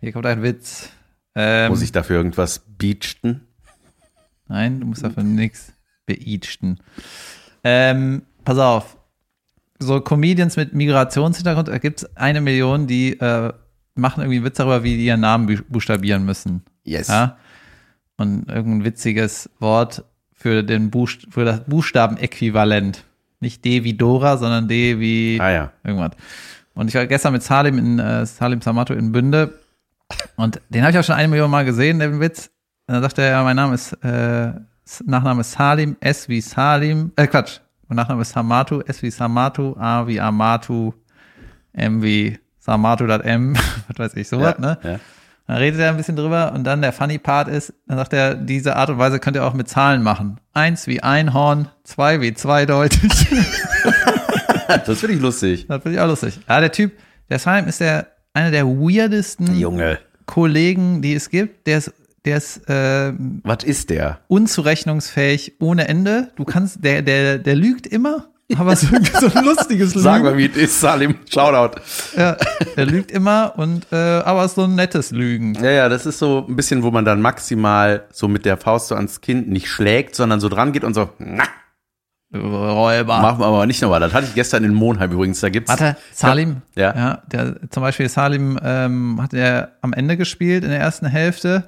Hier 0.00 0.12
kommt 0.12 0.26
ein 0.26 0.42
Witz. 0.42 0.90
Ähm, 1.34 1.70
Muss 1.70 1.82
ich 1.82 1.92
dafür 1.92 2.16
irgendwas 2.16 2.62
beachten? 2.78 3.42
Nein, 4.48 4.80
du 4.80 4.86
musst 4.86 5.04
dafür 5.04 5.22
nichts 5.22 5.72
beachten. 6.06 6.78
Ähm, 7.62 8.22
pass 8.44 8.58
auf. 8.58 8.96
So 9.78 10.00
Comedians 10.00 10.56
mit 10.56 10.74
Migrationshintergrund, 10.74 11.68
da 11.68 11.78
gibt 11.78 12.02
es 12.02 12.16
eine 12.16 12.40
Million, 12.40 12.86
die 12.86 13.12
äh, 13.20 13.52
machen 13.94 14.22
irgendwie 14.22 14.44
Witz 14.44 14.56
darüber, 14.56 14.82
wie 14.82 14.96
die 14.96 15.06
ihren 15.06 15.20
Namen 15.20 15.46
bu- 15.46 15.62
buchstabieren 15.68 16.24
müssen. 16.24 16.62
Yes. 16.84 17.08
Ja? 17.08 17.38
Und 18.16 18.48
irgendein 18.48 18.84
witziges 18.84 19.48
Wort 19.60 20.04
für, 20.34 20.62
den 20.62 20.90
Buchst 20.90 21.26
für 21.30 21.44
das 21.44 21.64
Buchstabenäquivalent. 21.64 23.04
Nicht 23.40 23.64
D 23.64 23.84
wie 23.84 23.94
Dora, 23.94 24.36
sondern 24.36 24.68
D 24.68 24.98
wie 24.98 25.38
Ah 25.40 25.50
ja. 25.50 25.72
irgendwas. 25.84 26.12
Und 26.74 26.88
ich 26.88 26.94
war 26.94 27.06
gestern 27.06 27.32
mit 27.32 27.42
Salim 27.42 27.78
in 27.78 27.98
äh, 27.98 28.26
Salim 28.26 28.60
Samato 28.60 28.92
in 28.92 29.12
Bünde 29.12 29.59
und 30.40 30.60
den 30.68 30.82
habe 30.82 30.92
ich 30.92 30.98
auch 30.98 31.04
schon 31.04 31.14
eine 31.14 31.28
Million 31.28 31.50
Mal 31.50 31.64
gesehen, 31.64 31.98
den 31.98 32.20
Witz. 32.20 32.50
Und 32.86 32.94
dann 32.94 33.02
sagt 33.02 33.18
er, 33.18 33.30
ja, 33.30 33.42
mein 33.42 33.56
Name 33.56 33.74
ist, 33.74 33.92
äh, 34.02 34.52
Nachname 35.04 35.42
ist 35.42 35.52
Salim, 35.52 35.96
S 36.00 36.28
wie 36.28 36.40
Salim, 36.40 37.12
äh, 37.16 37.26
Quatsch. 37.26 37.60
Mein 37.88 37.96
Nachname 37.96 38.22
ist 38.22 38.32
Samatu, 38.32 38.80
S 38.80 39.02
wie 39.02 39.10
Samatu, 39.10 39.76
A 39.78 40.06
wie 40.06 40.20
Amatu, 40.20 40.94
M 41.72 42.02
wie 42.02 42.38
Samatu, 42.58 43.06
das 43.06 43.22
M, 43.22 43.54
was 43.88 43.98
weiß 43.98 44.14
ich, 44.16 44.28
sowas, 44.28 44.58
ne? 44.58 44.78
Ja. 44.82 45.00
Dann 45.46 45.56
redet 45.56 45.80
er 45.80 45.90
ein 45.90 45.96
bisschen 45.96 46.14
drüber 46.16 46.52
und 46.52 46.62
dann 46.64 46.80
der 46.80 46.92
funny 46.92 47.18
Part 47.18 47.48
ist, 47.48 47.74
dann 47.88 47.98
sagt 47.98 48.12
er, 48.12 48.36
diese 48.36 48.76
Art 48.76 48.90
und 48.90 48.98
Weise 48.98 49.18
könnt 49.18 49.36
ihr 49.36 49.44
auch 49.44 49.54
mit 49.54 49.68
Zahlen 49.68 50.02
machen. 50.02 50.38
Eins 50.52 50.86
wie 50.86 51.02
Einhorn, 51.02 51.68
zwei 51.84 52.20
wie 52.20 52.34
zweideutig. 52.34 53.26
Das 54.86 55.00
finde 55.00 55.16
ich 55.16 55.20
lustig. 55.20 55.66
Das 55.66 55.82
finde 55.82 55.96
ich 55.96 56.00
auch 56.00 56.06
lustig. 56.06 56.38
Ja, 56.48 56.60
der 56.60 56.70
Typ, 56.70 56.92
der 57.28 57.40
Salim 57.40 57.66
ist 57.66 57.80
der, 57.80 58.06
einer 58.34 58.52
der 58.52 58.66
weirdesten 58.66 59.58
Junge. 59.58 59.98
Kollegen, 60.30 61.02
die 61.02 61.14
es 61.14 61.28
gibt. 61.28 61.66
Der 61.66 61.78
ist, 61.78 61.92
der 62.24 62.36
ist 62.36 62.68
äh, 62.70 63.12
Was 63.42 63.64
ist 63.64 63.90
der? 63.90 64.20
unzurechnungsfähig 64.28 65.54
ohne 65.58 65.88
Ende. 65.88 66.30
Du 66.36 66.44
kannst, 66.44 66.84
der, 66.84 67.02
der, 67.02 67.38
der 67.38 67.56
lügt 67.56 67.88
immer, 67.88 68.28
aber 68.56 68.76
so, 68.76 68.86
so 69.20 69.26
ein 69.26 69.44
lustiges 69.44 69.94
Lügen. 69.94 70.04
Sag 70.04 70.22
mal, 70.22 70.38
wie 70.38 70.46
es 70.46 70.56
ist, 70.56 70.80
Salim. 70.80 71.16
Shoutout. 71.28 71.80
Ja, 72.16 72.36
der 72.76 72.86
lügt 72.86 73.10
immer 73.10 73.54
und 73.56 73.88
äh, 73.90 73.96
aber 73.96 74.46
so 74.46 74.62
ein 74.62 74.76
nettes 74.76 75.10
Lügen. 75.10 75.54
Ja, 75.54 75.70
ja, 75.72 75.88
das 75.88 76.06
ist 76.06 76.20
so 76.20 76.46
ein 76.48 76.54
bisschen, 76.54 76.84
wo 76.84 76.92
man 76.92 77.04
dann 77.04 77.20
maximal 77.20 78.04
so 78.12 78.28
mit 78.28 78.44
der 78.44 78.56
Faust 78.56 78.86
so 78.86 78.94
ans 78.94 79.20
Kind 79.20 79.48
nicht 79.48 79.68
schlägt, 79.68 80.14
sondern 80.14 80.38
so 80.38 80.48
dran 80.48 80.70
geht 80.70 80.84
und 80.84 80.94
so, 80.94 81.10
na, 81.18 81.42
Räuber. 82.32 83.20
machen 83.20 83.40
wir 83.40 83.46
aber 83.46 83.66
nicht 83.66 83.82
nochmal. 83.82 84.00
Das 84.00 84.12
hatte 84.14 84.26
ich 84.26 84.34
gestern 84.34 84.62
in 84.64 84.72
Monheim 84.74 85.10
übrigens. 85.10 85.40
Da 85.40 85.48
gibt's. 85.48 85.68
Warte, 85.70 85.96
Salim, 86.12 86.58
Ja. 86.76 86.94
ja, 86.96 87.22
der 87.30 87.56
zum 87.70 87.82
Beispiel 87.82 88.08
Salim 88.08 88.58
ähm, 88.62 89.18
hat 89.20 89.34
er 89.34 89.72
am 89.80 89.92
Ende 89.92 90.16
gespielt 90.16 90.62
in 90.64 90.70
der 90.70 90.78
ersten 90.80 91.06
Hälfte 91.06 91.64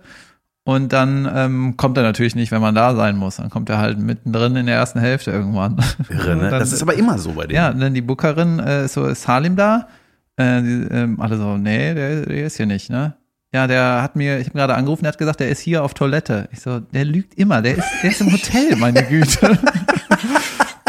und 0.64 0.92
dann 0.92 1.28
ähm, 1.34 1.76
kommt 1.76 1.96
er 1.96 2.04
natürlich 2.04 2.36
nicht, 2.36 2.52
wenn 2.52 2.60
man 2.60 2.74
da 2.76 2.94
sein 2.94 3.16
muss. 3.16 3.36
Dann 3.36 3.50
kommt 3.50 3.68
er 3.70 3.78
halt 3.78 3.98
mittendrin 3.98 4.54
in 4.54 4.66
der 4.66 4.76
ersten 4.76 5.00
Hälfte 5.00 5.32
irgendwann. 5.32 5.82
Irre, 6.08 6.36
ne? 6.36 6.42
Dann- 6.50 6.60
Das 6.60 6.72
ist 6.72 6.82
aber 6.82 6.94
immer 6.94 7.18
so 7.18 7.32
bei 7.32 7.46
denen. 7.46 7.56
ja, 7.56 7.72
dann 7.72 7.92
die 7.94 8.00
Bookerin, 8.02 8.60
äh, 8.60 8.84
ist 8.84 8.92
so 8.94 9.06
ist 9.06 9.22
Salim 9.22 9.56
da. 9.56 9.88
Äh, 10.36 10.62
die, 10.62 10.86
ähm, 10.92 11.20
alle 11.20 11.36
so, 11.38 11.56
nee, 11.58 11.92
der, 11.92 12.24
der 12.26 12.46
ist 12.46 12.56
hier 12.56 12.66
nicht, 12.66 12.88
ne? 12.88 13.14
Ja, 13.54 13.66
der 13.66 14.00
hat 14.00 14.16
mir, 14.16 14.38
ich 14.38 14.46
habe 14.46 14.58
gerade 14.58 14.74
angerufen, 14.76 15.02
der 15.02 15.12
hat 15.12 15.18
gesagt, 15.18 15.40
der 15.40 15.50
ist 15.50 15.60
hier 15.60 15.84
auf 15.84 15.92
Toilette. 15.92 16.48
Ich 16.52 16.60
so, 16.60 16.78
der 16.80 17.04
lügt 17.04 17.34
immer, 17.34 17.60
der 17.60 17.76
ist, 17.76 17.86
der 18.02 18.10
ist 18.10 18.20
im 18.22 18.32
Hotel, 18.32 18.76
meine 18.76 19.02
Güte. 19.02 19.58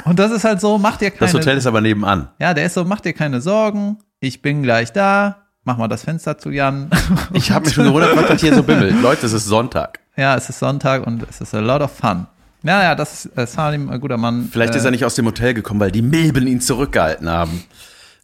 Und 0.06 0.20
das 0.20 0.32
ist 0.32 0.44
halt 0.44 0.60
so, 0.62 0.78
mach 0.78 0.98
dir 0.98 1.12
keine 1.12 1.20
Das 1.22 1.34
Hotel 1.34 1.58
ist 1.58 1.66
aber 1.66 1.82
nebenan. 1.82 2.30
ja, 2.40 2.54
der 2.54 2.66
ist 2.66 2.74
so, 2.74 2.84
mach 2.86 3.02
dir 3.02 3.14
keine 3.14 3.42
Sorgen, 3.42 3.98
ich 4.20 4.42
bin 4.42 4.64
gleich 4.64 4.92
da, 4.94 5.44
mach 5.64 5.78
mal 5.78 5.88
das 5.88 6.04
Fenster 6.04 6.38
zu 6.38 6.50
Jan. 6.50 6.90
Ich 7.34 7.52
habe 7.52 7.66
mich 7.66 7.74
schon 7.74 7.86
gewundert, 7.86 8.16
was 8.16 8.28
das 8.28 8.42
hier 8.42 8.54
so 8.54 8.64
bimmelt. 8.64 9.02
Leute, 9.02 9.26
es 9.26 9.34
ist 9.34 9.46
Sonntag. 9.46 10.00
ja, 10.16 10.36
es 10.36 10.50
ist 10.50 10.60
Sonntag 10.60 11.06
und 11.08 11.24
es 11.30 11.42
ist 11.42 11.54
a 11.54 11.60
lot 11.60 11.82
of 11.82 11.92
fun. 11.92 12.28
Ja, 12.64 12.82
ja, 12.82 12.96
das 12.96 13.26
ist 13.26 13.38
äh, 13.38 13.46
Salim, 13.46 13.90
ein 13.90 14.00
guter 14.00 14.18
Mann. 14.18 14.48
Vielleicht 14.52 14.74
äh, 14.74 14.78
ist 14.78 14.86
er 14.86 14.92
nicht 14.92 15.04
aus 15.04 15.16
dem 15.16 15.26
Hotel 15.26 15.54
gekommen, 15.54 15.80
weil 15.82 15.92
die 15.92 16.02
Milben 16.02 16.48
ihn 16.48 16.62
zurückgehalten 16.62 17.28
haben. 17.30 17.64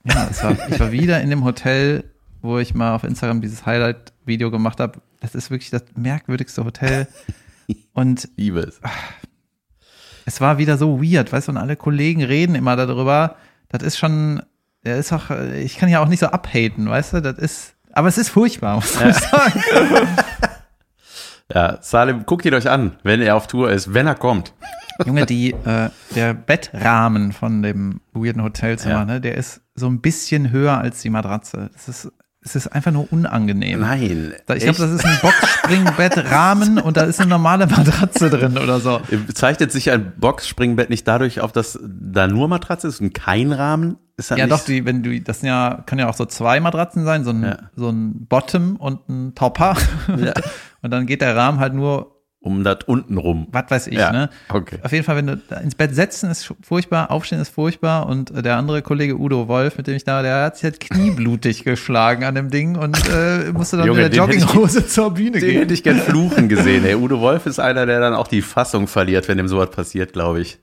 Ja, 0.06 0.28
es 0.32 0.42
war, 0.44 0.56
ich 0.70 0.80
war 0.80 0.92
wieder 0.94 1.20
in 1.22 1.30
dem 1.30 1.44
Hotel, 1.44 2.06
wo 2.42 2.58
ich 2.58 2.74
mal 2.74 2.96
auf 2.96 3.04
Instagram 3.04 3.42
dieses 3.42 3.66
Highlight-Video 3.66 4.50
gemacht 4.50 4.80
habe. 4.80 5.00
Das 5.20 5.36
ist 5.36 5.52
wirklich 5.52 5.72
das 5.72 5.84
merkwürdigste 5.96 6.64
Hotel. 6.64 7.08
Und 7.94 8.30
Liebe 8.38 8.62
es. 8.62 8.80
Es 10.30 10.40
war 10.42 10.60
wieder 10.60 10.78
so 10.78 11.02
weird, 11.02 11.34
weißt 11.34 11.48
du, 11.48 11.54
und 11.54 11.58
alle 11.58 11.76
Kollegen 11.76 12.24
reden 12.24 12.54
immer 12.56 12.76
darüber. 12.76 13.36
Das 13.70 13.82
ist 13.84 13.98
schon, 13.98 14.42
der 14.86 14.98
ist 14.98 15.12
auch, 15.12 15.32
ich 15.32 15.78
kann 15.78 15.90
ja 15.90 16.02
auch 16.02 16.08
nicht 16.08 16.20
so 16.20 16.28
abhaten, 16.28 16.88
weißt 16.88 17.14
du, 17.14 17.22
das 17.22 17.38
ist, 17.40 17.74
aber 17.94 18.08
es 18.10 18.18
ist 18.20 18.30
furchtbar, 18.30 18.76
muss 18.76 18.96
ich 19.02 19.16
sagen. 19.16 19.64
Ja, 21.52 21.80
Salim, 21.82 22.28
guckt 22.28 22.46
ihn 22.46 22.54
euch 22.54 22.70
an, 22.70 22.92
wenn 23.02 23.22
er 23.24 23.36
auf 23.36 23.48
Tour 23.48 23.72
ist, 23.72 23.92
wenn 23.96 24.06
er 24.06 24.14
kommt. 24.14 24.54
Junge, 25.04 25.26
die, 25.26 25.54
äh, 25.54 25.90
der 26.14 26.36
Bettrahmen 26.36 27.32
von 27.32 27.64
dem 27.64 28.02
weirden 28.14 28.44
Hotelzimmer, 28.44 29.00
Ja. 29.00 29.06
ne, 29.06 29.20
der 29.20 29.34
ist 29.34 29.62
so 29.74 29.88
ein 29.88 30.00
bisschen 30.00 30.52
höher 30.52 30.78
als 30.78 31.02
die 31.02 31.10
Matratze. 31.10 31.72
Das 31.74 31.88
ist, 31.90 32.12
es 32.42 32.56
ist 32.56 32.68
einfach 32.68 32.92
nur 32.92 33.12
unangenehm. 33.12 33.82
Nein. 33.82 34.34
Da- 34.46 34.56
Ich 34.56 34.64
glaube, 34.64 34.80
das 34.80 34.92
ist 34.92 35.06
ein 35.06 35.20
Boxspringbettrahmen 35.22 36.80
und 36.80 36.98
da 36.98 37.02
ist 37.02 37.20
eine 37.20 37.30
normale 37.30 37.68
Matratze 37.68 38.30
drin 38.30 38.58
oder 38.58 38.80
so. 38.80 39.02
Zeichnet 39.34 39.72
sich 39.72 39.92
ein 39.92 40.14
Boxspringbett 40.18 40.90
nicht 40.90 41.08
dadurch 41.08 41.42
auf, 41.42 41.52
dass 41.52 41.80
da 41.84 42.28
nur 42.28 42.48
Matratze 42.48 42.88
ist 42.88 43.02
und 43.02 43.14
kein 43.14 43.52
Rahmen? 43.52 43.98
Ist 44.18 44.32
Ja, 44.32 44.48
doch, 44.48 44.64
die, 44.66 44.86
wenn 44.86 45.02
du, 45.04 45.20
das 45.22 45.40
sind 45.42 45.48
ja, 45.48 45.84
können 45.86 46.00
ja 46.00 46.10
auch 46.10 46.14
so 46.16 46.26
zwei 46.26 46.60
Matratzen 46.60 47.06
sein, 47.06 47.24
so 47.24 47.32
ein, 47.32 47.44
Ja. 47.44 47.58
so 47.76 47.90
ein 47.90 48.26
Bottom 48.28 48.76
und 48.78 49.08
ein 49.10 49.36
Topper. 49.36 49.76
Ja. 50.18 50.34
Und 50.82 50.92
dann 50.92 51.08
geht 51.08 51.20
der 51.22 51.36
Rahmen 51.36 51.60
halt 51.60 51.74
nur, 51.74 52.19
um 52.42 52.64
das 52.64 52.80
unten 52.86 53.18
rum? 53.18 53.48
was 53.52 53.66
weiß 53.70 53.88
ich, 53.88 53.96
Ja, 53.98 54.12
ne? 54.12 54.30
okay. 54.48 54.78
Auf 54.82 54.92
jeden 54.94 55.04
Fall, 55.04 55.18
wenn 55.18 55.28
du 55.28 55.38
da 55.38 55.58
ins 55.58 55.76
Bett 55.76 55.94
setzen 55.94 56.30
ist 56.32 56.54
furchtbar, 56.62 57.12
aufstehen 57.12 57.40
ist 57.42 57.50
furchtbar 57.50 58.08
und 58.08 58.32
äh, 58.32 58.42
der 58.42 58.56
andere 58.58 58.82
Kollege 58.82 59.18
Udo 59.20 59.48
Wolf, 59.48 59.78
mit 59.78 59.88
dem 59.88 59.96
ich 59.96 60.06
da, 60.06 60.22
der 60.22 60.44
hat 60.44 60.56
sich 60.56 60.64
halt 60.64 60.80
knieblutig 60.80 61.64
geschlagen 61.66 62.24
an 62.24 62.36
dem 62.36 62.50
Ding 62.50 62.78
und 62.78 62.98
äh, 63.10 63.52
musste 63.52 63.78
dann 63.78 63.88
Junge, 63.88 64.04
mit 64.04 64.14
der 64.14 64.26
den 64.26 64.30
hätte 64.34 64.38
ich- 64.38 64.44
Jogginghose 64.54 64.88
zur 64.88 65.12
Bühne 65.14 65.32
Den 65.40 65.42
gehen. 65.42 65.60
hätte 65.62 65.74
ich 65.74 65.84
gern 65.84 65.98
fluchen 66.00 66.48
gesehen. 66.50 66.86
Ey, 66.86 66.96
Udo 66.96 67.20
Wolf 67.20 67.46
ist 67.46 67.60
einer, 67.60 67.86
der 67.86 68.00
dann 68.00 68.14
auch 68.14 68.28
die 68.28 68.42
Fassung 68.42 68.88
verliert, 68.88 69.28
wenn 69.28 69.38
dem 69.38 69.48
sowas 69.50 69.70
passiert, 69.72 70.14
glaube 70.14 70.40
ich. 70.42 70.60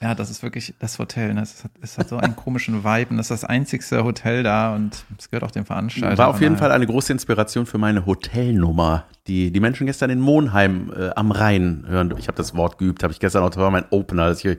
Ja, 0.00 0.14
das 0.14 0.30
ist 0.30 0.44
wirklich 0.44 0.74
das 0.78 0.98
Hotel. 1.00 1.34
Ne? 1.34 1.42
Es, 1.42 1.64
hat, 1.64 1.72
es 1.80 1.98
hat 1.98 2.08
so 2.08 2.18
einen 2.18 2.36
komischen 2.36 2.84
Vibe 2.84 3.10
und 3.10 3.16
das 3.16 3.30
ist 3.30 3.42
das 3.42 3.44
einzigste 3.44 4.04
Hotel 4.04 4.44
da 4.44 4.74
und 4.74 5.04
es 5.18 5.28
gehört 5.28 5.42
auch 5.42 5.50
dem 5.50 5.66
Veranstalter. 5.66 6.16
War 6.18 6.28
auf 6.28 6.40
jeden 6.40 6.56
Fall 6.56 6.70
eine 6.70 6.86
große 6.86 7.12
Inspiration 7.12 7.66
für 7.66 7.78
meine 7.78 8.06
Hotelnummer, 8.06 9.04
die 9.26 9.50
die 9.50 9.58
Menschen 9.58 9.86
gestern 9.86 10.10
in 10.10 10.20
Monheim 10.20 10.92
äh, 10.96 11.10
am 11.16 11.32
Rhein 11.32 11.84
hören. 11.88 12.14
Ich 12.16 12.28
habe 12.28 12.36
das 12.36 12.54
Wort 12.54 12.78
geübt, 12.78 13.02
habe 13.02 13.12
ich 13.12 13.18
gestern 13.18 13.42
auch, 13.42 13.50
das 13.50 13.58
war 13.58 13.72
mein 13.72 13.86
Opener. 13.90 14.28
dass 14.28 14.44
Ich, 14.44 14.58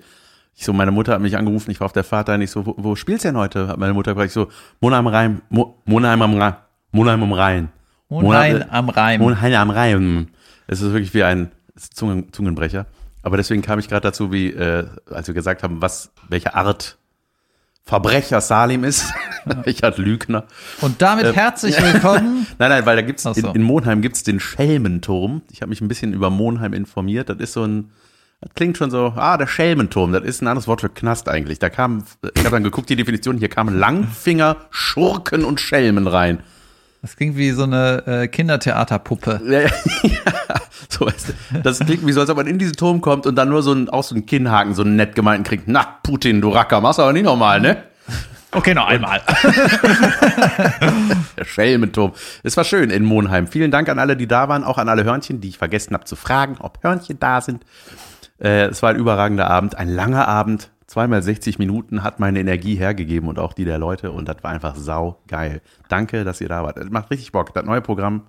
ich 0.56 0.66
so, 0.66 0.74
meine 0.74 0.92
Mutter 0.92 1.14
hat 1.14 1.22
mich 1.22 1.38
angerufen, 1.38 1.72
ich 1.72 1.80
war 1.80 1.86
auf 1.86 1.94
der 1.94 2.04
Fahrt 2.04 2.28
dahin, 2.28 2.42
ich 2.42 2.52
so, 2.52 2.66
wo, 2.66 2.76
wo 2.78 2.96
spielst 2.98 3.24
du 3.24 3.30
denn 3.30 3.38
heute? 3.38 3.70
Hat 3.70 3.78
meine 3.78 3.94
Mutter 3.94 4.12
gefragt, 4.12 4.28
ich 4.28 4.34
so, 4.34 4.50
Monheim 4.82 5.08
am 5.08 5.14
Rhein, 5.14 5.42
Mo, 5.50 5.78
Monheim 5.86 6.22
am 6.22 6.34
Rhein, 6.36 6.56
Monheim 6.92 7.24
am 7.24 7.32
Rhein. 7.32 7.70
Monheim 8.10 8.66
am 8.70 8.90
Rhein. 8.90 9.22
Monheim 9.22 9.54
am 9.54 9.70
Rhein. 9.70 10.28
Es 10.68 10.82
ist 10.82 10.92
wirklich 10.92 11.14
wie 11.14 11.24
ein 11.24 11.52
Zungen, 11.78 12.34
Zungenbrecher. 12.34 12.88
Aber 13.22 13.38
deswegen 13.38 13.62
kam 13.62 13.80
ich 13.80 13.88
gerade 13.90 14.02
dazu, 14.02 14.32
wie, 14.32 14.50
äh, 14.50 14.88
als 15.10 15.28
wir 15.28 15.34
gesagt 15.34 15.64
haben, 15.64 15.82
was, 15.82 16.12
welche 16.30 16.56
Art 16.56 16.98
Verbrecher 17.84 18.40
Salim 18.40 18.84
ist, 18.84 19.12
welche 19.46 19.84
Art 19.88 19.98
Lügner. 19.98 20.46
Und 20.82 21.02
damit 21.02 21.36
herzlich 21.36 21.82
willkommen. 21.82 22.46
Nein, 22.60 22.70
nein, 22.70 22.86
weil 22.86 22.96
da 22.96 23.02
gibt's 23.02 23.24
so. 23.24 23.32
in, 23.32 23.46
in 23.56 23.64
Monheim 23.64 24.02
gibt's 24.02 24.24
den 24.24 24.40
Schelmenturm. 24.40 25.42
Ich 25.52 25.62
habe 25.62 25.70
mich 25.70 25.82
ein 25.82 25.88
bisschen 25.88 26.14
über 26.14 26.30
Monheim 26.30 26.74
informiert. 26.74 27.30
Das 27.30 27.38
ist 27.40 27.54
so 27.54 27.64
ein, 27.64 27.92
das 28.42 28.54
klingt 28.54 28.78
schon 28.78 28.92
so, 28.92 29.14
ah, 29.16 29.38
der 29.38 29.48
Schelmenturm, 29.48 30.14
das 30.14 30.24
ist 30.24 30.42
ein 30.42 30.48
anderes 30.48 30.68
Wort 30.68 30.82
für 30.82 30.90
Knast 30.90 31.28
eigentlich. 31.28 31.60
Da 31.60 31.70
kam, 31.70 32.04
ich 32.36 32.46
habe 32.46 32.52
dann 32.52 32.64
geguckt, 32.64 32.90
die 32.90 32.96
Definition, 32.96 33.38
hier 33.38 33.50
kamen 33.50 33.78
Langfinger, 33.78 34.58
Schurken 34.70 35.44
und 35.44 35.60
Schelmen 35.60 36.08
rein. 36.08 36.44
Das 37.02 37.16
klingt 37.16 37.38
wie 37.38 37.52
so 37.52 37.64
eine 37.64 38.04
äh, 38.06 38.28
Kindertheaterpuppe. 38.28 39.42
Ja, 39.50 39.62
ja, 39.62 40.59
so 40.90 41.06
weißt 41.06 41.30
du, 41.30 41.60
das 41.62 41.80
klingt 41.80 42.06
wie 42.06 42.12
so, 42.12 42.22
als 42.22 42.30
ob 42.30 42.38
man 42.38 42.48
in 42.48 42.58
diesen 42.58 42.76
Turm 42.76 43.02
kommt 43.02 43.26
und 43.26 43.36
dann 43.36 43.50
nur 43.50 43.62
so 43.64 43.74
ein, 43.74 43.90
auch 43.90 44.04
so 44.04 44.16
einen 44.16 44.26
Kinnhaken, 44.26 44.74
so 44.74 44.84
einen 44.84 44.96
nett 44.96 45.16
gemeinten 45.16 45.44
kriegt. 45.44 45.68
Na, 45.68 45.98
Putin, 46.04 46.42
du 46.42 46.50
Racker, 46.50 46.82
machst 46.82 47.00
aber 47.00 47.14
nicht 47.14 47.26
normal, 47.26 47.60
ne? 47.60 47.84
Okay, 48.52 48.74
noch 48.74 48.88
einmal. 48.88 49.22
Der 51.38 51.46
Schelmenturm. 51.46 52.14
Es 52.42 52.58
war 52.58 52.64
schön 52.64 52.90
in 52.90 53.04
Monheim. 53.04 53.46
Vielen 53.46 53.70
Dank 53.70 53.90
an 53.90 54.00
alle, 54.00 54.18
die 54.18 54.26
da 54.26 54.50
waren, 54.50 54.64
auch 54.64 54.80
an 54.80 54.90
alle 54.90 55.04
Hörnchen, 55.04 55.40
die 55.40 55.50
ich 55.50 55.60
vergessen 55.60 55.94
habe 55.94 56.06
zu 56.06 56.16
fragen, 56.16 56.58
ob 56.60 56.80
Hörnchen 56.82 57.20
da 57.20 57.42
sind. 57.42 57.64
Äh, 58.40 58.68
es 58.68 58.82
war 58.82 58.90
ein 58.90 58.96
überragender 58.96 59.50
Abend, 59.50 59.78
ein 59.78 59.90
langer 59.90 60.28
Abend. 60.28 60.72
Zweimal 60.88 61.22
60 61.22 61.60
Minuten 61.60 62.02
hat 62.02 62.20
meine 62.20 62.40
Energie 62.40 62.74
hergegeben 62.74 63.30
und 63.30 63.38
auch 63.38 63.54
die 63.54 63.66
der 63.66 63.78
Leute 63.78 64.12
und 64.12 64.28
das 64.28 64.38
war 64.42 64.50
einfach 64.50 64.76
sau 64.76 65.20
geil. 65.28 65.62
Danke, 65.88 66.24
dass 66.24 66.42
ihr 66.42 66.50
da 66.50 66.64
wart. 66.64 66.78
Das 66.78 66.90
macht 66.90 67.12
richtig 67.12 67.32
Bock. 67.32 67.54
Das 67.54 67.64
neue 67.64 67.82
Programm. 67.82 68.24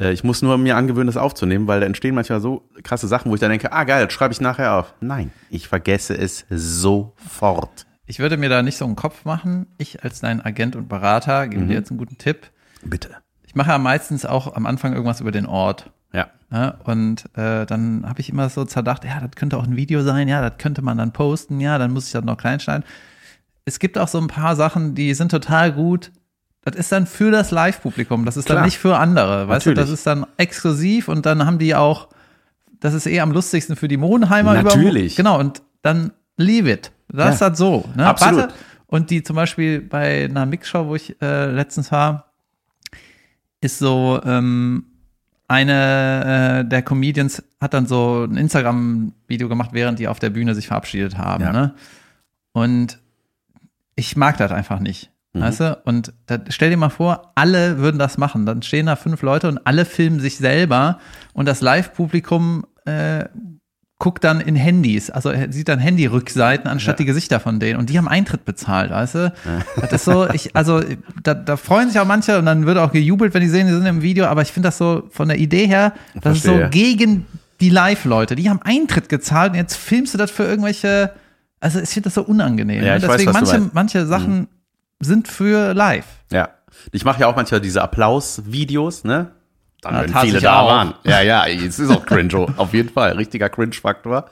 Äh, 0.00 0.12
ich 0.12 0.24
muss 0.24 0.42
nur 0.42 0.58
mir 0.58 0.76
angewöhnen, 0.76 1.06
das 1.06 1.16
aufzunehmen, 1.16 1.66
weil 1.66 1.80
da 1.80 1.86
entstehen 1.86 2.14
manchmal 2.14 2.40
so 2.40 2.68
krasse 2.82 3.08
Sachen, 3.08 3.30
wo 3.30 3.34
ich 3.34 3.40
dann 3.40 3.50
denke, 3.50 3.72
ah 3.72 3.84
geil, 3.84 4.04
das 4.04 4.12
schreibe 4.12 4.32
ich 4.32 4.40
nachher 4.40 4.74
auf. 4.74 4.94
Nein, 5.00 5.30
ich 5.50 5.68
vergesse 5.68 6.16
es 6.16 6.44
sofort. 6.50 7.86
Ich 8.06 8.18
würde 8.18 8.36
mir 8.36 8.48
da 8.48 8.62
nicht 8.62 8.78
so 8.78 8.86
einen 8.86 8.96
Kopf 8.96 9.24
machen. 9.24 9.66
Ich 9.76 10.02
als 10.02 10.20
dein 10.20 10.40
Agent 10.40 10.76
und 10.76 10.88
Berater 10.88 11.46
gebe 11.46 11.66
dir 11.66 11.74
jetzt 11.74 11.90
einen 11.90 11.98
guten 11.98 12.16
Tipp. 12.16 12.50
Bitte. 12.82 13.10
ich 13.44 13.54
mache 13.54 13.70
ja 13.70 13.78
meistens 13.78 14.24
auch 14.24 14.54
am 14.54 14.64
Anfang 14.64 14.92
irgendwas 14.92 15.20
über 15.20 15.32
den 15.32 15.46
Ort. 15.46 15.90
Ja. 16.12 16.28
Ja, 16.50 16.78
und 16.84 17.26
äh, 17.36 17.66
dann 17.66 18.06
habe 18.08 18.20
ich 18.20 18.30
immer 18.30 18.48
so 18.48 18.64
zerdacht, 18.64 19.04
ja, 19.04 19.20
das 19.20 19.32
könnte 19.32 19.58
auch 19.58 19.64
ein 19.64 19.76
Video 19.76 20.02
sein, 20.02 20.28
ja, 20.28 20.40
das 20.40 20.56
könnte 20.56 20.80
man 20.80 20.96
dann 20.96 21.12
posten, 21.12 21.60
ja, 21.60 21.76
dann 21.76 21.92
muss 21.92 22.06
ich 22.06 22.12
das 22.12 22.24
noch 22.24 22.38
klein 22.38 22.60
schneiden. 22.60 22.84
Es 23.66 23.78
gibt 23.78 23.98
auch 23.98 24.08
so 24.08 24.16
ein 24.18 24.28
paar 24.28 24.56
Sachen, 24.56 24.94
die 24.94 25.12
sind 25.12 25.30
total 25.30 25.72
gut. 25.72 26.10
Das 26.70 26.80
ist 26.80 26.92
dann 26.92 27.06
für 27.06 27.30
das 27.30 27.50
Live-Publikum, 27.50 28.24
das 28.24 28.36
ist 28.36 28.46
Klar. 28.46 28.56
dann 28.56 28.64
nicht 28.64 28.78
für 28.78 28.96
andere, 28.98 29.48
weißt 29.48 29.66
du, 29.66 29.70
das 29.74 29.82
Natürlich. 29.90 29.94
ist 29.94 30.06
dann 30.06 30.26
exklusiv 30.36 31.08
und 31.08 31.26
dann 31.26 31.44
haben 31.46 31.58
die 31.58 31.74
auch, 31.74 32.08
das 32.80 32.94
ist 32.94 33.06
eh 33.06 33.20
am 33.20 33.32
lustigsten 33.32 33.76
für 33.76 33.88
die 33.88 33.96
Monheimer. 33.96 34.54
Natürlich. 34.62 35.14
Über, 35.14 35.22
genau, 35.24 35.38
und 35.40 35.62
dann 35.82 36.12
leave 36.36 36.70
it. 36.70 36.92
Das 37.08 37.34
ist 37.36 37.40
Ja. 37.40 37.46
halt 37.48 37.56
so. 37.56 37.84
Ne? 37.96 38.06
Absolut. 38.06 38.40
Warte. 38.40 38.54
Und 38.86 39.10
die 39.10 39.22
zum 39.22 39.36
Beispiel 39.36 39.80
bei 39.80 40.24
einer 40.26 40.46
Mixshow, 40.46 40.86
wo 40.86 40.94
ich 40.94 41.20
äh, 41.20 41.46
letztens 41.50 41.90
war, 41.92 42.32
ist 43.60 43.78
so, 43.78 44.20
ähm, 44.24 44.84
eine 45.48 46.60
äh, 46.64 46.68
der 46.68 46.82
Comedians 46.82 47.42
hat 47.60 47.72
dann 47.74 47.86
so 47.86 48.24
ein 48.30 48.36
Instagram-Video 48.36 49.48
gemacht, 49.48 49.70
während 49.72 49.98
die 49.98 50.06
auf 50.06 50.18
der 50.18 50.28
Bühne 50.30 50.54
sich 50.54 50.66
verabschiedet 50.68 51.16
haben. 51.16 51.42
Ja. 51.42 51.52
Ne? 51.52 51.74
Und 52.52 52.98
ich 53.96 54.16
mag 54.16 54.36
das 54.36 54.52
einfach 54.52 54.78
nicht. 54.78 55.10
Mhm. 55.34 55.40
Weißt 55.40 55.60
du? 55.60 55.78
Und 55.84 56.12
da, 56.26 56.38
stell 56.48 56.70
dir 56.70 56.76
mal 56.76 56.88
vor, 56.88 57.32
alle 57.34 57.78
würden 57.78 57.98
das 57.98 58.16
machen. 58.18 58.46
Dann 58.46 58.62
stehen 58.62 58.86
da 58.86 58.96
fünf 58.96 59.22
Leute 59.22 59.48
und 59.48 59.58
alle 59.66 59.84
filmen 59.84 60.20
sich 60.20 60.36
selber 60.38 60.98
und 61.34 61.46
das 61.46 61.60
Live-Publikum 61.60 62.64
äh, 62.86 63.24
guckt 64.00 64.22
dann 64.22 64.40
in 64.40 64.54
Handys, 64.54 65.10
also 65.10 65.30
er 65.30 65.52
sieht 65.52 65.68
dann 65.68 65.80
Handy-Rückseiten 65.80 66.68
anstatt 66.70 66.94
Ja. 66.94 66.98
die 66.98 67.04
Gesichter 67.06 67.40
von 67.40 67.58
denen 67.58 67.80
und 67.80 67.90
die 67.90 67.98
haben 67.98 68.06
Eintritt 68.06 68.44
bezahlt, 68.44 68.92
weißt 68.92 69.14
du? 69.16 69.32
Das 69.80 69.92
ist 69.92 70.04
so, 70.04 70.30
ich, 70.30 70.54
also 70.54 70.80
da, 71.24 71.34
da 71.34 71.56
freuen 71.56 71.90
sich 71.90 71.98
auch 71.98 72.06
manche 72.06 72.38
und 72.38 72.46
dann 72.46 72.64
wird 72.64 72.78
auch 72.78 72.92
gejubelt, 72.92 73.34
wenn 73.34 73.40
die 73.42 73.48
sehen, 73.48 73.66
die 73.66 73.72
sind 73.72 73.86
im 73.86 74.00
Video, 74.00 74.26
aber 74.26 74.42
ich 74.42 74.52
finde 74.52 74.68
das 74.68 74.78
so 74.78 75.08
von 75.10 75.26
der 75.26 75.38
Idee 75.38 75.66
her, 75.66 75.94
das 76.22 76.36
ist 76.36 76.44
so 76.44 76.60
gegen 76.70 77.26
die 77.60 77.70
Live-Leute. 77.70 78.36
Die 78.36 78.48
haben 78.48 78.60
Eintritt 78.62 79.08
gezahlt 79.08 79.50
und 79.50 79.58
jetzt 79.58 79.74
filmst 79.74 80.14
du 80.14 80.18
das 80.18 80.30
für 80.30 80.44
irgendwelche, 80.44 81.10
also 81.58 81.80
ich 81.80 81.88
finde 81.88 82.04
das 82.06 82.14
so 82.14 82.22
unangenehm. 82.22 82.84
Ja, 82.84 82.92
ne? 82.92 82.98
ich 82.98 83.02
weiß, 83.02 83.10
Deswegen 83.16 83.34
was 83.34 83.50
du 83.50 83.70
manche, 83.74 83.98
meinst. 84.06 84.28
Mhm. 84.28 84.46
Sind 85.00 85.28
für 85.28 85.74
live. 85.74 86.06
Ja. 86.30 86.50
Ich 86.92 87.04
mache 87.04 87.20
ja 87.20 87.26
auch 87.26 87.36
manchmal 87.36 87.60
diese 87.60 87.82
Applaus-Videos, 87.82 89.04
ne? 89.04 89.32
Dann, 89.80 89.94
Ja, 89.94 90.02
wenn 90.02 90.28
viele 90.28 90.40
da 90.40 90.60
auch. 90.60 90.68
waren. 90.68 90.94
Ja, 91.04 91.20
ja, 91.22 91.46
es 91.46 91.78
ist 91.78 91.90
auch 91.90 92.04
cringe, 92.04 92.34
oh, 92.36 92.48
auf 92.56 92.72
jeden 92.74 92.88
Fall. 92.88 93.12
Richtiger 93.12 93.48
Cringe-Faktor. 93.48 94.28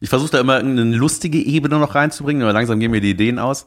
Ich 0.00 0.08
versuche 0.08 0.30
da 0.32 0.40
immer 0.40 0.56
irgendeine 0.58 0.96
lustige 0.96 1.38
Ebene 1.38 1.78
noch 1.78 1.94
reinzubringen, 1.94 2.42
aber 2.42 2.52
langsam 2.52 2.78
gehen 2.80 2.90
mir 2.90 3.00
die 3.00 3.10
Ideen 3.10 3.38
aus. 3.38 3.66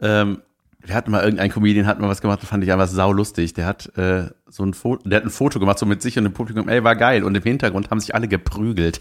Ähm, 0.00 0.42
wir 0.84 0.94
hatten 0.96 1.12
mal 1.12 1.22
irgendein 1.22 1.50
Comedian 1.50 1.86
hat 1.86 2.00
mal 2.00 2.08
was 2.08 2.20
gemacht, 2.20 2.40
fand 2.42 2.64
ich 2.64 2.72
einfach 2.72 2.88
saulustig. 2.88 3.54
Der 3.54 3.66
hat 3.66 3.96
äh, 3.96 4.30
so 4.48 4.64
ein 4.64 4.74
Foto, 4.74 5.08
der 5.08 5.18
hat 5.18 5.24
ein 5.24 5.30
Foto 5.30 5.60
gemacht, 5.60 5.78
so 5.78 5.86
mit 5.86 6.02
sich 6.02 6.18
und 6.18 6.24
dem 6.24 6.32
Publikum, 6.32 6.68
ey, 6.68 6.82
war 6.82 6.96
geil. 6.96 7.22
Und 7.22 7.36
im 7.36 7.42
Hintergrund 7.42 7.90
haben 7.90 8.00
sich 8.00 8.14
alle 8.16 8.26
geprügelt. 8.26 9.00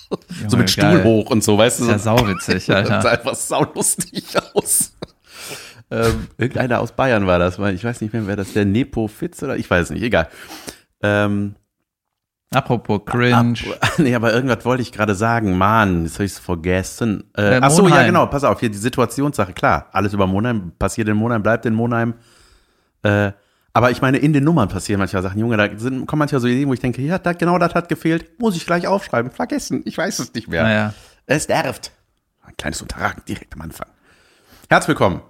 so 0.48 0.56
mit 0.56 0.70
Stuhl 0.70 0.82
geil. 0.82 1.04
hoch 1.04 1.30
und 1.30 1.44
so, 1.44 1.56
weißt 1.56 1.80
du? 1.80 1.84
Ist 1.84 1.90
ja 1.90 1.98
so. 1.98 2.16
sauwitzig, 2.16 2.66
Das 2.66 2.88
sah 2.88 2.94
Alter. 2.96 3.10
einfach 3.10 3.34
saulustig 3.36 4.24
aus. 4.54 4.92
Ähm, 5.90 6.28
irgendeiner 6.38 6.80
aus 6.80 6.92
Bayern 6.92 7.26
war 7.26 7.38
das, 7.38 7.58
weil 7.58 7.74
ich 7.74 7.84
weiß 7.84 8.00
nicht 8.00 8.12
mehr, 8.12 8.26
wer 8.26 8.36
das, 8.36 8.52
der 8.52 8.64
Nepo 8.64 9.08
Fitz 9.08 9.42
oder 9.42 9.56
ich 9.56 9.68
weiß 9.70 9.84
es 9.84 9.90
nicht, 9.90 10.02
egal. 10.02 10.28
Ähm, 11.02 11.56
Apropos 12.52 13.02
Cringe. 13.06 13.54
Ab, 13.80 13.92
nee, 13.98 14.14
aber 14.14 14.32
irgendwas 14.32 14.64
wollte 14.64 14.82
ich 14.82 14.90
gerade 14.90 15.14
sagen. 15.14 15.56
Mann, 15.56 16.04
jetzt 16.04 16.14
habe 16.14 16.24
ich 16.24 16.32
es 16.32 16.38
vergessen. 16.38 17.30
Äh, 17.36 17.58
Äh, 17.58 17.60
ach 17.62 17.70
so, 17.70 17.86
ja 17.86 18.04
genau, 18.04 18.26
pass 18.26 18.42
auf, 18.42 18.58
hier 18.58 18.70
die 18.70 18.78
Situationssache, 18.78 19.52
klar. 19.52 19.88
Alles 19.92 20.12
über 20.12 20.26
Monheim, 20.26 20.72
passiert 20.76 21.08
in 21.08 21.16
Monheim, 21.16 21.42
bleibt 21.42 21.64
in 21.66 21.74
Monheim. 21.74 22.14
Äh, 23.02 23.32
aber 23.72 23.92
ich 23.92 24.02
meine, 24.02 24.18
in 24.18 24.32
den 24.32 24.42
Nummern 24.42 24.68
passieren 24.68 24.98
manchmal 24.98 25.22
Sachen. 25.22 25.38
Junge, 25.38 25.56
da 25.56 25.68
sind, 25.78 26.06
kommen 26.06 26.18
manchmal 26.18 26.40
so 26.40 26.48
Ideen, 26.48 26.68
wo 26.68 26.74
ich 26.74 26.80
denke, 26.80 27.00
ja, 27.02 27.18
das, 27.18 27.38
genau 27.38 27.56
das 27.56 27.74
hat 27.76 27.88
gefehlt. 27.88 28.40
Muss 28.40 28.56
ich 28.56 28.66
gleich 28.66 28.88
aufschreiben. 28.88 29.30
Vergessen, 29.30 29.82
ich 29.84 29.96
weiß 29.96 30.18
es 30.18 30.34
nicht 30.34 30.48
mehr. 30.48 30.64
Naja. 30.64 30.94
Es 31.26 31.46
nervt. 31.46 31.92
Ein 32.42 32.56
kleines 32.56 32.82
Unterragen 32.82 33.22
direkt 33.28 33.54
am 33.54 33.60
Anfang. 33.60 33.86
Herzlich 34.68 34.88
willkommen 34.88 35.22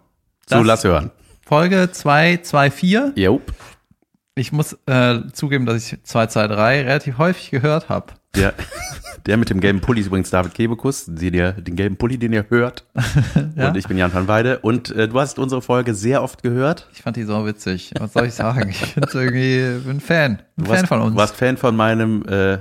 zu 0.51 0.59
Das- 0.59 0.67
Lass 0.67 0.85
hören. 0.85 1.11
Folge 1.47 1.91
224. 1.91 3.17
Jupp. 3.17 3.53
Ich 4.37 4.53
muss 4.53 4.77
äh, 4.87 5.19
zugeben, 5.33 5.67
dass 5.67 5.93
ich 5.93 6.03
223 6.05 6.87
relativ 6.87 7.19
häufig 7.19 7.51
gehört 7.51 7.89
habe. 7.89 8.13
Der, 8.37 8.55
der 9.27 9.37
mit 9.37 9.51
dem 9.51 9.59
gelben 9.61 9.81
Pulli 9.81 10.01
ist 10.03 10.07
übrigens 10.07 10.31
David 10.31 10.55
Kebekus, 10.55 11.07
den, 11.07 11.35
ihr, 11.35 11.51
den 11.53 11.75
gelben 11.75 11.97
Pulli, 11.97 12.17
den 12.17 12.33
ihr 12.33 12.47
hört. 12.49 12.87
Ja? 13.57 13.69
Und 13.69 13.77
ich 13.77 13.89
bin 13.89 13.99
Jan 13.99 14.15
van 14.15 14.29
Weide. 14.29 14.61
Und 14.61 14.91
äh, 14.93 15.09
du 15.09 15.19
hast 15.19 15.39
unsere 15.41 15.61
Folge 15.61 15.95
sehr 15.95 16.23
oft 16.23 16.43
gehört. 16.45 16.89
Ich 16.95 17.03
fand 17.03 17.17
die 17.17 17.25
so 17.25 17.45
witzig. 17.45 17.93
Was 17.99 18.13
soll 18.13 18.27
ich 18.27 18.35
sagen? 18.35 18.71
Ich 18.71 18.95
bin 18.95 19.05
irgendwie 19.13 19.85
bin 19.85 20.01
Fan. 20.01 20.33
Ein 20.33 20.39
Du 20.57 20.65
Fan 20.67 20.73
warst, 20.75 20.87
von 20.87 21.01
uns. 21.01 21.13
Du 21.13 21.19
warst 21.19 21.37
Fan 21.37 21.57
von 21.57 21.75
meinem 21.75 22.25
äh, 22.29 22.59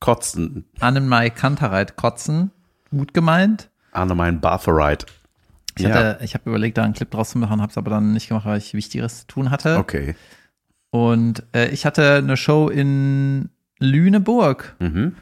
Kotzen. 0.00 0.64
Annemai 0.80 1.30
Kantereit 1.30 1.96
kotzen. 1.96 2.50
Gut 2.90 3.14
gemeint. 3.14 3.70
Annemein 3.92 4.40
Bartherite. 4.40 5.06
Ich, 5.78 5.86
hatte, 5.86 6.24
ich 6.24 6.34
habe 6.34 6.48
überlegt, 6.48 6.78
da 6.78 6.84
einen 6.84 6.94
Clip 6.94 7.10
draus 7.10 7.30
zu 7.30 7.38
machen, 7.38 7.60
habe 7.60 7.70
es 7.70 7.78
aber 7.78 7.90
dann 7.90 8.12
nicht 8.12 8.28
gemacht, 8.28 8.46
weil 8.46 8.58
ich 8.58 8.74
Wichtigeres 8.74 9.20
zu 9.20 9.26
tun 9.26 9.50
hatte. 9.50 9.78
Okay. 9.78 10.14
Und 10.90 11.42
äh, 11.54 11.68
ich 11.68 11.86
hatte 11.86 12.14
eine 12.14 12.36
Show 12.36 12.68
in 12.68 13.50
Lüneburg. 13.78 14.76
Mhm. 14.78 15.14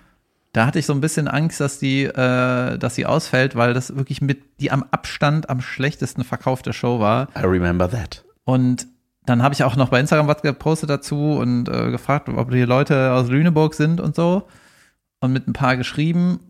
Da 0.53 0.65
hatte 0.65 0.79
ich 0.79 0.87
so 0.87 0.95
ein 0.95 1.01
bisschen 1.03 1.29
Angst, 1.29 1.61
dass 1.61 1.79
die, 1.79 2.05
äh, 2.05 2.79
dass 2.79 2.95
sie 2.95 3.05
ausfällt, 3.05 3.57
weil 3.57 3.75
das 3.75 3.95
wirklich 3.95 4.23
mit 4.23 4.43
die 4.61 4.71
am 4.71 4.85
Abstand 4.91 5.51
am 5.51 5.61
schlechtesten 5.61 6.25
verkaufte 6.25 6.73
Show 6.73 6.99
war. 6.99 7.29
I 7.37 7.45
remember 7.45 7.91
that. 7.91 8.25
Und 8.45 8.87
dann 9.27 9.43
habe 9.43 9.53
ich 9.55 9.65
auch 9.65 9.77
noch 9.77 9.91
bei 9.91 10.01
Instagram 10.01 10.29
was 10.29 10.41
gepostet 10.41 10.89
dazu 10.89 11.33
und 11.33 11.69
äh, 11.69 11.91
gefragt, 11.91 12.29
ob 12.29 12.51
die 12.51 12.63
Leute 12.63 13.13
aus 13.13 13.29
Lüneburg 13.29 13.75
sind 13.75 14.01
und 14.01 14.15
so. 14.15 14.47
Und 15.21 15.33
mit 15.33 15.49
ein 15.49 15.53
paar 15.53 15.77
geschrieben. 15.77 16.41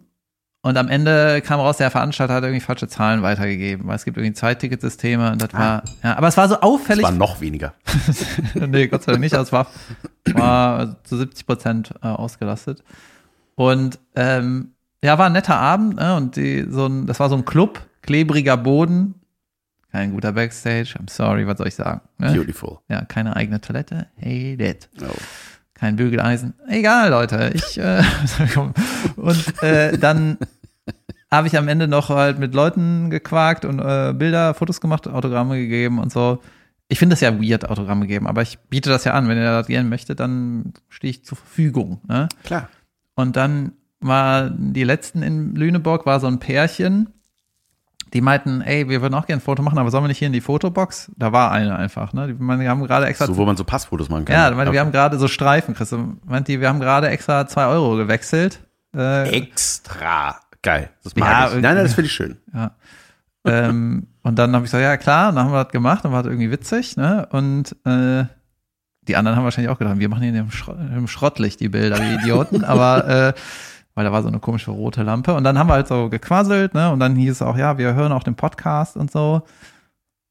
Und 0.67 0.77
am 0.79 0.89
Ende 0.89 1.43
kam 1.43 1.61
raus, 1.61 1.77
der 1.77 1.93
Veranstalter 1.93 2.35
hat 2.35 2.43
irgendwie 2.43 2.61
falsche 2.61 2.89
Zahlen 2.89 3.23
weitergegeben, 3.23 3.87
weil 3.87 3.95
es 3.95 4.05
gibt 4.05 4.17
irgendwie 4.17 4.33
Zweiticketsysteme 4.35 5.31
und 5.31 5.41
das 5.41 5.53
war, 5.53 5.85
ja, 6.03 6.17
aber 6.17 6.27
es 6.27 6.37
war 6.37 6.49
so 6.49 6.57
Es 6.57 6.63
auffällig. 6.63 7.05
war 7.05 7.13
noch 7.13 7.41
weniger. 7.41 7.75
nee, 8.55 8.89
Gott 8.89 9.05
sei 9.05 9.13
Dank 9.13 9.23
nicht, 9.23 9.33
aber 9.33 9.45
es 9.45 9.53
war, 9.53 9.69
war 10.33 11.05
zu 11.05 11.19
70 11.19 11.47
Prozent 11.47 11.95
äh, 12.03 12.09
ausgelastet. 12.09 12.83
Und 13.55 14.01
ähm, 14.17 14.73
ja, 15.05 15.17
war 15.19 15.27
ein 15.27 15.35
netter 15.35 15.55
Abend, 15.55 15.99
ne? 16.01 16.17
Und 16.17 16.35
die, 16.35 16.67
so 16.69 16.87
ein, 16.87 17.07
das 17.07 17.21
war 17.21 17.29
so 17.29 17.37
ein 17.37 17.45
Club, 17.45 17.87
klebriger 18.03 18.57
Boden, 18.57 19.15
kein 19.93 20.11
guter 20.11 20.33
Backstage, 20.33 20.97
I'm 20.99 21.09
sorry, 21.09 21.47
was 21.47 21.59
soll 21.59 21.69
ich 21.69 21.77
sagen? 21.77 22.01
Ne? 22.19 22.33
Beautiful. 22.33 22.79
Ja, 22.89 23.05
keine 23.05 23.37
eigene 23.37 23.61
Toilette, 23.61 24.09
hey, 24.17 24.57
that. 24.59 24.89
Oh. 25.01 25.15
Kein 25.79 25.97
Bügeleisen. 25.97 26.55
Egal, 26.69 27.11
Leute. 27.11 27.51
Ich 27.53 27.77
äh, 27.77 28.03
und 29.17 29.63
äh, 29.63 29.99
dann 29.99 30.39
habe 31.31 31.47
ich 31.49 31.57
am 31.59 31.69
Ende 31.69 31.89
noch 31.89 32.09
halt 32.09 32.39
mit 32.39 32.55
Leuten 32.55 33.11
gequakt 33.11 33.65
und 33.65 33.79
äh, 33.81 34.13
Bilder, 34.17 34.55
Fotos 34.55 34.81
gemacht, 34.81 35.07
Autogramme 35.09 35.57
gegeben 35.59 35.99
und 35.99 36.13
so. 36.13 36.41
Ich 36.89 36.99
finde 37.01 37.15
das 37.15 37.21
ja 37.21 37.41
weird, 37.43 37.69
Autogramme 37.69 38.07
geben, 38.07 38.27
aber 38.29 38.43
ich 38.43 38.59
biete 38.71 38.89
das 38.91 39.05
ja 39.05 39.13
an. 39.15 39.29
Wenn 39.29 39.39
ihr 39.39 39.45
das 39.45 39.67
gerne 39.67 39.89
möchtet, 39.89 40.21
dann 40.21 40.73
stehe 40.89 41.11
ich 41.11 41.25
zur 41.25 41.37
Verfügung. 41.37 42.01
Ne? 42.07 42.29
Klar. 42.45 42.69
Und 43.17 43.35
dann 43.37 43.73
war 43.99 44.51
die 44.51 44.85
letzten 44.85 45.23
in 45.23 45.57
Lüneburg, 45.57 46.07
war 46.07 46.21
so 46.21 46.29
ein 46.29 46.39
Pärchen, 46.39 47.09
die 48.15 48.21
meinten, 48.21 48.61
ey, 48.61 48.89
wir 48.89 49.03
würden 49.03 49.15
auch 49.15 49.27
gerne 49.27 49.41
ein 49.41 49.45
Foto 49.45 49.63
machen, 49.65 49.79
aber 49.79 49.91
sollen 49.91 50.05
wir 50.05 50.09
nicht 50.09 50.19
hier 50.19 50.29
in 50.29 50.33
die 50.33 50.41
Fotobox? 50.41 51.11
Da 51.17 51.33
war 51.33 51.51
eine 51.51 51.75
einfach, 51.75 52.13
ne? 52.13 52.29
Die, 52.29 52.35
meinen, 52.35 52.61
die 52.61 52.69
haben 52.69 52.85
gerade 52.87 53.07
extra 53.07 53.27
So, 53.27 53.37
wo 53.37 53.45
man 53.45 53.57
so 53.57 53.65
Passfotos 53.65 54.09
machen 54.09 54.25
kann. 54.27 54.37
ja, 54.37 54.51
meine, 54.53 54.67
wir 54.67 54.69
Okay. 54.71 54.79
haben 54.79 54.93
gerade 54.93 55.19
so 55.19 55.27
Streifen, 55.27 55.75
Chris. 55.75 55.93
Meint 56.25 56.47
die, 56.47 56.61
wir 56.61 56.69
haben 56.69 56.79
gerade 56.79 57.09
extra 57.09 57.49
zwei 57.49 57.67
Euro 57.67 57.97
gewechselt. 57.97 58.61
Äh, 58.95 59.29
Extra. 59.31 60.37
Geil. 60.67 60.91
Das 61.05 61.15
mag 61.15 61.31
Ja, 61.31 61.47
ich. 61.47 61.53
Nein, 61.63 61.77
nein, 61.77 61.85
das 61.85 61.95
finde 61.95 62.07
ich 62.07 62.13
schön. 62.13 62.39
ja. 62.53 62.73
ähm, 63.45 64.09
und 64.25 64.37
dann 64.37 64.53
habe 64.53 64.65
ich 64.65 64.73
gesagt, 64.73 64.83
ja 64.83 64.97
klar, 64.97 65.31
dann 65.33 65.45
haben 65.45 65.53
wir 65.53 65.63
das 65.63 65.73
gemacht 65.73 66.05
und 66.05 66.11
war 66.11 66.25
das 66.25 66.33
irgendwie 66.33 66.51
witzig, 66.51 66.97
ne? 66.97 67.29
Und 67.31 67.77
äh, 67.85 68.25
die 69.03 69.15
anderen 69.15 69.37
haben 69.37 69.45
wahrscheinlich 69.45 69.71
auch 69.71 69.79
gedacht, 69.79 70.01
wir 70.01 70.09
machen 70.09 70.25
hier 70.25 70.35
im, 70.35 70.51
Schrott, 70.51 70.77
im 70.81 71.07
Schrottlicht 71.07 71.61
die 71.61 71.69
Bilder, 71.69 71.99
wie 72.01 72.15
Idioten, 72.15 72.65
aber 72.65 73.07
äh, 73.09 73.33
weil 73.95 74.05
da 74.05 74.11
war 74.11 74.23
so 74.23 74.29
eine 74.29 74.41
komische 74.41 74.73
rote 74.73 75.05
Lampe. 75.05 75.35
Und 75.35 75.45
dann 75.45 75.57
haben 75.57 75.69
wir 75.69 75.75
halt 75.75 75.87
so 75.87 76.09
gequasselt, 76.09 76.75
ne? 76.75 76.91
Und 76.91 76.99
dann 76.99 77.15
hieß 77.15 77.31
es 77.31 77.43
auch, 77.43 77.57
ja, 77.57 77.79
wir 77.79 77.95
hören 77.95 78.11
auch 78.11 78.25
den 78.25 78.35
Podcast 78.35 78.97
und 78.97 79.13
so. 79.13 79.43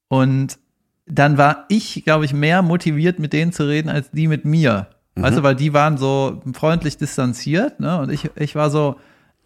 Und 0.08 0.58
dann 1.06 1.38
war 1.38 1.64
ich, 1.70 2.04
glaube 2.04 2.26
ich, 2.26 2.34
mehr 2.34 2.60
motiviert, 2.60 3.18
mit 3.18 3.32
denen 3.32 3.52
zu 3.52 3.66
reden, 3.66 3.88
als 3.88 4.10
die 4.10 4.28
mit 4.28 4.44
mir. 4.44 4.88
Weißt 5.14 5.38
du, 5.38 5.42
weil 5.42 5.54
die 5.54 5.72
waren 5.72 5.96
so 5.96 6.42
freundlich 6.52 6.98
distanziert, 6.98 7.80
ne? 7.80 7.98
Und 8.00 8.12
ich, 8.12 8.28
ich 8.36 8.54
war 8.54 8.68
so, 8.68 8.96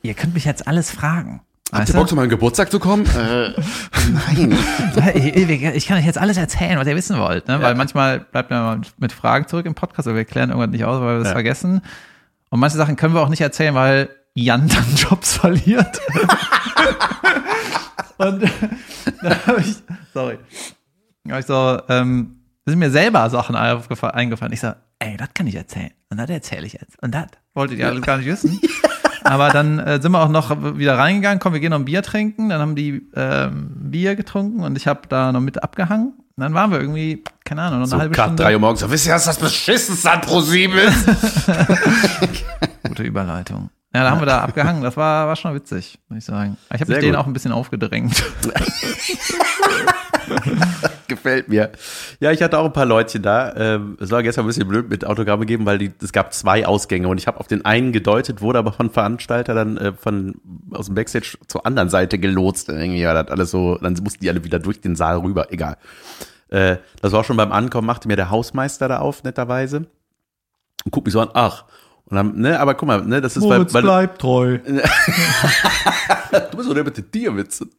ihr 0.02 0.14
könnt 0.14 0.34
mich 0.34 0.44
jetzt 0.44 0.66
alles 0.66 0.90
fragen. 0.90 1.42
Habt 1.72 1.88
ihr 1.88 1.92
du? 1.92 2.00
Bock, 2.00 2.08
zu 2.08 2.16
meinem 2.16 2.28
Geburtstag 2.30 2.70
zu 2.70 2.80
kommen? 2.80 3.06
äh, 3.16 3.52
nein. 4.10 4.58
ich, 5.14 5.62
ich 5.62 5.86
kann 5.86 5.98
euch 5.98 6.06
jetzt 6.06 6.18
alles 6.18 6.36
erzählen, 6.36 6.78
was 6.78 6.86
ihr 6.88 6.96
wissen 6.96 7.18
wollt, 7.18 7.46
ne? 7.46 7.62
Weil 7.62 7.74
manchmal 7.76 8.20
bleibt 8.20 8.50
man 8.50 8.62
mal 8.62 8.80
mit 8.98 9.12
Fragen 9.12 9.46
zurück 9.46 9.66
im 9.66 9.74
Podcast, 9.74 10.08
aber 10.08 10.16
wir 10.16 10.24
klären 10.24 10.50
irgendwas 10.50 10.70
nicht 10.70 10.84
aus, 10.84 11.00
weil 11.00 11.14
wir 11.14 11.18
das 11.18 11.28
Ja. 11.28 11.32
vergessen. 11.34 11.82
Und 12.50 12.58
manche 12.60 12.76
Sachen 12.76 12.96
können 12.96 13.14
wir 13.14 13.20
auch 13.20 13.28
nicht 13.28 13.40
erzählen, 13.40 13.74
weil 13.74 14.08
Jan 14.34 14.66
dann 14.68 14.84
Jobs 14.96 15.34
verliert. 15.36 16.00
Und 18.18 18.42
da 19.22 19.46
habe 19.46 19.60
ich, 19.60 19.76
sorry, 20.12 20.38
da 21.24 21.32
hab 21.34 21.40
ich 21.40 21.46
so, 21.46 21.80
ähm, 21.88 22.40
sind 22.66 22.78
mir 22.78 22.90
selber 22.90 23.30
Sachen 23.30 23.54
eingefallen. 23.56 24.52
Ich 24.52 24.60
sag, 24.60 24.76
ey, 24.98 25.16
das 25.16 25.28
kann 25.34 25.46
ich 25.46 25.54
erzählen. 25.54 25.90
Und 26.10 26.18
das 26.18 26.28
erzähle 26.28 26.66
ich 26.66 26.74
jetzt. 26.74 27.00
Und 27.02 27.14
das 27.14 27.26
wolltet 27.54 27.78
ihr 27.78 27.86
alles 27.86 28.02
gar 28.02 28.18
nicht 28.18 28.26
wissen. 28.26 28.60
Aber 29.24 29.50
dann 29.50 29.78
äh, 29.78 30.00
sind 30.00 30.12
wir 30.12 30.20
auch 30.22 30.28
noch 30.28 30.78
wieder 30.78 30.98
reingegangen, 30.98 31.38
komm, 31.40 31.52
wir 31.52 31.60
gehen 31.60 31.70
noch 31.70 31.78
ein 31.78 31.84
Bier 31.84 32.02
trinken. 32.02 32.48
Dann 32.48 32.60
haben 32.60 32.74
die 32.76 33.02
ähm, 33.14 33.70
Bier 33.90 34.16
getrunken 34.16 34.60
und 34.62 34.76
ich 34.76 34.86
habe 34.86 35.00
da 35.08 35.32
noch 35.32 35.40
mit 35.40 35.62
abgehangen. 35.62 36.14
Und 36.36 36.42
dann 36.44 36.54
waren 36.54 36.70
wir 36.70 36.80
irgendwie, 36.80 37.22
keine 37.44 37.62
Ahnung, 37.62 37.80
noch 37.80 37.84
eine 37.86 37.90
So 37.90 37.98
halbe 37.98 38.14
Stunde. 38.14 38.42
drei 38.42 38.54
Uhr 38.54 38.60
morgens. 38.60 38.80
So, 38.80 38.90
wisst 38.90 39.06
ihr, 39.06 39.12
was 39.14 39.24
das 39.24 39.38
beschissenste 39.38 40.10
an 40.10 40.20
ProSieben 40.22 40.78
ist? 40.78 41.06
Gute 42.88 43.02
Überleitung. 43.02 43.70
Ja, 43.92 44.04
da 44.04 44.10
haben 44.10 44.20
wir 44.20 44.26
da 44.26 44.40
abgehangen. 44.42 44.82
Das 44.82 44.96
war, 44.96 45.26
war 45.26 45.36
schon 45.36 45.54
witzig, 45.54 45.98
muss 46.08 46.18
ich 46.18 46.24
sagen. 46.24 46.56
Ich 46.72 46.80
habe 46.80 46.92
mich 46.92 47.00
denen 47.00 47.16
auch 47.16 47.26
ein 47.26 47.32
bisschen 47.32 47.52
aufgedrängt. 47.52 48.22
Gefällt 51.08 51.48
mir. 51.48 51.72
Ja, 52.20 52.30
ich 52.30 52.40
hatte 52.40 52.56
auch 52.58 52.66
ein 52.66 52.72
paar 52.72 52.86
Leutchen 52.86 53.22
da. 53.22 53.52
Ähm, 53.56 53.96
Es 54.00 54.12
war 54.12 54.22
gestern 54.22 54.44
ein 54.44 54.46
bisschen 54.46 54.68
blöd 54.68 54.88
mit 54.88 55.04
Autogramme 55.04 55.44
geben, 55.44 55.66
weil 55.66 55.78
die, 55.78 55.92
es 56.00 56.12
gab 56.12 56.32
zwei 56.32 56.66
Ausgänge 56.66 57.08
und 57.08 57.18
ich 57.18 57.26
habe 57.26 57.40
auf 57.40 57.48
den 57.48 57.64
einen 57.64 57.90
gedeutet, 57.90 58.40
wurde 58.40 58.60
aber 58.60 58.72
von 58.72 58.90
Veranstalter 58.90 59.54
dann 59.54 59.76
äh, 59.76 59.92
von 59.92 60.36
aus 60.70 60.86
dem 60.86 60.94
Backstage 60.94 61.36
zur 61.48 61.66
anderen 61.66 61.88
Seite 61.88 62.20
gelotst. 62.20 62.68
Irgendwie 62.68 63.04
war 63.04 63.14
das 63.14 63.28
alles 63.32 63.50
so, 63.50 63.76
dann 63.78 63.94
mussten 63.94 64.20
die 64.20 64.30
alle 64.30 64.44
wieder 64.44 64.60
durch 64.60 64.80
den 64.80 64.94
Saal 64.94 65.18
rüber. 65.18 65.52
Egal. 65.52 65.76
Äh, 66.48 66.76
das 67.02 67.10
war 67.10 67.24
schon 67.24 67.36
beim 67.36 67.50
Ankommen, 67.50 67.86
machte 67.86 68.06
mir 68.06 68.16
der 68.16 68.30
Hausmeister 68.30 68.86
da 68.86 69.00
auf, 69.00 69.24
netterweise. 69.24 69.86
Und 70.84 70.92
guckt 70.92 71.06
mich 71.06 71.12
so 71.12 71.20
an, 71.20 71.30
ach. 71.34 71.64
Und 72.10 72.16
dann, 72.16 72.36
ne, 72.40 72.58
aber 72.58 72.74
guck 72.74 72.88
mal, 72.88 73.02
ne, 73.02 73.20
das 73.20 73.36
ist 73.36 73.48
weil, 73.48 73.72
weil 73.72 73.82
bleibt 73.82 74.20
treu. 74.20 74.58
du 74.66 76.56
bist 76.56 76.68
so 76.68 76.74
der 76.74 76.84
mit 76.84 76.96
den 76.96 77.10
Tierwitzen. 77.10 77.70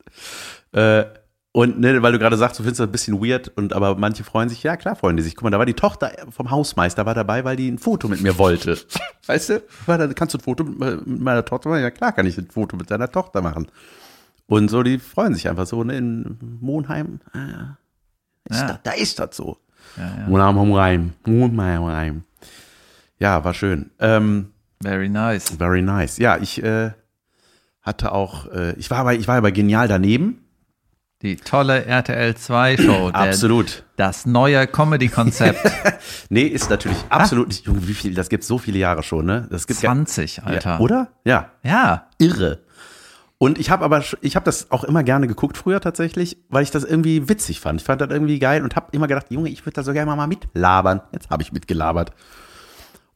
Äh, 0.71 1.03
und 1.53 1.81
ne, 1.81 2.01
weil 2.01 2.13
du 2.13 2.19
gerade 2.19 2.37
sagst, 2.37 2.57
du 2.59 2.63
findest 2.63 2.79
das 2.79 2.87
ein 2.87 2.91
bisschen 2.93 3.21
weird 3.21 3.51
und 3.57 3.73
aber 3.73 3.95
manche 3.95 4.23
freuen 4.23 4.47
sich, 4.47 4.63
ja 4.63 4.77
klar 4.77 4.95
freuen 4.95 5.17
die 5.17 5.23
sich. 5.23 5.35
Guck 5.35 5.43
mal, 5.43 5.49
da 5.49 5.59
war 5.59 5.65
die 5.65 5.73
Tochter 5.73 6.11
vom 6.29 6.49
Hausmeister 6.49 7.05
war 7.05 7.13
dabei, 7.13 7.43
weil 7.43 7.57
die 7.57 7.69
ein 7.69 7.77
Foto 7.77 8.07
mit 8.07 8.21
mir 8.21 8.37
wollte. 8.37 8.77
Weißt 9.25 9.49
du? 9.49 9.61
Da, 9.85 10.07
kannst 10.13 10.33
du 10.33 10.37
ein 10.37 10.41
Foto 10.43 10.63
mit 10.63 11.05
meiner 11.19 11.43
Tochter 11.43 11.69
machen? 11.69 11.81
Ja 11.81 11.91
klar 11.91 12.13
kann 12.13 12.25
ich 12.25 12.37
ein 12.37 12.49
Foto 12.49 12.77
mit 12.77 12.89
deiner 12.89 13.11
Tochter 13.11 13.41
machen. 13.41 13.67
Und 14.47 14.69
so, 14.69 14.81
die 14.81 14.97
freuen 14.97 15.33
sich 15.33 15.49
einfach 15.49 15.65
so, 15.65 15.83
ne, 15.83 15.97
in 15.97 16.37
Monheim. 16.61 17.19
Ah, 17.33 17.77
ist 18.49 18.61
Ja. 18.61 18.67
das, 18.67 18.79
da 18.83 18.91
ist 18.91 19.19
das 19.19 19.35
so. 19.35 19.57
Ja, 19.97 20.03
ja. 20.03 20.27
Monheim. 20.53 21.13
Monheim 21.25 21.83
Rhein. 21.83 22.23
Ja, 23.21 23.43
war 23.43 23.53
schön. 23.53 23.91
Ähm, 23.99 24.47
Very 24.81 25.07
nice. 25.07 25.51
Very 25.59 25.83
nice. 25.83 26.17
Ja, 26.17 26.37
ich 26.37 26.63
äh, 26.63 26.89
hatte 27.83 28.11
auch, 28.13 28.47
äh, 28.51 28.73
ich 28.79 28.89
war 28.89 29.03
bei, 29.03 29.15
ich 29.15 29.27
war 29.27 29.35
aber 29.37 29.51
genial 29.51 29.87
daneben. 29.87 30.39
Die 31.21 31.35
tolle 31.35 31.85
RTL 31.85 32.35
2 32.35 32.77
Show. 32.77 33.09
Absolut. 33.13 33.83
Das 33.95 34.25
neue 34.25 34.65
Comedy-Konzept. 34.67 35.59
Nee, 36.29 36.43
ist 36.43 36.69
natürlich 36.69 36.97
absolut 37.09 37.49
nicht. 37.49 37.65
Junge, 37.65 37.87
wie 37.87 37.93
viel, 37.93 38.13
das 38.15 38.29
gibt 38.29 38.43
so 38.45 38.57
viele 38.57 38.79
Jahre 38.79 39.03
schon, 39.03 39.25
ne? 39.25 39.47
Das 39.51 39.67
gibt 39.67 39.81
20, 39.81 40.37
ja, 40.37 40.43
Alter. 40.43 40.69
ja, 40.71 40.79
oder? 40.79 41.07
Ja, 41.25 41.51
Ja. 41.63 42.07
irre. 42.17 42.59
Und 43.37 43.59
ich 43.59 43.69
habe 43.69 43.83
aber, 43.83 44.03
ich 44.21 44.35
habe 44.35 44.45
das 44.45 44.71
auch 44.71 44.83
immer 44.83 45.03
gerne 45.03 45.27
geguckt 45.27 45.57
früher 45.57 45.81
tatsächlich, 45.81 46.37
weil 46.49 46.63
ich 46.63 46.71
das 46.71 46.83
irgendwie 46.85 47.27
witzig 47.27 47.59
fand. 47.59 47.81
Ich 47.81 47.85
fand 47.85 47.99
das 48.01 48.09
irgendwie 48.09 48.39
geil 48.39 48.63
und 48.63 48.75
habe 48.75 48.87
immer 48.93 49.07
gedacht, 49.07 49.27
Junge, 49.29 49.49
ich 49.49 49.65
würde 49.65 49.73
da 49.75 49.83
so 49.83 49.93
gerne 49.93 50.15
mal 50.15 50.27
mitlabern. 50.27 51.01
Jetzt 51.11 51.29
habe 51.29 51.43
ich 51.43 51.51
mitgelabert. 51.51 52.13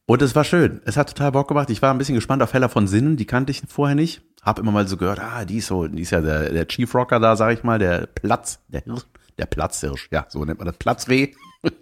Und 0.06 0.22
es 0.22 0.36
war 0.36 0.44
schön. 0.44 0.80
Es 0.84 0.96
hat 0.96 1.08
total 1.08 1.32
Bock 1.32 1.48
gemacht. 1.48 1.68
Ich 1.68 1.82
war 1.82 1.92
ein 1.92 1.98
bisschen 1.98 2.14
gespannt 2.14 2.42
auf 2.42 2.54
Hella 2.54 2.68
von 2.68 2.86
Sinnen, 2.86 3.16
die 3.16 3.26
kannte 3.26 3.50
ich 3.50 3.62
vorher 3.68 3.96
nicht. 3.96 4.22
Hab 4.42 4.60
immer 4.60 4.70
mal 4.70 4.86
so 4.86 4.96
gehört, 4.96 5.18
ah, 5.18 5.44
die 5.44 5.56
ist 5.56 5.66
so, 5.66 5.88
die 5.88 6.02
ist 6.02 6.10
ja 6.10 6.20
der, 6.20 6.50
der 6.50 6.68
Chief 6.68 6.94
Rocker 6.94 7.18
da, 7.18 7.34
sag 7.34 7.52
ich 7.52 7.64
mal, 7.64 7.80
der 7.80 8.06
Platz, 8.06 8.60
der 8.68 8.82
Hirsch, 8.82 9.04
der 9.36 9.46
Platzhirsch, 9.46 10.08
ja, 10.12 10.24
so 10.28 10.44
nennt 10.44 10.60
man 10.60 10.66
das, 10.66 10.76
Platzreh. 10.76 11.32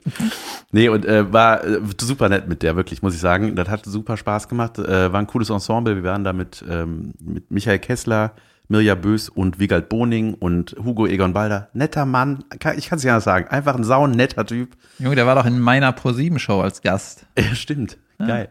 nee, 0.73 0.89
und 0.89 1.05
äh, 1.05 1.31
war 1.31 1.63
äh, 1.63 1.81
super 2.01 2.31
nett 2.31 2.49
mit 2.49 2.63
der, 2.63 2.75
wirklich, 2.77 3.03
muss 3.03 3.15
ich 3.15 3.21
sagen. 3.21 3.55
Das 3.55 3.69
hat 3.69 3.85
super 3.85 4.17
Spaß 4.17 4.49
gemacht. 4.49 4.79
Äh, 4.79 5.13
war 5.13 5.21
ein 5.21 5.27
cooles 5.27 5.51
Ensemble. 5.51 5.97
Wir 5.97 6.05
waren 6.05 6.25
da 6.25 6.33
mit, 6.33 6.65
ähm, 6.67 7.13
mit 7.21 7.51
Michael 7.51 7.81
Kessler, 7.81 8.33
Mirja 8.69 8.95
Bös 8.95 9.29
und 9.29 9.59
Wiegald 9.59 9.91
Boning 9.91 10.33
und 10.33 10.75
Hugo 10.83 11.07
Egon 11.07 11.35
Balder. 11.35 11.69
Netter 11.75 12.07
Mann, 12.07 12.45
ich 12.77 12.89
kann 12.89 12.97
es 12.97 13.03
ja 13.03 13.21
sagen. 13.21 13.49
Einfach 13.49 13.75
ein 13.75 13.85
sauen 13.85 14.13
netter 14.13 14.47
Typ. 14.47 14.75
Junge, 14.99 15.17
der 15.17 15.27
war 15.27 15.35
doch 15.35 15.45
in 15.45 15.61
meiner 15.61 15.91
Pro7-Show 15.91 16.63
als 16.63 16.81
Gast. 16.81 17.27
Ja, 17.37 17.55
stimmt. 17.55 17.99
Geil. 18.19 18.51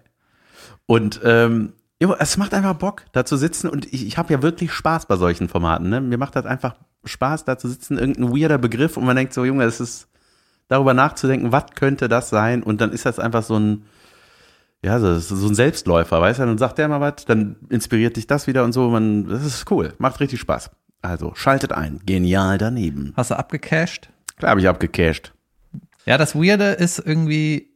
Und 0.85 1.21
ähm, 1.23 1.73
es 2.19 2.37
macht 2.37 2.53
einfach 2.53 2.73
Bock, 2.75 3.05
da 3.11 3.25
zu 3.25 3.37
sitzen. 3.37 3.69
Und 3.69 3.91
ich, 3.93 4.05
ich 4.05 4.17
habe 4.17 4.33
ja 4.33 4.41
wirklich 4.41 4.71
Spaß 4.71 5.05
bei 5.05 5.15
solchen 5.15 5.47
Formaten. 5.49 5.89
Ne? 5.89 6.01
Mir 6.01 6.17
macht 6.17 6.35
das 6.35 6.45
einfach 6.45 6.75
Spaß, 7.05 7.45
da 7.45 7.57
zu 7.57 7.67
sitzen, 7.67 7.97
irgendein 7.97 8.35
weirder 8.35 8.57
Begriff 8.57 8.97
und 8.97 9.05
man 9.05 9.15
denkt 9.15 9.33
so, 9.33 9.43
Junge, 9.45 9.65
es 9.65 9.79
ist 9.79 10.07
darüber 10.67 10.93
nachzudenken, 10.93 11.51
was 11.51 11.65
könnte 11.75 12.07
das 12.07 12.29
sein? 12.29 12.63
Und 12.63 12.81
dann 12.81 12.91
ist 12.91 13.05
das 13.05 13.19
einfach 13.19 13.43
so 13.43 13.57
ein, 13.57 13.83
ja, 14.81 14.99
so, 14.99 15.17
so 15.19 15.47
ein 15.47 15.55
Selbstläufer, 15.55 16.19
weißt 16.19 16.39
du? 16.39 16.45
Dann 16.45 16.57
sagt 16.57 16.77
der 16.77 16.87
mal 16.87 17.01
was, 17.01 17.25
dann 17.25 17.57
inspiriert 17.69 18.15
dich 18.15 18.27
das 18.27 18.47
wieder 18.47 18.63
und 18.63 18.73
so. 18.73 18.89
Man, 18.89 19.27
das 19.27 19.45
ist 19.45 19.69
cool, 19.71 19.93
macht 19.97 20.19
richtig 20.19 20.39
Spaß. 20.39 20.71
Also 21.01 21.33
schaltet 21.35 21.73
ein, 21.73 21.99
genial 22.05 22.57
daneben. 22.57 23.13
Hast 23.15 23.31
du 23.31 23.37
abgecasht? 23.37 24.09
Klar 24.37 24.51
habe 24.51 24.61
ich 24.61 24.67
abgecasht. 24.67 25.33
Ja, 26.05 26.17
das 26.17 26.35
Weirde 26.35 26.71
ist 26.71 26.99
irgendwie, 26.99 27.72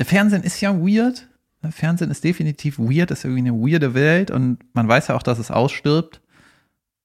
Fernsehen 0.00 0.42
ist 0.42 0.60
ja 0.60 0.74
weird. 0.74 1.28
Fernsehen 1.70 2.10
ist 2.10 2.24
definitiv 2.24 2.78
weird, 2.78 3.10
ist 3.12 3.24
irgendwie 3.24 3.48
eine 3.48 3.52
weirde 3.52 3.94
Welt 3.94 4.30
und 4.30 4.58
man 4.74 4.88
weiß 4.88 5.08
ja 5.08 5.14
auch, 5.14 5.22
dass 5.22 5.38
es 5.38 5.50
ausstirbt. 5.50 6.20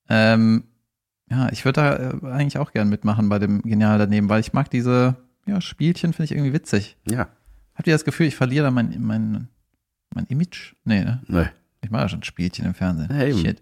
Ähm, 0.10 0.64
ja, 1.30 1.50
ich 1.52 1.64
würde 1.64 1.82
da 1.82 1.96
äh, 1.96 2.34
eigentlich 2.34 2.58
auch 2.58 2.72
gern 2.72 2.90
mitmachen 2.90 3.30
bei 3.30 3.38
dem 3.38 3.62
Genial 3.62 4.00
daneben, 4.00 4.30
weil 4.30 4.40
ich 4.40 4.54
mag 4.54 4.72
diese 4.72 5.16
ja, 5.46 5.62
Spielchen, 5.62 6.14
finde 6.14 6.26
ich 6.26 6.32
irgendwie 6.32 6.54
witzig. 6.54 6.98
Ja, 7.08 7.28
Habt 7.78 7.88
ihr 7.88 7.94
das 7.94 8.06
Gefühl, 8.06 8.26
ich 8.26 8.36
verliere 8.36 8.66
da 8.66 8.72
mein, 8.72 8.96
mein, 9.00 9.50
mein 10.14 10.26
Image? 10.26 10.74
Nee, 10.84 11.04
ne? 11.04 11.22
ne. 11.28 11.52
Ich 11.82 11.92
mache 11.92 12.04
ja 12.04 12.10
schon 12.10 12.24
Spielchen 12.24 12.66
im 12.66 12.74
Fernsehen. 12.74 13.08
Ja, 13.12 13.24
eben. 13.24 13.38
Shit. 13.38 13.62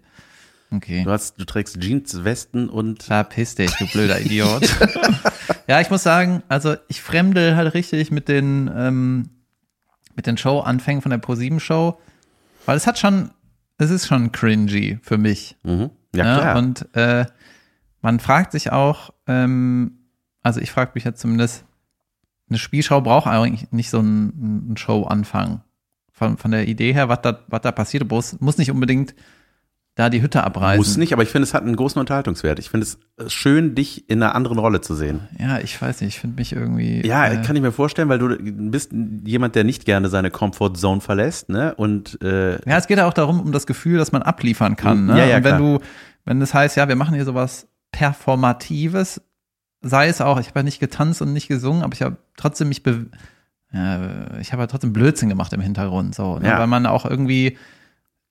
Okay. 0.76 1.04
Du, 1.04 1.10
hast, 1.10 1.40
du 1.40 1.44
trägst 1.44 1.80
Jeans, 1.80 2.24
Westen 2.24 2.68
und 2.68 3.02
Verpiss 3.02 3.54
dich, 3.54 3.72
du 3.76 3.86
blöder 3.86 4.20
Idiot. 4.24 4.68
ja, 5.66 5.80
ich 5.80 5.90
muss 5.90 6.02
sagen, 6.02 6.42
also 6.48 6.76
ich 6.88 7.00
fremdel 7.00 7.56
halt 7.56 7.74
richtig 7.74 8.10
mit 8.10 8.28
den, 8.28 8.70
ähm, 8.74 9.30
mit 10.14 10.26
den 10.26 10.36
Show-Anfängen 10.36 11.02
von 11.02 11.10
der 11.10 11.20
Pro7-Show, 11.20 11.98
weil 12.66 12.76
es 12.76 12.86
hat 12.86 12.98
schon, 12.98 13.30
es 13.78 13.90
ist 13.90 14.06
schon 14.06 14.32
cringy 14.32 14.98
für 15.02 15.18
mich. 15.18 15.56
Mhm. 15.62 15.90
Ja, 16.14 16.24
ne? 16.24 16.40
klar. 16.40 16.56
Und 16.56 16.94
äh, 16.94 17.26
man 18.02 18.20
fragt 18.20 18.52
sich 18.52 18.72
auch, 18.72 19.10
ähm, 19.26 19.98
also 20.42 20.60
ich 20.60 20.70
frage 20.70 20.92
mich 20.94 21.04
jetzt 21.04 21.20
zumindest, 21.20 21.64
eine 22.48 22.58
Spielschau 22.58 23.00
braucht 23.00 23.26
eigentlich 23.26 23.72
nicht 23.72 23.90
so 23.90 23.98
einen, 23.98 24.64
einen 24.68 24.76
Show-Anfang. 24.76 25.62
Von, 26.12 26.38
von 26.38 26.50
der 26.50 26.66
Idee 26.66 26.94
her, 26.94 27.10
was 27.10 27.20
da, 27.20 27.40
was 27.48 27.60
da 27.60 27.72
passiert, 27.72 28.08
muss, 28.08 28.40
muss 28.40 28.56
nicht 28.56 28.70
unbedingt 28.70 29.14
da 29.96 30.10
die 30.10 30.20
Hütte 30.20 30.44
abreißen. 30.44 30.76
Muss 30.76 30.96
nicht, 30.98 31.14
aber 31.14 31.22
ich 31.22 31.30
finde, 31.30 31.44
es 31.44 31.54
hat 31.54 31.62
einen 31.62 31.74
großen 31.74 31.98
Unterhaltungswert. 31.98 32.58
Ich 32.58 32.68
finde 32.68 32.84
es 32.86 32.98
äh, 33.16 33.30
schön, 33.30 33.74
dich 33.74 34.08
in 34.10 34.22
einer 34.22 34.34
anderen 34.34 34.58
Rolle 34.58 34.82
zu 34.82 34.94
sehen. 34.94 35.20
Ja, 35.38 35.58
ich 35.58 35.80
weiß 35.80 36.02
nicht, 36.02 36.16
ich 36.16 36.20
finde 36.20 36.36
mich 36.36 36.52
irgendwie. 36.52 37.04
Ja, 37.04 37.26
äh, 37.26 37.42
kann 37.42 37.56
ich 37.56 37.62
mir 37.62 37.72
vorstellen, 37.72 38.10
weil 38.10 38.18
du 38.18 38.36
bist 38.38 38.92
jemand, 39.24 39.54
der 39.54 39.64
nicht 39.64 39.86
gerne 39.86 40.10
seine 40.10 40.30
Comfortzone 40.30 41.00
verlässt, 41.00 41.48
ne? 41.48 41.74
Und 41.74 42.20
äh, 42.22 42.56
Ja, 42.68 42.76
es 42.76 42.86
geht 42.86 42.98
ja 42.98 43.08
auch 43.08 43.14
darum, 43.14 43.40
um 43.40 43.52
das 43.52 43.66
Gefühl, 43.66 43.96
dass 43.96 44.12
man 44.12 44.22
abliefern 44.22 44.76
kann. 44.76 45.06
Ne? 45.06 45.18
Ja, 45.18 45.24
ja, 45.24 45.36
Und 45.38 45.44
wenn 45.44 45.56
klar. 45.56 45.78
du, 45.78 45.84
wenn 46.26 46.40
das 46.40 46.52
heißt, 46.52 46.76
ja, 46.76 46.88
wir 46.88 46.96
machen 46.96 47.14
hier 47.14 47.24
sowas 47.24 47.66
Performatives, 47.90 49.22
sei 49.80 50.08
es 50.08 50.20
auch, 50.20 50.38
ich 50.38 50.48
habe 50.48 50.58
ja 50.58 50.62
nicht 50.62 50.78
getanzt 50.78 51.22
und 51.22 51.32
nicht 51.32 51.48
gesungen, 51.48 51.82
aber 51.82 51.94
ich 51.94 52.02
habe 52.02 52.18
trotzdem 52.36 52.68
mich, 52.68 52.82
be 52.82 53.06
ja, 53.72 54.38
ich 54.40 54.52
habe 54.52 54.62
ja 54.62 54.66
trotzdem 54.66 54.92
Blödsinn 54.92 55.30
gemacht 55.30 55.54
im 55.54 55.60
Hintergrund, 55.62 56.14
so, 56.14 56.38
ne? 56.38 56.48
Ja. 56.48 56.58
weil 56.58 56.66
man 56.66 56.84
auch 56.84 57.06
irgendwie, 57.06 57.56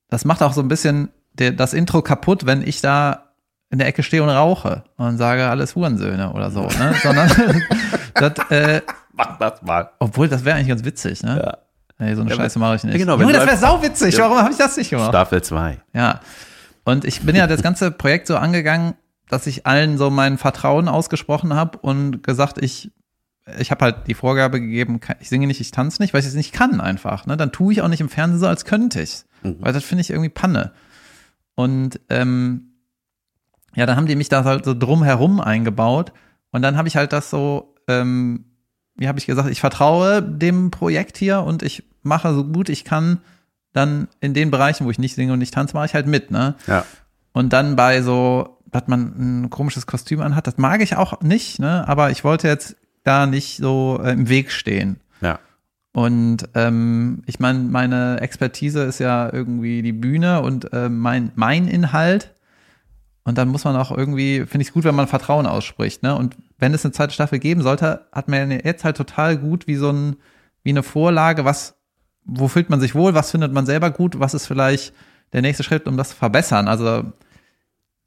das 0.08 0.24
macht 0.24 0.42
auch 0.44 0.52
so 0.52 0.60
ein 0.60 0.68
bisschen 0.68 1.08
der, 1.38 1.52
das 1.52 1.72
Intro 1.72 2.02
kaputt, 2.02 2.46
wenn 2.46 2.62
ich 2.66 2.80
da 2.80 3.24
in 3.70 3.78
der 3.78 3.88
Ecke 3.88 4.02
stehe 4.02 4.22
und 4.22 4.28
rauche 4.28 4.84
und 4.96 5.18
sage, 5.18 5.46
alles 5.48 5.74
Hurensöhne 5.74 6.32
oder 6.32 6.50
so, 6.50 6.62
ne? 6.62 6.94
Sondern 7.02 7.30
das, 8.14 8.32
äh, 8.50 8.82
mach 9.12 9.38
das 9.38 9.62
mal. 9.62 9.90
obwohl, 9.98 10.28
das 10.28 10.44
wäre 10.44 10.56
eigentlich 10.56 10.68
ganz 10.68 10.84
witzig, 10.84 11.22
ne? 11.22 11.42
Ja. 11.44 11.58
Ey, 12.06 12.14
so 12.14 12.20
eine 12.20 12.30
Ja, 12.30 12.36
Scheiße 12.36 12.58
mache 12.58 12.76
ich 12.76 12.84
nicht. 12.84 12.92
ja, 12.92 12.98
genau, 12.98 13.18
Junge, 13.18 13.32
das 13.32 13.46
wäre 13.46 13.56
sauwitzig. 13.56 14.16
Ja. 14.16 14.24
Warum 14.24 14.38
habe 14.38 14.50
ich 14.52 14.58
das 14.58 14.76
nicht 14.76 14.90
gemacht? 14.90 15.08
Staffel 15.08 15.42
2. 15.42 15.78
Ja. 15.94 16.20
Und 16.84 17.04
ich 17.04 17.22
bin 17.22 17.34
ja 17.34 17.46
das 17.46 17.62
ganze 17.62 17.90
Projekt 17.90 18.26
so 18.26 18.36
angegangen, 18.36 18.94
dass 19.28 19.46
ich 19.46 19.66
allen 19.66 19.96
so 19.98 20.10
mein 20.10 20.38
Vertrauen 20.38 20.88
ausgesprochen 20.88 21.54
habe 21.54 21.78
und 21.78 22.22
gesagt, 22.22 22.58
ich, 22.62 22.92
ich 23.58 23.70
habe 23.70 23.84
halt 23.86 23.96
die 24.06 24.14
Vorgabe 24.14 24.60
gegeben, 24.60 25.00
ich 25.20 25.28
singe 25.30 25.46
nicht, 25.46 25.60
ich 25.60 25.70
tanze 25.72 26.00
nicht, 26.02 26.12
weil 26.14 26.20
ich 26.20 26.26
es 26.26 26.34
nicht 26.34 26.52
kann 26.52 26.80
einfach. 26.80 27.26
Ne? 27.26 27.36
Dann 27.36 27.50
tue 27.50 27.72
ich 27.72 27.80
auch 27.82 27.88
nicht 27.88 28.00
im 28.02 28.08
Fernsehen 28.10 28.40
so, 28.40 28.46
als 28.46 28.64
könnte 28.64 29.00
ich 29.00 29.24
Mhm. 29.42 29.56
Weil 29.60 29.72
das 29.72 29.84
finde 29.84 30.00
ich 30.00 30.10
irgendwie 30.10 30.30
Panne. 30.30 30.72
Und 31.56 31.98
ähm, 32.08 32.74
ja, 33.74 33.86
dann 33.86 33.96
haben 33.96 34.06
die 34.06 34.14
mich 34.14 34.28
da 34.28 34.44
halt 34.44 34.64
so 34.64 34.74
drumherum 34.74 35.40
eingebaut. 35.40 36.12
Und 36.52 36.62
dann 36.62 36.76
habe 36.76 36.86
ich 36.86 36.96
halt 36.96 37.12
das 37.12 37.30
so, 37.30 37.74
ähm, 37.88 38.44
wie 38.94 39.08
habe 39.08 39.18
ich 39.18 39.26
gesagt, 39.26 39.50
ich 39.50 39.60
vertraue 39.60 40.22
dem 40.22 40.70
Projekt 40.70 41.18
hier 41.18 41.40
und 41.42 41.64
ich 41.64 41.82
mache 42.02 42.32
so 42.32 42.44
gut 42.44 42.68
ich 42.68 42.84
kann 42.84 43.20
dann 43.72 44.08
in 44.20 44.32
den 44.32 44.50
Bereichen, 44.50 44.86
wo 44.86 44.90
ich 44.90 44.98
nicht 44.98 45.14
singe 45.14 45.34
und 45.34 45.38
nicht 45.38 45.52
tanze, 45.52 45.74
mache 45.74 45.86
ich 45.86 45.94
halt 45.94 46.06
mit, 46.06 46.30
ne? 46.30 46.54
Ja. 46.66 46.86
Und 47.32 47.52
dann 47.52 47.76
bei 47.76 48.00
so, 48.00 48.58
dass 48.70 48.86
man 48.86 49.42
ein 49.44 49.50
komisches 49.50 49.86
Kostüm 49.86 50.20
anhat, 50.20 50.46
das 50.46 50.56
mag 50.56 50.80
ich 50.80 50.96
auch 50.96 51.20
nicht, 51.20 51.58
ne? 51.58 51.86
Aber 51.86 52.10
ich 52.10 52.24
wollte 52.24 52.48
jetzt 52.48 52.76
da 53.04 53.26
nicht 53.26 53.58
so 53.58 54.00
äh, 54.02 54.12
im 54.12 54.30
Weg 54.30 54.50
stehen. 54.50 54.98
Und 55.96 56.50
ähm, 56.54 57.22
ich 57.24 57.40
meine, 57.40 57.60
meine 57.60 58.20
Expertise 58.20 58.82
ist 58.82 58.98
ja 58.98 59.32
irgendwie 59.32 59.80
die 59.80 59.94
Bühne 59.94 60.42
und 60.42 60.70
äh, 60.74 60.90
mein, 60.90 61.32
mein 61.36 61.68
Inhalt. 61.68 62.34
Und 63.24 63.38
dann 63.38 63.48
muss 63.48 63.64
man 63.64 63.76
auch 63.76 63.90
irgendwie, 63.90 64.40
finde 64.40 64.60
ich 64.60 64.68
es 64.68 64.74
gut, 64.74 64.84
wenn 64.84 64.94
man 64.94 65.06
Vertrauen 65.06 65.46
ausspricht. 65.46 66.02
Ne? 66.02 66.14
Und 66.14 66.36
wenn 66.58 66.74
es 66.74 66.84
eine 66.84 66.92
zweite 66.92 67.14
Staffel 67.14 67.38
geben 67.38 67.62
sollte, 67.62 68.04
hat 68.12 68.28
man 68.28 68.50
jetzt 68.50 68.84
halt 68.84 68.98
total 68.98 69.38
gut 69.38 69.66
wie 69.68 69.76
so 69.76 69.90
ein, 69.90 70.16
wie 70.64 70.68
eine 70.68 70.82
Vorlage, 70.82 71.46
was, 71.46 71.76
wo 72.26 72.46
fühlt 72.46 72.68
man 72.68 72.78
sich 72.78 72.94
wohl, 72.94 73.14
was 73.14 73.30
findet 73.30 73.54
man 73.54 73.64
selber 73.64 73.90
gut, 73.90 74.20
was 74.20 74.34
ist 74.34 74.46
vielleicht 74.46 74.92
der 75.32 75.40
nächste 75.40 75.62
Schritt, 75.62 75.86
um 75.86 75.96
das 75.96 76.10
zu 76.10 76.16
verbessern. 76.16 76.68
Also 76.68 77.04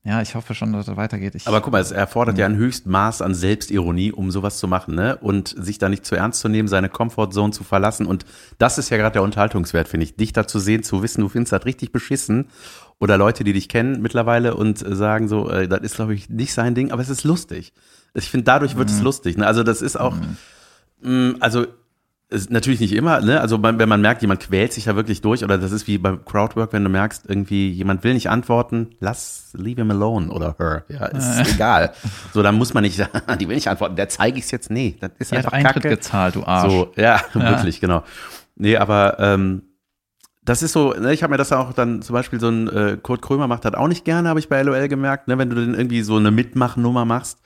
ja, 0.05 0.21
ich 0.21 0.33
hoffe 0.35 0.55
schon, 0.55 0.71
dass 0.71 0.87
es 0.87 0.95
weitergeht. 0.95 1.35
Ich, 1.35 1.45
Aber 1.47 1.59
guck 1.59 1.73
mal, 1.73 1.81
es 1.81 1.91
erfordert 1.91 2.37
ja 2.37 2.45
ein 2.45 2.55
höchstes 2.55 2.85
Maß 2.85 3.21
an 3.21 3.35
Selbstironie, 3.35 4.13
um 4.13 4.31
sowas 4.31 4.57
zu 4.57 4.67
machen, 4.67 4.95
ne? 4.95 5.17
Und 5.17 5.53
sich 5.57 5.77
da 5.77 5.89
nicht 5.89 6.05
zu 6.05 6.15
ernst 6.15 6.39
zu 6.39 6.47
nehmen, 6.47 6.69
seine 6.69 6.87
Comfortzone 6.87 7.51
zu 7.51 7.65
verlassen. 7.65 8.05
Und 8.05 8.25
das 8.57 8.77
ist 8.77 8.89
ja 8.89 8.97
gerade 8.97 9.13
der 9.13 9.23
Unterhaltungswert, 9.23 9.89
finde 9.89 10.05
ich. 10.05 10.15
Dich 10.15 10.31
da 10.31 10.47
zu 10.47 10.59
sehen, 10.59 10.83
zu 10.83 11.03
wissen, 11.03 11.21
du 11.21 11.27
findest 11.29 11.51
das 11.51 11.65
richtig 11.65 11.91
beschissen. 11.91 12.47
Oder 12.99 13.17
Leute, 13.17 13.43
die 13.43 13.51
dich 13.53 13.67
kennen 13.67 14.01
mittlerweile 14.01 14.55
und 14.55 14.77
sagen 14.79 15.27
so, 15.27 15.49
äh, 15.49 15.67
das 15.67 15.81
ist, 15.81 15.95
glaube 15.95 16.13
ich, 16.13 16.29
nicht 16.29 16.53
sein 16.53 16.75
Ding, 16.75 16.91
aber 16.91 17.01
es 17.01 17.09
ist 17.09 17.25
lustig. 17.25 17.73
Ich 18.13 18.29
finde, 18.29 18.45
dadurch 18.45 18.77
wird 18.77 18.89
es 18.89 19.01
lustig. 19.01 19.37
Ne? 19.37 19.45
Also 19.45 19.63
das 19.63 19.81
ist 19.81 19.99
auch, 19.99 20.15
mh, 21.01 21.35
also 21.41 21.67
ist 22.31 22.51
natürlich 22.51 22.79
nicht 22.79 22.93
immer, 22.93 23.21
ne? 23.21 23.41
Also 23.41 23.61
wenn 23.63 23.89
man 23.89 24.01
merkt, 24.01 24.21
jemand 24.21 24.39
quält 24.41 24.71
sich 24.71 24.83
da 24.83 24.95
wirklich 24.95 25.21
durch, 25.21 25.43
oder 25.43 25.57
das 25.57 25.71
ist 25.71 25.87
wie 25.87 25.97
beim 25.97 26.23
Crowdwork, 26.25 26.73
wenn 26.73 26.83
du 26.83 26.89
merkst, 26.89 27.25
irgendwie 27.27 27.71
jemand 27.71 28.03
will 28.03 28.13
nicht 28.13 28.29
antworten, 28.29 28.91
lass, 28.99 29.49
leave 29.53 29.81
him 29.81 29.89
alone 29.89 30.29
oder 30.31 30.55
her. 30.59 30.83
Ja, 30.89 31.07
ist 31.07 31.39
Äh. 31.39 31.51
egal. 31.55 31.91
So, 32.31 32.43
dann 32.43 32.55
muss 32.55 32.73
man 32.75 32.83
nicht 32.83 32.97
sagen, 32.97 33.19
die 33.39 33.47
will 33.47 33.55
nicht 33.55 33.67
antworten, 33.67 33.95
der 33.95 34.09
zeige 34.09 34.37
ich 34.37 34.45
es 34.45 34.51
jetzt. 34.51 34.69
Nee, 34.69 34.95
das 34.99 35.09
ist 35.17 35.33
einfach 35.33 35.53
Eintritt 35.53 35.81
Kacke. 35.83 35.89
gezahlt, 35.89 36.35
du 36.35 36.43
Arsch. 36.43 36.71
So, 36.71 36.91
ja, 36.95 37.19
wirklich, 37.33 37.81
genau. 37.81 38.03
Nee, 38.55 38.77
aber 38.77 39.19
ähm, 39.19 39.63
das 40.43 40.61
ist 40.61 40.73
so, 40.73 40.93
ne, 40.93 41.13
ich 41.13 41.23
habe 41.23 41.31
mir 41.31 41.37
das 41.37 41.51
auch 41.51 41.73
dann 41.73 42.03
zum 42.03 42.13
Beispiel 42.13 42.39
so 42.39 42.49
ein 42.49 42.67
äh, 42.67 42.97
Kurt 43.01 43.23
Krömer 43.23 43.47
macht 43.47 43.65
das 43.65 43.73
auch 43.73 43.87
nicht 43.87 44.05
gerne, 44.05 44.29
habe 44.29 44.39
ich 44.39 44.49
bei 44.49 44.61
LOL 44.61 44.87
gemerkt, 44.87 45.27
ne, 45.27 45.37
wenn 45.39 45.49
du 45.49 45.55
dann 45.55 45.73
irgendwie 45.73 46.03
so 46.03 46.17
eine 46.17 46.29
Mitmachnummer 46.29 47.05
machst 47.05 47.39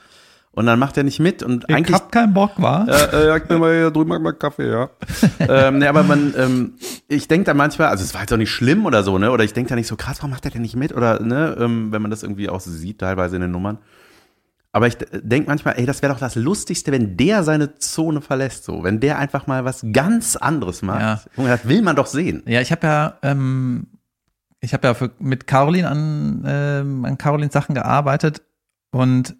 und 0.55 0.67
dann 0.67 0.77
macht 0.77 0.97
er 0.97 1.03
nicht 1.03 1.19
mit 1.19 1.41
und 1.41 1.65
ich 1.67 1.75
eigentlich 1.75 1.95
hab 1.95 2.11
keinen 2.11 2.33
Bock, 2.33 2.61
war. 2.61 2.87
äh, 2.87 3.27
ja, 3.27 3.37
ich 3.37 3.43
bin 3.43 3.59
mal 3.59 3.73
hier 3.73 3.89
drüben 3.91 4.21
mal 4.21 4.33
Kaffee, 4.33 4.69
ja. 4.69 4.89
ähm, 5.39 5.79
ne, 5.79 5.89
aber 5.89 6.03
man, 6.03 6.33
ähm, 6.37 6.73
ich 7.07 7.27
denke 7.27 7.45
da 7.45 7.55
manchmal, 7.55 7.87
also 7.87 8.03
es 8.03 8.13
war 8.13 8.21
jetzt 8.21 8.31
auch 8.33 8.37
nicht 8.37 8.51
schlimm 8.51 8.85
oder 8.85 9.01
so, 9.03 9.17
ne? 9.17 9.31
Oder 9.31 9.43
ich 9.43 9.53
denke 9.53 9.69
da 9.69 9.75
nicht 9.75 9.87
so, 9.87 9.95
krass, 9.95 10.17
warum 10.19 10.29
macht 10.29 10.43
der 10.43 10.51
denn 10.51 10.61
nicht 10.61 10.75
mit? 10.75 10.93
Oder, 10.93 11.21
ne, 11.21 11.57
ähm, 11.59 11.91
wenn 11.91 12.03
man 12.03 12.11
das 12.11 12.21
irgendwie 12.21 12.49
auch 12.49 12.59
so 12.61 12.69
sieht, 12.69 12.99
teilweise 12.99 13.35
in 13.35 13.41
den 13.41 13.51
Nummern. 13.51 13.79
Aber 14.73 14.85
ich 14.85 14.97
denke 14.97 15.49
manchmal, 15.49 15.75
ey, 15.77 15.87
das 15.87 16.03
wäre 16.03 16.13
doch 16.13 16.19
das 16.19 16.35
Lustigste, 16.35 16.91
wenn 16.91 17.17
der 17.17 17.43
seine 17.43 17.75
Zone 17.75 18.21
verlässt, 18.21 18.63
so. 18.63 18.83
Wenn 18.83 18.99
der 18.99 19.17
einfach 19.17 19.47
mal 19.47 19.65
was 19.65 19.83
ganz 19.91 20.35
anderes 20.35 20.83
macht. 20.83 21.01
Ja. 21.01 21.21
Junge, 21.35 21.49
Das 21.49 21.67
will 21.67 21.81
man 21.81 21.95
doch 21.95 22.07
sehen. 22.07 22.43
Ja, 22.45 22.61
ich 22.61 22.71
habe 22.71 22.85
ja, 22.85 23.17
ähm, 23.23 23.87
ich 24.59 24.73
habe 24.73 24.87
ja 24.87 24.93
für, 24.93 25.11
mit 25.17 25.47
Caroline 25.47 25.87
an, 25.89 26.43
ähm, 26.45 27.05
an 27.05 27.17
Carolins 27.17 27.53
Sachen 27.53 27.75
gearbeitet 27.75 28.41
und 28.91 29.35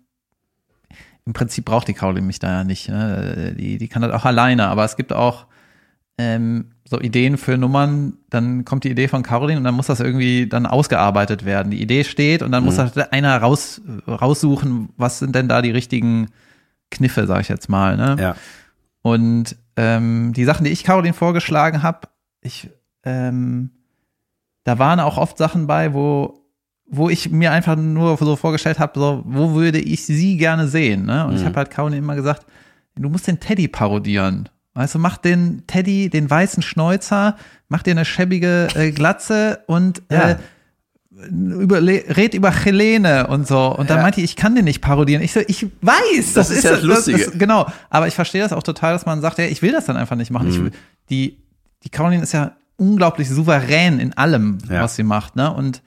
im 1.25 1.33
Prinzip 1.33 1.65
braucht 1.65 1.87
die 1.87 1.93
Caroline 1.93 2.27
mich 2.27 2.39
da 2.39 2.49
ja 2.49 2.63
nicht. 2.63 2.89
Ne? 2.89 3.55
Die, 3.57 3.77
die 3.77 3.87
kann 3.87 4.01
das 4.01 4.11
auch 4.11 4.25
alleine, 4.25 4.67
aber 4.67 4.83
es 4.83 4.95
gibt 4.95 5.13
auch 5.13 5.47
ähm, 6.17 6.71
so 6.85 6.99
Ideen 6.99 7.37
für 7.37 7.57
Nummern, 7.57 8.17
dann 8.29 8.65
kommt 8.65 8.83
die 8.83 8.91
Idee 8.91 9.07
von 9.07 9.23
Caroline 9.23 9.57
und 9.57 9.63
dann 9.63 9.73
muss 9.73 9.87
das 9.87 9.99
irgendwie 9.99 10.47
dann 10.47 10.65
ausgearbeitet 10.65 11.45
werden. 11.45 11.71
Die 11.71 11.81
Idee 11.81 12.03
steht 12.03 12.43
und 12.43 12.51
dann 12.51 12.63
muss 12.65 12.77
Mhm. 12.77 12.91
das 12.93 13.11
einer 13.11 13.37
raus, 13.37 13.81
raussuchen, 14.07 14.89
was 14.97 15.19
sind 15.19 15.33
denn 15.33 15.47
da 15.47 15.61
die 15.61 15.71
richtigen 15.71 16.27
Kniffe, 16.91 17.25
sag 17.25 17.41
ich 17.41 17.47
jetzt 17.49 17.69
mal. 17.69 17.97
Ne? 17.97 18.17
Ja. 18.19 18.35
Und 19.01 19.55
ähm, 19.75 20.33
die 20.33 20.43
Sachen, 20.43 20.65
die 20.65 20.71
ich 20.71 20.83
Caroline 20.83 21.13
vorgeschlagen 21.13 21.81
habe, 21.81 22.07
ich, 22.41 22.69
ähm, 23.05 23.71
da 24.65 24.77
waren 24.77 24.99
auch 24.99 25.17
oft 25.17 25.37
Sachen 25.37 25.65
bei, 25.67 25.93
wo, 25.93 26.42
wo 26.87 27.09
ich 27.09 27.29
mir 27.31 27.51
einfach 27.51 27.75
nur 27.75 28.17
so 28.17 28.35
vorgestellt 28.35 28.79
habe, 28.79 28.99
so, 28.99 29.23
wo 29.25 29.53
würde 29.53 29.79
ich 29.79 30.05
sie 30.05 30.37
gerne 30.37 30.67
sehen. 30.67 31.05
Ne? 31.05 31.25
Und 31.25 31.35
ich 31.35 31.41
Mhm. 31.41 31.45
habe 31.45 31.55
halt 31.57 31.71
Caroline 31.71 31.97
immer 31.99 32.15
gesagt, 32.15 32.45
du 32.95 33.09
musst 33.09 33.25
den 33.27 33.39
Teddy 33.39 33.67
parodieren. 33.67 34.49
Weißt 34.75 34.95
du, 34.95 34.99
mach 34.99 35.17
den 35.17 35.63
Teddy, 35.67 36.09
den 36.09 36.29
weißen 36.29 36.61
Schnäuzer, 36.63 37.37
mach 37.69 37.83
dir 37.83 37.91
eine 37.91 38.05
schäbige 38.05 38.67
äh, 38.75 38.91
Glatze 38.91 39.59
und 39.67 40.01
Ja. 40.11 40.31
äh, 40.31 40.35
über, 41.29 41.81
red 41.81 42.33
über 42.33 42.51
Helene 42.51 43.27
und 43.27 43.47
so. 43.47 43.67
Und 43.75 43.89
dann 43.89 43.97
Ja. 43.97 44.03
meinte 44.03 44.19
ich, 44.19 44.25
ich 44.31 44.35
kann 44.35 44.55
den 44.55 44.65
nicht 44.65 44.81
parodieren. 44.81 45.21
Ich 45.23 45.31
so, 45.31 45.41
ich 45.47 45.67
weiß, 45.81 46.33
Das 46.33 46.49
ist 46.49 46.63
ja 46.63 46.71
das 46.71 46.81
Lustige. 46.83 47.31
genau. 47.37 47.67
Aber 47.89 48.07
ich 48.07 48.15
verstehe 48.15 48.41
das 48.41 48.51
auch 48.51 48.63
total, 48.63 48.93
dass 48.93 49.05
man 49.05 49.21
sagt, 49.21 49.37
ja, 49.37 49.45
ich 49.45 49.61
will 49.61 49.71
das 49.71 49.85
dann 49.85 49.95
einfach 49.95 50.15
nicht 50.15 50.31
machen. 50.31 50.47
Ich 50.49 50.57
Mhm. 50.59 50.63
will, 50.65 50.71
die, 51.09 51.37
die 51.83 51.89
Caroline 51.89 52.23
ist 52.23 52.33
ja 52.33 52.53
unglaublich 52.77 53.29
souverän 53.29 53.99
in 53.99 54.13
allem, 54.13 54.57
Ja. 54.69 54.81
was 54.81 54.95
sie 54.95 55.03
macht, 55.03 55.35
ne? 55.35 55.53
Und 55.53 55.81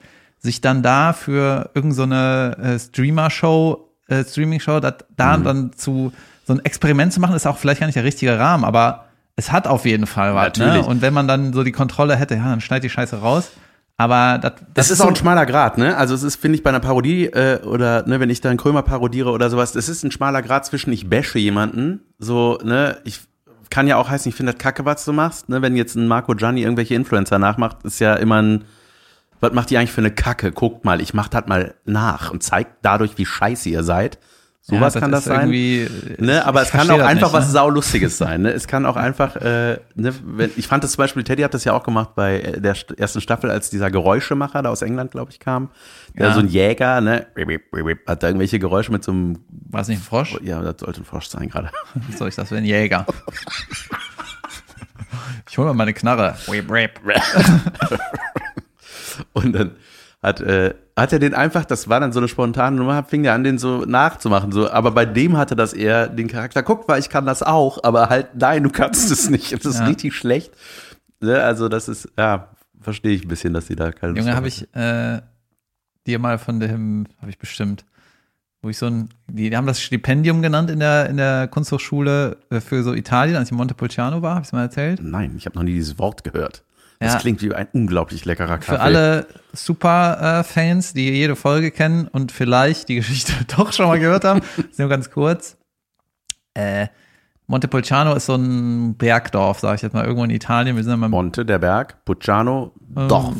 sich 0.47 0.61
dann 0.61 0.81
da 0.81 1.13
für 1.13 1.69
irgendeine 1.73 2.55
so 2.57 2.63
äh, 2.63 2.79
Streamer-Show, 2.79 3.89
äh, 4.07 4.23
Streaming-Show, 4.23 4.79
da 4.79 5.37
Mhm. 5.37 5.43
dann 5.43 5.71
zu 5.73 6.11
so 6.45 6.53
ein 6.53 6.63
Experiment 6.63 7.11
zu 7.11 7.19
machen, 7.19 7.35
ist 7.35 7.45
auch 7.45 7.57
vielleicht 7.57 7.81
gar 7.81 7.87
nicht 7.87 7.97
der 7.97 8.05
richtige 8.05 8.39
Rahmen, 8.39 8.63
aber 8.63 9.05
es 9.35 9.51
hat 9.51 9.67
auf 9.67 9.85
jeden 9.85 10.07
Fall 10.07 10.33
was. 10.33 10.57
Ne? 10.57 10.81
Und 10.83 11.01
wenn 11.01 11.13
man 11.13 11.27
dann 11.27 11.51
so 11.53 11.63
die 11.63 11.73
Kontrolle 11.73 12.15
hätte, 12.15 12.35
ja, 12.35 12.45
dann 12.45 12.61
schneid 12.61 12.83
die 12.83 12.89
Scheiße 12.89 13.17
raus. 13.17 13.51
Aber 13.97 14.37
das, 14.37 14.53
Das 14.73 14.91
ist 14.91 15.01
auch 15.01 15.07
ein 15.09 15.15
schmaler 15.15 15.45
Grad, 15.45 15.77
ne? 15.77 15.97
Also 15.97 16.13
es 16.15 16.21
ist, 16.23 16.35
finde 16.37 16.55
ich, 16.57 16.63
bei 16.63 16.69
einer 16.69 16.79
Parodie 16.79 17.25
äh, 17.25 17.61
oder 17.63 18.07
ne, 18.07 18.19
wenn 18.19 18.29
ich 18.29 18.41
dann 18.41 18.55
Krömer 18.55 18.83
parodiere 18.83 19.31
oder 19.31 19.49
sowas, 19.49 19.71
das 19.73 19.89
ist 19.89 20.03
ein 20.03 20.11
schmaler 20.11 20.41
Grad 20.43 20.65
zwischen 20.67 20.93
ich 20.93 21.09
bashe 21.09 21.39
jemanden, 21.39 22.01
so, 22.19 22.59
ne, 22.63 22.97
ich 23.05 23.21
kann 23.71 23.87
ja 23.87 23.97
auch 23.97 24.07
heißen, 24.09 24.29
ich 24.29 24.35
finde 24.35 24.53
das 24.53 24.61
kacke, 24.61 24.85
was 24.85 25.03
du 25.03 25.13
machst, 25.13 25.49
ne? 25.49 25.61
Wenn 25.63 25.75
jetzt 25.75 25.95
ein 25.95 26.07
Marco 26.07 26.33
Gianni 26.35 26.61
irgendwelche 26.61 26.93
Influencer 26.95 27.39
nachmacht, 27.39 27.77
ist 27.83 27.99
ja 27.99 28.13
immer 28.13 28.41
ein, 28.41 28.63
was 29.39 29.53
macht 29.53 29.69
die 29.69 29.77
eigentlich 29.77 29.91
für 29.91 30.01
eine 30.01 30.11
Kacke? 30.11 30.51
Guckt 30.51 30.83
mal, 30.85 31.01
ich 31.01 31.13
mach 31.13 31.27
das 31.27 31.45
mal 31.47 31.75
nach 31.85 32.31
und 32.31 32.43
zeigt 32.43 32.71
dadurch, 32.81 33.17
wie 33.17 33.25
scheiße 33.25 33.69
ihr 33.69 33.83
seid. 33.83 34.17
Sowas 34.69 34.95
kann 34.95 35.13
das 35.13 35.23
sein. 35.23 35.49
Ne, 36.17 36.45
aber 36.45 36.61
es 36.61 36.71
kann 36.71 36.91
auch 36.91 36.99
einfach 36.99 37.31
was 37.31 37.53
Saulustiges 37.53 38.17
sein. 38.17 38.41
Ne? 38.41 38.51
Es 38.51 38.67
kann 38.67 38.85
auch 38.85 38.97
einfach, 38.97 39.37
äh, 39.37 39.79
ne, 39.95 40.13
wenn, 40.25 40.49
ich 40.57 40.67
fand 40.67 40.83
das 40.83 40.91
zum 40.91 41.03
Beispiel, 41.03 41.23
Teddy 41.23 41.41
hat 41.43 41.53
das 41.53 41.63
ja 41.63 41.71
auch 41.71 41.83
gemacht 41.83 42.15
bei 42.15 42.41
äh, 42.41 42.59
der 42.59 42.75
st- 42.75 42.99
ersten 42.99 43.21
Staffel, 43.21 43.49
als 43.49 43.69
dieser 43.69 43.89
Geräuschemacher 43.89 44.61
da 44.61 44.69
aus 44.69 44.81
England, 44.81 45.11
glaube 45.11 45.31
ich, 45.31 45.39
kam. 45.39 45.69
Der 46.17 46.27
Ja. 46.27 46.33
so 46.33 46.41
ein 46.41 46.49
Jäger, 46.49 46.99
ne, 46.99 47.27
hat 48.07 48.23
da 48.23 48.27
irgendwelche 48.27 48.59
Geräusche 48.59 48.91
mit 48.91 49.05
so 49.05 49.13
einem, 49.13 49.39
War 49.69 49.79
es 49.83 49.87
nicht 49.87 49.99
ein 49.99 50.03
Frosch? 50.03 50.37
ja, 50.43 50.61
das 50.61 50.75
sollte 50.81 50.99
ein 50.99 51.05
Frosch 51.05 51.27
sein 51.27 51.47
gerade. 51.47 51.71
Soll 52.17 52.27
ich 52.27 52.35
das 52.35 52.49
für 52.49 52.57
ein 52.57 52.65
Jäger? 52.65 53.05
Ich 55.49 55.57
hol 55.57 55.63
mal 55.65 55.73
meine 55.75 55.93
Knarre. 55.93 56.35
Und 59.33 59.53
dann 59.53 59.71
hat, 60.21 60.41
äh, 60.41 60.73
hat 60.95 61.13
er 61.13 61.19
den 61.19 61.33
einfach, 61.33 61.63
das 61.65 61.87
war 61.89 61.99
dann 61.99 62.11
so 62.11 62.19
eine 62.19 62.27
spontane 62.27 62.75
Nummer, 62.75 63.03
fing 63.03 63.23
er 63.23 63.33
an, 63.33 63.43
den 63.43 63.57
so 63.59 63.85
nachzumachen. 63.85 64.51
So, 64.51 64.69
aber 64.71 64.91
bei 64.91 65.05
dem 65.05 65.37
hatte 65.37 65.55
das 65.55 65.73
eher 65.73 66.07
den 66.07 66.27
Charakter, 66.27 66.63
guck 66.63 66.87
mal, 66.87 66.97
ich 66.99 67.09
kann 67.09 67.25
das 67.25 67.43
auch, 67.43 67.83
aber 67.83 68.09
halt, 68.09 68.29
nein, 68.35 68.63
du 68.63 68.69
kannst 68.69 69.11
es 69.11 69.29
nicht. 69.29 69.53
Das 69.53 69.65
ist 69.65 69.79
Ja. 69.79 69.85
richtig 69.85 70.15
schlecht. 70.15 70.51
Ne? 71.19 71.41
Also, 71.41 71.69
das 71.69 71.87
ist, 71.87 72.09
ja, 72.17 72.49
verstehe 72.81 73.13
ich 73.13 73.25
ein 73.25 73.27
bisschen, 73.27 73.53
dass 73.53 73.67
die 73.67 73.75
da 73.75 73.91
keine 73.91 74.13
Lust 74.13 74.23
Junge, 74.25 74.35
habe 74.35 74.47
ich 74.47 74.73
äh, 74.75 75.21
dir 76.07 76.19
mal 76.19 76.37
von 76.39 76.59
dem, 76.59 77.05
habe 77.19 77.29
ich 77.29 77.37
bestimmt, 77.37 77.85
wo 78.63 78.69
ich 78.69 78.77
so 78.79 78.87
ein, 78.87 79.09
die, 79.27 79.49
die 79.51 79.55
haben 79.57 79.67
das 79.67 79.79
Stipendium 79.81 80.41
genannt 80.41 80.71
in 80.71 80.79
der, 80.79 81.09
in 81.09 81.17
der 81.17 81.47
Kunsthochschule 81.47 82.37
äh, 82.49 82.59
für 82.59 82.81
so 82.81 82.93
Italien, 82.93 83.35
als 83.35 83.49
ich 83.49 83.51
in 83.51 83.57
Montepulciano 83.57 84.21
war, 84.23 84.31
habe 84.35 84.41
ich 84.41 84.47
es 84.47 84.51
mal 84.53 84.61
erzählt. 84.63 84.99
Nein, 85.03 85.35
ich 85.37 85.45
habe 85.45 85.55
noch 85.55 85.63
nie 85.63 85.73
dieses 85.73 85.99
Wort 85.99 86.23
gehört. 86.23 86.63
Das 86.99 87.13
Ja. 87.13 87.19
klingt 87.19 87.41
wie 87.43 87.53
ein 87.53 87.67
unglaublich 87.73 88.25
leckerer 88.25 88.57
Kaffee. 88.57 88.71
Für 88.73 88.79
alle 88.79 89.27
Super-Fans, 89.53 90.93
die 90.93 91.09
jede 91.11 91.35
Folge 91.35 91.71
kennen 91.71 92.07
und 92.07 92.31
vielleicht 92.31 92.89
die 92.89 92.95
Geschichte 92.97 93.33
doch 93.55 93.71
schon 93.73 93.87
mal 93.87 93.99
gehört 93.99 94.23
haben, 94.23 94.41
ist 94.69 94.79
nur 94.79 94.89
ganz 94.89 95.09
kurz. 95.11 95.57
Äh, 96.53 96.87
Montepulciano 97.47 98.13
ist 98.15 98.25
so 98.25 98.35
ein 98.35 98.95
Bergdorf, 98.97 99.59
sage 99.59 99.75
ich 99.75 99.81
jetzt 99.81 99.93
mal, 99.93 100.03
irgendwo 100.03 100.23
in 100.25 100.31
Italien. 100.31 100.75
Wir 100.75 100.83
sind 100.83 100.99
mal, 100.99 101.07
Monte, 101.07 101.45
der 101.45 101.59
Berg, 101.59 102.03
Pucciano, 102.03 102.73
Dorf. 103.07 103.35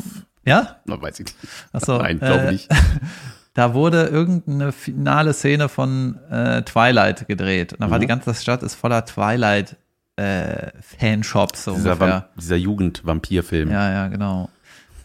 ja? 0.46 0.76
Na, 0.86 1.00
weiß 1.00 1.20
ich 1.20 1.26
nicht. 1.26 1.36
Achso, 1.72 1.98
Nein, 1.98 2.18
glaube 2.18 2.44
äh, 2.48 2.52
nicht. 2.52 2.68
da 3.54 3.74
wurde 3.74 4.04
irgendeine 4.06 4.72
finale 4.72 5.34
Szene 5.34 5.68
von 5.68 6.18
äh, 6.30 6.62
Twilight 6.62 7.26
gedreht. 7.28 7.74
Und 7.74 7.80
da 7.80 7.90
war 7.90 7.98
Mhm. 7.98 8.02
die 8.02 8.06
ganze 8.06 8.34
Stadt 8.34 8.62
ist 8.62 8.76
voller 8.76 9.04
Twilight 9.04 9.76
äh, 10.18 10.72
Fanshops 10.80 11.64
so 11.64 11.74
Dieser, 11.74 11.92
ungefähr. 11.92 12.28
Dieser 12.36 12.56
Jugend-Vampir-Film. 12.56 13.70
Ja, 13.70 13.90
ja, 13.90 14.08
genau. 14.08 14.48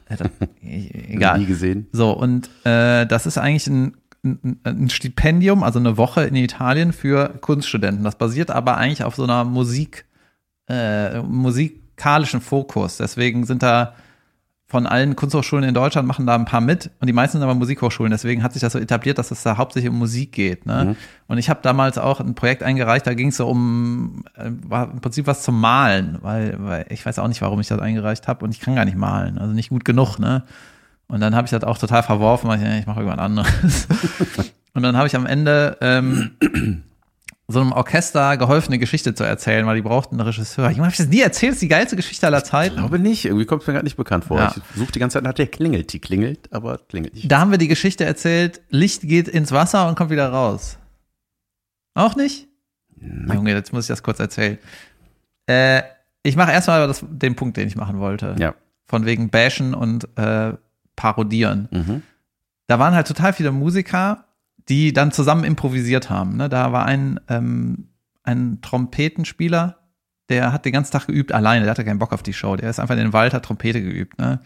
Äh, 0.10 0.18
das, 0.18 0.28
e- 0.40 0.48
Nie 0.62 1.16
egal. 1.16 1.46
gesehen. 1.46 1.88
So, 1.92 2.12
und 2.12 2.50
äh, 2.66 3.06
das 3.06 3.26
ist 3.26 3.38
eigentlich 3.38 3.68
ein, 3.68 3.96
ein, 4.24 4.60
ein 4.64 4.90
Stipendium, 4.90 5.64
also 5.64 5.80
eine 5.80 5.98
Woche 5.98 6.24
in 6.24 6.36
Italien 6.36 6.94
für 6.94 7.30
Kunststudenten. 7.42 8.04
Das 8.04 8.18
basiert 8.18 8.52
aber 8.52 8.78
eigentlich 8.78 9.04
auf 9.04 9.16
so 9.16 9.24
einer 9.24 9.44
Musik, 9.44 10.06
äh, 10.68 11.22
musikalischen 11.22 12.42
Fokus. 12.42 12.98
Deswegen 12.98 13.46
sind 13.46 13.64
da 13.64 13.94
von 14.74 14.88
allen 14.88 15.16
Kunsthochschulen 15.16 15.64
in 15.64 15.76
Deutschland 15.76 16.08
machen 16.08 16.26
da 16.26 16.34
ein 16.34 16.46
paar 16.46 16.60
mit 16.60 16.90
und 17.00 17.06
die 17.06 17.14
meisten 17.14 17.38
sind 17.38 17.44
aber 17.44 17.54
Musikhochschulen. 17.54 18.10
Deswegen 18.10 18.42
hat 18.42 18.54
sich 18.54 18.62
das 18.64 18.74
so 18.74 18.80
etabliert, 18.80 19.20
dass 19.20 19.30
es 19.30 19.44
da 19.44 19.58
hauptsächlich 19.58 19.92
um 19.92 20.00
Musik 20.00 20.32
geht. 20.32 20.66
Ne? 20.66 20.86
Mhm. 20.86 20.96
Und 21.28 21.38
ich 21.38 21.48
habe 21.48 21.60
damals 21.62 22.00
auch 22.00 22.20
ein 22.20 22.34
Projekt 22.34 22.64
eingereicht, 22.64 23.06
da 23.06 23.14
ging 23.14 23.28
es 23.28 23.38
so 23.38 23.48
um, 23.48 24.24
äh, 24.36 24.50
war 24.68 24.90
im 24.90 25.00
Prinzip 25.00 25.28
was 25.28 25.44
zum 25.44 25.62
Malen, 25.62 26.18
weil, 26.22 26.56
weil 26.58 26.88
ich 26.90 27.06
weiß 27.06 27.20
auch 27.20 27.28
nicht, 27.28 27.40
warum 27.44 27.60
ich 27.60 27.68
das 27.68 27.78
eingereicht 27.78 28.28
habe 28.28 28.44
und 28.44 28.50
ich 28.50 28.62
kann 28.62 28.74
gar 28.74 28.86
nicht 28.86 28.98
malen, 28.98 29.38
also 29.38 29.54
nicht 29.54 29.70
gut 29.70 29.86
genug. 29.86 30.18
Ne? 30.18 30.42
Und 31.08 31.20
dann 31.20 31.36
habe 31.36 31.46
ich 31.46 31.52
das 31.52 31.64
auch 31.64 31.78
total 31.78 32.02
verworfen, 32.02 32.50
weil 32.50 32.60
ich, 32.60 32.80
ich 32.80 32.88
mache 32.88 33.02
irgendwas 33.02 33.24
anderes. 33.24 33.88
und 34.74 34.82
dann 34.82 34.98
habe 34.98 35.06
ich 35.06 35.16
am 35.16 35.28
Ende 35.28 35.78
ähm, 35.82 36.32
so 37.48 37.60
einem 37.60 37.72
Orchester 37.74 38.38
geholfen, 38.38 38.70
eine 38.72 38.80
Geschichte 38.80 39.14
zu 39.14 39.24
erzählen, 39.24 39.66
weil 39.66 39.76
die 39.76 39.82
brauchten 39.82 40.16
einen 40.16 40.28
Regisseur. 40.28 40.72
Ich 40.72 40.78
das 40.78 41.08
nie 41.08 41.20
erzählt? 41.22 41.52
Das 41.52 41.56
ist 41.58 41.62
die 41.62 41.68
geilste 41.68 41.96
Geschichte 41.96 42.26
aller 42.26 42.38
Ich 42.38 42.44
Zeiten. 42.46 42.78
glaube 42.78 43.00
nicht. 43.00 43.26
Irgendwie 43.26 43.46
kommt 43.46 43.62
es 43.64 43.68
mir 43.68 43.74
gerade 43.74 43.84
nicht 43.86 43.98
bekannt 43.98 44.26
vor. 44.26 44.40
Ja. 44.40 44.54
Ich 44.56 44.64
suche 44.78 44.92
die 44.94 45.00
ganze 45.00 45.16
Zeit 45.16 45.24
nach 45.24 45.34
der 45.34 45.48
klingelt. 45.48 45.92
Die 45.92 46.00
klingelt, 46.00 46.52
aber 46.54 46.78
klingelt 46.78 47.16
nicht. 47.16 47.30
Da 47.32 47.40
haben 47.40 47.52
wir 47.52 47.58
die 47.58 47.68
Geschichte 47.68 48.06
erzählt, 48.06 48.62
Licht 48.70 49.02
geht 49.02 49.28
ins 49.28 49.52
Wasser 49.52 49.88
und 49.90 49.96
kommt 49.96 50.10
wieder 50.10 50.30
raus. 50.30 50.78
Auch 51.96 52.16
nicht? 52.16 52.48
Junge, 53.00 53.52
jetzt 53.52 53.74
muss 53.74 53.84
ich 53.86 53.90
das 53.90 54.04
kurz 54.04 54.20
erzählen. 54.20 54.58
Äh, 55.48 55.84
ich 56.24 56.38
mache 56.38 56.54
erstmal 56.54 56.88
das, 56.88 57.04
den 57.08 57.36
Punkt, 57.36 57.58
den 57.58 57.68
ich 57.68 57.76
machen 57.76 58.00
wollte. 58.00 58.36
Ja. 58.40 58.56
Von 58.86 59.06
wegen 59.06 59.30
Bashen 59.30 59.74
und 59.74 60.08
äh, 60.18 60.54
Parodieren. 60.96 61.68
Mhm. 61.72 62.02
Da 62.68 62.80
waren 62.80 62.96
halt 62.96 63.08
total 63.08 63.34
viele 63.34 63.52
Musiker, 63.52 64.24
die 64.70 64.94
dann 64.94 65.12
zusammen 65.12 65.44
improvisiert 65.44 66.10
haben. 66.10 66.38
Ne? 66.38 66.50
Da 66.50 66.72
war 66.72 66.86
ein, 66.86 67.20
ähm, 67.30 67.90
ein 68.24 68.60
Trompetenspieler, 68.62 69.80
der 70.30 70.54
hat 70.54 70.66
den 70.66 70.74
ganzen 70.74 70.92
Tag 70.92 71.08
geübt 71.08 71.32
alleine, 71.32 71.66
der 71.66 71.72
hatte 71.72 71.86
keinen 71.86 72.00
Bock 72.00 72.14
auf 72.14 72.24
die 72.24 72.34
Show. 72.34 72.56
Der 72.56 72.70
ist 72.70 72.80
einfach 72.80 72.96
in 72.96 73.02
den 73.02 73.14
Wald, 73.14 73.34
hat 73.34 73.44
Trompete 73.44 73.82
geübt. 73.82 74.18
Ne? 74.18 74.40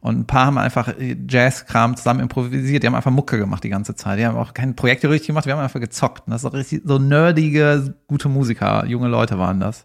Und 0.00 0.18
ein 0.18 0.26
paar 0.26 0.46
haben 0.46 0.58
einfach 0.58 0.94
Jazzkram 0.98 1.96
zusammen 1.96 2.20
improvisiert. 2.20 2.82
Die 2.82 2.86
haben 2.86 2.94
einfach 2.94 3.10
Mucke 3.10 3.38
gemacht 3.38 3.62
die 3.62 3.68
ganze 3.68 3.94
Zeit. 3.94 4.18
Die 4.18 4.26
haben 4.26 4.36
auch 4.36 4.54
keine 4.54 4.72
Projekte 4.72 5.10
richtig 5.10 5.28
gemacht. 5.28 5.46
Wir 5.46 5.52
haben 5.52 5.62
einfach 5.62 5.80
gezockt. 5.80 6.26
Und 6.26 6.32
das 6.32 6.42
ist 6.42 6.50
so 6.50 6.56
richtig 6.56 6.82
so 6.84 6.98
nerdige, 6.98 7.94
gute 8.06 8.28
Musiker. 8.28 8.86
Junge 8.86 9.08
Leute 9.08 9.38
waren 9.38 9.60
das. 9.60 9.84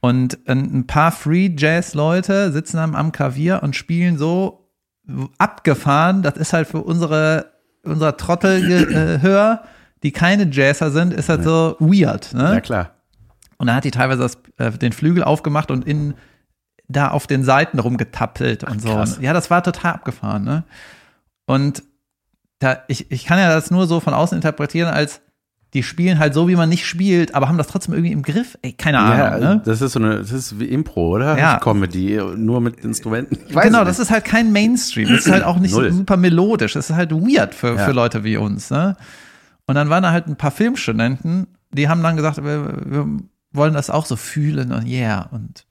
Und 0.00 0.38
ein 0.46 0.78
ein 0.78 0.86
paar 0.86 1.10
Free 1.10 1.52
Jazz 1.56 1.94
Leute 1.94 2.52
sitzen 2.52 2.78
am 2.78 3.10
Klavier 3.10 3.60
und 3.64 3.74
spielen 3.74 4.18
so 4.18 4.70
abgefahren. 5.38 6.22
Das 6.22 6.36
ist 6.36 6.52
halt 6.52 6.68
für 6.68 6.82
unsere, 6.82 7.52
unser 7.88 8.16
Trottelgehör, 8.16 9.62
die 10.02 10.12
keine 10.12 10.48
Jazzer 10.50 10.90
sind, 10.90 11.12
ist 11.12 11.28
halt 11.28 11.44
so 11.44 11.76
weird. 11.80 12.32
Ne? 12.34 12.54
Ja, 12.54 12.60
klar. 12.60 12.90
Und 13.58 13.66
dann 13.66 13.76
hat 13.76 13.84
die 13.84 13.90
teilweise 13.90 14.22
das, 14.22 14.38
äh, 14.58 14.70
den 14.70 14.92
Flügel 14.92 15.24
aufgemacht 15.24 15.70
und 15.70 15.86
in 15.86 16.14
da 16.88 17.08
auf 17.08 17.26
den 17.26 17.44
Seiten 17.44 17.78
rumgetappelt 17.78 18.64
und 18.64 18.80
so. 18.80 18.88
krass. 18.88 19.18
Ja, 19.20 19.32
das 19.32 19.50
war 19.50 19.62
total 19.62 19.94
abgefahren, 19.94 20.44
ne? 20.44 20.64
Und 21.46 21.82
da, 22.60 22.82
ich, 22.88 23.10
ich 23.10 23.24
kann 23.24 23.38
ja 23.38 23.48
das 23.54 23.70
nur 23.70 23.86
so 23.86 24.00
von 24.00 24.14
außen 24.14 24.36
interpretieren, 24.36 24.88
als 24.88 25.20
die 25.74 25.82
spielen 25.82 26.18
halt 26.18 26.32
so, 26.32 26.48
wie 26.48 26.56
man 26.56 26.68
nicht 26.70 26.86
spielt, 26.86 27.34
aber 27.34 27.48
haben 27.48 27.58
das 27.58 27.66
trotzdem 27.66 27.92
irgendwie 27.94 28.12
im 28.12 28.22
Griff. 28.22 28.56
Ey, 28.62 28.72
keine 28.72 29.00
Ahnung, 29.00 29.18
Ja, 29.18 29.38
ne? 29.54 29.62
das 29.64 29.82
ist 29.82 29.92
so 29.92 29.98
eine, 29.98 30.18
das 30.18 30.32
ist 30.32 30.58
wie 30.58 30.64
Impro, 30.64 31.08
oder? 31.16 31.38
Ja. 31.38 31.58
Comedy, 31.62 32.18
nur 32.36 32.60
mit 32.62 32.80
Instrumenten. 32.84 33.38
Genau, 33.54 33.84
das 33.84 33.98
ist 33.98 34.10
halt 34.10 34.24
kein 34.24 34.50
Mainstream. 34.52 35.08
Das 35.10 35.26
ist 35.26 35.32
halt 35.32 35.44
auch 35.44 35.58
nicht 35.58 35.74
Null. 35.74 35.92
super 35.92 36.16
melodisch. 36.16 36.72
Das 36.72 36.88
ist 36.88 36.96
halt 36.96 37.12
weird 37.12 37.54
für, 37.54 37.74
Ja. 37.76 37.84
für 37.84 37.92
Leute 37.92 38.24
wie 38.24 38.38
uns. 38.38 38.70
Ne? 38.70 38.96
Und 39.66 39.74
dann 39.74 39.90
waren 39.90 40.02
da 40.02 40.10
halt 40.10 40.26
ein 40.26 40.36
paar 40.36 40.50
Filmstudenten, 40.52 41.46
die 41.70 41.88
haben 41.90 42.02
dann 42.02 42.16
gesagt, 42.16 42.42
wir, 42.42 42.82
wir 42.86 43.06
wollen 43.52 43.74
das 43.74 43.90
auch 43.90 44.06
so 44.06 44.16
fühlen 44.16 44.72
und 44.72 44.86
yeah 44.86 45.28
und 45.32 45.66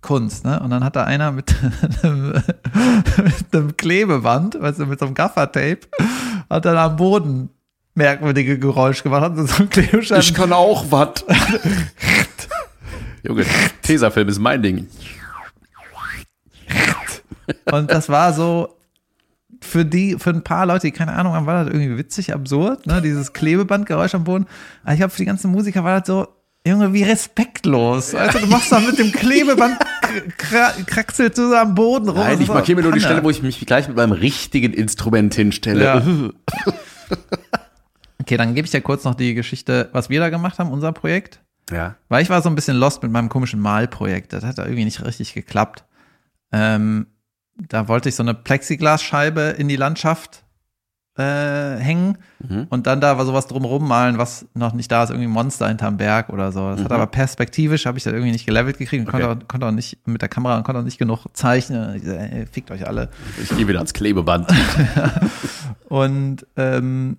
Kunst. 0.00 0.46
Ne? 0.46 0.58
Und 0.60 0.70
dann 0.70 0.82
hat 0.82 0.96
da 0.96 1.04
einer 1.04 1.30
mit 1.30 1.54
einem, 2.02 2.32
mit 3.22 3.34
einem 3.54 3.76
Klebeband, 3.76 4.58
weißt 4.60 4.80
du, 4.80 4.86
mit 4.86 4.98
so 4.98 5.04
einem 5.06 5.14
Gaffertape, 5.14 5.80
hat 6.48 6.64
dann 6.64 6.76
am 6.78 6.96
Boden 6.96 7.50
merkwürdige 7.94 8.58
Geräusche 8.58 9.02
gemacht, 9.02 9.22
hat 9.22 9.36
so 9.36 9.62
ein 9.62 9.70
Klebestein. 9.70 10.22
kann 10.34 10.52
auch 10.52 10.86
was. 10.90 11.24
Junge, 13.22 13.44
Tesafilm 13.82 14.28
ist 14.28 14.38
mein 14.38 14.62
Ding. 14.62 14.88
Und 17.70 17.90
das 17.90 18.08
war 18.08 18.32
so 18.32 18.76
für 19.60 19.84
die, 19.84 20.16
für 20.18 20.30
ein 20.30 20.42
paar 20.42 20.66
Leute, 20.66 20.88
die 20.88 20.92
keine 20.92 21.12
Ahnung 21.12 21.34
haben, 21.34 21.46
war 21.46 21.64
das 21.64 21.72
irgendwie 21.72 21.96
witzig, 21.96 22.32
absurd, 22.34 22.86
ne? 22.86 23.00
Dieses 23.02 23.32
Klebebandgeräusch 23.32 24.14
am 24.14 24.24
Boden. 24.24 24.46
Aber 24.82 24.92
ich 24.92 24.98
glaube, 24.98 25.10
für 25.12 25.18
die 25.18 25.24
ganzen 25.26 25.50
Musiker 25.50 25.84
war 25.84 26.00
das 26.00 26.06
so, 26.08 26.26
Junge, 26.66 26.92
wie 26.92 27.02
respektlos. 27.02 28.14
Also 28.14 28.38
du 28.38 28.46
machst 28.46 28.70
da 28.70 28.78
mit 28.80 28.96
dem 28.98 29.10
Klebeband 29.10 29.76
kra- 30.38 30.84
kraxelst 30.84 31.36
du 31.38 31.48
so 31.48 31.54
am 31.56 31.74
Boden 31.74 32.08
rum. 32.08 32.18
Nein, 32.18 32.40
ich 32.40 32.48
markiere 32.48 32.76
mir 32.76 32.82
nur 32.82 32.92
die. 32.92 33.00
Stelle, 33.00 33.22
wo 33.24 33.30
ich 33.30 33.42
mich 33.42 33.58
gleich 33.66 33.88
mit 33.88 33.96
meinem 33.96 34.12
richtigen 34.12 34.72
Instrument 34.72 35.34
hinstelle. 35.34 35.84
Ja. 35.84 36.02
Okay, 38.22 38.36
dann 38.36 38.54
gebe 38.54 38.64
ich 38.64 38.70
dir 38.72 38.80
kurz 38.80 39.04
noch 39.04 39.14
die 39.14 39.34
Geschichte, 39.34 39.88
was 39.92 40.08
wir 40.10 40.20
da 40.20 40.30
gemacht 40.30 40.58
haben, 40.58 40.70
unser 40.70 40.92
Projekt. 40.92 41.40
ja. 41.70 41.96
Weil 42.08 42.22
ich 42.22 42.30
war 42.30 42.40
so 42.42 42.48
ein 42.48 42.54
bisschen 42.54 42.76
lost 42.76 43.02
mit 43.02 43.12
meinem 43.12 43.28
komischen 43.28 43.60
Malprojekt. 43.60 44.32
Das 44.32 44.44
hat 44.44 44.58
da 44.58 44.64
irgendwie 44.64 44.84
nicht 44.84 45.04
richtig 45.04 45.34
geklappt. 45.34 45.84
Ähm, 46.52 47.06
da 47.56 47.88
wollte 47.88 48.08
ich 48.08 48.14
so 48.14 48.22
eine 48.22 48.34
Plexiglasscheibe 48.34 49.40
in 49.58 49.68
die 49.68 49.76
Landschaft 49.76 50.44
äh, 51.18 51.76
hängen 51.76 52.16
Mhm. 52.40 52.66
und 52.70 52.86
dann 52.86 53.00
da 53.02 53.18
war 53.18 53.26
sowas 53.26 53.46
drumrum 53.46 53.86
malen, 53.86 54.16
was 54.16 54.46
noch 54.54 54.72
nicht 54.72 54.90
da 54.90 55.02
ist, 55.04 55.10
irgendwie 55.10 55.28
ein 55.28 55.32
Monster 55.32 55.68
hinterm 55.68 55.98
Berg 55.98 56.30
oder 56.30 56.52
so. 56.52 56.70
Das 56.70 56.80
hat 56.80 56.88
Mhm. 56.88 56.94
aber 56.94 57.06
perspektivisch, 57.06 57.84
habe 57.84 57.98
ich 57.98 58.04
das 58.04 58.14
irgendwie 58.14 58.32
nicht 58.32 58.46
gelevelt 58.46 58.78
gekriegt 58.78 59.02
und 59.06 59.14
Okay. 59.14 59.22
konnte, 59.26 59.44
auch, 59.44 59.48
konnte 59.48 59.66
auch 59.66 59.72
nicht 59.72 60.06
mit 60.08 60.22
der 60.22 60.30
Kamera 60.30 60.56
und 60.56 60.64
konnte 60.64 60.80
auch 60.80 60.84
nicht 60.84 60.96
genug 60.98 61.26
zeichnen. 61.34 61.96
Ich, 61.96 62.04
ey, 62.06 62.46
fickt 62.50 62.70
euch 62.70 62.86
alle. 62.86 63.10
Ich 63.42 63.50
gehe 63.50 63.68
wieder 63.68 63.78
ans 63.80 63.92
Klebeband. 63.92 64.48
Und 65.88 66.46
ähm, 66.56 67.18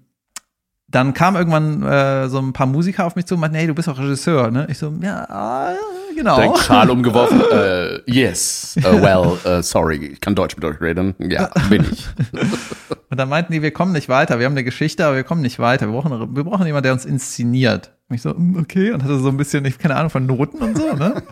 dann 0.93 1.15
kam 1.15 1.36
irgendwann 1.36 1.82
äh, 1.82 2.29
so 2.29 2.38
ein 2.38 2.53
paar 2.53 2.67
Musiker 2.67 3.06
auf 3.06 3.15
mich 3.15 3.25
zu 3.25 3.34
und 3.34 3.41
meinten, 3.41 3.58
hey, 3.58 3.65
du 3.65 3.73
bist 3.73 3.89
auch 3.89 3.97
Regisseur, 3.97 4.51
ne? 4.51 4.67
Ich 4.69 4.77
so, 4.77 4.93
ja, 5.01 5.71
äh, 5.71 5.75
genau. 6.15 6.36
Direkt 6.36 6.60
Schal 6.60 6.88
umgeworfen. 6.91 7.41
äh, 7.51 7.99
yes. 8.06 8.75
Uh, 8.77 9.01
well, 9.01 9.39
uh, 9.43 9.63
sorry. 9.63 9.95
Ich 10.13 10.21
kann 10.21 10.36
Deutsch 10.36 10.56
mit 10.56 10.63
euch 10.65 10.79
reden. 10.79 11.15
Ja, 11.17 11.49
bin 11.67 11.84
ich. 11.91 12.08
Und 13.10 13.17
dann 13.17 13.27
meinten 13.27 13.53
die, 13.53 13.63
wir 13.63 13.71
kommen 13.71 13.91
nicht 13.91 14.08
weiter. 14.08 14.38
Wir 14.38 14.45
haben 14.45 14.53
eine 14.53 14.63
Geschichte, 14.63 15.03
aber 15.06 15.15
wir 15.15 15.23
kommen 15.23 15.41
nicht 15.41 15.58
weiter. 15.58 15.88
Wir 15.88 15.93
brauchen, 15.99 16.36
wir 16.36 16.43
brauchen 16.43 16.65
jemanden, 16.67 16.84
der 16.84 16.93
uns 16.93 17.06
inszeniert. 17.06 17.91
Und 18.10 18.15
ich 18.15 18.21
so, 18.21 18.29
mm, 18.29 18.58
okay. 18.60 18.91
Und 18.91 19.03
hatte 19.03 19.17
so 19.17 19.29
ein 19.29 19.38
bisschen, 19.38 19.65
ich 19.65 19.79
keine 19.79 19.95
Ahnung 19.95 20.12
von 20.12 20.27
Noten 20.27 20.58
und 20.58 20.77
so, 20.77 20.93
ne? 20.93 21.23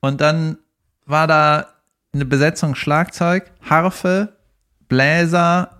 Und 0.00 0.20
dann 0.20 0.58
war 1.06 1.26
da 1.26 1.66
eine 2.14 2.24
Besetzung 2.24 2.76
Schlagzeug, 2.76 3.50
Harfe, 3.68 4.36
Bläser, 4.88 5.75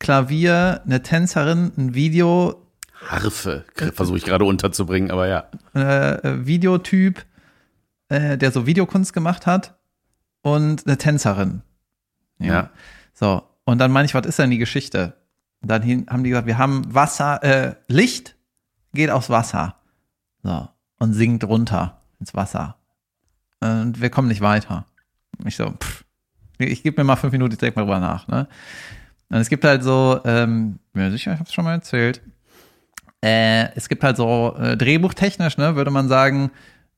Klavier, 0.00 0.82
eine 0.84 1.02
Tänzerin, 1.02 1.72
ein 1.76 1.94
Video, 1.94 2.66
Harfe 3.06 3.64
versuche 3.94 4.18
ich 4.18 4.24
gerade 4.24 4.44
unterzubringen, 4.44 5.10
aber 5.10 5.26
ja. 5.26 5.48
äh, 5.74 6.46
Videotyp, 6.46 7.24
äh, 8.08 8.36
der 8.36 8.52
so 8.52 8.66
Videokunst 8.66 9.12
gemacht 9.12 9.46
hat 9.46 9.78
und 10.42 10.86
eine 10.86 10.98
Tänzerin. 10.98 11.62
Ja. 12.38 12.70
So, 13.14 13.42
und 13.64 13.78
dann 13.78 13.90
meine 13.90 14.06
ich, 14.06 14.14
was 14.14 14.26
ist 14.26 14.38
denn 14.38 14.50
die 14.50 14.58
Geschichte? 14.58 15.14
Und 15.62 15.70
dann 15.70 15.82
hin, 15.82 16.06
haben 16.10 16.24
die 16.24 16.30
gesagt, 16.30 16.46
wir 16.46 16.58
haben 16.58 16.94
Wasser, 16.94 17.42
äh, 17.42 17.74
Licht 17.88 18.36
geht 18.92 19.10
aufs 19.10 19.30
Wasser. 19.30 19.76
So, 20.42 20.68
und 20.98 21.14
sinkt 21.14 21.44
runter 21.44 22.02
ins 22.18 22.34
Wasser. 22.34 22.76
Und 23.60 24.00
wir 24.00 24.10
kommen 24.10 24.28
nicht 24.28 24.40
weiter. 24.40 24.86
Ich 25.44 25.56
so, 25.56 25.70
pff, 25.70 26.04
ich 26.58 26.82
gebe 26.82 27.00
mir 27.00 27.04
mal 27.04 27.16
fünf 27.16 27.32
Minuten, 27.32 27.52
ich 27.52 27.58
denke 27.58 27.78
mal 27.78 27.84
drüber 27.84 28.00
nach. 28.00 28.28
Ne? 28.28 28.46
Und 29.30 29.38
es 29.38 29.48
gibt 29.48 29.64
halt 29.64 29.82
so, 29.82 30.20
ähm, 30.24 30.78
bin 30.92 31.04
mir 31.04 31.10
sicher, 31.10 31.32
ich 31.32 31.38
habe 31.38 31.48
es 31.48 31.54
schon 31.54 31.64
mal 31.64 31.74
erzählt. 31.74 32.20
Äh, 33.22 33.68
es 33.76 33.88
gibt 33.88 34.02
halt 34.02 34.16
so 34.16 34.56
äh, 34.58 34.76
drehbuchtechnisch, 34.76 35.56
ne, 35.56 35.76
würde 35.76 35.90
man 35.90 36.08
sagen, 36.08 36.50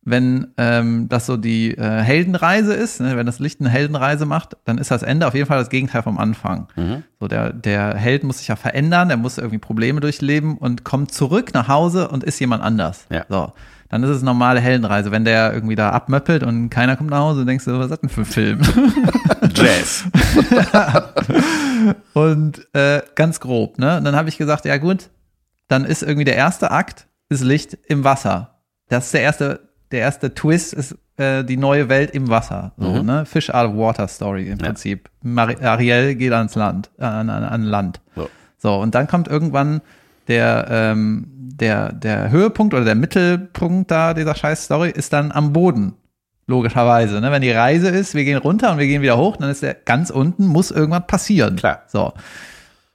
wenn 0.04 0.48
ähm, 0.56 1.08
das 1.08 1.26
so 1.26 1.36
die 1.36 1.76
äh, 1.76 2.00
Heldenreise 2.00 2.74
ist, 2.74 3.00
ne, 3.00 3.16
wenn 3.16 3.26
das 3.26 3.38
Licht 3.38 3.60
eine 3.60 3.70
Heldenreise 3.70 4.26
macht, 4.26 4.56
dann 4.64 4.78
ist 4.78 4.90
das 4.90 5.02
Ende 5.02 5.26
auf 5.26 5.34
jeden 5.34 5.46
Fall 5.46 5.58
das 5.58 5.68
Gegenteil 5.68 6.02
vom 6.02 6.18
Anfang. 6.18 6.68
Mhm. 6.74 7.04
So 7.20 7.28
der 7.28 7.52
der 7.52 7.94
Held 7.94 8.24
muss 8.24 8.38
sich 8.38 8.48
ja 8.48 8.56
verändern, 8.56 9.08
der 9.08 9.16
muss 9.16 9.38
irgendwie 9.38 9.58
Probleme 9.58 10.00
durchleben 10.00 10.58
und 10.58 10.84
kommt 10.84 11.12
zurück 11.12 11.54
nach 11.54 11.68
Hause 11.68 12.08
und 12.08 12.24
ist 12.24 12.38
jemand 12.40 12.62
anders. 12.62 13.06
Ja. 13.10 13.26
So, 13.28 13.52
dann 13.92 14.02
ist 14.02 14.10
es 14.10 14.22
normale 14.22 14.58
Heldenreise. 14.58 15.10
Wenn 15.12 15.24
der 15.24 15.52
irgendwie 15.52 15.76
da 15.76 15.90
abmöppelt 15.90 16.42
und 16.42 16.70
keiner 16.70 16.96
kommt 16.96 17.10
nach 17.10 17.18
Hause, 17.20 17.44
denkst 17.44 17.66
du, 17.66 17.78
was 17.78 17.84
ist 17.84 17.90
das 17.90 18.00
denn 18.00 18.08
für 18.08 18.22
ein 18.22 18.24
Film? 18.24 18.60
Jazz. 19.54 20.04
Und 22.14 22.66
äh, 22.74 23.02
ganz 23.14 23.40
grob, 23.40 23.78
ne? 23.78 23.98
Und 23.98 24.04
dann 24.04 24.16
habe 24.16 24.28
ich 24.28 24.38
gesagt, 24.38 24.64
ja 24.64 24.76
gut, 24.76 25.10
dann 25.68 25.84
ist 25.84 26.02
irgendwie 26.02 26.24
der 26.24 26.36
erste 26.36 26.70
Akt 26.70 27.06
ist 27.28 27.42
Licht 27.42 27.78
im 27.86 28.04
Wasser. 28.04 28.60
Das 28.88 29.06
ist 29.06 29.14
der 29.14 29.22
erste, 29.22 29.60
der 29.90 30.00
erste 30.00 30.34
Twist 30.34 30.74
ist 30.74 30.96
äh, 31.16 31.44
die 31.44 31.56
neue 31.56 31.88
Welt 31.88 32.10
im 32.12 32.28
Wasser. 32.28 32.72
So, 32.76 32.90
Mhm. 32.90 33.06
ne? 33.06 33.26
Fish 33.26 33.50
out 33.50 33.70
of 33.70 33.76
water 33.76 34.06
Story 34.08 34.44
im 34.48 34.58
Ja. 34.58 34.66
Prinzip. 34.66 35.08
Mari 35.22 35.56
Ariel 35.62 36.14
geht 36.14 36.32
ans 36.32 36.54
Land, 36.54 36.90
äh, 36.98 37.04
an, 37.04 37.30
an, 37.30 37.42
an 37.44 37.62
Land. 37.64 38.00
So. 38.14 38.28
So, 38.58 38.74
und 38.80 38.94
dann 38.94 39.06
kommt 39.08 39.28
irgendwann 39.28 39.80
der, 40.28 40.66
ähm, 40.70 41.26
der, 41.28 41.92
der 41.92 42.30
Höhepunkt 42.30 42.74
oder 42.74 42.84
der 42.84 42.94
Mittelpunkt 42.94 43.90
da 43.90 44.14
dieser 44.14 44.34
scheiß 44.34 44.64
Story 44.64 44.90
ist 44.90 45.12
dann 45.12 45.32
am 45.32 45.52
Boden. 45.52 45.94
Logischerweise, 46.46 47.20
ne? 47.20 47.30
Wenn 47.30 47.42
die 47.42 47.52
Reise 47.52 47.88
ist, 47.88 48.14
wir 48.14 48.24
gehen 48.24 48.38
runter 48.38 48.72
und 48.72 48.78
wir 48.78 48.86
gehen 48.86 49.00
wieder 49.00 49.16
hoch, 49.16 49.36
dann 49.36 49.48
ist 49.48 49.62
der 49.62 49.74
ganz 49.74 50.10
unten, 50.10 50.46
muss 50.46 50.70
irgendwas 50.70 51.06
passieren. 51.06 51.56
Klar. 51.56 51.82
So. 51.86 52.12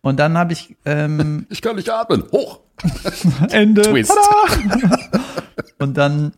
Und 0.01 0.19
dann 0.19 0.37
habe 0.37 0.53
ich 0.53 0.75
ähm, 0.85 1.45
Ich 1.49 1.61
kann 1.61 1.75
nicht 1.75 1.89
atmen. 1.89 2.23
Hoch. 2.31 2.59
Ende. 3.51 3.81
Twist. 3.83 4.11
Tada! 4.11 4.97
und 5.79 5.97
dann 5.97 6.33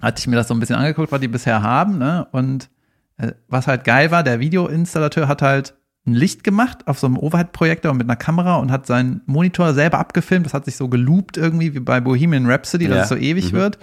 hatte 0.00 0.20
ich 0.20 0.26
mir 0.26 0.36
das 0.36 0.48
so 0.48 0.54
ein 0.54 0.60
bisschen 0.60 0.76
angeguckt, 0.76 1.12
was 1.12 1.20
die 1.20 1.28
bisher 1.28 1.62
haben, 1.62 1.98
ne? 1.98 2.26
Und 2.32 2.70
äh, 3.18 3.32
was 3.48 3.66
halt 3.66 3.84
geil 3.84 4.10
war, 4.10 4.22
der 4.22 4.40
Videoinstallateur 4.40 5.28
hat 5.28 5.42
halt 5.42 5.74
ein 6.10 6.14
Licht 6.14 6.44
gemacht 6.44 6.86
auf 6.86 6.98
so 6.98 7.06
einem 7.06 7.16
Overhead-Projektor 7.18 7.94
mit 7.94 8.06
einer 8.06 8.16
Kamera 8.16 8.56
und 8.56 8.70
hat 8.70 8.86
seinen 8.86 9.22
Monitor 9.26 9.72
selber 9.74 9.98
abgefilmt. 9.98 10.44
Das 10.46 10.54
hat 10.54 10.64
sich 10.64 10.76
so 10.76 10.88
geloopt 10.88 11.36
irgendwie 11.36 11.74
wie 11.74 11.80
bei 11.80 12.00
Bohemian 12.00 12.46
Rhapsody, 12.50 12.86
dass 12.88 12.96
Ja. 12.96 13.02
es 13.04 13.08
so 13.08 13.16
ewig 13.16 13.52
Mhm. 13.52 13.56
wird. 13.56 13.78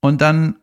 Und 0.00 0.20
dann 0.20 0.56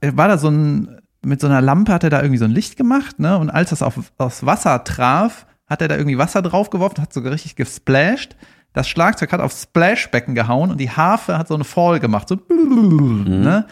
äh, 0.00 0.12
war 0.14 0.28
da 0.28 0.38
so 0.38 0.48
ein, 0.48 1.00
mit 1.24 1.40
so 1.40 1.46
einer 1.46 1.60
Lampe 1.60 1.92
hat 1.92 2.04
er 2.04 2.10
da 2.10 2.20
irgendwie 2.20 2.38
so 2.38 2.44
ein 2.44 2.50
Licht 2.50 2.76
gemacht, 2.76 3.18
ne? 3.18 3.36
Und 3.38 3.50
als 3.50 3.70
das 3.70 3.82
auf, 3.82 3.98
aufs 4.18 4.46
Wasser 4.46 4.82
traf, 4.84 5.46
hat 5.66 5.82
er 5.82 5.88
da 5.88 5.96
irgendwie 5.96 6.18
Wasser 6.18 6.42
draufgeworfen, 6.42 7.02
hat 7.02 7.12
sogar 7.12 7.32
richtig 7.32 7.56
gesplashed. 7.56 8.36
Das 8.72 8.88
Schlagzeug 8.88 9.32
hat 9.32 9.40
aufs 9.40 9.62
Splashbecken 9.62 10.34
gehauen 10.34 10.70
und 10.70 10.78
die 10.78 10.90
Harfe 10.90 11.38
hat 11.38 11.48
so 11.48 11.54
eine 11.54 11.64
Fall 11.64 12.00
gemacht, 12.00 12.28
so 12.28 12.36
ne? 12.48 13.66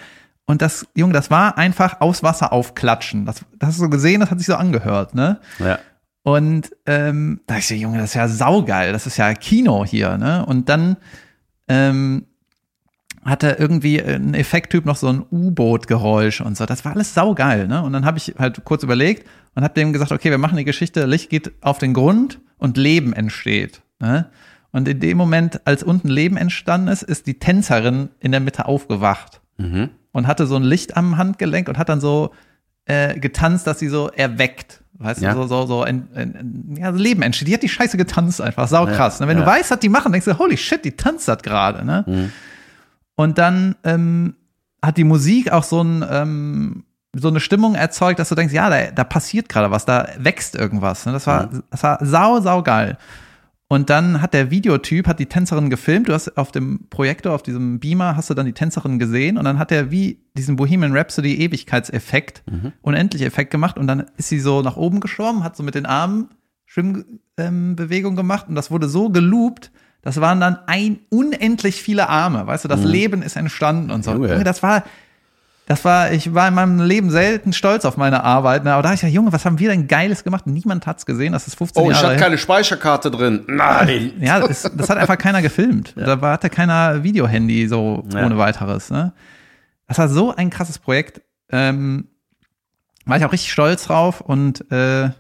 Und 0.45 0.61
das, 0.61 0.87
Junge, 0.95 1.13
das 1.13 1.31
war 1.31 1.57
einfach 1.57 2.01
aufs 2.01 2.23
Wasser 2.23 2.53
aufklatschen. 2.53 3.25
Das, 3.27 3.45
das 3.59 3.69
hast 3.69 3.79
du 3.79 3.85
so 3.85 3.91
gesehen, 3.91 4.21
das 4.21 4.31
hat 4.31 4.39
sich 4.39 4.47
so 4.49 4.57
angehört, 4.57 5.15
ne? 5.15 5.39
Ja. 5.59 5.79
Und 6.25 6.71
ähm, 6.87 7.41
da 7.47 7.59
ich 7.59 7.67
so, 7.67 7.75
Junge, 7.75 7.99
das 7.99 8.11
ist 8.11 8.15
ja 8.15 8.29
saugeil, 8.29 8.93
das 8.93 9.07
ist 9.07 9.17
ja 9.17 9.35
Kino 9.35 9.85
hier, 9.85 10.19
ne? 10.19 10.47
Und 10.47 10.69
dann 10.69 10.97
ähm, 11.69 12.27
hatte 13.25 13.57
irgendwie 13.59 14.01
ein 14.01 14.35
Effekttyp 14.35 14.85
noch 14.85 14.97
so 14.97 15.09
ein 15.09 15.25
U-Boot-Geräusch 15.31 16.41
und 16.41 16.57
so. 16.57 16.67
Das 16.67 16.85
war 16.85 16.93
alles 16.93 17.15
saugeil, 17.15 17.67
ne? 17.69 17.83
Und 17.83 17.93
dann 17.93 18.05
habe 18.05 18.19
ich 18.19 18.35
halt 18.39 18.65
kurz 18.65 18.83
überlegt 18.83 19.27
und 19.55 19.63
habe 19.65 19.75
dem 19.75 19.93
gesagt, 19.93 20.13
okay, 20.13 20.31
wir 20.31 20.39
machen 20.39 20.57
die 20.57 20.65
Geschichte, 20.65 21.07
Licht 21.07 21.31
geht 21.31 21.53
auf 21.61 21.79
den 21.79 21.95
Grund 21.95 22.41
und 22.59 22.77
Leben 22.77 23.13
entsteht. 23.13 23.83
Ne? 24.01 24.27
Und 24.73 24.89
in 24.89 25.01
dem 25.01 25.19
Moment, 25.19 25.67
als 25.67 25.83
unten 25.83 26.09
Leben 26.09 26.37
entstanden 26.37 26.89
ist, 26.89 27.03
ist 27.03 27.27
die 27.27 27.39
Tänzerin 27.39 28.09
in 28.21 28.33
der 28.33 28.41
Mitte 28.41 28.67
aufgewacht 28.67 29.41
Mhm. 29.59 29.91
und 30.13 30.27
hatte 30.27 30.47
so 30.47 30.57
ein 30.57 30.63
Licht 30.63 30.97
am 30.97 31.19
Handgelenk 31.19 31.69
und 31.69 31.77
hat 31.79 31.89
dann 31.91 32.01
so 32.01 32.33
äh, 32.87 33.19
getanzt, 33.19 33.67
dass 33.67 33.79
sie 33.79 33.89
so 33.89 34.09
erweckt. 34.09 34.83
Weißt 34.95 35.21
Ja. 35.21 35.35
du, 35.35 35.43
so, 35.43 35.47
so, 35.49 35.67
so 35.67 35.83
ein, 35.83 36.09
ein, 36.15 36.77
ja, 36.79 36.91
Leben 36.91 37.23
entsteht. 37.23 37.49
Die 37.49 37.55
hat 37.55 37.63
die 37.63 37.69
Scheiße 37.69 37.97
getanzt 37.97 38.41
einfach, 38.41 38.69
sau 38.69 38.87
Ja, 38.87 38.95
krass. 38.95 39.19
Ne? 39.21 39.27
Wenn 39.27 39.39
ja. 39.39 39.45
du 39.45 39.51
weißt, 39.51 39.71
was 39.71 39.81
die 39.81 39.89
machen, 39.89 40.13
denkst 40.13 40.27
du, 40.27 40.39
holy 40.39 40.57
shit, 40.57 40.85
die 40.85 40.93
tanzt 40.97 41.27
das 41.27 41.39
gerade. 41.43 41.85
Ne? 41.85 42.05
Mhm. 42.07 42.33
Und 43.17 43.39
dann 43.39 43.75
ähm, 43.85 44.37
hat 44.85 44.97
die 44.97 45.05
Musik 45.05 45.51
auch 45.53 45.65
so, 45.65 45.83
ein, 45.83 46.05
ähm, 46.09 46.85
so 47.15 47.29
eine 47.29 47.41
Stimmung 47.41 47.75
erzeugt, 47.75 48.19
dass 48.21 48.29
du 48.29 48.35
denkst, 48.35 48.55
ja, 48.55 48.71
da, 48.71 48.91
da 48.93 49.05
passiert 49.05 49.49
gerade 49.49 49.71
was, 49.71 49.85
da 49.85 50.09
wächst 50.19 50.55
irgendwas. 50.55 51.05
Ne? 51.07 51.13
Das, 51.13 51.27
war, 51.27 51.51
das 51.71 51.83
war 51.83 51.99
sau, 52.01 52.41
sau 52.41 52.63
geil. 52.63 52.97
Und 53.73 53.89
dann 53.89 54.21
hat 54.21 54.35
der 54.35 54.51
Videotyp, 54.51 55.07
hat 55.09 55.19
die 55.19 55.25
Tänzerin 55.25 55.71
gefilmt. 55.71 56.07
Du 56.07 56.13
hast 56.13 56.37
auf 56.37 56.53
dem 56.53 56.89
Projektor, 56.91 57.33
auf 57.33 57.43
diesem 57.43 57.81
Beamer, 57.81 58.17
hast 58.17 58.29
du 58.29 58.35
dann 58.35 58.45
die 58.45 58.53
Tänzerin 58.53 58.99
gesehen. 58.99 59.39
Und 59.39 59.45
dann 59.45 59.59
hat 59.59 59.73
er 59.73 59.91
wie 59.91 60.21
diesen 60.37 60.57
Bohemian 60.57 60.95
Rhapsody 60.95 61.37
Ewigkeitseffekt, 61.37 62.45
unendlich 62.83 63.23
Effekt 63.23 63.51
gemacht. 63.51 63.79
Und 63.79 63.87
dann 63.87 64.11
ist 64.19 64.29
sie 64.29 64.41
so 64.41 64.61
nach 64.61 64.77
oben 64.77 65.01
geschwommen, 65.01 65.43
hat 65.43 65.57
so 65.57 65.63
mit 65.63 65.75
den 65.75 65.87
Armen 65.87 66.29
Schwimmbewegung 66.67 68.13
ähm, 68.13 68.17
gemacht. 68.17 68.47
Und 68.47 68.57
das 68.57 68.71
wurde 68.71 68.91
so 68.91 69.09
geloopt, 69.09 69.71
das 70.03 70.21
waren 70.21 70.39
dann 70.39 70.59
ein 70.67 70.99
unendlich 71.09 71.81
viele 71.81 72.11
Arme. 72.11 72.47
Weißt 72.47 72.65
du, 72.65 72.69
das 72.69 72.85
Leben 72.85 73.23
ist 73.23 73.37
entstanden 73.37 73.91
und 73.91 74.05
so. 74.05 74.13
Junge. 74.13 74.33
Junge, 74.33 74.45
das 74.45 74.63
war, 74.63 74.85
das 75.73 75.85
war, 75.85 76.13
ich 76.13 76.35
war 76.35 76.49
in 76.49 76.55
meinem 76.55 76.81
Leben 76.81 77.11
selten 77.11 77.53
stolz 77.53 77.85
auf 77.85 77.97
meine 77.97 78.25
Arbeit. 78.25 78.65
Ne? 78.65 78.73
Aber 78.75 78.83
da 78.83 78.91
hab 78.91 78.95
ich 78.95 79.01
gesagt, 79.01 79.15
Junge, 79.15 79.33
was 79.33 79.45
haben 79.45 79.59
wir 79.59 79.71
denn 79.71 79.89
Geiles 79.89 80.23
gemacht? 80.23 80.47
Niemand 80.47 80.87
hat's 80.87 81.07
gesehen. 81.07 81.33
Das 81.33 81.47
ist 81.47 81.55
15 81.57 81.83
Oh, 81.83 81.91
ich 81.91 81.97
Jahre 81.97 82.09
hatte 82.09 82.17
her. 82.17 82.23
keine 82.25 82.39
Speicherkarte 82.39 83.11
drin. 83.11 83.45
Nein. 83.49 84.13
Ja, 84.21 84.41
das, 84.47 84.71
das 84.75 84.91
hat 84.91 84.99
einfach 84.99 85.17
keiner 85.19 85.41
gefilmt. 85.43 85.95
Da 85.97 86.21
war, 86.21 86.33
hatte 86.35 86.51
keiner 86.51 87.03
Videohandy 87.03 87.67
so 87.69 88.05
Ja. 88.13 88.25
ohne 88.27 88.37
weiteres. 88.39 88.91
Ne? 88.91 89.13
Das 89.89 89.99
war 89.99 90.09
so 90.09 90.35
ein 90.35 90.51
krasses 90.51 90.79
Projekt. 90.79 91.23
Ähm, 91.51 92.09
war 93.07 93.17
ich 93.17 93.25
auch 93.25 93.33
richtig 93.33 93.51
stolz 93.53 93.85
drauf 93.85 94.21
und 94.21 94.71
äh, 94.71 95.11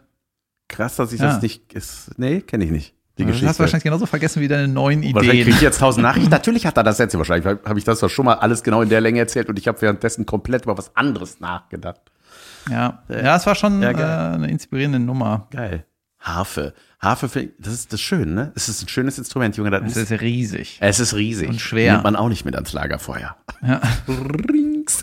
Krass, 0.68 0.96
dass 0.96 1.12
ich 1.12 1.20
Ja. 1.20 1.26
das 1.26 1.42
nicht. 1.42 1.72
Ist, 1.72 2.18
nee, 2.18 2.40
kenne 2.40 2.64
ich 2.64 2.70
nicht. 2.70 2.94
Die 3.18 3.22
du 3.22 3.26
Geschichte. 3.28 3.48
hast 3.48 3.58
wahrscheinlich 3.60 3.84
genauso 3.84 4.06
vergessen 4.06 4.40
wie 4.40 4.48
deine 4.48 4.68
neuen 4.68 5.02
Wahrscheinlich 5.02 5.28
kriege 5.28 5.40
Ideen. 5.42 5.54
ich 5.56 5.60
jetzt 5.60 5.80
tausend 5.80 6.02
Nachrichten. 6.02 6.30
Natürlich 6.30 6.66
hat 6.66 6.76
er 6.78 6.82
das 6.82 6.98
jetzt. 6.98 7.16
Wahrscheinlich 7.16 7.46
habe 7.46 7.78
ich 7.78 7.84
das 7.84 8.00
doch 8.00 8.08
schon 8.08 8.24
mal 8.24 8.34
alles 8.34 8.62
genau 8.62 8.80
in 8.82 8.88
der 8.88 9.00
Länge 9.02 9.18
erzählt 9.20 9.48
und 9.48 9.58
ich 9.58 9.68
habe 9.68 9.80
währenddessen 9.82 10.24
komplett 10.26 10.64
über 10.64 10.78
was 10.78 10.96
anderes 10.96 11.38
nachgedacht. 11.40 12.00
Ja, 12.70 13.02
ja, 13.08 13.36
es 13.36 13.44
war 13.46 13.54
schon 13.54 13.82
Ja, 13.82 13.90
äh, 13.90 14.34
eine 14.34 14.48
inspirierende 14.50 14.98
Nummer. 15.00 15.48
Geil. 15.50 15.84
Harfe. 16.20 16.72
Harfe, 17.00 17.48
das 17.58 17.72
ist 17.74 17.92
das 17.92 18.00
schön, 18.00 18.32
ne? 18.34 18.52
Es 18.54 18.68
ist 18.68 18.80
ein 18.84 18.88
schönes 18.88 19.18
Instrument, 19.18 19.56
Junge. 19.56 19.70
Das 19.72 19.82
Es 19.90 19.96
ist, 19.96 20.10
ist 20.12 20.20
riesig. 20.20 20.78
es 20.80 21.00
ist 21.00 21.14
riesig. 21.14 21.48
und 21.48 21.60
schwer. 21.60 21.94
Nimmt 21.94 22.04
man 22.04 22.14
auch 22.14 22.28
nicht 22.28 22.44
mit 22.44 22.54
ans 22.54 22.72
Lagerfeuer. 22.72 23.36
Ja. 23.60 23.80
Rings. 24.08 25.02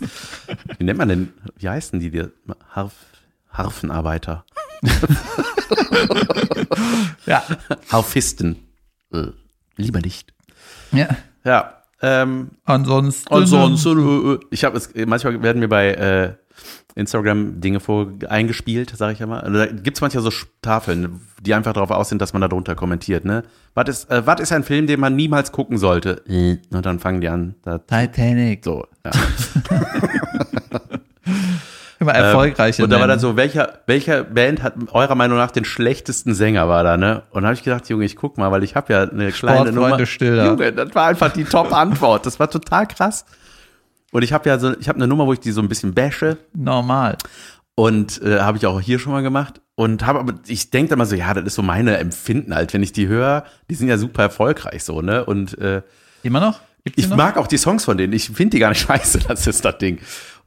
Wie 0.78 0.84
nennt 0.84 0.98
man 0.98 1.08
denn, 1.10 1.28
wie 1.58 1.68
heißen 1.68 2.00
die, 2.00 2.10
die 2.10 2.24
Harf, 2.70 2.94
Harfenarbeiter? 3.52 4.44
Ja. 7.26 7.42
Harfisten. 7.90 8.56
Äh, 9.12 9.28
lieber 9.76 10.00
nicht. 10.00 10.32
ja. 10.92 11.08
Ja. 11.44 11.74
Ähm, 12.02 12.52
Ansonsten. 12.64 13.32
Ansonsten, 13.32 14.34
äh, 14.34 14.38
ich 14.50 14.64
habe 14.64 14.76
es, 14.78 14.90
manchmal 15.06 15.42
werden 15.42 15.60
mir 15.60 15.68
bei 15.68 15.90
äh, 15.92 16.32
Instagram 16.94 17.60
Dinge 17.60 17.80
vor 17.80 18.08
eingespielt, 18.28 18.90
sage 18.96 19.12
ich 19.12 19.20
immer. 19.20 19.42
Also 19.42 19.58
Da 19.58 19.66
gibt's 19.66 20.00
manchmal 20.00 20.22
so 20.24 20.30
Tafeln, 20.62 21.20
die 21.40 21.54
einfach 21.54 21.72
darauf 21.74 21.90
aus 21.90 22.08
sind, 22.08 22.22
dass 22.22 22.32
man 22.32 22.40
da 22.42 22.48
drunter 22.48 22.74
kommentiert. 22.74 23.24
Ne? 23.24 23.42
Was 23.74 23.88
ist, 23.88 24.10
äh, 24.10 24.26
was 24.26 24.40
ist 24.40 24.52
ein 24.52 24.64
Film, 24.64 24.86
den 24.86 24.98
man 25.00 25.14
niemals 25.14 25.52
gucken 25.52 25.78
sollte? 25.78 26.22
Und 26.72 26.86
dann 26.86 26.98
fangen 27.00 27.20
die 27.20 27.28
an. 27.28 27.54
Titanic. 27.86 28.64
so. 28.64 28.86
Ja. 29.04 29.10
Immer 32.00 32.12
erfolgreiche. 32.14 32.82
Ähm, 32.82 32.84
Und 32.84 32.90
da 32.90 32.98
war 32.98 33.06
dann 33.06 33.18
so, 33.20 33.36
welcher, 33.36 33.80
welcher 33.86 34.24
Band 34.24 34.62
hat 34.62 34.74
eurer 34.90 35.14
Meinung 35.14 35.36
nach 35.36 35.50
den 35.50 35.64
schlechtesten 35.66 36.34
Sänger 36.34 36.66
war 36.68 36.82
da, 36.82 36.96
ne? 36.96 37.22
Und 37.30 37.42
da 37.42 37.48
habe 37.48 37.54
ich 37.54 37.62
gedacht, 37.62 37.88
Junge, 37.88 38.06
ich 38.06 38.16
guck 38.16 38.38
mal, 38.38 38.50
weil 38.50 38.64
ich 38.64 38.74
habe 38.74 38.92
ja 38.92 39.02
eine 39.02 39.30
kleine 39.32 39.70
Nummer. 39.70 40.04
Stiller. 40.06 40.46
Junge, 40.46 40.72
das 40.72 40.94
war 40.94 41.06
einfach 41.08 41.30
die 41.32 41.44
Top-Antwort. 41.44 42.24
Das 42.26 42.40
war 42.40 42.50
total 42.50 42.86
krass. 42.86 43.26
Und 44.12 44.22
ich 44.22 44.32
habe 44.32 44.48
ja 44.48 44.58
so, 44.58 44.76
ich 44.78 44.88
habe 44.88 44.96
eine 44.96 45.06
Nummer, 45.06 45.26
wo 45.26 45.32
ich 45.34 45.40
die 45.40 45.52
so 45.52 45.60
ein 45.60 45.68
bisschen 45.68 45.94
bashe 45.94 46.38
normal. 46.54 47.16
und 47.76 48.20
äh, 48.22 48.40
habe 48.40 48.56
ich 48.58 48.66
auch 48.66 48.80
hier 48.80 48.98
schon 48.98 49.12
mal 49.12 49.22
gemacht 49.22 49.60
und 49.76 50.04
habe 50.04 50.18
aber 50.18 50.34
ich 50.46 50.70
denke 50.70 50.94
immer 50.94 51.06
so, 51.06 51.14
ja, 51.16 51.32
das 51.32 51.44
ist 51.44 51.54
so 51.54 51.62
meine 51.62 51.96
Empfinden 51.98 52.54
halt, 52.54 52.74
wenn 52.74 52.82
ich 52.82 52.92
die 52.92 53.06
höre, 53.08 53.44
die 53.70 53.74
sind 53.74 53.88
ja 53.88 53.98
super 53.98 54.22
erfolgreich 54.22 54.82
so, 54.84 55.00
ne? 55.00 55.24
Und 55.24 55.56
äh, 55.58 55.82
Immer 56.22 56.40
noch? 56.40 56.60
Gibt's 56.84 57.02
ich 57.02 57.08
noch? 57.08 57.16
mag 57.16 57.36
auch 57.36 57.46
die 57.46 57.58
Songs 57.58 57.84
von 57.84 57.96
denen. 57.98 58.12
Ich 58.14 58.30
finde 58.30 58.50
die 58.50 58.58
gar 58.58 58.70
nicht 58.70 58.80
scheiße, 58.86 59.20
das 59.28 59.46
ist 59.46 59.64
das 59.64 59.78
Ding. 59.78 59.98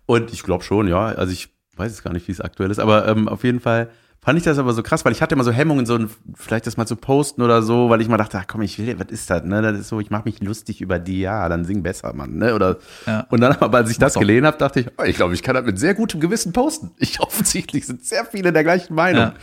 Und 0.06 0.32
ich 0.34 0.44
glaube 0.44 0.64
schon, 0.64 0.88
ja. 0.88 1.06
Also 1.06 1.32
ich 1.34 1.50
weiß 1.76 1.92
jetzt 1.92 2.04
gar 2.04 2.14
nicht, 2.14 2.28
wie 2.28 2.32
es 2.32 2.42
aktuell 2.42 2.72
ist, 2.72 2.80
aber 2.80 3.08
ähm, 3.08 3.28
auf 3.28 3.44
jeden 3.44 3.60
Fall 3.60 3.90
fand 4.22 4.38
ich 4.38 4.46
das 4.46 4.58
aber 4.58 4.72
so 4.74 4.84
krass, 4.84 5.04
weil 5.04 5.12
ich 5.12 5.22
hatte 5.22 5.36
immer 5.36 5.44
so 5.44 5.52
Hemmungen, 5.52 5.86
so 5.86 5.96
ein, 5.96 6.10
vielleicht 6.36 6.66
das 6.66 6.78
mal 6.78 6.86
zu 6.86 6.96
posten 6.96 7.42
oder 7.42 7.62
so, 7.62 7.90
weil 7.90 8.00
ich 8.00 8.08
mal 8.08 8.18
dachte, 8.18 8.38
ach 8.40 8.46
komm, 8.48 8.62
ich 8.62 8.80
will, 8.80 8.98
was 8.98 9.08
ist 9.12 9.30
das, 9.30 9.44
ne? 9.44 9.62
Das 9.62 9.78
ist 9.78 9.90
so, 9.90 10.00
ich 10.00 10.10
mache 10.10 10.24
mich 10.26 10.40
lustig 10.42 10.80
über 10.82 10.98
die, 10.98 11.20
ja, 11.22 11.50
dann 11.50 11.66
sing 11.66 11.84
besser, 11.84 12.14
Mann, 12.14 12.38
ne? 12.38 12.56
Oder 12.56 12.78
Ja. 13.06 13.28
und 13.32 13.42
dann 13.42 13.54
aber 13.60 13.78
als 13.80 13.90
ich 13.92 13.98
das 13.98 14.14
gelesen 14.14 14.46
habe, 14.46 14.58
dachte 14.58 14.80
ich, 14.82 14.88
oh, 14.98 15.04
ich 15.04 15.16
glaube, 15.18 15.34
ich 15.34 15.44
kann 15.44 15.56
das 15.56 15.66
mit 15.66 15.78
sehr 15.78 15.94
gutem 15.94 16.20
Gewissen 16.22 16.54
posten. 16.54 16.92
Ich 17.00 17.20
offensichtlich 17.20 17.86
sind 17.86 18.06
sehr 18.06 18.26
viele 18.26 18.54
der 18.54 18.64
gleichen 18.64 18.94
Meinung. 18.96 19.34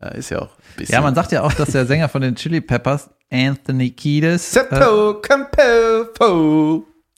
Ja. 0.00 0.08
ist 0.08 0.30
ja 0.30 0.38
auch 0.40 0.56
ein 0.56 0.76
bisschen. 0.78 0.94
Ja, 0.94 1.02
man 1.02 1.14
sagt 1.14 1.32
ja 1.32 1.42
auch, 1.42 1.52
dass 1.52 1.70
der 1.72 1.84
Sänger 1.84 2.08
von 2.08 2.22
den 2.22 2.36
Chili 2.36 2.62
Peppers, 2.62 3.10
Anthony 3.30 3.90
Kiedis, 3.90 4.56
äh, 4.56 4.64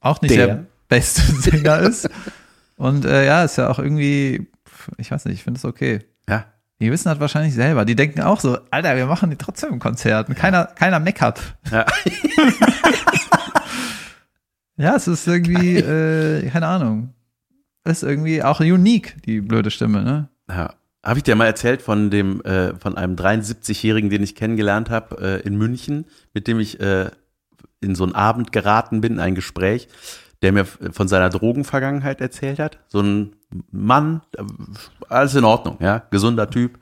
auch 0.00 0.20
nicht 0.20 0.34
Der. 0.34 0.46
der, 0.46 0.66
beste 0.88 1.22
Sänger 1.22 1.78
ist. 1.80 2.08
Und 2.76 3.04
äh, 3.04 3.26
ja, 3.26 3.44
ist 3.44 3.56
ja 3.56 3.68
auch 3.68 3.78
irgendwie, 3.78 4.48
ich 4.98 5.10
weiß 5.10 5.24
nicht, 5.26 5.34
ich 5.34 5.44
finde 5.44 5.58
es 5.58 5.64
okay. 5.64 6.00
Ja. 6.28 6.46
Die 6.80 6.90
wissen 6.90 7.08
das 7.08 7.20
wahrscheinlich 7.20 7.54
selber. 7.54 7.84
Die 7.84 7.94
denken 7.94 8.22
auch 8.22 8.40
so, 8.40 8.58
Alter, 8.70 8.96
wir 8.96 9.06
machen 9.06 9.30
die 9.30 9.36
trotzdem 9.36 9.70
im 9.70 9.78
Konzert. 9.78 10.28
Und 10.28 10.34
keiner, 10.34 10.66
keiner 10.66 10.98
meckert. 10.98 11.40
Ja. 11.70 11.86
Ja, 14.76 14.96
es 14.96 15.06
ist 15.06 15.26
irgendwie, 15.28 15.76
äh, 15.76 16.48
keine 16.50 16.66
Ahnung. 16.66 17.14
Ist 17.84 18.02
irgendwie 18.02 18.42
auch 18.42 18.60
unique, 18.60 19.16
die 19.24 19.40
blöde 19.40 19.70
Stimme, 19.70 20.02
ne? 20.02 20.28
Ja. 20.48 20.74
Habe 21.04 21.18
ich 21.18 21.24
dir 21.24 21.34
mal 21.34 21.46
erzählt 21.46 21.82
von 21.82 22.10
dem, 22.10 22.40
äh, 22.42 22.74
von 22.76 22.96
einem 22.96 23.16
73-Jährigen, 23.16 24.08
den 24.08 24.22
ich 24.22 24.34
kennengelernt 24.34 24.88
habe 24.88 25.40
äh, 25.42 25.46
in 25.46 25.56
München, 25.56 26.06
mit 26.32 26.46
dem 26.46 26.60
ich 26.60 26.80
äh, 26.80 27.10
in 27.80 27.94
so 27.96 28.04
einen 28.04 28.14
Abend 28.14 28.52
geraten 28.52 29.00
bin, 29.00 29.18
ein 29.18 29.34
Gespräch, 29.34 29.88
der 30.42 30.52
mir 30.52 30.64
von 30.64 31.08
seiner 31.08 31.30
Drogenvergangenheit 31.30 32.20
erzählt 32.20 32.58
hat. 32.58 32.78
So 32.88 33.00
ein 33.00 33.36
Mann, 33.70 34.22
äh, 34.36 34.42
alles 35.08 35.34
in 35.34 35.44
Ordnung, 35.44 35.76
ja, 35.80 36.02
gesunder 36.10 36.50
Typ. 36.50 36.78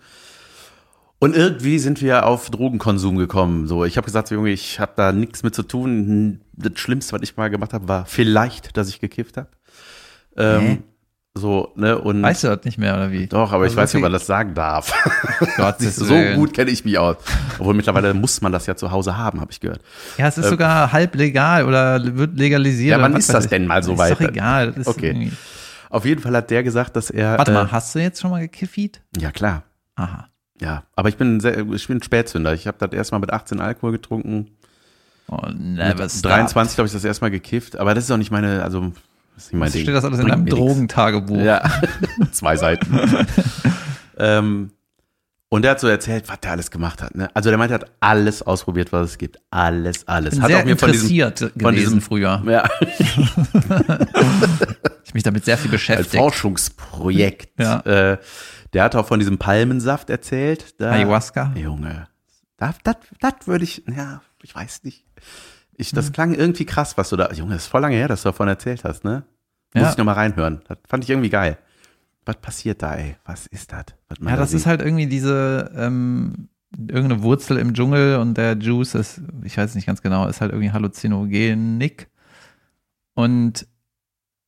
Und 1.18 1.36
irgendwie 1.36 1.78
sind 1.78 2.00
wir 2.00 2.26
auf 2.26 2.48
Drogenkonsum 2.48 3.16
gekommen. 3.16 3.66
So, 3.66 3.84
ich 3.84 3.98
habe 3.98 4.06
gesagt, 4.06 4.30
Junge, 4.30 4.50
ich 4.50 4.80
habe 4.80 4.92
da 4.96 5.12
nichts 5.12 5.42
mit 5.42 5.54
zu 5.54 5.62
tun. 5.62 6.40
Das 6.54 6.78
Schlimmste, 6.78 7.12
was 7.12 7.22
ich 7.22 7.36
mal 7.36 7.50
gemacht 7.50 7.74
habe, 7.74 7.88
war 7.88 8.06
vielleicht, 8.06 8.78
dass 8.78 8.88
ich 8.88 9.00
gekifft 9.00 9.36
habe. 9.36 9.48
Ähm? 10.36 10.82
So, 11.34 11.72
ne? 11.76 11.96
Und 11.96 12.22
Weißt 12.22 12.42
du 12.42 12.48
das 12.48 12.64
nicht 12.64 12.76
mehr, 12.76 12.94
oder 12.94 13.12
wie? 13.12 13.28
doch, 13.28 13.52
aber 13.52 13.64
ich 13.64 13.70
Also 13.70 13.76
weiß 13.76 13.94
nicht, 13.94 14.00
ob 14.00 14.02
man 14.02 14.12
das 14.12 14.26
sagen 14.26 14.54
darf. 14.54 14.92
So 15.78 16.14
gut 16.34 16.52
kenne 16.52 16.70
ich 16.70 16.84
mich 16.84 16.98
aus. 16.98 17.16
Obwohl 17.58 17.74
mittlerweile 17.74 18.14
muss 18.14 18.40
man 18.40 18.50
das 18.50 18.66
ja 18.66 18.74
zu 18.74 18.90
Hause 18.90 19.16
haben, 19.16 19.40
habe 19.40 19.52
ich 19.52 19.60
gehört. 19.60 19.80
Ja, 20.18 20.26
es 20.26 20.38
ist 20.38 20.48
sogar 20.48 20.92
halb 20.92 21.14
legal 21.14 21.64
oder 21.66 22.02
wird 22.16 22.36
legalisiert. 22.36 22.98
Ja, 22.98 23.02
wann 23.02 23.14
ist 23.16 23.32
das 23.32 23.44
ich. 23.44 23.50
denn 23.50 23.66
mal 23.66 23.82
so 23.82 23.96
weit? 23.96 24.12
Ist 24.12 24.20
doch 24.20 24.28
egal. 24.28 24.74
Ist 24.76 24.88
Okay. 24.88 25.30
Auf 25.88 26.04
jeden 26.04 26.20
Fall 26.20 26.36
hat 26.36 26.50
der 26.50 26.62
gesagt, 26.62 26.94
dass 26.96 27.10
er. 27.10 27.38
Warte 27.38 27.50
äh, 27.50 27.54
mal, 27.54 27.72
hast 27.72 27.94
du 27.94 27.98
jetzt 28.00 28.20
schon 28.20 28.30
mal 28.30 28.40
gekiffiet? 28.40 29.00
Ja, 29.18 29.30
klar. 29.30 29.64
Aha. 29.96 30.28
Ja, 30.60 30.84
aber 30.94 31.08
ich 31.08 31.16
bin, 31.16 31.40
sehr, 31.40 31.66
ich 31.70 31.88
bin 31.88 32.02
Spätzünder. 32.02 32.52
Ich 32.54 32.66
habe 32.66 32.76
das 32.78 32.92
erstmal 32.92 33.20
mit 33.20 33.32
18 33.32 33.60
Alkohol 33.60 33.92
getrunken. 33.92 34.50
Oh, 35.28 35.38
never 35.52 36.02
Mit 36.02 36.10
stop. 36.10 36.32
23 36.32 36.74
glaube 36.76 36.86
ich 36.86 36.92
das 36.92 37.04
erste 37.04 37.24
Mal 37.24 37.30
gekifft. 37.30 37.76
Aber 37.76 37.94
das 37.94 38.04
ist 38.04 38.10
auch 38.10 38.16
nicht 38.16 38.30
meine, 38.30 38.62
also 38.62 38.92
ist 39.44 39.52
nicht 39.52 39.60
mein 39.60 39.72
Ding. 39.72 39.82
steht 39.82 39.94
das 39.94 40.04
alles 40.04 40.18
in 40.18 40.26
Bringt 40.26 40.38
mir 40.38 40.44
nix. 40.44 40.56
Drogentagebuch. 40.56 41.40
Ja, 41.40 41.62
zwei 42.32 42.56
Seiten. 42.56 42.98
ähm, 44.18 44.70
und 45.48 45.62
der 45.62 45.72
hat 45.72 45.80
so 45.80 45.88
erzählt, 45.88 46.28
was 46.28 46.38
der 46.40 46.52
alles 46.52 46.70
gemacht 46.70 47.02
hat. 47.02 47.16
Ne? 47.16 47.28
Also 47.34 47.48
der 47.50 47.58
meinte, 47.58 47.74
er 47.74 47.80
hat 47.80 47.90
alles 47.98 48.40
ausprobiert, 48.42 48.92
was 48.92 49.10
es 49.10 49.18
gibt. 49.18 49.40
Alles, 49.50 50.06
alles. 50.06 50.34
Bin 50.34 50.42
hat 50.42 50.50
sehr 50.50 50.60
auch 50.60 50.64
mir 50.64 50.76
von 50.76 50.92
diesem, 50.92 51.10
interessiert 51.10 51.52
von 51.60 51.74
diesem 51.74 52.00
früher. 52.00 52.40
ja, 52.46 52.68
Ich 55.10 55.14
mich 55.14 55.24
damit 55.24 55.44
sehr 55.44 55.58
viel 55.58 55.72
beschäftigt. 55.72 56.14
Forschungsprojekt. 56.14 57.58
Ja. 57.58 57.80
Äh, 57.80 58.18
der 58.72 58.84
hat 58.84 58.94
auch 58.94 59.08
von 59.08 59.18
diesem 59.18 59.38
Palmensaft 59.38 60.08
erzählt. 60.08 60.80
Da, 60.80 60.92
Ayahuasca. 60.92 61.52
Junge, 61.56 62.06
das, 62.56 62.76
das, 62.84 62.94
das 63.18 63.32
würde 63.46 63.64
ich, 63.64 63.82
ja, 63.88 64.22
ich 64.44 64.54
weiß 64.54 64.84
nicht. 64.84 65.04
Ich, 65.80 65.92
das 65.92 66.12
klang 66.12 66.34
irgendwie 66.34 66.66
krass, 66.66 66.96
was 66.98 67.08
du 67.10 67.16
da, 67.16 67.30
Junge, 67.32 67.54
das 67.54 67.62
ist 67.62 67.68
voll 67.68 67.80
lange 67.80 67.96
her, 67.96 68.08
dass 68.08 68.22
du 68.22 68.28
davon 68.28 68.48
erzählt 68.48 68.84
hast, 68.84 69.02
ne? 69.04 69.24
Muss 69.74 69.82
Ja. 69.84 69.90
ich 69.90 69.96
nochmal 69.96 70.14
reinhören. 70.16 70.60
Das 70.68 70.78
fand 70.86 71.04
ich 71.04 71.10
irgendwie 71.10 71.30
geil. 71.30 71.56
Was 72.26 72.36
passiert 72.36 72.82
da, 72.82 72.94
ey? 72.96 73.16
Was 73.24 73.46
ist 73.46 73.72
das? 73.72 73.84
Ja, 74.20 74.30
da 74.30 74.36
das 74.36 74.52
ist 74.52 74.62
sieht? 74.62 74.66
halt 74.66 74.82
irgendwie 74.82 75.06
diese 75.06 75.70
ähm, 75.74 76.48
irgendeine 76.76 77.22
Wurzel 77.22 77.56
im 77.56 77.72
Dschungel 77.74 78.16
und 78.18 78.36
der 78.36 78.56
Juice 78.58 78.94
ist, 78.94 79.22
ich 79.42 79.56
weiß 79.56 79.74
nicht 79.74 79.86
ganz 79.86 80.02
genau, 80.02 80.26
ist 80.28 80.40
halt 80.40 80.52
irgendwie 80.52 80.70
halluzinogenik. 80.70 82.08
Und 83.14 83.66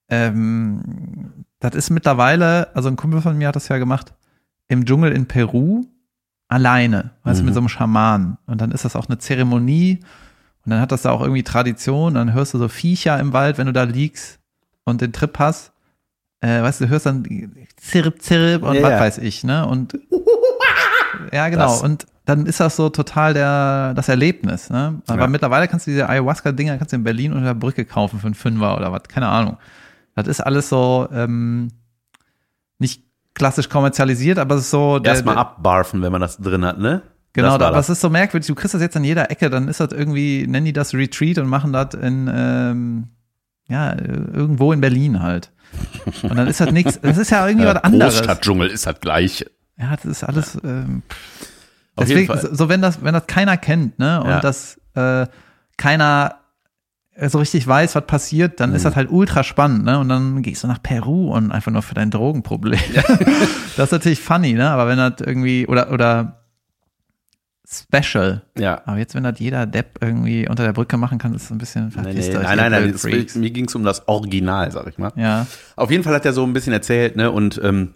ähm, 0.09 1.45
das 1.61 1.75
ist 1.75 1.91
mittlerweile, 1.91 2.75
also 2.77 2.89
ein 2.89 2.97
Kumpel 2.97 3.21
von 3.23 3.37
mir 3.39 3.49
hat 3.49 3.57
das 3.57 3.69
ja 3.69 3.79
gemacht, 3.79 4.15
im 4.69 4.85
Dschungel 4.85 5.13
in 5.13 5.27
Peru 5.27 5.85
alleine, 6.49 7.13
weißt 7.25 7.39
du, 7.41 7.43
Mhm. 7.43 7.47
mit 7.47 7.55
so 7.55 7.61
einem 7.61 7.69
Schaman. 7.69 8.39
Und 8.47 8.61
dann 8.61 8.73
ist 8.73 8.85
das 8.85 8.97
auch 8.97 9.07
eine 9.09 9.19
Zeremonie 9.19 10.01
und 10.65 10.71
dann 10.71 10.81
hat 10.81 10.93
das 10.93 11.03
da 11.03 11.11
auch 11.11 11.21
irgendwie 11.21 11.43
Tradition. 11.43 12.15
Dann 12.15 12.33
hörst 12.33 12.55
du 12.55 12.59
so 12.59 12.69
Viecher 12.69 13.19
im 13.19 13.33
Wald, 13.33 13.59
wenn 13.59 13.67
du 13.67 13.73
da 13.73 13.83
liegst 13.83 14.39
und 14.85 15.01
den 15.01 15.13
Trip 15.13 15.39
hast. 15.39 15.73
Äh, 16.41 16.63
weißt 16.63 16.81
du, 16.81 16.85
du 16.85 16.91
hörst 16.91 17.07
dann 17.07 17.25
Zirp, 17.77 18.21
Zirp 18.23 18.63
und 18.63 18.75
Ja, 18.75 18.83
was 18.83 19.01
weiß 19.01 19.19
ich, 19.19 19.45
ne? 19.45 19.67
Und 19.67 19.99
ja, 21.33 21.49
genau. 21.49 21.65
Das. 21.73 21.83
Und 21.83 22.07
dann 22.25 22.47
ist 22.47 22.61
das 22.61 22.77
so 22.77 22.89
total 22.89 23.35
der, 23.35 23.95
das 23.95 24.09
Erlebnis, 24.09 24.71
ne? 24.71 25.01
Aber 25.09 25.23
Ja. 25.23 25.27
mittlerweile 25.27 25.67
kannst 25.69 25.87
du 25.87 25.91
diese 25.91 26.09
Ayahuasca-Dinger 26.09 26.79
kannst 26.79 26.93
du 26.93 26.97
in 26.97 27.05
Berlin 27.05 27.33
unter 27.33 27.47
der 27.47 27.55
Brücke 27.55 27.85
kaufen 27.85 28.21
für 28.21 28.27
einen 28.27 28.35
Fünfer 28.35 28.77
oder 28.77 28.93
was, 28.93 29.03
keine 29.05 29.29
Ahnung. 29.29 29.57
Das 30.15 30.29
ist 30.29 30.41
alles 30.41 30.69
so, 30.69 31.09
ähm, 31.13 31.69
nicht 32.79 33.03
klassisch 33.35 33.69
kommerzialisiert, 33.69 34.39
aber 34.39 34.57
es 34.57 34.63
ist 34.63 34.71
so. 34.71 35.01
Erstmal 35.03 35.37
abbarfen, 35.39 36.03
wenn 36.03 36.13
man 36.13 36.21
das 36.21 36.39
drin 36.39 36.65
hat, 36.65 36.79
ne? 36.79 37.03
Genau, 37.35 37.53
aber 37.55 37.71
das. 37.71 37.87
es 37.89 37.97
ist 37.97 38.01
so 38.03 38.11
merkwürdig, 38.11 38.47
du 38.47 38.55
kriegst 38.55 38.75
das 38.75 38.83
jetzt 38.83 38.97
an 38.97 39.05
jeder 39.05 39.31
Ecke, 39.31 39.49
dann 39.49 39.69
ist 39.69 39.81
das 39.81 39.93
irgendwie, 39.93 40.47
nennen 40.47 40.67
die 40.67 40.73
das 40.75 40.93
Retreat 40.93 41.39
und 41.39 41.47
machen 41.49 41.73
das 41.73 41.95
in, 41.95 42.31
ähm, 42.33 43.09
ja, 43.69 43.95
irgendwo 43.97 44.73
in 44.73 44.81
Berlin 44.83 45.23
halt. 45.23 45.51
Und 46.23 46.37
dann 46.37 46.47
ist 46.47 46.61
das 46.61 46.71
nichts, 46.73 47.01
das 47.01 47.17
ist 47.17 47.31
ja 47.31 47.47
irgendwie 47.49 47.67
Äh, 47.67 47.75
was 47.75 47.85
anderes. 47.85 48.17
Großstadtdschungel 48.17 48.69
ist 48.69 48.87
das 48.87 49.01
gleiche. 49.01 49.51
Ja, 49.79 49.97
das 49.97 50.05
ist 50.05 50.25
alles, 50.25 50.59
ähm, 50.63 51.03
Auf 51.97 52.05
deswegen, 52.07 52.33
so 52.55 52.69
wenn 52.69 52.83
das, 52.83 53.03
wenn 53.03 53.15
das 53.15 53.27
keiner 53.27 53.57
kennt, 53.57 53.99
ne, 53.99 54.21
und 54.23 54.29
Ja. 54.29 54.41
das 54.41 54.79
äh, 54.95 55.27
keiner 55.79 56.35
so 57.29 57.39
richtig 57.39 57.67
weiß, 57.67 57.95
was 57.95 58.07
passiert, 58.07 58.61
dann 58.61 58.71
Mhm. 58.71 58.77
ist 58.77 58.85
das 58.85 58.97
halt 58.97 59.11
ultra 59.11 59.43
spannend, 59.45 59.85
ne? 59.85 59.99
Und 59.99 60.09
dann 60.09 60.41
gehst 60.43 60.65
du 60.65 60.69
nach 60.69 60.83
Peru 60.83 61.31
und 61.35 61.53
einfach 61.53 61.71
nur 61.71 61.83
für 61.83 61.95
dein 61.95 62.11
Drogenproblem. 62.11 62.81
das 63.77 63.87
ist 63.87 63.93
natürlich 63.93 64.21
funny, 64.21 64.55
ne? 64.55 64.71
Aber 64.71 64.87
wenn 64.89 64.97
das 64.97 65.15
irgendwie, 65.21 65.67
oder, 65.67 65.91
oder 65.93 66.42
special. 67.73 68.43
Ja. 68.59 68.83
Aber 68.85 68.99
jetzt, 68.99 69.15
wenn 69.15 69.25
das 69.25 69.39
jeder 69.39 69.67
Depp 69.67 69.99
irgendwie 70.01 70.49
unter 70.49 70.65
der 70.65 70.73
Brücke 70.73 70.97
machen 70.97 71.19
kann, 71.19 71.35
ist 71.35 71.45
es 71.45 71.51
ein 71.51 71.59
bisschen 71.59 71.93
nee, 72.03 72.19
euch, 72.19 72.33
nein, 72.33 72.57
nein, 72.57 72.73
nein, 72.73 72.95
Freaks. 72.95 73.35
mir 73.35 73.51
ging 73.51 73.67
es 73.67 73.75
um 73.75 73.85
das 73.85 74.07
Original, 74.09 74.71
sag 74.71 74.87
ich 74.87 74.99
mal. 74.99 75.13
Ja, 75.17 75.47
Auf 75.77 75.91
jeden 75.91 76.05
Fall 76.05 76.15
hat 76.15 76.25
er 76.25 76.33
so 76.33 76.45
ein 76.45 76.53
bisschen 76.53 76.73
erzählt, 76.73 77.17
ne, 77.17 77.31
und 77.31 77.61
ähm, 77.63 77.95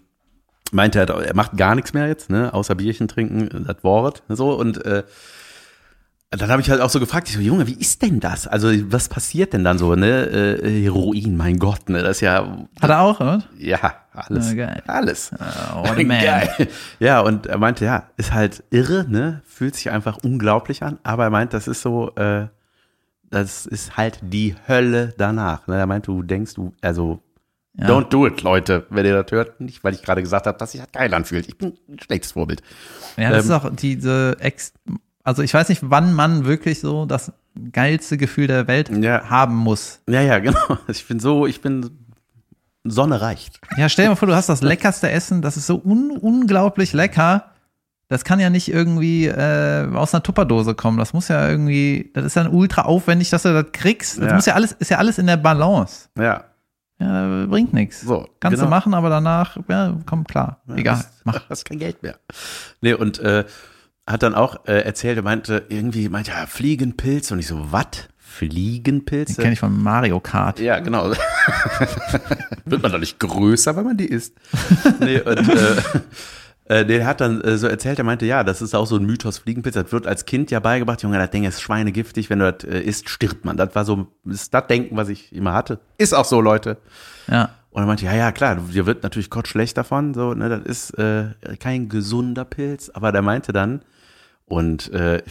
meinte, 0.72 1.00
er, 1.00 1.08
er 1.08 1.34
macht 1.34 1.56
gar 1.56 1.74
nichts 1.74 1.92
mehr 1.92 2.08
jetzt, 2.08 2.30
ne, 2.30 2.52
außer 2.52 2.74
Bierchen 2.74 3.08
trinken, 3.08 3.64
das 3.66 3.82
Wort, 3.82 4.22
so, 4.28 4.58
und 4.58 4.84
äh, 4.84 5.02
dann 6.30 6.50
habe 6.50 6.60
ich 6.60 6.68
halt 6.70 6.80
auch 6.80 6.90
so 6.90 6.98
gefragt, 7.00 7.28
ich 7.28 7.34
so, 7.36 7.40
Junge, 7.40 7.66
wie 7.66 7.74
ist 7.78 8.02
denn 8.02 8.18
das? 8.20 8.46
Also, 8.48 8.68
was 8.92 9.08
passiert 9.08 9.52
denn 9.52 9.62
dann 9.64 9.78
so, 9.78 9.94
ne? 9.94 10.26
Äh, 10.26 10.82
Heroin, 10.82 11.36
mein 11.36 11.58
Gott, 11.58 11.88
ne? 11.88 12.02
Das 12.02 12.16
ist 12.16 12.20
ja, 12.22 12.66
hat 12.80 12.90
er 12.90 13.00
auch, 13.00 13.20
oder? 13.20 13.44
ja, 13.58 13.94
alles. 14.12 14.50
Ah, 14.50 14.54
geil. 14.54 14.82
Alles. 14.86 15.30
Oh, 15.74 15.80
what 15.88 15.90
a 15.90 15.94
man. 16.04 16.20
Geil. 16.22 16.68
Ja, 16.98 17.20
und 17.20 17.46
er 17.46 17.58
meinte, 17.58 17.84
ja, 17.84 18.08
ist 18.16 18.32
halt 18.32 18.64
irre, 18.70 19.06
ne? 19.08 19.42
Fühlt 19.46 19.76
sich 19.76 19.90
einfach 19.90 20.18
unglaublich 20.22 20.82
an, 20.82 20.98
aber 21.04 21.24
er 21.24 21.30
meint, 21.30 21.52
das 21.54 21.68
ist 21.68 21.82
so, 21.82 22.14
äh, 22.16 22.48
das 23.30 23.66
ist 23.66 23.96
halt 23.96 24.18
die 24.22 24.54
Hölle 24.68 25.14
danach. 25.18 25.66
Ne? 25.68 25.76
Er 25.76 25.86
meint, 25.86 26.06
du 26.06 26.22
denkst, 26.22 26.54
du, 26.54 26.72
also, 26.80 27.20
Ja. 27.78 27.86
don't 27.88 28.08
do 28.08 28.26
it, 28.26 28.42
Leute, 28.42 28.86
wenn 28.90 29.04
ihr 29.06 29.20
das 29.22 29.30
hört. 29.32 29.60
Nicht, 29.60 29.84
weil 29.84 29.94
ich 29.94 30.02
gerade 30.02 30.22
gesagt 30.22 30.46
habe, 30.46 30.58
dass 30.58 30.72
sich 30.72 30.80
das 30.80 30.90
geil 30.92 31.12
anfühlt. 31.14 31.46
Ich 31.48 31.56
bin 31.58 31.74
ein 31.88 31.98
schlechtes 32.00 32.32
Vorbild. 32.32 32.62
Ja, 33.16 33.30
das 33.30 33.44
Ähm, 33.44 33.50
ist 33.50 33.56
auch 33.64 33.70
diese 33.74 34.36
Ex, 34.40 34.72
also 35.26 35.42
ich 35.42 35.52
weiß 35.52 35.68
nicht, 35.68 35.82
wann 35.84 36.12
man 36.14 36.44
wirklich 36.46 36.80
so 36.80 37.04
das 37.04 37.32
geilste 37.72 38.16
Gefühl 38.16 38.46
der 38.46 38.66
Welt 38.68 38.88
Ja. 38.90 39.28
haben 39.28 39.56
muss. 39.56 40.00
Ja, 40.08 40.20
ja, 40.22 40.38
genau. 40.40 40.78
Ich 40.88 41.06
bin 41.06 41.20
so, 41.20 41.46
ich 41.46 41.60
bin, 41.60 41.90
Sonne 42.84 43.20
reicht. 43.20 43.60
Ja, 43.76 43.88
stell 43.88 44.04
dir 44.06 44.10
mal 44.10 44.16
vor, 44.16 44.28
du 44.28 44.34
hast 44.34 44.48
das 44.48 44.62
leckerste 44.62 45.10
Essen, 45.10 45.42
das 45.42 45.56
ist 45.56 45.66
so 45.66 45.80
un 45.84 46.12
unglaublich 46.12 46.92
lecker. 46.92 47.50
Das 48.08 48.22
kann 48.24 48.38
ja 48.38 48.50
nicht 48.50 48.68
irgendwie 48.72 49.26
äh, 49.26 49.88
aus 49.92 50.14
einer 50.14 50.22
Tupperdose 50.22 50.74
kommen. 50.76 50.96
Das 50.96 51.12
muss 51.12 51.26
ja 51.26 51.48
irgendwie, 51.48 52.12
das 52.14 52.24
ist 52.24 52.36
dann 52.36 52.46
ultra 52.46 52.82
aufwendig, 52.82 53.30
dass 53.30 53.42
du 53.42 53.52
das 53.52 53.72
kriegst. 53.72 54.18
Das 54.18 54.28
Ja. 54.28 54.34
muss 54.36 54.46
ja 54.46 54.54
alles, 54.54 54.70
ist 54.72 54.90
ja 54.92 54.98
alles 54.98 55.18
in 55.18 55.26
der 55.26 55.36
Balance. 55.38 56.08
Ja, 56.16 56.44
Ja, 57.00 57.46
bringt 57.46 57.74
nichts. 57.74 58.02
so. 58.02 58.28
Kannst 58.38 58.58
genau. 58.60 58.66
du 58.66 58.70
machen, 58.70 58.94
aber 58.94 59.10
danach, 59.10 59.56
ja, 59.68 59.98
komm 60.06 60.22
klar. 60.22 60.60
Ja, 60.68 60.76
Egal, 60.76 60.96
hast- 60.98 61.10
mach. 61.24 61.40
Hast 61.50 61.64
kein 61.64 61.80
Geld 61.80 62.00
mehr. 62.04 62.14
Nee, 62.80 62.94
und 62.94 63.18
äh, 63.18 63.44
hat 64.06 64.22
dann 64.22 64.34
auch 64.34 64.66
äh, 64.66 64.80
erzählt, 64.80 65.16
er 65.16 65.22
meinte, 65.22 65.64
irgendwie, 65.68 66.08
meinte, 66.08 66.30
ja, 66.30 66.46
Fliegenpilz. 66.46 67.30
Und 67.30 67.38
ich 67.38 67.48
so, 67.48 67.72
was? 67.72 67.86
Den 67.90 68.50
Fliegenpilze? 68.50 69.40
kenne 69.40 69.54
ich 69.54 69.60
von 69.60 69.82
Mario 69.82 70.20
Kart. 70.20 70.60
Ja, 70.60 70.78
genau. 70.80 71.10
Wird 72.66 72.82
man 72.82 72.92
doch 72.92 72.98
nicht 72.98 73.18
größer, 73.18 73.76
wenn 73.76 73.84
man 73.84 73.96
die 73.96 74.06
isst. 74.06 74.34
Nee, 75.00 75.20
und 75.20 75.48
äh, 75.48 76.80
äh, 76.80 76.84
der 76.84 77.06
hat 77.06 77.20
dann 77.20 77.40
äh, 77.40 77.56
so 77.56 77.66
erzählt, 77.66 77.98
er 77.98 78.04
meinte, 78.04 78.26
ja, 78.26 78.44
das 78.44 78.60
ist 78.60 78.74
auch 78.74 78.86
so 78.86 78.96
ein 78.96 79.06
Mythos 79.06 79.38
Fliegenpilz. 79.38 79.74
Das 79.74 79.90
wird 79.90 80.06
als 80.06 80.26
Kind 80.26 80.50
ja 80.50 80.60
beigebracht, 80.60 81.02
Junge, 81.02 81.18
das 81.18 81.30
Ding 81.30 81.44
ist 81.44 81.62
schweinegiftig, 81.62 82.28
wenn 82.28 82.40
du 82.40 82.52
das 82.52 82.64
äh, 82.64 82.80
isst, 82.80 83.08
stirbt 83.08 83.44
man. 83.46 83.56
Das 83.56 83.74
war 83.74 83.86
so, 83.86 84.08
das 84.24 84.42
ist 84.42 84.54
das 84.54 84.66
Denken, 84.66 84.96
was 84.96 85.08
ich 85.08 85.32
immer 85.34 85.54
hatte. 85.54 85.80
Ist 85.96 86.14
auch 86.14 86.26
so, 86.26 86.40
Leute. 86.40 86.76
Ja. 87.28 87.50
Und 87.70 87.82
er 87.82 87.86
meinte, 87.86 88.04
ja, 88.04 88.14
ja, 88.14 88.32
klar, 88.32 88.56
dir 88.56 88.84
wird 88.84 89.02
natürlich 89.02 89.30
Gott 89.30 89.48
schlecht 89.48 89.78
davon, 89.78 90.14
so, 90.14 90.34
ne, 90.34 90.48
das 90.48 90.62
ist 90.64 90.98
äh, 90.98 91.28
kein 91.58 91.88
gesunder 91.88 92.44
Pilz, 92.44 92.90
aber 92.92 93.12
der 93.12 93.22
meinte 93.22 93.52
dann, 93.52 93.82
und 94.46 94.92
äh, 94.92 95.22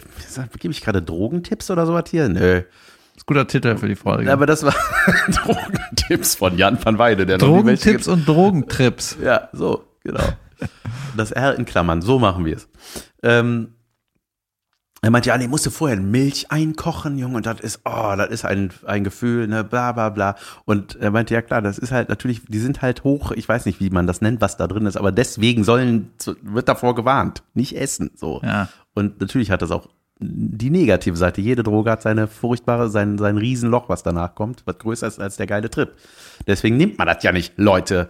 gebe 0.58 0.72
ich 0.72 0.82
gerade 0.82 1.02
Drogentipps 1.02 1.70
oder 1.70 1.86
sowas 1.86 2.04
hier? 2.10 2.28
Nö. 2.28 2.62
Ist 3.16 3.22
ein 3.22 3.26
guter 3.26 3.46
Titel 3.46 3.76
für 3.78 3.88
die 3.88 3.96
Folge. 3.96 4.30
Aber 4.30 4.46
das 4.46 4.62
war 4.62 4.74
Drogentipps 5.28 6.34
von 6.34 6.58
Jan 6.58 6.78
van 6.82 6.98
Weide, 6.98 7.24
der 7.24 7.38
Drogentipps 7.38 8.08
und 8.08 8.28
Drogentrips. 8.28 9.16
ja, 9.22 9.48
so, 9.52 9.84
genau. 10.04 10.28
Das 11.16 11.32
R 11.32 11.54
in 11.54 11.64
Klammern, 11.64 12.02
so 12.02 12.18
machen 12.18 12.44
wir 12.44 12.56
es. 12.56 12.68
Ähm, 13.22 13.72
er 15.02 15.10
meinte, 15.10 15.28
ja, 15.28 15.38
nee, 15.38 15.46
musst 15.46 15.64
du 15.64 15.70
vorher 15.70 15.98
Milch 15.98 16.50
einkochen, 16.50 17.18
Junge, 17.18 17.36
und 17.36 17.46
das 17.46 17.60
ist, 17.60 17.80
oh, 17.84 18.14
das 18.16 18.28
ist 18.30 18.44
ein, 18.44 18.72
ein 18.86 19.04
Gefühl, 19.04 19.46
ne, 19.46 19.62
bla, 19.62 19.92
bla, 19.92 20.08
bla. 20.08 20.36
Und 20.64 20.96
er 20.96 21.10
meinte, 21.10 21.32
ja 21.32 21.42
klar, 21.42 21.62
das 21.62 21.78
ist 21.78 21.92
halt 21.92 22.08
natürlich, 22.08 22.42
die 22.46 22.58
sind 22.58 22.82
halt 22.82 23.04
hoch, 23.04 23.30
ich 23.30 23.48
weiß 23.48 23.66
nicht, 23.66 23.78
wie 23.78 23.90
man 23.90 24.06
das 24.06 24.20
nennt, 24.20 24.40
was 24.40 24.56
da 24.56 24.66
drin 24.66 24.86
ist, 24.86 24.96
aber 24.96 25.12
deswegen 25.12 25.64
sollen, 25.64 26.10
wird 26.42 26.68
davor 26.68 26.94
gewarnt, 26.94 27.42
nicht 27.54 27.76
essen, 27.76 28.10
so. 28.14 28.40
Ja. 28.42 28.68
Und 28.96 29.20
natürlich 29.20 29.50
hat 29.50 29.60
das 29.60 29.70
auch 29.70 29.88
die 30.18 30.70
negative 30.70 31.16
Seite. 31.16 31.42
Jede 31.42 31.62
Droge 31.62 31.90
hat 31.90 32.00
seine 32.00 32.26
furchtbare, 32.26 32.88
sein, 32.88 33.18
sein 33.18 33.36
Riesenloch, 33.36 33.90
was 33.90 34.02
danach 34.02 34.34
kommt, 34.34 34.62
was 34.64 34.78
größer 34.78 35.06
ist 35.06 35.20
als 35.20 35.36
der 35.36 35.46
geile 35.46 35.68
Trip. 35.68 35.92
Deswegen 36.46 36.78
nimmt 36.78 36.96
man 36.96 37.06
das 37.06 37.22
ja 37.22 37.30
nicht, 37.30 37.58
Leute. 37.58 38.08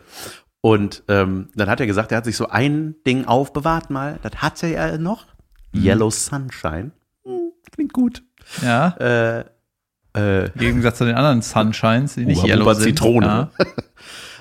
Und 0.60 1.02
ähm, 1.08 1.48
dann 1.56 1.68
hat 1.68 1.80
er 1.80 1.86
gesagt, 1.86 2.12
er 2.12 2.18
hat 2.18 2.24
sich 2.24 2.36
so 2.36 2.48
ein 2.48 2.94
Ding 3.04 3.24
aufbewahrt 3.24 3.90
mal. 3.90 4.20
Das 4.22 4.36
hatte 4.36 4.68
er 4.68 4.98
noch. 4.98 5.26
Yellow 5.74 6.10
Sunshine. 6.10 6.92
Hm, 7.24 7.52
klingt 7.72 7.92
gut. 7.92 8.22
Ja. 8.62 8.90
Äh, 9.00 9.44
äh, 10.16 10.46
Im 10.46 10.60
Gegensatz 10.60 10.98
zu 10.98 11.04
den 11.04 11.16
anderen 11.16 11.42
Sunshines, 11.42 12.14
die 12.14 12.24
nicht 12.24 12.38
Uha, 12.38 12.46
yellow 12.46 12.64
Buba 12.64 12.74
sind. 12.76 12.84
Zitrone. 12.84 13.50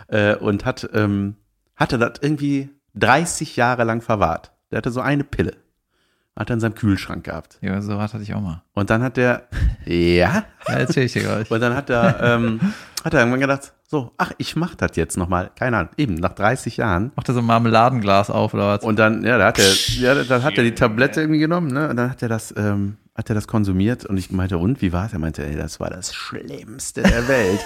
Ja. 0.08 0.32
äh, 0.34 0.36
und 0.36 0.66
hat, 0.66 0.88
ähm, 0.94 1.38
hatte 1.76 1.98
das 1.98 2.20
irgendwie 2.22 2.70
30 2.94 3.56
Jahre 3.56 3.84
lang 3.84 4.02
verwahrt. 4.02 4.52
Der 4.70 4.78
hatte 4.78 4.92
so 4.92 5.02
eine 5.02 5.24
Pille. 5.24 5.65
Hat 6.38 6.50
er 6.50 6.56
in 6.56 6.60
seinem 6.60 6.76
Kühlschrank 6.76 7.24
gehabt. 7.24 7.58
Ja, 7.62 7.82
so 7.82 7.98
was 7.98 8.14
hatte 8.14 8.24
ich 8.24 8.34
auch 8.34 8.42
mal. 8.42 8.62
Und 8.74 8.90
dann 8.90 9.02
hat 9.02 9.16
der, 9.18 9.44
ja, 9.86 10.44
Ja, 10.68 10.74
erzähl 10.74 11.06
ich 11.06 11.14
dir 11.14 11.22
gleich. 11.24 11.50
und 11.50 11.60
dann 11.62 11.76
hat 11.76 11.90
er, 11.90 12.22
ähm, 12.22 12.60
hat 13.06 13.14
er 13.14 13.22
irgendwann 13.22 13.40
gedacht, 13.40 13.72
so, 13.88 14.12
ach, 14.18 14.32
ich 14.38 14.56
mach 14.56 14.76
das 14.76 14.96
jetzt 14.96 15.16
nochmal. 15.16 15.52
Keine 15.58 15.78
Ahnung, 15.78 15.92
eben, 15.96 16.16
nach 16.16 16.34
30 16.34 16.76
Jahren. 16.78 17.12
Macht 17.16 17.30
er 17.30 17.36
so 17.36 17.40
ein 17.40 17.46
Marmeladenglas 17.46 18.30
auf 18.30 18.54
oder 18.54 18.68
was? 18.68 18.84
Und 18.84 19.00
dann, 19.00 19.24
ja, 19.24 19.38
da 19.38 19.46
hat 19.48 19.60
er, 19.60 19.72
ja, 20.00 20.24
dann 20.24 20.44
hat 20.44 20.58
er 20.58 20.64
die 20.64 20.74
Tablette 20.74 21.22
irgendwie 21.22 21.40
genommen, 21.40 21.68
ne? 21.72 21.88
Und 21.90 21.96
dann 21.96 22.10
hat 22.10 22.22
er 22.22 22.28
das, 22.30 22.54
ähm, 22.58 22.98
hat 23.16 23.30
er 23.30 23.36
das 23.36 23.48
konsumiert 23.48 24.06
und 24.06 24.18
ich 24.18 24.30
meinte, 24.32 24.58
und 24.58 24.82
wie 24.82 24.92
war 24.92 25.06
es? 25.06 25.14
Er 25.14 25.20
meinte, 25.20 25.46
ey, 25.46 25.56
das 25.56 25.80
war 25.80 25.90
das 25.90 26.14
Schlimmste 26.14 27.02
der 27.04 27.28
Welt. 27.30 27.60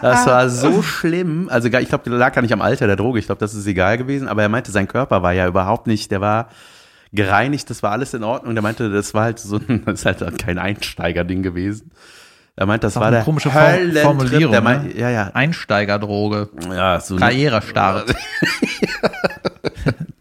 Das 0.00 0.26
war 0.26 0.48
so 0.48 0.80
schlimm. 0.82 1.48
Also 1.50 1.68
ich 1.68 1.88
glaube, 1.88 2.08
lag 2.10 2.32
gar 2.32 2.42
nicht 2.42 2.52
am 2.52 2.62
Alter 2.62 2.86
der 2.86 2.94
Droge. 2.96 3.18
Ich 3.18 3.26
glaube, 3.26 3.40
das 3.40 3.54
ist 3.54 3.66
egal 3.66 3.98
gewesen. 3.98 4.28
Aber 4.28 4.42
er 4.42 4.48
meinte, 4.48 4.70
sein 4.70 4.86
Körper 4.86 5.22
war 5.24 5.32
ja 5.32 5.48
überhaupt 5.48 5.88
nicht, 5.88 6.12
der 6.12 6.20
war 6.20 6.48
gereinigt, 7.12 7.70
das 7.70 7.82
war 7.82 7.92
alles 7.92 8.14
in 8.14 8.24
Ordnung. 8.24 8.54
Der 8.54 8.62
meinte, 8.62 8.90
das 8.90 9.14
war 9.14 9.24
halt 9.24 9.38
so 9.38 9.56
ein, 9.56 9.82
das 9.86 10.04
ist 10.04 10.06
halt 10.06 10.38
kein 10.38 10.58
Einsteigerding 10.58 11.42
gewesen. 11.42 11.90
Er 12.54 12.66
meinte, 12.66 12.86
das 12.86 12.96
auch 12.96 13.00
war 13.00 13.08
eine 13.08 13.16
der 13.16 13.24
komische 13.24 13.50
Form-. 13.50 13.92
Formulierung, 14.02 14.52
Der 14.52 14.60
meint, 14.60 14.94
ne? 14.94 15.00
ja, 15.00 15.10
ja, 15.10 15.30
Einsteigerdroge. 15.32 16.50
ja, 16.70 17.00
so 17.00 17.16
Karrierestart. 17.16 18.14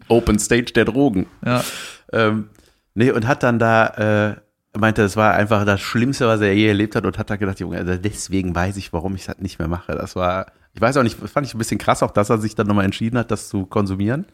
Open 0.08 0.40
Stage 0.40 0.74
der 0.74 0.86
Drogen. 0.86 1.28
Ja. 1.46 1.64
Ähm, 2.12 2.50
nee, 2.94 3.12
und 3.12 3.28
hat 3.28 3.44
dann 3.44 3.60
da, 3.60 4.36
äh, 4.74 4.78
meinte, 4.78 5.04
es 5.04 5.18
war 5.18 5.34
einfach 5.34 5.66
das 5.66 5.82
Schlimmste, 5.82 6.28
was 6.28 6.42
er 6.42 6.54
je 6.54 6.68
erlebt 6.68 6.96
hat 6.96 7.06
und 7.06 7.18
hat 7.18 7.30
da 7.30 7.36
gedacht, 7.36 7.60
Junge, 7.60 7.78
also 7.78 7.96
deswegen 7.96 8.56
weiß 8.56 8.78
ich, 8.78 8.94
warum 8.94 9.16
ich 9.16 9.26
das 9.26 9.40
nicht 9.40 9.60
mehr 9.60 9.68
mache. 9.68 9.94
Das 9.94 10.16
war, 10.16 10.48
ich 10.74 10.82
weiß 10.82 10.98
auch 10.98 11.04
nicht, 11.04 11.18
fand 11.18 11.48
ich 11.48 11.54
ein 11.54 11.58
bisschen 11.58 11.78
krass 11.78 12.04
auch, 12.04 12.12
dass 12.12 12.30
er 12.30 12.38
sich 12.38 12.56
dann 12.56 12.68
nochmal 12.68 12.86
entschieden 12.86 13.18
hat, 13.18 13.32
das 13.32 13.50
zu 13.50 13.66
konsumieren. 13.66 14.26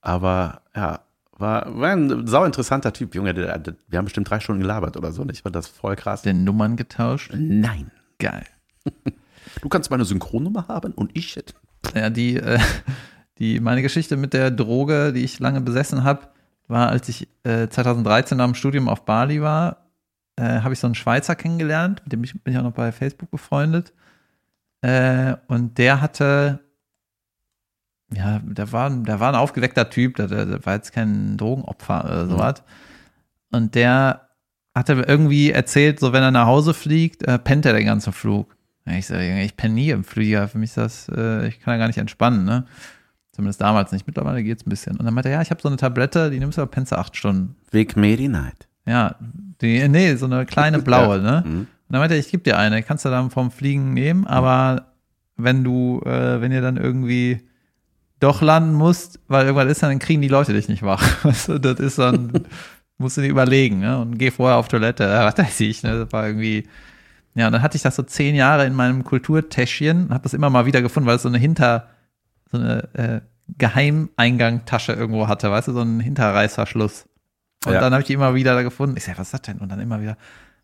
Aber 0.00 0.62
ja, 0.74 1.00
war, 1.42 1.78
war 1.78 1.90
ein 1.90 2.26
sau 2.26 2.44
interessanter 2.44 2.94
Typ, 2.94 3.14
Junge. 3.14 3.34
Der, 3.34 3.58
der, 3.58 3.74
wir 3.88 3.98
haben 3.98 4.06
bestimmt 4.06 4.30
drei 4.30 4.40
Stunden 4.40 4.62
gelabert 4.62 4.96
oder 4.96 5.12
so. 5.12 5.20
Und 5.20 5.30
ich 5.30 5.42
fand 5.42 5.54
das 5.54 5.66
voll 5.66 5.96
krass. 5.96 6.22
Den 6.22 6.44
Nummern 6.44 6.76
getauscht. 6.76 7.32
Nein. 7.34 7.90
Geil. 8.18 8.46
Du 9.60 9.68
kannst 9.68 9.90
meine 9.90 10.04
Synchronnummer 10.06 10.66
haben 10.68 10.92
und 10.92 11.10
ich. 11.14 11.38
Ja, 11.94 12.08
die, 12.10 12.36
äh, 12.36 12.58
die, 13.38 13.60
meine 13.60 13.82
Geschichte 13.82 14.16
mit 14.16 14.32
der 14.32 14.50
Droge, 14.50 15.12
die 15.12 15.24
ich 15.24 15.40
lange 15.40 15.60
besessen 15.60 16.04
habe, 16.04 16.28
war, 16.68 16.88
als 16.88 17.08
ich 17.08 17.28
äh, 17.42 17.68
2013 17.68 18.38
nach 18.38 18.46
dem 18.46 18.54
Studium 18.54 18.88
auf 18.88 19.04
Bali 19.04 19.42
war, 19.42 19.88
äh, 20.36 20.60
habe 20.60 20.72
ich 20.72 20.80
so 20.80 20.86
einen 20.86 20.94
Schweizer 20.94 21.34
kennengelernt, 21.34 22.00
mit 22.04 22.12
dem 22.12 22.24
ich, 22.24 22.32
bin 22.42 22.54
ich 22.54 22.58
auch 22.58 22.64
noch 22.64 22.72
bei 22.72 22.92
Facebook 22.92 23.30
befreundet. 23.30 23.92
Äh, 24.80 25.36
und 25.48 25.76
der 25.78 26.00
hatte, 26.00 26.60
ja, 28.14 28.40
der 28.42 28.72
war, 28.72 28.90
der 28.90 29.20
war 29.20 29.28
ein 29.30 29.38
aufgeweckter 29.38 29.88
Typ, 29.90 30.16
der, 30.16 30.28
der, 30.28 30.64
war 30.64 30.74
jetzt 30.74 30.92
kein 30.92 31.36
Drogenopfer 31.36 32.04
oder 32.04 32.28
sowas. 32.28 32.62
Und 33.50 33.74
der 33.74 34.28
hatte 34.74 35.04
irgendwie 35.06 35.50
erzählt, 35.50 36.00
so 36.00 36.12
wenn 36.12 36.22
er 36.22 36.30
nach 36.30 36.46
Hause 36.46 36.74
fliegt, 36.74 37.22
äh, 37.22 37.38
pennt 37.38 37.66
er 37.66 37.74
den 37.74 37.86
ganzen 37.86 38.12
Flug. 38.12 38.56
Ich 38.86 39.06
sage, 39.06 39.42
ich 39.42 39.56
penne 39.56 39.74
nie 39.74 39.90
im 39.90 40.04
Flieger. 40.04 40.48
Für 40.48 40.58
mich 40.58 40.70
ist 40.70 40.76
das, 40.76 41.08
äh, 41.14 41.46
ich 41.46 41.60
kann 41.60 41.74
ja 41.74 41.78
gar 41.78 41.86
nicht 41.86 41.98
entspannen, 41.98 42.44
ne? 42.44 42.64
Zumindest 43.30 43.60
damals 43.60 43.92
nicht. 43.92 44.06
Mittlerweile 44.06 44.42
geht's 44.42 44.66
ein 44.66 44.70
bisschen. 44.70 44.96
Und 44.96 45.04
dann 45.04 45.14
meinte 45.14 45.28
er, 45.30 45.36
ja, 45.36 45.42
ich 45.42 45.50
habe 45.50 45.62
so 45.62 45.68
eine 45.68 45.76
Tablette, 45.76 46.30
die 46.30 46.38
nimmst 46.38 46.58
du 46.58 46.62
aber 46.62 46.70
pennst 46.70 46.92
du 46.92 46.96
acht 46.96 47.16
Stunden. 47.16 47.56
Weg 47.70 47.96
Medi 47.96 48.28
Night. 48.28 48.68
Ja, 48.84 49.16
die, 49.60 49.88
nee, 49.88 50.16
so 50.16 50.26
eine 50.26 50.44
kleine 50.44 50.78
blaue, 50.82 51.20
ne? 51.20 51.44
Mhm. 51.46 51.58
Und 51.60 51.68
dann 51.88 52.00
meinte 52.00 52.14
er, 52.14 52.20
ich 52.20 52.30
gebe 52.30 52.42
dir 52.42 52.58
eine, 52.58 52.82
kannst 52.82 53.04
du 53.04 53.10
dann 53.10 53.30
vom 53.30 53.50
Fliegen 53.50 53.94
nehmen, 53.94 54.26
aber 54.26 54.86
wenn 55.36 55.62
du, 55.62 56.00
äh, 56.04 56.40
wenn 56.40 56.52
ihr 56.52 56.62
dann 56.62 56.76
irgendwie 56.76 57.40
doch 58.22 58.40
landen 58.42 58.72
musst, 58.74 59.18
weil 59.28 59.46
irgendwas 59.46 59.70
ist, 59.70 59.82
dann 59.82 59.98
kriegen 59.98 60.22
die 60.22 60.28
Leute 60.28 60.52
dich 60.52 60.68
nicht 60.68 60.82
wach. 60.82 61.02
Du, 61.46 61.58
das 61.58 61.80
ist 61.80 61.98
dann, 61.98 62.32
musst 62.98 63.16
du 63.16 63.20
dir 63.22 63.28
überlegen, 63.28 63.80
ne? 63.80 63.98
Und 64.00 64.18
geh 64.18 64.30
vorher 64.30 64.56
auf 64.58 64.68
Toilette, 64.68 65.04
ja, 65.04 65.24
was 65.24 65.36
weiß 65.38 65.60
ich, 65.60 65.82
ne? 65.82 66.04
Das 66.04 66.12
war 66.12 66.26
irgendwie, 66.26 66.68
ja, 67.34 67.46
und 67.46 67.52
dann 67.52 67.62
hatte 67.62 67.76
ich 67.76 67.82
das 67.82 67.96
so 67.96 68.02
zehn 68.02 68.34
Jahre 68.34 68.66
in 68.66 68.74
meinem 68.74 69.04
Kulturtäschchen, 69.04 70.10
habe 70.10 70.22
das 70.22 70.34
immer 70.34 70.50
mal 70.50 70.66
wieder 70.66 70.82
gefunden, 70.82 71.08
weil 71.08 71.16
es 71.16 71.22
so 71.22 71.28
eine 71.28 71.38
Hinter, 71.38 71.88
so 72.50 72.58
eine 72.58 72.88
äh, 72.94 73.20
Geheimeingangtasche 73.58 74.92
irgendwo 74.92 75.28
hatte, 75.28 75.50
weißt 75.50 75.68
du, 75.68 75.72
so 75.72 75.80
ein 75.82 76.00
Hinterreißverschluss. 76.00 77.06
Und 77.66 77.72
Ja. 77.74 77.80
dann 77.80 77.92
habe 77.92 78.02
ich 78.02 78.06
die 78.06 78.12
immer 78.14 78.34
wieder 78.34 78.54
da 78.54 78.62
gefunden. 78.62 78.96
Ich 78.96 79.04
sag, 79.04 79.18
was 79.18 79.28
ist 79.28 79.34
das 79.34 79.42
denn? 79.42 79.58
Und 79.58 79.68
dann 79.70 79.80
immer 79.80 80.00
wieder, 80.00 80.16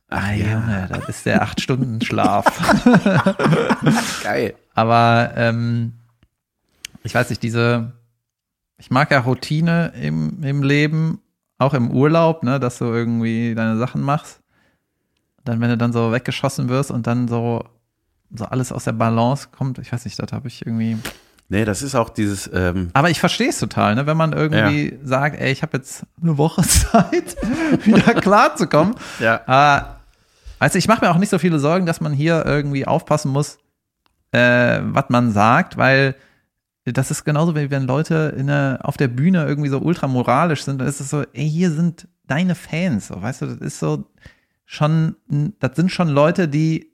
ah, 0.09 0.33
ja. 0.33 0.53
Junge, 0.53 0.89
das 0.91 1.09
ist 1.09 1.27
der 1.27 1.43
acht 1.43 1.61
Stunden 1.61 2.01
Schlaf. 2.01 2.45
Geil. 4.23 4.55
Aber 4.75 5.33
ähm, 5.37 5.93
ich 7.03 7.15
weiß 7.15 7.31
nicht, 7.31 7.43
diese, 7.43 7.93
ich 8.77 8.91
mag 8.91 9.11
ja 9.11 9.21
Routine 9.21 9.93
im, 10.01 10.43
im 10.43 10.63
Leben, 10.63 11.21
auch 11.59 11.75
im 11.75 11.91
Urlaub, 11.91 12.43
ne, 12.43 12.61
dass 12.61 12.79
du 12.79 12.87
irgendwie 12.87 13.55
deine 13.55 13.77
Sachen 13.79 14.03
machst. 14.03 14.41
Dann, 15.45 15.61
wenn 15.61 15.71
du 15.71 15.77
dann 15.77 15.93
so 15.93 16.13
weggeschossen 16.13 16.69
wirst 16.69 16.91
und 16.91 17.07
dann 17.07 17.27
so, 17.27 17.65
so 18.35 18.45
alles 18.45 18.73
aus 18.73 18.85
der 18.85 18.93
Balance 18.93 19.49
kommt, 19.51 19.79
ich 19.79 19.93
weiß 19.93 20.05
nicht, 20.05 20.19
das 20.19 20.33
habe 20.33 20.49
ich 20.49 20.65
irgendwie. 20.65 20.99
Nee, 21.49 21.65
das 21.65 21.81
ist 21.81 21.95
auch 21.95 22.11
dieses, 22.11 22.49
ähm, 22.53 22.91
Aber 22.93 23.09
ich 23.09 23.21
verstehe 23.21 23.49
es 23.49 23.59
total, 23.59 23.95
ne? 23.95 24.07
wenn 24.07 24.19
man 24.19 24.35
irgendwie 24.35 24.99
sagt, 25.03 25.41
ey, 25.41 25.51
ich 25.51 25.63
habe 25.63 25.79
jetzt 25.79 26.05
eine 26.23 26.37
Woche 26.37 26.63
Zeit, 26.63 27.37
wieder 27.85 28.15
klarzukommen. 28.15 28.95
ja. 29.19 29.41
Aber, 29.47 30.01
also 30.59 30.77
ich 30.77 30.89
mache 30.89 31.05
mir 31.05 31.11
auch 31.11 31.19
nicht 31.19 31.31
so 31.31 31.39
viele 31.39 31.59
Sorgen, 31.59 31.87
dass 31.87 32.01
man 32.03 32.13
hier 32.13 32.45
irgendwie 32.45 32.87
aufpassen 32.87 33.33
muss, 33.33 33.59
äh, 34.33 34.81
was 34.83 35.07
man 35.09 35.33
sagt, 35.33 35.79
weil 35.79 36.15
das 36.93 37.11
ist 37.11 37.25
genauso, 37.25 37.55
wie 37.57 37.71
wenn 37.71 37.85
Leute 37.85 38.35
in 38.37 38.49
der, 38.49 38.81
auf 38.83 38.97
der 38.97 39.09
Bühne 39.09 39.47
irgendwie 39.47 39.69
so 39.69 39.79
ultramoralisch 39.79 40.65
sind, 40.65 40.81
dann 40.81 40.89
ist 40.89 41.01
es 41.01 41.11
so, 41.11 41.23
ey, 41.33 41.49
hier 41.49 41.71
sind 41.71 42.09
deine 42.27 42.55
Fans, 42.55 43.09
so, 43.09 43.21
weißt 43.21 43.43
du, 43.43 43.47
das 43.47 43.59
ist 43.59 43.79
so 43.79 44.05
schon, 44.65 45.17
das 45.61 45.77
sind 45.77 45.91
schon 45.91 46.09
Leute, 46.09 46.47
die, 46.47 46.93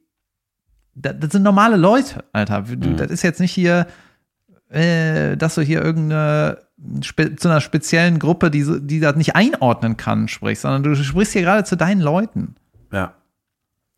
das, 0.94 1.14
das 1.18 1.32
sind 1.32 1.42
normale 1.42 1.76
Leute, 1.76 2.24
Alter. 2.32 2.62
Du, 2.62 2.88
Mhm. 2.88 2.96
Das 2.96 3.10
ist 3.10 3.22
jetzt 3.22 3.40
nicht 3.40 3.52
hier, 3.52 3.86
äh, 4.68 5.36
dass 5.36 5.56
du 5.56 5.62
hier 5.62 5.82
irgendeine 5.82 6.58
zu 7.36 7.48
einer 7.48 7.60
speziellen 7.60 8.18
Gruppe, 8.18 8.50
die, 8.50 8.64
die 8.80 9.00
das 9.00 9.16
nicht 9.16 9.36
einordnen 9.36 9.96
kann, 9.96 10.28
sprichst, 10.28 10.62
sondern 10.62 10.82
du 10.82 10.94
sprichst 10.96 11.32
hier 11.32 11.42
gerade 11.42 11.64
zu 11.64 11.76
deinen 11.76 12.00
Leuten. 12.00 12.56
Ja. 12.92 13.14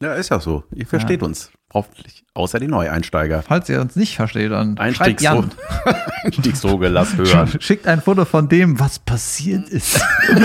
Ja, 0.00 0.14
ist 0.14 0.30
ja 0.30 0.40
so. 0.40 0.64
Ihr 0.74 0.86
versteht 0.86 1.22
uns. 1.22 1.50
Hoffentlich. 1.72 2.24
Außer 2.34 2.60
die 2.60 2.68
Neueinsteiger. 2.68 3.42
Falls 3.42 3.68
ihr 3.68 3.80
uns 3.80 3.96
nicht 3.96 4.16
versteht, 4.16 4.50
dann 4.52 4.76
schreibt 4.92 5.22
Jan. 5.22 5.50
Einstiegsdroge. 6.22 6.88
Lass 6.88 7.16
hören. 7.16 7.48
Schickt 7.60 7.86
ein 7.86 8.02
Foto 8.02 8.24
von 8.24 8.48
dem, 8.48 8.78
was 8.78 8.98
passiert 8.98 9.68
ist. 9.68 10.00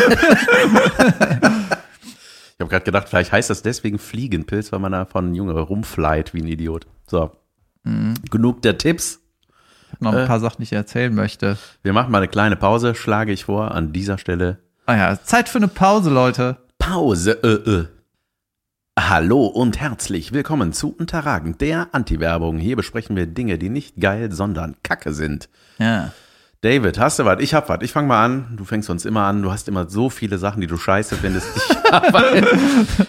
Ich 2.61 2.63
habe 2.63 2.69
gerade 2.69 2.85
gedacht, 2.85 3.09
vielleicht 3.09 3.31
heißt 3.31 3.49
das 3.49 3.63
deswegen 3.63 3.97
Fliegenpilz, 3.97 4.71
weil 4.71 4.77
man 4.77 4.91
da 4.91 5.05
von 5.05 5.33
Junge 5.33 5.53
rumflight 5.59 6.35
wie 6.35 6.43
ein 6.43 6.47
Idiot. 6.47 6.85
So. 7.07 7.31
Mhm. 7.83 8.13
Genug 8.29 8.61
der 8.61 8.77
Tipps. 8.77 9.19
Ich 9.87 9.93
hab 9.93 10.01
noch 10.03 10.13
ein 10.13 10.27
paar 10.27 10.39
Sachen, 10.39 10.57
die 10.59 10.65
ich 10.65 10.73
erzählen 10.73 11.11
möchte. 11.11 11.57
Wir 11.81 11.91
machen 11.91 12.11
mal 12.11 12.19
eine 12.19 12.27
kleine 12.27 12.55
Pause, 12.55 12.93
schlage 12.93 13.31
ich 13.31 13.45
vor, 13.45 13.71
an 13.71 13.93
dieser 13.93 14.19
Stelle. 14.19 14.59
Ah 14.85 14.95
ja, 14.95 15.23
Zeit 15.23 15.49
für 15.49 15.57
eine 15.57 15.69
Pause, 15.69 16.11
Leute. 16.11 16.57
Pause. 16.77 17.31
Äh, 17.41 17.71
äh. 17.71 17.87
Hallo 18.99 19.45
und 19.45 19.79
herzlich 19.79 20.33
willkommen 20.33 20.73
zu 20.73 20.93
Unterragend, 20.93 21.61
der 21.61 21.87
Anti-Werbung. 21.93 22.57
Hier 22.57 22.75
besprechen 22.75 23.15
wir 23.15 23.25
Dinge, 23.25 23.57
die 23.57 23.69
nicht 23.69 24.01
geil, 24.01 24.33
sondern 24.33 24.75
Kacke 24.83 25.13
sind. 25.13 25.47
Ja. 25.79 26.11
David, 26.59 26.99
hast 26.99 27.17
du 27.17 27.23
was? 27.23 27.39
Ich 27.39 27.53
hab 27.53 27.69
was. 27.69 27.79
Ich 27.83 27.93
fange 27.93 28.09
mal 28.09 28.25
an. 28.25 28.53
Du 28.57 28.65
fängst 28.65 28.87
sonst 28.87 29.05
immer 29.05 29.21
an. 29.23 29.43
Du 29.43 29.51
hast 29.51 29.69
immer 29.69 29.89
so 29.89 30.09
viele 30.09 30.37
Sachen, 30.37 30.59
die 30.59 30.67
du 30.67 30.75
scheiße 30.75 31.15
findest. 31.15 31.47
Ich 31.55 31.91
habe 31.91 32.47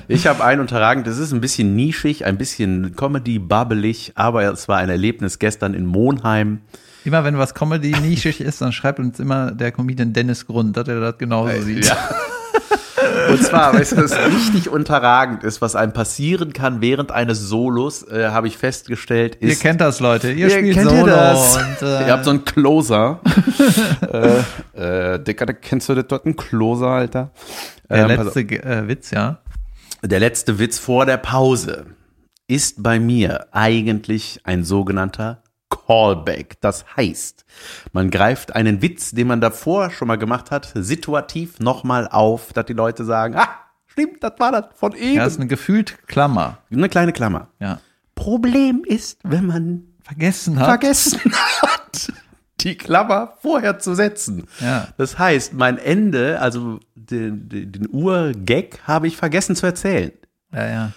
ich 0.06 0.26
hab 0.28 0.40
einen 0.40 0.60
unterragend. 0.60 1.08
Es 1.08 1.18
ist 1.18 1.32
ein 1.32 1.40
bisschen 1.40 1.74
nischig, 1.74 2.24
ein 2.26 2.38
bisschen 2.38 2.94
Comedy-babbelig, 2.94 4.12
aber 4.14 4.44
es 4.52 4.68
war 4.68 4.78
ein 4.78 4.88
Erlebnis 4.88 5.40
gestern 5.40 5.74
in 5.74 5.84
Monheim. 5.84 6.60
Immer 7.04 7.24
wenn 7.24 7.38
was 7.38 7.54
Comedy 7.54 7.90
nischig 7.90 8.40
ist, 8.40 8.60
dann 8.60 8.70
schreibt 8.70 9.00
uns 9.00 9.18
immer 9.18 9.50
der 9.50 9.72
Comedian 9.72 10.12
Dennis 10.12 10.46
Grund, 10.46 10.76
dass 10.76 10.86
er 10.86 11.00
das 11.00 11.18
genauso 11.18 11.60
sieht. 11.60 11.86
Ja. 11.86 11.96
Und 13.30 13.42
zwar, 13.42 13.74
weißt 13.74 13.92
du, 13.92 13.96
was 14.04 14.16
richtig 14.16 14.68
unterragend 14.68 15.44
ist, 15.44 15.60
was 15.60 15.76
einem 15.76 15.92
passieren 15.92 16.52
kann 16.52 16.80
während 16.80 17.12
eines 17.12 17.40
Solos, 17.40 18.02
äh, 18.08 18.28
habe 18.28 18.48
ich 18.48 18.56
festgestellt, 18.58 19.38
Ihr 19.40 19.50
ist. 19.50 19.62
kennt 19.62 19.80
das, 19.80 20.00
Leute. 20.00 20.30
Ihr, 20.32 20.48
Ihr 20.48 20.50
spielt 20.50 20.74
kennt 20.74 20.90
ihr 20.92 20.98
Solo 20.98 21.06
das? 21.06 21.56
und 21.56 21.82
äh, 21.82 22.06
Ihr 22.06 22.12
habt 22.12 22.24
so 22.24 22.30
einen 22.30 22.44
Closer. 22.44 23.20
äh, 24.74 25.14
äh, 25.14 25.18
Dicker, 25.22 25.46
kennst 25.54 25.88
du 25.88 25.94
das 25.94 26.06
dort, 26.08 26.24
einen 26.26 26.36
Closer, 26.36 26.88
Alter? 26.88 27.30
der 27.88 28.08
Ähm, 28.08 28.24
letzte 28.24 28.40
äh, 28.40 28.88
Witz, 28.88 29.10
ja. 29.10 29.38
Der 30.02 30.20
letzte 30.20 30.58
Witz 30.58 30.78
vor 30.78 31.06
der 31.06 31.16
Pause 31.18 31.86
ist 32.48 32.82
bei 32.82 32.98
mir 32.98 33.46
eigentlich 33.52 34.40
ein 34.44 34.64
sogenannter 34.64 35.41
Callback. 35.86 36.60
Das 36.60 36.84
heißt, 36.96 37.44
man 37.92 38.10
greift 38.10 38.54
einen 38.54 38.82
Witz, 38.82 39.12
den 39.12 39.26
man 39.26 39.40
davor 39.40 39.90
schon 39.90 40.08
mal 40.08 40.18
gemacht 40.18 40.50
hat, 40.50 40.70
situativ 40.74 41.58
nochmal 41.60 42.08
auf, 42.08 42.52
dass 42.52 42.66
die 42.66 42.72
Leute 42.72 43.04
sagen, 43.04 43.34
ah, 43.36 43.48
stimmt, 43.86 44.22
das 44.22 44.34
war 44.38 44.52
das 44.52 44.66
von 44.74 44.92
eben. 44.94 45.16
Ja, 45.16 45.26
ist 45.26 45.38
eine 45.38 45.48
gefühlt 45.48 46.06
Klammer. 46.06 46.58
Eine 46.70 46.88
kleine 46.88 47.12
Klammer. 47.12 47.48
Ja. 47.58 47.80
Problem 48.14 48.82
ist, 48.84 49.18
wenn 49.22 49.46
man 49.46 49.84
vergessen 50.02 50.58
hat. 50.58 50.66
vergessen 50.66 51.20
hat, 51.62 52.12
die 52.60 52.76
Klammer 52.76 53.34
vorher 53.40 53.78
zu 53.78 53.94
setzen. 53.94 54.46
Ja. 54.60 54.88
Das 54.98 55.18
heißt, 55.18 55.54
mein 55.54 55.78
Ende, 55.78 56.40
also 56.40 56.80
den, 56.94 57.48
den, 57.48 57.72
den 57.72 57.88
Urgag, 57.90 58.80
habe 58.86 59.06
ich 59.06 59.16
vergessen 59.16 59.56
zu 59.56 59.66
erzählen. 59.66 60.12
ja, 60.52 60.68
ja. 60.68 60.92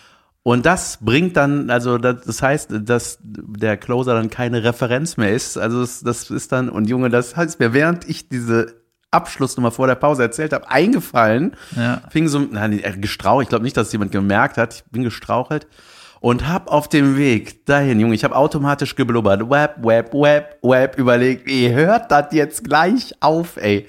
Und 0.48 0.68
das 0.68 1.00
bringt 1.02 1.36
dann, 1.38 1.72
also 1.72 1.98
das, 1.98 2.40
heißt, 2.40 2.70
dass 2.84 3.18
der 3.24 3.78
Closer 3.78 4.14
dann 4.14 4.30
keine 4.30 4.64
Referenz 4.64 5.18
mehr 5.18 5.34
ist. 5.34 5.58
Also 5.58 5.82
das, 5.82 6.02
das 6.02 6.30
ist 6.30 6.52
dann, 6.52 6.70
und 6.70 6.88
Junge, 6.88 7.10
das 7.10 7.36
heißt 7.36 7.60
mir, 7.60 7.74
während 7.74 8.08
ich 8.08 8.30
diese 8.30 8.76
Abschlussnummer 9.10 9.72
vor 9.72 9.88
der 9.88 9.96
Pause 9.96 10.22
erzählt 10.22 10.54
habe, 10.54 10.70
eingefallen, 10.70 11.56
Ja. 11.76 12.04
fing 12.12 12.28
so, 12.28 12.38
nein, 12.38 12.80
gestrauchelt, 13.02 13.46
ich 13.46 13.50
glaube 13.50 13.64
nicht, 13.64 13.76
dass 13.76 13.92
jemand 13.92 14.12
gemerkt 14.12 14.58
hat, 14.58 14.76
ich 14.76 14.92
bin 14.92 15.02
gestrauchelt 15.02 15.66
und 16.26 16.48
hab 16.48 16.72
auf 16.72 16.90
dem 16.90 17.18
Weg 17.18 17.68
dahin, 17.68 18.00
Junge, 18.00 18.16
ich 18.16 18.24
habe 18.24 18.36
automatisch 18.36 18.96
geblubbert, 18.96 19.48
web, 19.48 19.76
web, 19.84 20.12
web, 20.12 20.58
web, 20.64 20.98
überlegt, 20.98 21.46
wie 21.46 21.72
hört 21.72 22.10
das 22.12 22.28
jetzt 22.32 22.64
gleich 22.64 23.14
auf, 23.20 23.58
ey. 23.58 23.86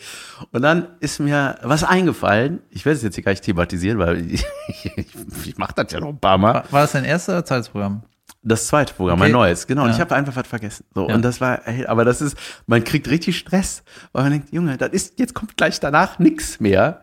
Und 0.53 0.61
dann 0.61 0.87
ist 1.01 1.19
mir 1.19 1.57
was 1.63 1.83
eingefallen, 1.83 2.61
ich 2.69 2.85
werde 2.85 2.99
es 2.99 3.03
jetzt 3.03 3.15
hier 3.15 3.25
gleich 3.25 3.41
thematisieren, 3.41 3.99
weil 3.99 4.19
ich, 4.31 4.45
ich, 4.69 5.07
ich 5.47 5.57
mache 5.57 5.73
das 5.77 5.91
ja 5.93 6.01
noch 6.01 6.11
ein 6.11 6.19
paar 6.21 6.37
Mal. 6.37 6.53
War, 6.57 6.73
war 6.73 6.83
das 6.83 6.93
dein 6.93 7.07
erstes 7.07 7.33
oder 7.33 7.45
zweites 7.47 7.69
Programm? 7.71 8.03
Das 8.43 8.67
zweite 8.67 8.93
Programm, 8.93 9.15
Okay. 9.19 9.31
mein 9.31 9.33
neues, 9.33 9.67
genau. 9.67 9.85
Und 9.85 9.89
Ja. 9.89 9.95
ich 9.95 10.01
habe 10.03 10.15
einfach 10.15 10.37
was 10.37 10.47
vergessen. 10.47 10.85
So, 10.95 11.09
Ja. 11.09 11.15
und 11.15 11.23
das 11.23 11.41
war, 11.41 11.67
ey, 11.67 11.87
aber 11.87 12.05
das 12.05 12.21
ist, 12.21 12.37
man 12.67 12.85
kriegt 12.85 13.09
richtig 13.09 13.39
Stress, 13.39 13.83
weil 14.13 14.25
man 14.25 14.33
denkt, 14.33 14.53
Junge, 14.53 14.77
das 14.77 14.91
ist, 14.91 15.19
jetzt 15.19 15.33
kommt 15.33 15.57
gleich 15.57 15.81
danach 15.81 16.19
nix 16.19 16.61
mehr. 16.61 17.01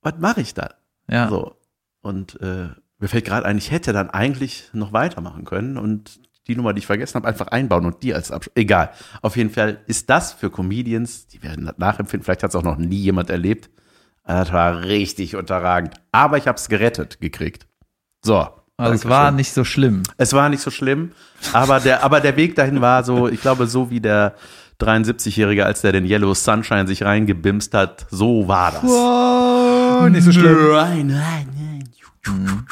Was 0.00 0.14
mache 0.20 0.40
ich 0.40 0.54
da? 0.54 0.70
Ja. 1.06 1.28
So. 1.28 1.54
Und 2.00 2.40
äh, 2.40 2.68
mir 3.02 3.08
fällt 3.08 3.24
gerade 3.24 3.44
ein, 3.44 3.58
ich 3.58 3.72
hätte 3.72 3.92
dann 3.92 4.10
eigentlich 4.10 4.70
noch 4.72 4.92
weitermachen 4.92 5.44
können 5.44 5.76
und 5.76 6.20
die 6.46 6.54
Nummer, 6.54 6.72
die 6.72 6.78
ich 6.78 6.86
vergessen 6.86 7.16
habe, 7.16 7.26
einfach 7.26 7.48
einbauen 7.48 7.84
und 7.84 8.02
die 8.04 8.14
als 8.14 8.30
Abschluss. 8.30 8.52
Egal. 8.54 8.90
Auf 9.22 9.36
jeden 9.36 9.50
Fall 9.50 9.80
ist 9.86 10.08
das 10.08 10.32
für 10.32 10.50
Comedians, 10.50 11.26
die 11.26 11.42
werden 11.42 11.66
das 11.66 11.78
nachempfinden, 11.78 12.24
vielleicht 12.24 12.44
hat 12.44 12.50
es 12.50 12.56
auch 12.56 12.62
noch 12.62 12.78
nie 12.78 12.96
jemand 12.96 13.28
erlebt. 13.28 13.70
Das 14.24 14.52
war 14.52 14.84
richtig 14.84 15.34
unterragend. 15.34 15.94
Aber 16.12 16.38
ich 16.38 16.46
habe 16.46 16.56
es 16.56 16.68
gerettet 16.68 17.20
gekriegt. 17.20 17.66
So. 18.24 18.46
Also 18.76 18.94
es 18.94 19.08
war 19.08 19.32
nicht 19.32 19.52
so 19.52 19.64
schlimm. 19.64 20.04
Es 20.16 20.32
war 20.32 20.48
nicht 20.48 20.62
so 20.62 20.70
schlimm, 20.70 21.10
aber 21.52 21.80
der, 21.80 22.04
aber 22.04 22.20
der 22.20 22.36
Weg 22.36 22.54
dahin 22.54 22.80
war 22.80 23.04
so, 23.04 23.28
ich 23.28 23.40
glaube, 23.40 23.66
so 23.66 23.90
wie 23.90 24.00
der 24.00 24.34
73-Jährige, 24.80 25.66
als 25.66 25.82
der 25.82 25.92
den 25.92 26.06
Yellow 26.06 26.34
Sunshine 26.34 26.86
sich 26.86 27.02
reingebimst 27.04 27.74
hat, 27.74 28.06
so 28.10 28.46
war 28.46 28.72
das. 28.72 28.84
Oh, 28.84 30.08
nicht 30.08 30.24
so 30.24 30.32
schlimm. 30.32 30.72
Nein, 30.72 31.06
nein, 31.08 31.48
nein. 32.24 32.66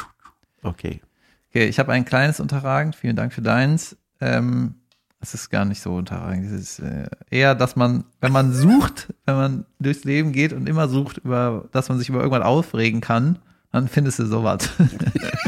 Okay. 0.63 1.01
Okay, 1.49 1.65
ich 1.65 1.79
habe 1.79 1.91
ein 1.91 2.05
kleines 2.05 2.39
unterragend. 2.39 2.95
Vielen 2.95 3.15
Dank 3.15 3.33
für 3.33 3.41
deins. 3.41 3.97
Ähm, 4.19 4.75
es 5.19 5.33
ist 5.33 5.49
gar 5.49 5.65
nicht 5.65 5.81
so 5.81 5.95
unterragend. 5.95 6.45
Es 6.45 6.51
ist 6.51 6.79
äh, 6.79 7.07
eher, 7.29 7.55
dass 7.55 7.75
man, 7.75 8.05
wenn 8.21 8.31
man 8.31 8.53
sucht, 8.53 9.13
wenn 9.25 9.35
man 9.35 9.65
durchs 9.79 10.03
Leben 10.03 10.31
geht 10.31 10.53
und 10.53 10.67
immer 10.67 10.87
sucht, 10.87 11.19
über, 11.19 11.69
dass 11.71 11.89
man 11.89 11.99
sich 11.99 12.09
über 12.09 12.19
irgendwas 12.19 12.43
aufregen 12.45 13.01
kann, 13.01 13.39
dann 13.71 13.87
findest 13.87 14.19
du 14.19 14.25
sowas. 14.25 14.69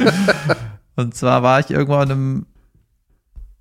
und 0.95 1.16
zwar 1.16 1.41
war 1.41 1.59
ich 1.59 1.72
irgendwo 1.72 1.95
an 1.95 2.11
einem, 2.11 2.45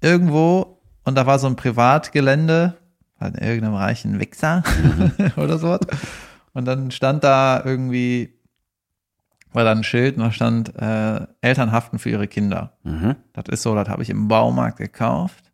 irgendwo 0.01 0.81
und 1.05 1.17
da 1.17 1.27
war 1.27 1.39
so 1.39 1.47
ein 1.47 1.57
Privatgelände, 1.57 2.77
an 3.19 3.35
irgendeinem 3.35 3.75
reichen 3.75 4.21
Wichser 4.21 4.63
oder 5.37 5.59
sowas. 5.59 5.81
Und 6.53 6.67
dann 6.67 6.91
stand 6.91 7.25
da 7.25 7.63
irgendwie, 7.65 8.35
war 9.53 9.65
da 9.65 9.73
ein 9.73 9.85
Schild 9.85 10.17
und 10.17 10.23
da 10.25 10.33
stand, 10.33 10.75
äh, 10.77 11.27
Eltern 11.41 11.73
haften 11.73 11.99
für 11.99 12.11
ihre 12.11 12.27
Kinder. 12.29 12.73
Mhm. 12.85 13.17
Das 13.33 13.45
ist 13.49 13.63
so, 13.63 13.75
das 13.75 13.89
habe 13.89 14.03
ich 14.03 14.11
im 14.11 14.29
Baumarkt 14.29 14.79
gekauft 14.79 15.53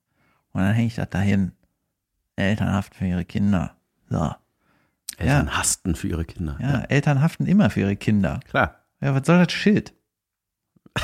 und 0.52 0.60
dann 0.62 0.72
hänge 0.72 0.86
ich 0.86 0.94
das 0.94 1.08
dahin. 1.10 1.52
Eltern 2.36 2.72
haften 2.72 2.94
für 2.96 3.06
ihre 3.06 3.24
Kinder. 3.24 3.72
So. 4.08 4.32
Eltern 5.18 5.56
hassten 5.58 5.96
für 5.96 6.06
ihre 6.08 6.24
Kinder. 6.24 6.56
Ja, 6.60 6.80
Eltern 6.88 7.20
haften 7.20 7.46
immer 7.46 7.70
für 7.70 7.80
ihre 7.80 7.96
Kinder. 7.96 8.38
Klar. 8.48 8.76
Ja, 9.00 9.14
was 9.14 9.26
soll 9.26 9.44
das 9.44 9.52
Schild? 9.52 9.92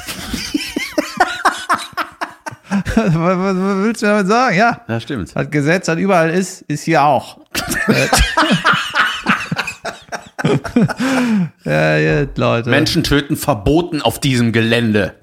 was, 2.71 3.15
was, 3.15 3.57
was 3.57 3.77
willst 3.85 4.03
du 4.03 4.07
damit 4.07 4.27
sagen? 4.29 4.57
Ja, 4.57 4.81
Ja, 4.89 5.01
stimmt. 5.01 5.35
das 5.35 5.51
Gesetz, 5.51 5.87
das 5.87 5.99
überall 5.99 6.31
ist, 6.31 6.63
ist 6.63 6.83
hier 6.85 7.03
auch. 7.03 7.41
ja, 11.65 11.97
jetzt, 11.97 12.39
Leute. 12.39 12.71
Menschen 12.71 13.03
töten 13.03 13.37
verboten 13.37 14.03
auf 14.03 14.21
diesem 14.21 14.53
Gelände. 14.53 15.15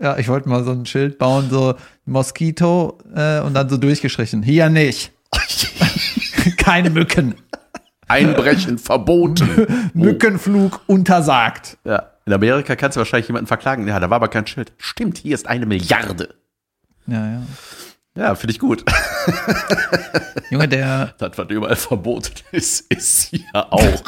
Ja, 0.00 0.18
ich 0.18 0.28
wollte 0.28 0.48
mal 0.48 0.64
so 0.64 0.72
ein 0.72 0.84
Schild 0.84 1.18
bauen, 1.18 1.48
so 1.50 1.74
Moskito 2.04 2.98
äh, 3.14 3.40
und 3.40 3.54
dann 3.54 3.68
so 3.68 3.76
durchgestrichen. 3.76 4.42
Hier 4.42 4.68
nicht. 4.68 5.12
Keine 6.56 6.90
Mücken. 6.90 7.36
Einbrechen 8.08 8.78
verboten. 8.78 9.66
Mückenflug 9.94 10.80
untersagt. 10.86 11.78
Ja. 11.84 12.10
In 12.26 12.32
Amerika 12.32 12.76
kannst 12.76 12.96
du 12.96 13.00
wahrscheinlich 13.00 13.28
jemanden 13.28 13.46
verklagen. 13.46 13.86
Ja, 13.86 13.98
da 14.00 14.10
war 14.10 14.16
aber 14.16 14.28
kein 14.28 14.46
Schild. 14.46 14.72
Stimmt, 14.76 15.18
hier 15.18 15.34
ist 15.34 15.48
eine 15.48 15.66
Milliarde. 15.66 16.34
Ja, 17.06 17.26
ja. 17.26 17.42
Ja, 18.16 18.34
finde 18.34 18.52
ich 18.52 18.58
gut. 18.58 18.84
Junge, 20.50 20.68
der, 20.68 21.14
Das, 21.18 21.36
was 21.38 21.48
überall 21.48 21.76
verboten 21.76 22.34
ist, 22.52 22.92
ist 22.92 23.22
hier 23.22 23.40
auch. 23.54 24.02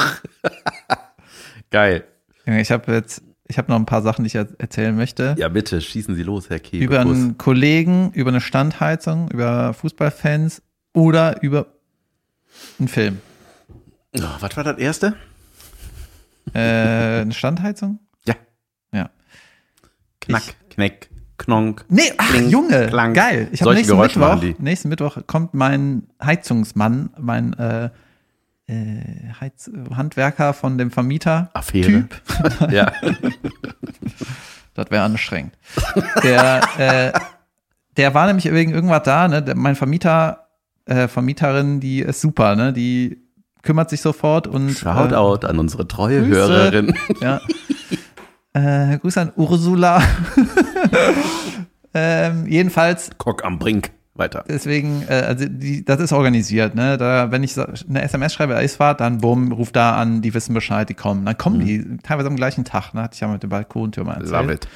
Geil. 1.71 2.05
Junge, 2.47 2.61
ich 2.61 2.71
habe 2.71 2.93
jetzt, 2.93 3.23
ich 3.49 3.57
habe 3.57 3.71
noch 3.73 3.79
ein 3.79 3.87
paar 3.87 4.03
Sachen, 4.03 4.25
die 4.25 4.27
ich 4.29 4.35
er 4.35 4.49
erzählen 4.59 4.95
möchte. 4.95 5.35
Ja, 5.39 5.49
bitte, 5.49 5.81
schießen 5.81 6.15
Sie 6.15 6.23
los, 6.23 6.51
Herr 6.51 6.59
Kebekus. 6.61 6.85
über 6.85 7.01
einen 7.01 7.39
Kollegen, 7.39 8.11
über 8.13 8.29
eine 8.31 8.41
Standheizung, 8.43 9.31
über 9.31 9.73
Fußballfans 9.73 10.61
oder 10.93 11.43
über 11.43 11.67
einen 12.79 12.89
Film. 12.89 13.21
Oh, 14.17 14.21
was 14.41 14.57
war 14.57 14.65
das 14.65 14.79
erste? 14.79 15.17
Äh, 16.53 16.59
eine 17.23 17.33
Standheizung? 17.33 18.01
Ja. 18.27 18.35
Ja. 18.93 19.11
Knack, 20.21 20.43
Kneck, 20.71 21.11
Knonk. 21.39 21.85
Nee, 21.89 22.13
ach 22.17 22.29
Kling, 22.29 22.49
Junge, 22.49 22.87
klang. 22.87 23.13
geil. 23.13 23.49
Ich 23.53 23.61
habe 23.61 23.75
nächsten 23.75 23.97
Geräusche 23.97 24.19
Mittwoch, 24.19 24.59
nächsten 24.61 24.89
Mittwoch 24.89 25.19
kommt 25.27 25.53
mein 25.55 26.05
Heizungsmann, 26.23 27.11
mein 27.19 27.55
äh, 27.55 27.91
äh, 28.67 29.33
Heiz 29.41 29.71
Handwerker 29.95 30.53
von 30.55 30.79
dem 30.79 30.91
Vermieter. 30.91 31.51
Affäre. 31.53 31.87
Typ. 31.87 32.23
Ja. 32.71 32.93
Das 34.75 34.91
wäre 34.91 35.05
anstrengend. 35.05 35.55
Der, 36.23 36.61
äh, 36.79 37.13
der 37.97 38.15
war 38.15 38.27
nämlich 38.27 38.51
wegen 38.51 38.73
irgendwas 38.73 39.03
da, 39.05 39.29
ne? 39.29 39.43
Der, 39.43 39.55
mein 39.57 39.77
Vermieter, 39.77 40.49
äh, 40.87 41.07
Vermieterin, 41.09 41.79
die 41.81 42.01
ist 42.01 42.21
super, 42.21 42.57
ne? 42.57 42.73
Die 42.73 43.19
kümmert 43.63 43.91
sich 43.91 44.01
sofort 44.01 44.47
und 44.47 44.71
Shoutout 44.71 45.47
an 45.47 45.59
unsere 45.59 45.87
treue 45.87 46.23
Grüße. 46.23 46.35
Hörerin. 46.35 46.95
Äh, 47.21 47.25
ja. 47.25 47.41
Äh, 48.93 48.99
Grüße 48.99 49.21
an 49.21 49.33
Ursula. 49.37 50.03
ähm, 51.95 52.47
jedenfalls 52.47 53.11
Kock 53.19 53.45
am 53.45 53.59
Brink. 53.59 53.91
Weiter. 54.17 54.45
deswegen, 54.47 55.03
äh, 55.09 55.25
also 55.27 55.47
die, 55.49 55.85
das 55.85 55.99
ist 55.99 56.13
organisiert, 56.13 56.77
ne? 56.77 56.97
Da, 56.97 57.33
wenn 57.33 57.43
ich 57.43 57.59
eine 57.59 58.01
SMS 58.01 58.33
schreibe, 58.33 58.55
ist 58.55 58.79
was, 58.79 58.97
dann 58.97 59.19
bumm, 59.19 59.51
ruf 59.51 59.73
da 59.73 59.97
an, 59.97 60.23
die 60.23 60.33
wissen 60.35 60.55
Bescheid, 60.55 60.89
die 60.89 60.95
kommen. 60.95 61.27
Dann 61.27 61.37
kommen 61.37 61.59
die 61.59 61.97
teilweise 62.05 62.29
am 62.29 62.37
gleichen 62.37 62.65
Tag, 62.65 62.95
ne? 62.95 63.03
Hatte 63.03 63.15
ich 63.15 63.21
ja 63.21 63.27
mit 63.27 63.43
dem 63.43 63.51
Balkontür 63.51 64.05
mal 64.05 64.15
erzählt. 64.15 64.31
Love 64.31 64.53
it. 64.53 64.69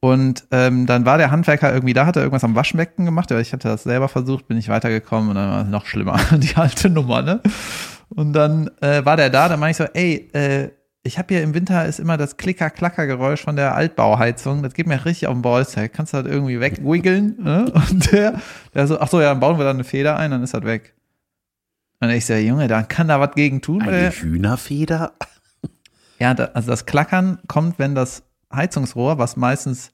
Und 0.00 0.44
ähm, 0.50 0.86
dann 0.86 1.06
war 1.06 1.18
der 1.18 1.30
Handwerker 1.30 1.72
irgendwie 1.72 1.94
da, 1.94 2.06
hat 2.06 2.16
er 2.16 2.22
irgendwas 2.22 2.44
am 2.44 2.54
Waschbecken 2.54 3.04
gemacht, 3.06 3.30
aber 3.32 3.40
ich 3.40 3.52
hatte 3.52 3.68
das 3.68 3.84
selber 3.84 4.08
versucht, 4.08 4.48
bin 4.48 4.58
ich 4.58 4.68
weitergekommen 4.68 5.30
und 5.30 5.36
dann 5.36 5.50
war 5.50 5.62
es 5.62 5.68
noch 5.68 5.86
schlimmer, 5.86 6.18
die 6.32 6.56
alte 6.56 6.90
Nummer, 6.90 7.22
ne? 7.22 7.40
Und 8.10 8.32
dann 8.32 8.70
äh, 8.80 9.04
war 9.04 9.16
der 9.16 9.30
da, 9.30 9.48
dann 9.48 9.60
meinte 9.60 9.82
ich 9.82 9.88
so, 9.88 9.92
ey, 9.94 10.30
äh, 10.32 10.70
ich 11.06 11.18
habe 11.18 11.34
hier 11.34 11.42
im 11.42 11.52
Winter 11.54 11.84
ist 11.86 12.00
immer 12.00 12.16
das 12.16 12.36
Klicker-Klacker-Geräusch 12.38 13.42
von 13.42 13.56
der 13.56 13.74
Altbauheizung, 13.74 14.62
das 14.62 14.72
geht 14.74 14.86
mir 14.86 15.04
richtig 15.04 15.26
auf 15.28 15.34
den 15.34 15.42
Ballsack, 15.42 15.92
kannst 15.92 16.14
du 16.14 16.22
das 16.22 16.32
irgendwie 16.32 16.58
wegwiggeln? 16.60 17.36
Ne? 17.42 17.66
Und 17.90 18.10
der, 18.10 18.40
der 18.74 18.86
so, 18.86 18.98
ach 18.98 19.08
so, 19.08 19.20
ja, 19.20 19.28
dann 19.28 19.40
bauen 19.40 19.58
wir 19.58 19.64
da 19.64 19.70
eine 19.70 19.84
Feder 19.84 20.16
ein, 20.16 20.30
dann 20.30 20.42
ist 20.42 20.54
das 20.54 20.64
weg. 20.64 20.94
Und 22.00 22.10
ich 22.10 22.24
so, 22.26 22.34
Junge, 22.34 22.68
da 22.68 22.82
kann 22.82 23.08
da 23.08 23.20
was 23.20 23.32
gegen 23.34 23.60
tun. 23.60 23.82
Eine 23.82 23.92
der- 23.92 24.10
Hühnerfeder? 24.12 25.12
ja, 26.18 26.34
da, 26.34 26.46
also 26.54 26.70
das 26.70 26.86
Klackern 26.86 27.38
kommt, 27.48 27.78
wenn 27.78 27.94
das 27.94 28.24
Heizungsrohr, 28.52 29.18
was 29.18 29.36
meistens 29.36 29.92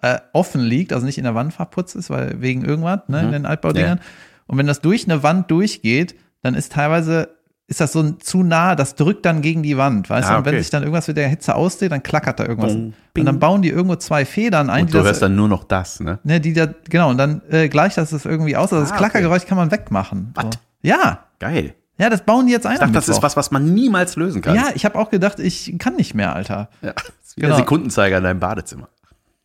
äh, 0.00 0.18
offen 0.32 0.62
liegt, 0.62 0.92
also 0.92 1.04
nicht 1.04 1.18
in 1.18 1.24
der 1.24 1.34
Wand 1.34 1.52
verputzt 1.52 1.96
ist, 1.96 2.08
weil 2.10 2.40
wegen 2.40 2.64
irgendwas, 2.64 3.00
ne, 3.08 3.20
in 3.20 3.26
Mhm. 3.28 3.32
den 3.32 3.46
Altbaudingern. 3.46 4.00
Und 4.46 4.56
wenn 4.56 4.66
das 4.66 4.80
durch 4.80 5.04
eine 5.04 5.22
Wand 5.22 5.50
durchgeht, 5.50 6.14
dann 6.42 6.54
ist 6.54 6.72
teilweise, 6.72 7.36
ist 7.68 7.80
das 7.80 7.92
so 7.92 8.00
ein, 8.00 8.18
zu 8.18 8.42
nah, 8.42 8.74
das 8.74 8.94
drückt 8.94 9.24
dann 9.26 9.42
gegen 9.42 9.62
die 9.62 9.76
Wand, 9.76 10.08
weißt 10.10 10.26
Ah, 10.28 10.32
du? 10.32 10.38
Und 10.38 10.44
wenn 10.46 10.54
okay. 10.54 10.62
sich 10.62 10.70
dann 10.70 10.82
irgendwas 10.82 11.06
mit 11.06 11.16
der 11.18 11.28
Hitze 11.28 11.54
ausdehnt, 11.54 11.92
dann 11.92 12.02
klackert 12.02 12.40
da 12.40 12.46
irgendwas. 12.46 12.72
Bong, 12.72 12.94
und 13.16 13.24
dann 13.26 13.38
bauen 13.38 13.60
die 13.62 13.68
irgendwo 13.68 13.94
zwei 13.96 14.24
Federn 14.24 14.70
ein, 14.70 14.84
Und 14.86 14.94
du 14.94 14.98
das, 14.98 15.06
hörst 15.06 15.22
dann 15.22 15.36
nur 15.36 15.48
noch 15.48 15.64
das, 15.64 16.00
ne? 16.00 16.18
ne, 16.24 16.40
die 16.40 16.52
da, 16.54 16.66
genau, 16.88 17.10
und 17.10 17.18
dann 17.18 17.42
äh, 17.50 17.68
gleicht 17.68 17.98
das 17.98 18.10
das 18.10 18.24
irgendwie 18.24 18.56
aus. 18.56 18.72
Also 18.72 18.80
das 18.80 18.90
Ah, 18.90 18.94
okay. 18.94 19.04
Klackergeräusch 19.04 19.44
kann 19.46 19.58
man 19.58 19.70
wegmachen. 19.70 20.32
So. 20.34 20.42
Was? 20.44 20.58
Ja, 20.82 21.24
Geil. 21.38 21.74
ja, 21.98 22.08
das 22.08 22.22
bauen 22.22 22.46
die 22.46 22.52
jetzt 22.52 22.66
ein. 22.66 22.74
Ich 22.74 22.78
dachte, 22.80 22.92
das 22.92 23.08
ist 23.08 23.22
was, 23.22 23.36
was 23.36 23.50
man 23.50 23.74
niemals 23.74 24.16
lösen 24.16 24.40
kann. 24.40 24.54
Ja, 24.56 24.68
ich 24.74 24.84
habe 24.86 24.98
auch 24.98 25.10
gedacht, 25.10 25.38
ich 25.38 25.74
kann 25.78 25.94
nicht 25.96 26.14
mehr, 26.14 26.34
Alter. 26.34 26.68
ja. 26.82 26.92
Das 26.94 27.04
ist 27.26 27.36
Genau. 27.36 27.48
der 27.48 27.56
Sekundenzeiger 27.58 28.16
in 28.18 28.24
deinem 28.24 28.40
Badezimmer. 28.40 28.88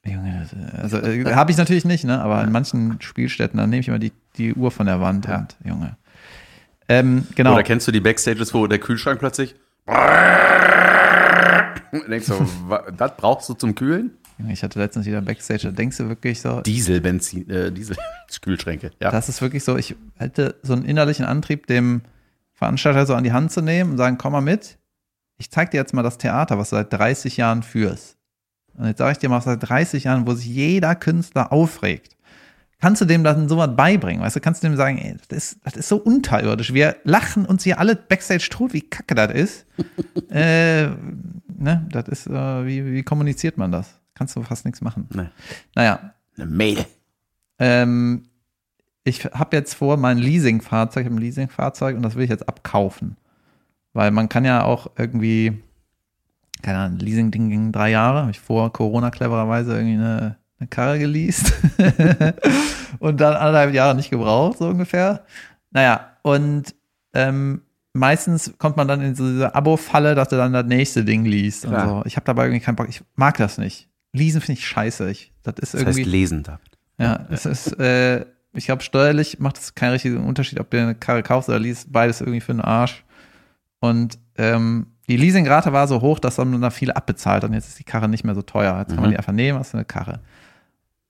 Junge, 0.06 0.48
also 0.82 0.98
äh, 0.98 1.26
habe 1.34 1.52
ich 1.52 1.58
natürlich 1.58 1.86
nicht, 1.86 2.04
ne? 2.04 2.22
Aber 2.22 2.44
in 2.44 2.52
manchen 2.52 2.98
Spielstätten, 3.02 3.58
dann 3.58 3.70
nehme 3.70 3.80
ich 3.82 3.88
immer 3.88 4.00
die, 4.00 4.12
die 4.38 4.54
Uhr 4.54 4.70
von 4.72 4.86
der 4.86 5.00
Wand 5.00 5.28
Ja. 5.28 5.38
und 5.38 5.56
Junge. 5.64 5.96
Ähm, 6.94 7.28
genau. 7.36 7.54
Oder 7.54 7.64
kennst 7.64 7.88
du 7.88 7.92
die 7.92 8.00
Backstages, 8.00 8.54
wo 8.54 8.68
der 8.68 8.80
Kühlschrank 8.80 9.20
plötzlich 9.20 9.56
und 11.94 12.02
denkst 12.10 12.28
du, 12.28 12.48
das 12.96 13.18
brauchst 13.18 13.50
du 13.50 13.54
zum 13.54 13.76
Kühlen? 13.76 14.18
Ich 14.50 14.64
hatte 14.64 14.80
letztens 14.80 15.06
wieder 15.06 15.22
Backstage, 15.22 15.64
da 15.64 15.72
denkst 15.72 15.98
du 15.98 16.10
wirklich 16.10 16.42
so, 16.42 16.62
Diesel, 16.62 17.02
Benzin, 17.02 17.48
äh, 17.50 17.72
Diesel, 17.72 17.96
Kühlschränke. 18.42 18.92
Ja. 19.00 19.12
das 19.12 19.30
ist 19.30 19.42
wirklich 19.42 19.64
so, 19.64 19.78
ich 19.78 19.96
hätte 20.18 20.56
so 20.64 20.74
einen 20.74 20.86
innerlichen 20.86 21.26
Antrieb, 21.26 21.68
dem 21.68 22.02
Veranstalter 22.54 23.06
so 23.06 23.14
an 23.14 23.24
die 23.24 23.32
Hand 23.32 23.52
zu 23.52 23.62
nehmen 23.62 23.92
und 23.92 23.98
sagen, 23.98 24.18
komm 24.18 24.34
mal 24.34 24.42
mit, 24.42 24.80
ich 25.38 25.52
zeig 25.52 25.70
dir 25.72 25.78
jetzt 25.78 25.94
mal 25.94 26.02
das 26.02 26.18
Theater, 26.18 26.58
was 26.58 26.72
du 26.72 26.78
seit 26.78 26.92
30 26.92 27.38
Jahren 27.38 27.64
führst. 27.64 28.18
Und 28.76 28.88
jetzt 28.88 28.98
sage 28.98 29.12
ich 29.12 29.20
dir 29.20 29.30
mal, 29.30 29.42
seit 29.42 29.70
30 29.70 30.06
Jahren, 30.06 30.26
wo 30.26 30.34
sich 30.34 30.48
jeder 30.48 30.96
Künstler 30.96 31.54
aufregt. 31.54 32.18
Kannst 32.84 33.00
du 33.00 33.06
dem 33.06 33.24
dann 33.24 33.48
sowas 33.48 33.70
beibringen? 33.78 34.22
Weißt 34.22 34.36
du, 34.36 34.42
kannst 34.42 34.62
du 34.62 34.68
dem 34.68 34.76
sagen, 34.76 34.98
ey, 34.98 35.16
das 35.30 35.38
ist, 35.38 35.60
das 35.64 35.78
ist 35.78 35.88
so 35.88 35.96
unterirdisch. 35.96 36.74
Wir 36.74 36.98
lachen 37.06 37.46
uns 37.46 37.64
hier 37.64 37.80
alle 37.80 37.96
Backstage 37.96 38.50
tot, 38.50 38.74
wie 38.74 38.82
kacke 38.82 39.16
das 39.16 39.32
ist. 39.32 39.66
äh, 40.30 40.88
ne, 40.88 41.88
das 41.90 42.10
ist, 42.10 42.28
äh, 42.28 42.66
wie, 42.66 42.92
wie 42.92 43.04
kommuniziert 43.04 43.58
man 43.58 43.72
das? 43.72 44.02
Kannst 44.16 44.36
du 44.36 44.44
fast 44.44 44.66
nichts 44.66 44.82
machen. 44.82 45.08
Nee. 45.14 45.30
Naja, 45.76 46.14
Eine 46.36 46.46
Mail. 46.46 46.86
ähm, 47.58 48.26
ich 49.06 49.24
habe 49.28 49.56
jetzt 49.56 49.76
vor, 49.76 49.96
mein 49.96 50.18
Leasingfahrzeug, 50.18 51.04
ich 51.04 51.06
habe 51.06 51.16
ein 51.16 51.24
Leasingfahrzeug 51.24 51.96
und 51.96 52.04
das 52.04 52.16
will 52.16 52.26
ich 52.26 52.30
jetzt 52.30 52.50
abkaufen. 52.50 53.16
Weil 53.94 54.12
man 54.12 54.28
kann 54.28 54.44
ja 54.44 54.62
auch 54.62 54.92
irgendwie, 54.98 55.64
keine 56.62 56.80
Ahnung, 56.80 57.00
Leasing-Ding 57.00 57.50
ging 57.50 57.72
drei 57.72 57.92
Jahre, 57.92 58.24
habe 58.24 58.32
ich 58.32 58.42
vor 58.42 58.74
Corona 58.74 59.10
clevererweise 59.10 59.74
irgendwie 59.74 59.96
eine, 59.96 60.38
eine 60.64 60.68
Karre 60.70 61.00
geleast 61.00 61.54
und 63.00 63.20
dann 63.22 63.36
anderthalb 63.36 63.74
Jahre 63.74 63.96
nicht 63.96 64.10
gebraucht, 64.10 64.58
so 64.60 64.68
ungefähr. 64.70 65.24
Naja, 65.72 66.12
und 66.22 66.74
ähm, 67.14 67.62
meistens 67.94 68.54
kommt 68.58 68.78
man 68.78 68.88
dann 68.88 69.02
in 69.02 69.16
so 69.16 69.28
diese 69.28 69.54
Abo-Falle, 69.56 70.16
dass 70.16 70.30
du 70.30 70.36
dann 70.38 70.54
das 70.54 70.66
nächste 70.66 71.04
Ding 71.04 71.26
liest 71.26 71.66
und 71.66 71.80
so. 71.80 72.04
Ich 72.06 72.16
habe 72.16 72.26
dabei 72.26 72.46
irgendwie 72.46 72.64
keinen 72.64 72.76
Bock, 72.76 72.88
ich 72.90 73.02
mag 73.16 73.38
das 73.38 73.58
nicht. 73.58 73.90
Leasen 74.14 74.42
finde 74.42 74.60
ich 74.60 74.68
scheiße. 74.68 75.10
Ich, 75.10 75.32
das 75.44 75.56
ist 75.60 75.74
Das 75.74 75.82
irgendwie. 75.82 76.02
heißt 76.02 76.12
lesen, 76.12 76.44
David. 76.44 76.60
Ja, 77.00 77.26
es 77.32 77.46
ist, 77.46 77.80
äh, 77.80 78.26
ich 78.54 78.66
glaube, 78.68 78.84
steuerlich 78.84 79.40
macht 79.40 79.58
es 79.58 79.74
keinen 79.74 79.94
richtigen 79.94 80.18
Unterschied, 80.26 80.60
ob 80.60 80.70
du 80.70 80.80
eine 80.80 80.94
Karre 80.96 81.24
kaufst 81.24 81.50
oder 81.50 81.60
liest, 81.60 81.92
beides 81.92 82.22
irgendwie 82.22 82.40
für 82.42 82.54
den 82.54 82.62
Arsch. 82.62 83.04
Und 83.80 84.20
ähm, 84.38 84.88
die 85.10 85.18
Leasingrate 85.18 85.74
war 85.74 85.88
so 85.88 86.00
hoch, 86.02 86.20
dass 86.20 86.38
man 86.38 86.62
da 86.62 86.70
viel 86.70 86.92
abbezahlt 86.92 87.44
und 87.44 87.54
jetzt 87.54 87.68
ist 87.68 87.80
die 87.80 87.84
Karre 87.84 88.08
nicht 88.08 88.24
mehr 88.24 88.36
so 88.36 88.42
teuer. 88.44 88.78
Jetzt 88.80 88.90
kann 88.90 88.98
man 88.98 89.08
Mhm. 89.08 89.12
die 89.14 89.18
einfach 89.18 89.34
nehmen, 89.34 89.58
hast 89.60 89.74
du 89.74 89.78
eine 89.78 89.86
Karre. 89.86 90.20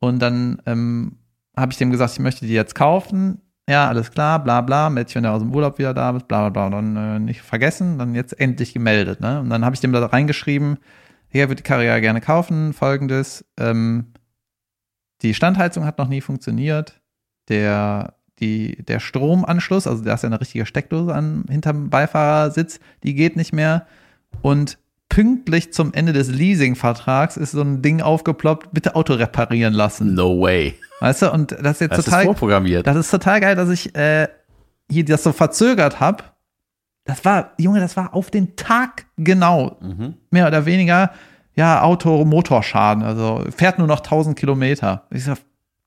Und 0.03 0.19
dann 0.19 0.61
ähm, 0.65 1.13
habe 1.55 1.71
ich 1.71 1.77
dem 1.77 1.89
gesagt, 1.89 2.11
ich 2.11 2.19
möchte 2.19 2.45
die 2.45 2.51
jetzt 2.51 2.75
kaufen. 2.75 3.39
Ja, 3.69 3.87
alles 3.87 4.11
klar, 4.11 4.43
bla 4.43 4.59
bla, 4.59 4.93
wenn 4.93 5.05
du 5.05 5.31
aus 5.31 5.41
dem 5.41 5.55
Urlaub 5.55 5.77
wieder 5.77 5.93
da 5.93 6.11
bist, 6.11 6.27
bla 6.27 6.49
bla 6.49 6.67
bla. 6.67 6.75
Dann 6.75 6.97
äh, 6.97 7.19
nicht 7.19 7.41
vergessen, 7.41 7.97
dann 7.97 8.13
jetzt 8.13 8.37
endlich 8.37 8.73
gemeldet. 8.73 9.21
Ne? 9.21 9.39
Und 9.39 9.49
dann 9.49 9.63
habe 9.63 9.75
ich 9.75 9.79
dem 9.79 9.93
da 9.93 10.05
reingeschrieben, 10.05 10.77
hier 11.29 11.47
wird 11.47 11.59
die 11.59 11.63
Karre 11.63 11.85
ja 11.85 11.99
gerne 11.99 12.19
kaufen, 12.19 12.73
folgendes, 12.73 13.45
ähm, 13.57 14.11
die 15.21 15.33
Standheizung 15.33 15.85
hat 15.85 15.97
noch 15.99 16.09
nie 16.09 16.19
funktioniert. 16.19 16.99
Der, 17.47 18.15
die, 18.39 18.83
der 18.83 18.99
Stromanschluss, 18.99 19.87
also 19.87 20.03
da 20.03 20.15
ist 20.15 20.23
ja 20.23 20.27
eine 20.27 20.41
richtige 20.41 20.65
Steckdose 20.65 21.15
an, 21.15 21.45
hinterm 21.47 21.89
Beifahrersitz, 21.89 22.81
die 23.03 23.13
geht 23.13 23.37
nicht 23.37 23.53
mehr. 23.53 23.87
Und 24.41 24.77
pünktlich 25.13 25.71
zum 25.73 25.93
Ende 25.93 26.11
des 26.11 26.27
Leasingvertrags 26.29 27.37
ist 27.37 27.51
so 27.51 27.61
ein 27.61 27.83
Ding 27.83 28.01
aufgeploppt, 28.01 28.69
bitte 28.71 28.95
Auto 28.95 29.13
reparieren 29.13 29.73
lassen. 29.73 30.15
No 30.15 30.41
way. 30.41 30.73
Weißt 31.01 31.21
du, 31.21 31.31
und 31.31 31.51
das 31.51 31.73
ist 31.73 31.81
jetzt 31.81 31.91
Das 31.91 31.99
ist 31.99 32.05
total, 32.05 32.25
vorprogrammiert. 32.25 32.87
das 32.87 32.95
ist 32.97 33.11
total 33.11 33.39
geil, 33.39 33.55
dass 33.55 33.69
ich 33.69 33.93
äh, 33.95 34.27
hier 34.89 35.05
das 35.05 35.21
so 35.23 35.31
verzögert 35.31 35.99
habe. 35.99 36.23
Das 37.05 37.23
war, 37.25 37.51
Junge, 37.59 37.79
das 37.79 37.95
war 37.95 38.15
auf 38.15 38.31
den 38.31 38.55
Tag 38.55 39.05
genau. 39.17 39.77
Mhm. 39.81 40.15
Mehr 40.31 40.47
oder 40.47 40.65
weniger, 40.65 41.11
ja, 41.53 41.81
Auto, 41.83 42.25
Motorschaden. 42.25 43.03
Also 43.03 43.43
fährt 43.55 43.77
nur 43.77 43.87
noch 43.87 43.99
1000 43.99 44.35
Kilometer. 44.39 45.03
Ich 45.11 45.25
sag, 45.25 45.37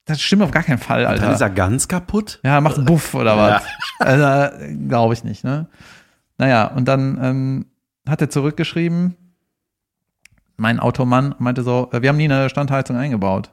das 0.04 0.20
stimmt 0.20 0.42
auf 0.42 0.52
gar 0.52 0.62
keinen 0.62 0.78
Fall, 0.78 1.02
Dann 1.02 1.14
ist 1.16 1.22
Alter. 1.24 1.46
er 1.46 1.50
ganz 1.50 1.88
kaputt. 1.88 2.38
Ja, 2.44 2.60
macht 2.60 2.76
einen 2.76 2.86
Buff 2.86 3.14
oder 3.14 3.36
was. 3.36 3.64
Also, 3.98 4.56
glaube 4.88 5.14
ich 5.14 5.24
nicht, 5.24 5.42
ne? 5.42 5.66
Naja, 6.38 6.66
und 6.66 6.86
dann 6.86 7.18
ähm, 7.20 7.66
hat 8.08 8.20
er 8.20 8.30
zurückgeschrieben, 8.30 9.16
mein 10.56 10.80
Automann 10.80 11.34
meinte 11.38 11.62
so, 11.62 11.90
äh, 11.92 12.02
wir 12.02 12.08
haben 12.08 12.16
nie 12.16 12.24
eine 12.24 12.48
Standheizung 12.48 12.96
eingebaut. 12.96 13.52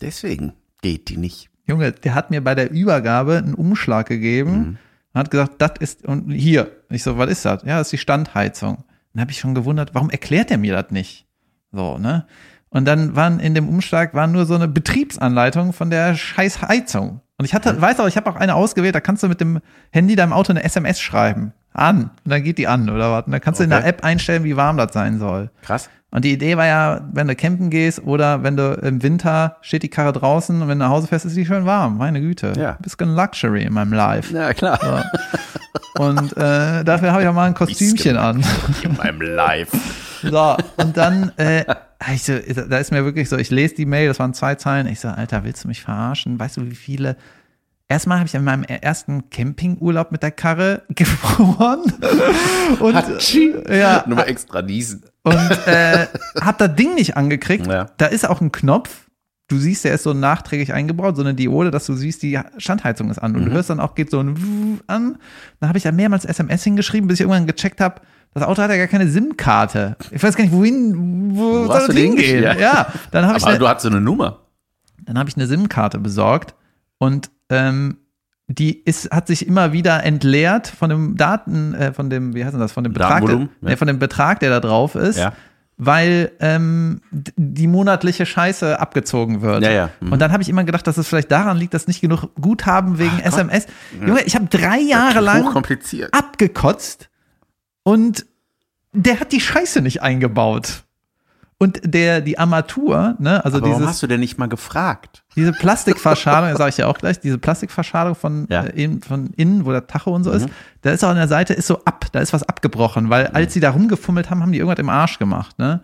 Deswegen 0.00 0.52
geht 0.82 1.08
die 1.08 1.16
nicht. 1.16 1.48
Junge, 1.66 1.92
der 1.92 2.14
hat 2.14 2.30
mir 2.30 2.42
bei 2.42 2.54
der 2.54 2.70
Übergabe 2.70 3.36
einen 3.38 3.54
Umschlag 3.54 4.06
gegeben 4.06 4.52
Mhm. 4.52 4.78
und 5.12 5.18
hat 5.18 5.30
gesagt, 5.30 5.54
das 5.58 5.72
ist, 5.78 6.04
und 6.04 6.30
hier. 6.32 6.70
Ich 6.88 7.02
so, 7.02 7.16
was 7.18 7.30
ist 7.30 7.44
das? 7.44 7.62
Ja, 7.62 7.78
das 7.78 7.88
ist 7.88 7.92
die 7.92 7.98
Standheizung. 7.98 8.84
Dann 9.12 9.20
habe 9.22 9.30
ich 9.30 9.38
schon 9.38 9.54
gewundert, 9.54 9.94
warum 9.94 10.10
erklärt 10.10 10.50
er 10.50 10.58
mir 10.58 10.74
das 10.74 10.90
nicht? 10.90 11.26
So, 11.72 11.98
ne? 11.98 12.26
Und 12.68 12.84
dann 12.84 13.16
waren 13.16 13.40
in 13.40 13.54
dem 13.54 13.68
Umschlag 13.68 14.14
waren 14.14 14.30
nur 14.32 14.46
so 14.46 14.54
eine 14.54 14.68
Betriebsanleitung 14.68 15.72
von 15.72 15.90
der 15.90 16.14
scheiß 16.14 16.62
Heizung. 16.62 17.20
Und 17.36 17.44
ich 17.44 17.54
hatte, 17.54 17.80
weiß 17.80 17.98
auch, 18.00 18.06
ich 18.06 18.16
habe 18.16 18.30
auch 18.30 18.36
eine 18.36 18.54
ausgewählt, 18.54 18.94
da 18.94 19.00
kannst 19.00 19.22
du 19.22 19.28
mit 19.28 19.40
dem 19.40 19.60
Handy 19.90 20.14
deinem 20.14 20.32
Auto 20.32 20.52
eine 20.52 20.62
SMS 20.62 21.00
schreiben. 21.00 21.52
An. 21.72 22.02
Und 22.02 22.10
dann 22.24 22.42
geht 22.42 22.58
die 22.58 22.66
an, 22.66 22.88
oder 22.90 23.12
was? 23.12 23.26
Und 23.26 23.32
dann 23.32 23.40
kannst 23.40 23.60
du 23.60 23.64
in 23.64 23.72
Okay. 23.72 23.80
der 23.82 23.88
App 23.88 24.04
einstellen, 24.04 24.44
wie 24.44 24.56
warm 24.56 24.76
das 24.76 24.92
sein 24.92 25.18
soll. 25.18 25.50
Krass. 25.62 25.88
Und 26.12 26.24
die 26.24 26.32
Idee 26.32 26.56
war 26.56 26.66
ja, 26.66 27.02
wenn 27.12 27.28
du 27.28 27.36
campen 27.36 27.70
gehst 27.70 28.02
oder 28.02 28.42
wenn 28.42 28.56
du 28.56 28.72
im 28.82 29.00
Winter 29.02 29.56
steht 29.60 29.84
die 29.84 29.88
Karre 29.88 30.12
draußen 30.12 30.60
und 30.60 30.66
wenn 30.66 30.80
du 30.80 30.84
nach 30.84 30.90
Hause 30.90 31.06
fährst, 31.06 31.24
ist 31.26 31.36
die 31.36 31.46
schön 31.46 31.66
warm. 31.66 31.98
Meine 31.98 32.20
Güte. 32.20 32.52
Ja. 32.56 32.76
Bisschen 32.80 33.14
Luxury 33.14 33.62
in 33.62 33.72
meinem 33.72 33.92
Life. 33.92 34.34
Ja, 34.36 34.52
klar. 34.52 34.80
So. 35.94 36.02
Und 36.02 36.36
äh, 36.36 36.82
dafür 36.82 37.12
habe 37.12 37.22
ich 37.22 37.28
auch 37.28 37.34
mal 37.34 37.46
ein 37.46 37.54
Kostümchen 37.54 38.16
an. 38.16 38.42
In 38.82 38.96
meinem 38.96 39.20
Live. 39.20 39.68
So, 40.22 40.56
und 40.78 40.96
dann, 40.96 41.30
äh, 41.36 41.64
ich 42.12 42.24
so, 42.24 42.32
da 42.68 42.78
ist 42.78 42.90
mir 42.90 43.04
wirklich 43.04 43.28
so, 43.28 43.36
ich 43.36 43.50
lese 43.50 43.76
die 43.76 43.86
Mail, 43.86 44.08
das 44.08 44.18
waren 44.18 44.34
zwei 44.34 44.56
Zeilen. 44.56 44.86
Ich 44.88 44.98
so, 45.00 45.08
Alter, 45.08 45.44
willst 45.44 45.62
du 45.64 45.68
mich 45.68 45.80
verarschen? 45.80 46.38
Weißt 46.40 46.56
du, 46.56 46.66
wie 46.68 46.74
viele. 46.74 47.16
Erstmal 47.90 48.18
habe 48.18 48.28
ich 48.28 48.34
in 48.36 48.44
meinem 48.44 48.62
ersten 48.62 49.28
Campingurlaub 49.30 50.12
mit 50.12 50.22
der 50.22 50.30
Karre 50.30 50.82
gefroren. 50.90 51.92
Und, 52.78 52.94
Hatschi. 52.94 53.52
ja, 53.68 54.04
Nur 54.06 54.16
mal 54.18 54.22
extra 54.28 54.62
niesen. 54.62 55.02
und 55.24 55.34
äh, 55.66 56.06
hab 56.40 56.56
das 56.58 56.74
Ding 56.76 56.94
nicht 56.94 57.16
angekriegt. 57.16 57.66
Ja. 57.66 57.86
Da 57.98 58.06
ist 58.06 58.28
auch 58.28 58.40
ein 58.40 58.52
Knopf. 58.52 59.08
Du 59.48 59.56
siehst, 59.58 59.84
der 59.84 59.92
ist 59.94 60.04
so 60.04 60.14
nachträglich 60.14 60.72
eingebaut, 60.72 61.16
so 61.16 61.22
eine 61.22 61.34
Diode, 61.34 61.72
dass 61.72 61.84
du 61.86 61.94
siehst, 61.94 62.22
die 62.22 62.38
Standheizung 62.58 63.10
ist 63.10 63.18
an. 63.18 63.34
Und 63.34 63.46
du 63.46 63.50
hörst 63.50 63.68
dann 63.70 63.80
auch, 63.80 63.96
geht 63.96 64.08
so 64.08 64.20
ein 64.20 64.80
an. 64.86 65.18
Dann 65.58 65.68
habe 65.68 65.76
ich 65.76 65.82
ja 65.82 65.90
mehrmals 65.90 66.24
SMS 66.24 66.62
hingeschrieben, 66.62 67.08
bis 67.08 67.16
ich 67.18 67.22
irgendwann 67.22 67.48
gecheckt 67.48 67.80
habe, 67.80 68.00
das 68.32 68.44
Auto 68.44 68.62
hat 68.62 68.70
ja 68.70 68.76
gar 68.76 68.86
keine 68.86 69.08
SIM-Karte. 69.08 69.96
Ich 70.12 70.22
weiß 70.22 70.36
gar 70.36 70.44
nicht, 70.44 70.52
wohin, 70.54 71.32
wo, 71.36 71.40
Wo 71.40 71.66
soll 71.66 71.66
das 71.66 71.86
hingehen? 71.88 72.16
hingeschickt? 72.18 72.60
Ja, 72.60 72.86
dann 73.10 73.26
habe 73.26 73.38
ich, 73.38 73.42
Aber 73.42 73.54
ne, 73.54 73.58
du 73.58 73.66
hast 73.68 73.82
so 73.82 73.88
eine 73.88 74.00
Nummer. 74.00 74.38
dann 75.04 75.18
habe 75.18 75.28
ich 75.28 75.36
eine 75.36 75.48
SIM-Karte 75.48 75.98
besorgt 75.98 76.54
und 76.98 77.32
ähm, 77.50 77.98
die 78.48 78.80
ist, 78.82 79.12
hat 79.12 79.28
sich 79.28 79.46
immer 79.46 79.72
wieder 79.72 80.02
entleert 80.02 80.66
von 80.66 80.90
dem 80.90 81.16
Daten, 81.16 81.72
äh, 81.74 81.92
von 81.92 82.10
dem, 82.10 82.34
wie 82.34 82.44
heißt 82.44 82.52
denn 82.52 82.60
das, 82.60 82.72
von 82.72 82.82
dem 82.82 82.92
Betrag, 82.92 83.24
der, 83.24 83.38
ja. 83.38 83.48
nee, 83.60 83.76
von 83.76 83.86
dem 83.86 83.98
Betrag, 84.00 84.40
der 84.40 84.50
da 84.50 84.58
drauf 84.58 84.96
ist, 84.96 85.18
Ja. 85.18 85.34
weil 85.76 86.32
ähm, 86.40 87.00
die 87.12 87.68
monatliche 87.68 88.26
Scheiße 88.26 88.80
abgezogen 88.80 89.40
wird. 89.40 89.62
Ja, 89.62 89.70
ja. 89.70 89.90
Mhm. 90.00 90.12
Und 90.12 90.18
dann 90.18 90.32
habe 90.32 90.42
ich 90.42 90.48
immer 90.48 90.64
gedacht, 90.64 90.86
dass 90.86 90.98
es 90.98 91.06
vielleicht 91.06 91.30
daran 91.30 91.58
liegt, 91.58 91.74
dass 91.74 91.86
nicht 91.86 92.00
genug 92.00 92.34
Guthaben 92.40 92.98
wegen 92.98 93.20
Ach. 93.20 93.26
SMS. 93.26 93.66
Junge, 94.04 94.22
ich 94.22 94.34
habe 94.34 94.46
drei 94.46 94.80
Jahre 94.80 95.20
lang 95.20 95.46
abgekotzt 96.10 97.08
und 97.84 98.26
der 98.92 99.20
hat 99.20 99.30
die 99.30 99.40
Scheiße 99.40 99.80
nicht 99.80 100.02
eingebaut. 100.02 100.82
Und 101.62 101.78
der, 101.84 102.22
die 102.22 102.38
Armatur, 102.38 103.16
ne, 103.18 103.44
also 103.44 103.58
Aber 103.58 103.66
warum 103.66 103.80
dieses, 103.80 103.90
hast 103.90 104.02
du 104.02 104.06
denn 104.06 104.20
nicht 104.20 104.38
mal 104.38 104.48
gefragt? 104.48 105.22
diese 105.36 105.52
Plastikverschalung, 105.52 106.56
sage 106.56 106.70
ich 106.70 106.78
ja 106.78 106.86
auch 106.86 106.96
gleich, 106.96 107.20
diese 107.20 107.36
Plastikverschalung 107.36 108.14
von, 108.14 108.46
Ja. 108.48 108.64
äh, 108.64 108.88
von 109.06 109.26
innen, 109.36 109.66
wo 109.66 109.70
der 109.70 109.86
Tacho 109.86 110.10
und 110.14 110.24
so 110.24 110.30
ist, 110.30 110.48
da 110.80 110.90
ist 110.90 111.04
auch 111.04 111.10
an 111.10 111.16
der 111.16 111.28
Seite 111.28 111.52
ist 111.52 111.66
so 111.66 111.84
ab, 111.84 112.06
da 112.12 112.20
ist 112.20 112.32
was 112.32 112.42
abgebrochen, 112.44 113.10
weil 113.10 113.26
als 113.26 113.52
sie 113.52 113.60
da 113.60 113.70
rumgefummelt 113.70 114.30
haben, 114.30 114.40
haben 114.42 114.52
die 114.52 114.58
irgendwas 114.58 114.78
im 114.78 114.88
Arsch 114.88 115.18
gemacht, 115.18 115.58
ne? 115.58 115.80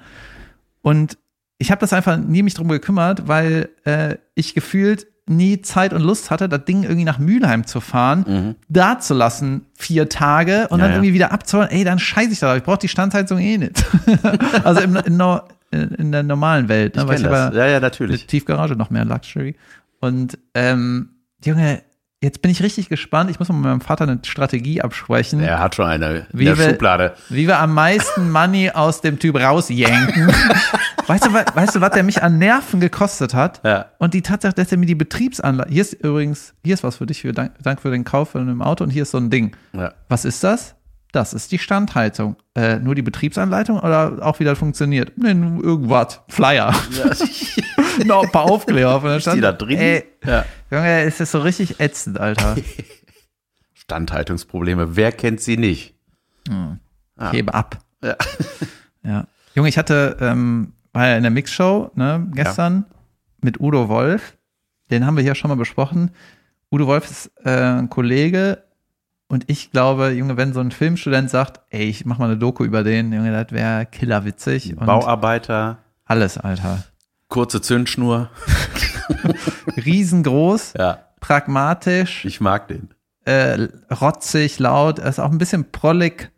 Und 0.80 1.18
ich 1.58 1.70
habe 1.70 1.80
das 1.80 1.92
einfach 1.92 2.16
nie 2.16 2.42
mich 2.42 2.54
drum 2.54 2.68
gekümmert, 2.68 3.28
weil 3.28 3.68
äh, 3.84 4.16
ich 4.34 4.54
gefühlt 4.54 5.06
nie 5.28 5.60
Zeit 5.60 5.92
und 5.92 6.02
Lust 6.02 6.30
hatte, 6.30 6.48
das 6.48 6.64
Ding 6.64 6.84
irgendwie 6.84 7.04
nach 7.04 7.18
Mülheim 7.18 7.66
zu 7.66 7.80
fahren, 7.80 8.54
da 8.68 8.98
zu 9.00 9.12
lassen, 9.12 9.66
vier 9.76 10.08
Tage 10.08 10.68
und 10.68 10.78
Ja, 10.78 10.84
dann 10.84 10.90
ja. 10.92 10.96
irgendwie 10.98 11.14
wieder 11.14 11.32
abzuholen. 11.32 11.68
Ey, 11.70 11.82
dann 11.84 11.98
scheiße 11.98 12.30
ich 12.32 12.38
da, 12.38 12.46
drauf. 12.48 12.56
ich 12.58 12.62
brauche 12.62 12.78
die 12.78 12.88
Standheizung 12.88 13.38
eh 13.40 13.58
nicht. 13.58 13.84
also 14.64 14.80
im, 14.80 14.94
in, 14.96 15.16
Nor- 15.16 15.48
in 15.70 16.12
der 16.12 16.22
normalen 16.22 16.68
Welt. 16.68 16.96
Ne? 16.96 17.02
Ich 17.14 17.24
hab 17.24 17.30
das. 17.30 17.54
Ja, 17.54 17.66
ja, 17.66 17.80
natürlich. 17.80 18.26
Tiefgarage 18.26 18.76
noch 18.76 18.90
mehr 18.90 19.04
Luxury. 19.04 19.56
Und 20.00 20.38
ähm, 20.54 21.10
Junge, 21.44 21.82
jetzt 22.22 22.42
bin 22.42 22.50
ich 22.50 22.62
richtig 22.62 22.88
gespannt. 22.88 23.30
Ich 23.30 23.38
muss 23.38 23.48
mal 23.48 23.54
mit 23.56 23.64
meinem 23.64 23.80
Vater 23.80 24.04
eine 24.04 24.20
Strategie 24.24 24.80
absprechen, 24.82 25.40
Er 25.40 25.58
hat 25.60 25.74
schon 25.74 25.86
eine 25.86 26.06
in 26.18 26.26
Wie 26.32 26.44
der 26.44 26.58
wir- 26.58 26.70
Schublade. 26.70 27.14
wie 27.28 27.46
wir 27.46 27.58
am 27.58 27.74
meisten 27.74 28.30
Money 28.30 28.70
aus 28.70 29.00
dem 29.00 29.18
Typ 29.18 29.36
rausjenken. 29.36 30.28
weißt 31.06 31.26
du, 31.26 31.32
weißt 31.32 31.76
du, 31.76 31.80
was 31.80 31.90
der 31.90 32.02
mich 32.02 32.22
an 32.22 32.38
Nerven 32.38 32.80
gekostet 32.80 33.34
hat? 33.34 33.60
Ja. 33.64 33.86
Und 33.98 34.14
die 34.14 34.22
Tatsache, 34.22 34.54
dass 34.54 34.72
er 34.72 34.78
mir 34.78 34.86
die 34.86 34.94
Betriebsanlage, 34.94 35.70
hier 35.70 35.82
ist 35.82 35.92
übrigens, 35.94 36.54
hier 36.64 36.74
ist 36.74 36.84
was 36.84 36.96
für 36.96 37.06
dich, 37.06 37.22
für 37.22 37.32
Dank, 37.32 37.52
Dank 37.62 37.80
für 37.80 37.90
den 37.90 38.04
Kauf 38.04 38.30
von 38.30 38.42
einem 38.42 38.62
Auto 38.62 38.82
und 38.84 38.90
hier 38.90 39.02
ist 39.02 39.10
so 39.10 39.18
ein 39.18 39.30
Ding. 39.30 39.54
Ja. 39.72 39.92
Was 40.08 40.24
ist 40.24 40.42
das? 40.44 40.74
Das 41.12 41.32
ist 41.32 41.52
die 41.52 41.58
Standheizung. 41.58 42.36
Äh, 42.54 42.78
nur 42.78 42.94
die 42.94 43.02
Betriebsanleitung 43.02 43.78
oder 43.78 44.18
auch 44.20 44.38
wie 44.40 44.44
das 44.44 44.58
funktioniert? 44.58 45.12
Nee, 45.16 45.28
irgendwas. 45.30 46.20
Flyer. 46.28 46.74
noch 48.04 48.24
ein 48.24 48.30
paar 48.30 48.44
Aufkleber 48.50 49.00
von 49.00 49.10
der 49.10 49.20
Stand. 49.20 49.36
die 49.38 49.40
da 49.40 49.52
drin? 49.52 49.78
Ey, 49.78 50.04
Ja. 50.24 50.44
Junge, 50.70 51.02
es 51.02 51.20
ist 51.20 51.30
so 51.32 51.38
richtig 51.40 51.80
ätzend, 51.80 52.18
Alter. 52.20 52.56
Standhaltungsprobleme, 53.74 54.96
wer 54.96 55.12
kennt 55.12 55.40
sie 55.40 55.56
nicht? 55.56 55.94
Ich 56.48 57.32
hebe 57.32 57.54
ab. 57.54 57.78
Ja. 58.02 58.16
Ja. 59.02 59.28
Junge, 59.54 59.68
ich 59.68 59.78
hatte, 59.78 60.16
ähm, 60.20 60.72
war 60.92 61.06
ja 61.06 61.16
in 61.16 61.22
der 61.22 61.30
Mixshow, 61.30 61.92
ne, 61.94 62.26
gestern 62.34 62.86
mit 63.40 63.60
Udo 63.60 63.88
Wolf. 63.88 64.36
Den 64.90 65.06
haben 65.06 65.14
wir 65.16 65.22
hier 65.22 65.36
schon 65.36 65.48
mal 65.48 65.54
besprochen. 65.54 66.10
Udo 66.72 66.88
Wolf 66.88 67.08
ist 67.08 67.30
äh, 67.44 67.50
ein 67.78 67.88
Kollege 67.88 68.64
und 69.28 69.44
ich 69.48 69.70
glaube, 69.72 70.10
Junge, 70.10 70.36
wenn 70.36 70.52
so 70.52 70.60
ein 70.60 70.70
Filmstudent 70.70 71.30
sagt, 71.30 71.60
ey, 71.70 71.84
ich 71.84 72.04
mach 72.06 72.18
mal 72.18 72.26
eine 72.26 72.36
Doku 72.36 72.64
über 72.64 72.82
den, 72.84 73.12
Junge, 73.12 73.32
das 73.32 73.52
wäre 73.52 73.86
killerwitzig 73.86 74.76
und 74.76 74.86
Bauarbeiter, 74.86 75.78
alles, 76.04 76.38
Alter. 76.38 76.84
kurze 77.28 77.60
Zündschnur. 77.60 78.30
Riesengroß, 79.84 80.74
Ja, 80.78 80.98
pragmatisch, 81.20 82.24
ich 82.24 82.40
mag 82.40 82.68
den. 82.68 82.90
äh, 83.24 83.68
rotzig, 84.00 84.58
laut, 84.58 84.98
er 84.98 85.08
ist 85.08 85.18
auch 85.18 85.30
ein 85.30 85.38
bisschen 85.38 85.70
prollig, 85.72 86.30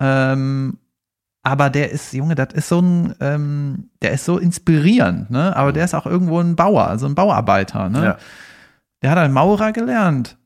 ähm, 0.00 0.78
aber 1.42 1.70
der 1.70 1.90
ist, 1.92 2.12
Junge, 2.12 2.34
das 2.34 2.52
ist 2.54 2.68
so 2.68 2.80
ein, 2.80 3.14
ähm, 3.20 3.90
der 4.02 4.12
ist 4.12 4.24
so 4.24 4.38
inspirierend, 4.38 5.30
ne? 5.30 5.54
Aber 5.56 5.72
der 5.72 5.84
ist 5.84 5.94
auch 5.94 6.06
irgendwo 6.06 6.40
ein 6.40 6.56
Bauer, 6.56 6.86
also 6.88 7.06
ein 7.06 7.14
Bauarbeiter, 7.14 7.88
ne? 7.90 8.04
Ja. 8.04 8.16
Der 9.02 9.10
hat 9.10 9.18
einen 9.18 9.34
Maurer 9.34 9.72
gelernt. 9.72 10.36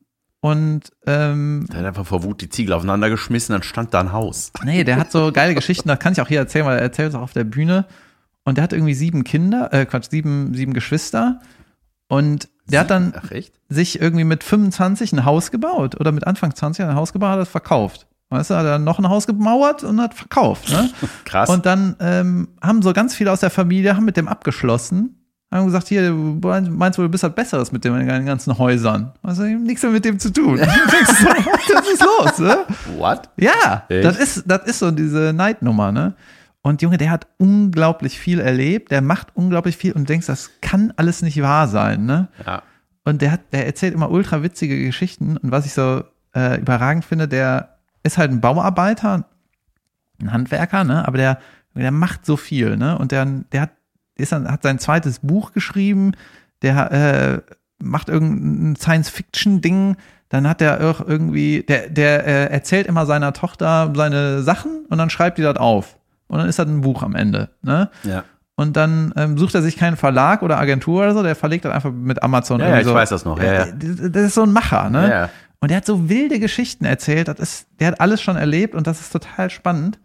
Und 0.41 0.93
ähm, 1.07 1.67
Der 1.71 1.81
hat 1.81 1.87
einfach 1.87 2.07
vor 2.07 2.23
Wut 2.23 2.41
die 2.41 2.49
Ziegel 2.49 2.73
aufeinander 2.73 3.11
geschmissen, 3.11 3.53
dann 3.53 3.63
stand 3.63 3.93
da 3.93 4.01
ein 4.01 4.13
Haus. 4.13 4.53
nee, 4.65 4.85
der 4.85 4.97
hat 4.97 5.11
so 5.11 5.33
geile 5.33 5.55
Geschichten, 5.55 5.89
das 5.89 5.99
kann 5.99 6.13
ich 6.13 6.21
auch 6.21 6.29
hier 6.29 6.39
erzählen, 6.39 6.67
weil 6.67 6.77
er 6.77 6.83
erzählt 6.83 7.11
es 7.11 7.15
auch 7.15 7.23
auf 7.23 7.33
der 7.33 7.45
Bühne. 7.45 7.87
Und 8.45 8.57
der 8.57 8.65
hat 8.65 8.73
irgendwie 8.73 8.95
sieben 8.95 9.25
Kinder, 9.25 9.73
äh, 9.73 9.85
Quatsch, 9.85 10.11
sieben, 10.11 10.55
sieben 10.55 10.73
Geschwister. 10.73 11.41
Und 12.09 12.49
der 12.67 12.81
hat 12.81 12.91
dann 12.91 13.15
Ach, 13.17 13.31
sich 13.69 14.01
irgendwie 14.01 14.25
mit 14.25 14.45
25 14.45 15.13
ein 15.13 15.25
Haus 15.25 15.51
gebaut 15.51 15.99
oder 16.01 16.13
mit 16.13 16.27
Anfang 16.27 16.55
20 16.55 16.85
ein 16.85 16.95
Haus 16.95 17.13
gebaut, 17.13 17.31
hat 17.31 17.41
das 17.41 17.49
verkauft. 17.49 18.07
Weißt 18.31 18.51
du, 18.51 18.57
hat 18.57 18.67
er 18.67 18.79
noch 18.79 18.99
ein 18.99 19.09
Haus 19.09 19.27
gemauert 19.27 19.85
und 19.85 20.01
hat 20.01 20.15
verkauft. 20.15 20.71
Ne? 20.71 20.91
Krass. 21.25 21.49
Und 21.49 21.65
dann 21.65 21.97
ähm, 22.01 22.49
haben 22.61 22.83
so 22.83 22.93
ganz 22.93 23.15
viele 23.15 23.33
aus 23.33 23.41
der 23.41 23.51
Familie 23.51 23.97
haben 23.97 24.05
mit 24.05 24.19
dem 24.19 24.29
abgeschlossen. 24.29 25.18
Haben 25.51 25.65
gesagt, 25.67 25.89
hier, 25.89 26.11
du 26.11 26.39
meinst 26.43 26.99
du, 26.99 27.03
du 27.03 27.09
bist 27.09 27.23
halt 27.23 27.35
Besseres 27.35 27.73
mit 27.73 27.83
den 27.83 28.07
ganzen 28.27 28.59
Häusern. 28.59 29.13
Also 29.23 29.45
ich 29.45 29.57
nichts 29.59 29.83
mehr 29.83 29.93
mit 29.93 30.05
dem 30.05 30.19
zu 30.19 30.31
tun. 30.31 30.59
Was 30.59 31.89
ist 31.89 32.03
los, 32.03 32.39
ne? 32.39 32.59
What? 32.99 33.31
Ja, 33.37 33.85
Echt? 33.89 34.05
das 34.05 34.19
ist, 34.19 34.45
das 34.47 34.67
ist 34.67 34.79
so 34.81 34.91
diese 34.91 35.33
Neidnummer, 35.33 35.91
ne? 35.91 36.15
Und 36.61 36.83
Junge, 36.83 36.99
der 36.99 37.11
hat 37.11 37.29
unglaublich 37.39 38.19
viel 38.19 38.41
erlebt, 38.41 38.91
der 38.91 39.01
macht 39.01 39.29
unglaublich 39.35 39.77
viel 39.77 39.93
und 39.93 40.03
du 40.03 40.07
denkst, 40.13 40.27
das 40.27 40.51
kann 40.61 40.93
alles 40.97 41.23
nicht 41.23 41.41
wahr 41.41 41.67
sein, 41.69 42.05
ne? 42.05 42.29
Ja. 42.45 42.63
Und 43.05 43.23
der 43.23 43.33
hat, 43.33 43.41
der 43.53 43.65
erzählt 43.65 43.95
immer 43.95 44.11
ultra 44.11 44.43
witzige 44.43 44.85
Geschichten. 44.85 45.39
Und 45.39 45.51
was 45.51 45.65
ich 45.65 45.73
so 45.73 46.05
äh, 46.35 46.61
überragend 46.61 47.07
finde, 47.07 47.27
der 47.27 47.79
ist 48.03 48.19
halt 48.19 48.31
ein 48.31 48.43
Bauarbeiter, 48.43 49.25
ein 50.21 50.33
Handwerker, 50.33 50.85
ne? 50.85 51.09
Aber 51.09 51.17
der, 51.17 51.39
der 51.75 51.91
macht 51.91 52.27
so 52.27 52.37
viel, 52.37 52.77
ne? 52.77 52.99
Und 52.99 53.13
der, 53.13 53.25
der 53.25 53.63
hat, 53.63 53.71
ist 54.19 54.33
dann, 54.33 54.51
hat 54.51 54.63
sein 54.63 54.79
zweites 54.79 55.21
Buch 55.21 55.53
geschrieben, 55.53 56.13
der 56.63 56.93
äh, 56.93 57.55
macht 57.83 58.09
irgendein 58.09 58.77
Science-Fiction-Ding, 58.77 59.97
dann 60.29 60.49
hat 60.49 60.61
er 60.61 60.91
auch 60.91 61.01
irgendwie, 61.07 61.63
der, 61.63 61.89
der 61.89 62.27
äh, 62.27 62.53
erzählt 62.53 62.87
immer 62.87 63.07
seiner 63.07 63.33
Tochter 63.33 63.93
seine 63.95 64.43
Sachen 64.43 64.85
und 64.89 64.99
dann 64.99 65.11
schreibt 65.11 65.39
die 65.39 65.43
das 65.43 65.57
auf. 65.57 65.97
Und 66.27 66.39
dann 66.39 66.49
ist 66.49 66.59
das 66.59 66.67
ein 66.67 66.83
Buch 66.83 67.03
am 67.03 67.15
Ende, 67.15 67.49
ne? 67.63 67.89
Ja. 68.03 68.25
Und 68.55 68.77
dann 68.77 69.15
ähm, 69.17 69.39
sucht 69.39 69.55
er 69.55 69.63
sich 69.63 69.77
keinen 69.77 69.97
Verlag 69.97 70.43
oder 70.43 70.59
Agentur 70.59 71.03
oder 71.03 71.15
so, 71.15 71.23
der 71.23 71.37
verlegt 71.37 71.65
das 71.65 71.73
einfach 71.73 71.93
mit 71.93 72.23
Amazon. 72.23 72.61
Ja, 72.61 72.71
ja, 72.71 72.79
ich 72.81 72.87
so. 72.87 72.93
weiß 72.93 73.09
das 73.09 73.25
noch, 73.25 73.41
ja, 73.41 73.67
ja. 73.67 73.67
Das 73.73 74.25
ist 74.25 74.35
so 74.35 74.43
ein 74.43 74.53
Macher, 74.53 74.91
ne? 74.91 75.09
Ja. 75.09 75.31
Und 75.61 75.71
der 75.71 75.79
hat 75.79 75.87
so 75.87 76.09
wilde 76.09 76.39
Geschichten 76.39 76.85
erzählt, 76.85 77.29
das 77.29 77.39
ist, 77.39 77.67
der 77.79 77.89
hat 77.89 78.01
alles 78.01 78.21
schon 78.21 78.37
erlebt 78.37 78.75
und 78.75 78.87
das 78.87 79.01
ist 79.01 79.13
total 79.13 79.51
spannend. 79.51 79.99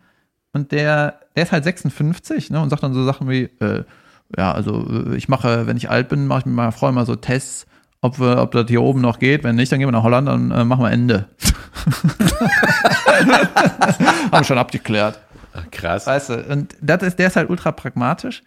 Und 0.53 0.71
der, 0.71 1.19
der 1.35 1.43
ist 1.43 1.51
halt 1.51 1.63
56, 1.63 2.51
ne, 2.51 2.61
und 2.61 2.69
sagt 2.69 2.83
dann 2.83 2.93
so 2.93 3.03
Sachen 3.03 3.27
wie, 3.27 3.43
äh, 3.59 3.83
ja, 4.37 4.51
also 4.51 4.87
äh, 4.89 5.15
ich 5.15 5.29
mache, 5.29 5.67
wenn 5.67 5.77
ich 5.77 5.89
alt 5.89 6.09
bin, 6.09 6.27
mache 6.27 6.39
ich 6.39 6.45
mit 6.45 6.55
meiner 6.55 6.71
Frau 6.71 6.89
immer 6.89 7.05
so 7.05 7.15
Tests, 7.15 7.65
ob 8.01 8.19
wir, 8.19 8.41
ob 8.41 8.51
das 8.51 8.65
hier 8.67 8.81
oben 8.81 9.01
noch 9.01 9.19
geht. 9.19 9.43
Wenn 9.43 9.55
nicht, 9.55 9.71
dann 9.71 9.79
gehen 9.79 9.87
wir 9.87 9.93
nach 9.93 10.03
Holland, 10.03 10.27
dann 10.27 10.51
äh, 10.51 10.63
machen 10.65 10.83
wir 10.83 10.91
Ende. 10.91 11.29
Haben 14.31 14.31
wir 14.31 14.43
schon 14.43 14.57
abgeklärt. 14.57 15.19
Ach, 15.53 15.63
Krass. 15.71 16.07
Weißt 16.07 16.29
du, 16.29 16.43
und 16.51 16.75
das 16.81 17.03
ist, 17.03 17.19
der 17.19 17.27
ist 17.27 17.35
halt 17.35 17.49
ultra 17.49 17.71
pragmatisch. 17.71 18.43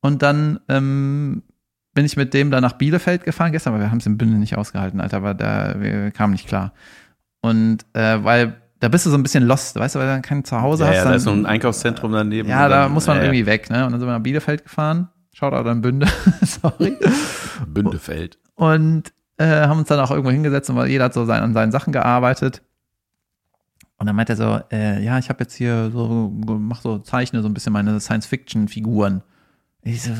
Und 0.00 0.22
dann 0.22 0.58
ähm, 0.68 1.42
bin 1.94 2.04
ich 2.04 2.16
mit 2.16 2.34
dem 2.34 2.50
da 2.50 2.60
nach 2.60 2.72
Bielefeld 2.72 3.24
gefahren 3.24 3.52
gestern, 3.52 3.74
aber 3.74 3.82
wir 3.82 3.90
haben 3.90 3.98
es 3.98 4.06
in 4.06 4.18
Bünde 4.18 4.38
nicht 4.38 4.56
ausgehalten, 4.56 5.00
Alter, 5.00 5.18
aber 5.18 5.34
da 5.34 5.80
wir 5.80 6.10
kamen 6.10 6.32
nicht 6.32 6.48
klar. 6.48 6.72
Und 7.40 7.84
äh, 7.92 8.24
weil 8.24 8.61
da 8.82 8.88
bist 8.88 9.06
du 9.06 9.10
so 9.10 9.16
ein 9.16 9.22
bisschen 9.22 9.44
lost, 9.44 9.76
weißt 9.76 9.94
du, 9.94 10.00
weil 10.00 10.06
du 10.08 10.12
dann 10.14 10.22
kein 10.22 10.42
Zuhause 10.44 10.82
Ja, 10.82 10.88
hast. 10.90 10.96
ja, 10.96 11.02
dann, 11.04 11.12
da 11.12 11.16
ist 11.16 11.22
so 11.22 11.30
ein 11.30 11.46
Einkaufszentrum 11.46 12.10
daneben. 12.10 12.48
ja, 12.48 12.68
da 12.68 12.82
dann- 12.82 12.92
muss 12.92 13.06
man 13.06 13.16
ja, 13.18 13.22
ja. 13.22 13.28
irgendwie 13.28 13.46
weg, 13.46 13.70
ne? 13.70 13.86
Und 13.86 13.92
dann 13.92 14.00
sind 14.00 14.08
wir 14.08 14.12
nach 14.14 14.22
Bielefeld 14.22 14.64
gefahren. 14.64 15.08
Schaut 15.32 15.52
auch 15.54 15.62
dann 15.62 15.80
Bünde, 15.82 16.08
sorry. 16.42 16.98
Bündefeld. 17.66 18.38
Und 18.56 19.12
äh, 19.38 19.46
haben 19.46 19.78
uns 19.78 19.88
dann 19.88 20.00
auch 20.00 20.10
irgendwo 20.10 20.30
hingesetzt 20.32 20.68
und 20.68 20.84
jeder 20.88 21.04
hat 21.04 21.14
so 21.14 21.24
sein, 21.24 21.42
an 21.42 21.54
seinen 21.54 21.70
Sachen 21.70 21.92
gearbeitet. 21.92 22.62
Und 23.98 24.06
dann 24.06 24.16
meint 24.16 24.30
er 24.30 24.36
so, 24.36 24.60
äh, 24.72 25.00
ja, 25.02 25.18
ich 25.18 25.28
habe 25.28 25.44
jetzt 25.44 25.54
hier 25.54 25.90
so, 25.92 26.32
mach 26.34 26.80
so, 26.80 26.98
zeichne 26.98 27.40
so 27.40 27.48
ein 27.48 27.54
bisschen 27.54 27.72
meine 27.72 28.00
Science-Fiction-Figuren. 28.00 29.22
Ich 29.82 30.02
so, 30.02 30.10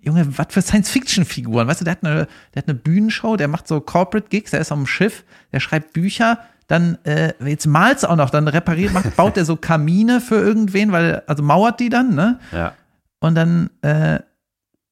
Junge, 0.00 0.26
was 0.36 0.46
für 0.50 0.60
Science-Fiction-Figuren? 0.60 1.68
Weißt 1.68 1.80
du, 1.80 1.84
der 1.84 1.92
hat, 1.92 2.04
eine, 2.04 2.26
der 2.52 2.62
hat 2.62 2.68
eine 2.68 2.74
Bühnenshow, 2.76 3.36
der 3.36 3.46
macht 3.46 3.68
so 3.68 3.80
Corporate-Gigs, 3.80 4.50
der 4.50 4.60
ist 4.60 4.72
auf 4.72 4.78
dem 4.78 4.88
Schiff, 4.88 5.24
der 5.52 5.60
schreibt 5.60 5.92
Bücher, 5.92 6.40
dann, 6.72 6.96
äh, 7.04 7.34
jetzt 7.46 7.66
malt's 7.66 8.02
auch 8.02 8.16
noch, 8.16 8.30
dann 8.30 8.48
repariert, 8.48 8.94
macht, 8.94 9.14
baut 9.16 9.36
er 9.36 9.44
so 9.44 9.56
Kamine 9.56 10.22
für 10.22 10.36
irgendwen, 10.36 10.90
weil, 10.90 11.22
also 11.26 11.42
mauert 11.42 11.78
die 11.80 11.90
dann, 11.90 12.14
ne? 12.14 12.40
Ja. 12.50 12.72
Und 13.20 13.34
dann 13.34 13.68
äh, 13.82 14.20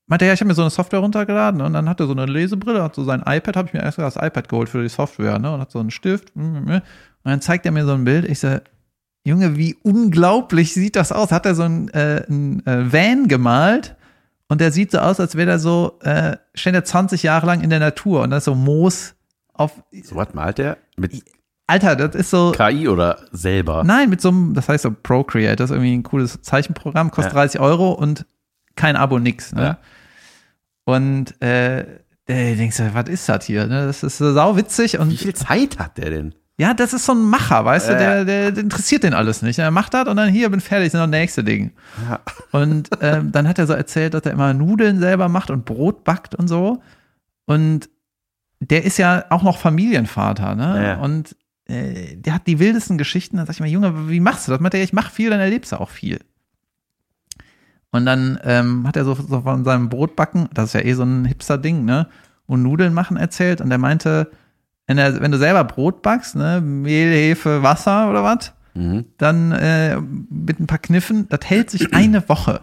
meinte 0.07 0.27
er, 0.27 0.29
ja, 0.29 0.35
ich 0.35 0.41
habe 0.41 0.49
mir 0.49 0.55
so 0.55 0.61
eine 0.61 0.71
Software 0.71 0.99
runtergeladen 0.99 1.63
und 1.63 1.73
dann 1.73 1.89
hat 1.89 1.99
er 1.99 2.07
so 2.07 2.13
eine 2.13 2.27
Lesebrille, 2.27 2.83
hat 2.83 2.95
so 2.95 3.05
sein 3.05 3.23
iPad, 3.25 3.57
habe 3.57 3.69
ich 3.69 3.73
mir 3.73 3.83
erst 3.83 3.97
das 3.97 4.17
iPad 4.17 4.51
geholt 4.51 4.69
für 4.69 4.83
die 4.83 4.91
Software, 4.91 5.39
ne? 5.39 5.55
Und 5.55 5.61
hat 5.61 5.71
so 5.71 5.79
einen 5.79 5.91
Stift. 5.91 6.37
Und 6.37 6.83
dann 7.25 7.41
zeigt 7.41 7.65
er 7.65 7.73
mir 7.73 7.87
so 7.87 7.95
ein 7.95 8.05
Bild. 8.05 8.27
Ich 8.27 8.41
so, 8.41 8.59
Junge, 9.25 9.57
wie 9.57 9.75
unglaublich 9.83 10.75
sieht 10.75 10.97
das 10.97 11.13
aus? 11.13 11.33
Hat 11.33 11.47
er 11.47 11.55
so 11.55 11.63
ein, 11.63 11.89
äh, 11.95 12.19
äh, 12.19 12.93
Van 12.93 13.27
gemalt 13.27 13.97
und 14.49 14.61
der 14.61 14.71
sieht 14.71 14.91
so 14.91 14.99
aus, 14.99 15.19
als 15.19 15.35
wäre 15.35 15.47
der 15.47 15.59
so, 15.59 15.99
äh, 16.03 16.37
steht 16.53 16.75
er 16.75 16.85
20 16.85 17.23
Jahre 17.23 17.47
lang 17.47 17.63
in 17.63 17.71
der 17.71 17.81
Natur 17.81 18.21
und 18.21 18.29
da 18.29 18.37
ist 18.37 18.45
so 18.45 18.55
Moos 18.55 19.15
auf. 19.55 19.83
So 20.03 20.17
was 20.17 20.35
malt 20.35 20.59
der? 20.59 20.77
Mit 20.99 21.25
Alter, 21.71 21.97
das 21.97 22.15
ist 22.15 22.31
so. 22.31 22.53
KI 22.53 22.89
oder 22.89 23.19
selber? 23.33 23.83
Nein, 23.85 24.11
mit 24.11 24.21
so 24.21 24.29
einem, 24.29 24.55
das 24.55 24.69
heißt 24.69 24.83
so 24.83 24.91
Procreate, 24.91 25.57
das 25.57 25.71
ist 25.71 25.77
irgendwie 25.77 25.95
ein 25.97 26.03
cooles 26.03 26.43
Zeichenprogramm, 26.43 27.11
kostet 27.11 27.33
Ja. 27.33 27.41
30 27.41 27.61
Euro 27.61 27.93
und 27.93 28.27
kein 28.77 28.97
Abo, 28.97 29.19
nix. 29.19 29.53
Ne? 29.55 29.63
Ja. 29.63 29.79
Und 30.85 31.41
äh, 31.43 31.85
der 32.29 32.55
denkst 32.57 32.77
du, 32.79 32.95
was 32.95 33.09
ist 33.09 33.29
das 33.29 33.45
hier? 33.45 33.67
Ne? 33.67 33.87
Das 33.87 34.03
ist 34.03 34.19
so 34.19 34.33
sauwitzig 34.33 34.95
Wie 34.95 34.99
und 34.99 35.13
viel 35.13 35.35
Zeit 35.35 35.79
hat 35.79 35.99
der 35.99 36.11
denn? 36.11 36.35
ja, 36.59 36.75
das 36.75 36.93
ist 36.93 37.07
so 37.07 37.13
ein 37.13 37.23
Macher, 37.23 37.65
weißt 37.65 37.89
du, 37.89 37.93
Ja. 37.93 37.99
der, 37.99 38.25
der, 38.27 38.53
der 38.53 38.63
interessiert 38.63 39.03
den 39.03 39.15
alles 39.15 39.41
nicht. 39.41 39.59
Er 39.59 39.71
macht 39.71 39.95
das 39.95 40.07
und 40.07 40.17
dann 40.19 40.29
hier, 40.29 40.51
bin 40.51 40.61
fertig, 40.61 40.89
ist 40.89 40.93
noch 40.93 41.01
das 41.01 41.09
nächste 41.11 41.43
Ding. 41.43 41.73
Ja. 42.07 42.21
Und 42.53 42.91
ähm, 43.01 43.33
dann 43.33 43.49
hat 43.49 43.59
er 43.59 43.67
so 43.67 43.73
erzählt, 43.73 44.13
dass 44.13 44.25
er 44.27 44.33
immer 44.33 44.53
Nudeln 44.53 44.99
selber 45.01 45.31
macht 45.31 45.51
und 45.51 45.65
Brot 45.65 46.05
backt 46.05 46.35
und 46.35 46.49
so. 46.49 46.83
Und 47.47 47.89
der 48.61 48.85
ist 48.85 48.99
ja 48.99 49.25
auch 49.31 49.43
noch 49.43 49.57
Familienvater, 49.57 50.55
ne? 50.55 50.85
Ja. 50.87 50.97
Und 50.99 51.35
äh, 51.71 52.17
der 52.17 52.35
hat 52.35 52.47
die 52.47 52.59
wildesten 52.59 52.99
Geschichten. 52.99 53.37
Dann 53.37 53.47
sag 53.47 53.55
ich 53.55 53.61
mal, 53.61 53.69
Junge, 53.69 54.09
wie 54.11 54.21
machst 54.21 54.47
du 54.49 54.53
das? 54.53 54.61
Meint 54.61 54.75
er, 54.75 54.81
ja, 54.81 54.85
ich 54.85 54.93
mach 54.93 55.11
viel, 55.11 55.31
dann 55.31 55.41
erlebst 55.41 55.73
du 55.73 55.77
auch 55.81 55.91
viel. 55.91 56.21
Und 57.93 58.07
dann 58.07 58.39
ähm, 58.45 58.87
hat 58.87 58.97
er 58.97 59.05
so, 59.05 59.15
so 59.15 59.41
von 59.41 59.65
seinem 59.65 59.89
Brotbacken, 59.89 60.49
das 60.55 60.67
ist 60.67 60.73
ja 60.75 60.81
eh 60.85 60.93
so 60.95 61.03
ein 61.03 61.25
Hipster-Ding, 61.25 61.85
ne? 61.85 62.07
Und 62.47 62.63
Nudeln 62.63 62.95
machen 62.95 63.17
erzählt. 63.17 63.61
Und 63.61 63.71
er 63.71 63.79
meinte, 63.79 64.31
wenn, 64.87 64.99
er, 64.99 65.21
wenn 65.21 65.31
du 65.33 65.39
selber 65.39 65.65
Brot 65.65 66.03
backst, 66.03 66.37
ne, 66.37 66.61
Mehl, 66.61 67.13
Hefe, 67.13 67.63
Wasser 67.63 68.11
oder 68.11 68.23
was, 68.25 68.53
Mhm. 68.73 69.07
dann 69.19 69.51
äh, 69.51 70.01
mit 70.01 70.61
ein 70.61 70.69
paar 70.69 70.79
Kniffen, 70.79 71.29
das 71.29 71.41
hält 71.45 71.71
sich 71.71 71.93
eine 71.93 72.29
Woche. 72.29 72.61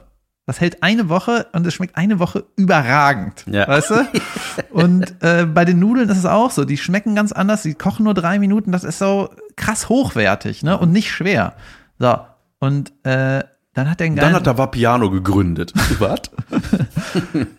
Das 0.47 0.61
hält 0.61 0.81
eine 0.81 1.09
Woche 1.09 1.47
und 1.51 1.67
es 1.67 1.73
schmeckt 1.73 1.97
eine 1.97 2.19
Woche 2.19 2.45
überragend. 2.55 3.43
Ja. 3.47 3.67
Weißt 3.67 3.89
du? 3.89 4.07
Und 4.71 5.21
äh, 5.21 5.45
bei 5.45 5.65
den 5.65 5.77
Nudeln 5.79 6.07
ist 6.07 6.17
es 6.17 6.25
auch 6.25 6.51
so. 6.51 6.63
Die 6.63 6.77
schmecken 6.77 7.15
ganz 7.15 7.33
anders. 7.33 7.63
Die 7.63 7.73
kochen 7.73 8.05
nur 8.05 8.13
drei 8.13 8.39
Minuten. 8.39 8.71
Das 8.71 8.85
ist 8.85 8.97
so 8.97 9.29
krass 9.57 9.89
hochwertig 9.89 10.63
ne? 10.63 10.77
und 10.77 10.93
nicht 10.93 11.11
schwer. 11.11 11.55
So. 11.99 12.17
Und 12.59 12.93
äh, 13.03 13.43
dann 13.73 13.91
hat 13.91 13.99
er 13.99 14.07
einen 14.07 14.15
Dann 14.15 14.33
hat 14.33 14.47
er 14.47 14.57
Vapiano 14.57 15.11
gegründet. 15.11 15.73
Was? 15.99 16.21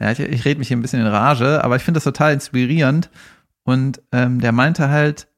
ja, 0.00 0.10
ich, 0.10 0.20
ich 0.20 0.44
rede 0.46 0.58
mich 0.58 0.68
hier 0.68 0.78
ein 0.78 0.82
bisschen 0.82 1.02
in 1.02 1.06
Rage, 1.06 1.62
aber 1.62 1.76
ich 1.76 1.82
finde 1.82 1.98
das 1.98 2.04
total 2.04 2.32
inspirierend. 2.32 3.10
Und 3.64 4.00
ähm, 4.12 4.40
der 4.40 4.52
meinte 4.52 4.88
halt, 4.88 5.28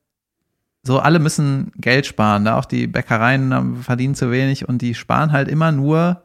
so 0.85 1.01
alle 1.01 1.19
müssen 1.19 1.73
Geld 1.77 2.07
sparen, 2.07 2.45
da 2.45 2.57
auch 2.57 2.65
die 2.65 2.87
Bäckereien 2.87 3.51
ähm, 3.51 3.83
verdienen 3.83 4.15
zu 4.15 4.31
wenig 4.31 4.69
und 4.69 4.83
die 4.83 4.95
sparen 4.95 5.33
halt 5.33 5.49
immer 5.49 5.73
nur, 5.73 6.23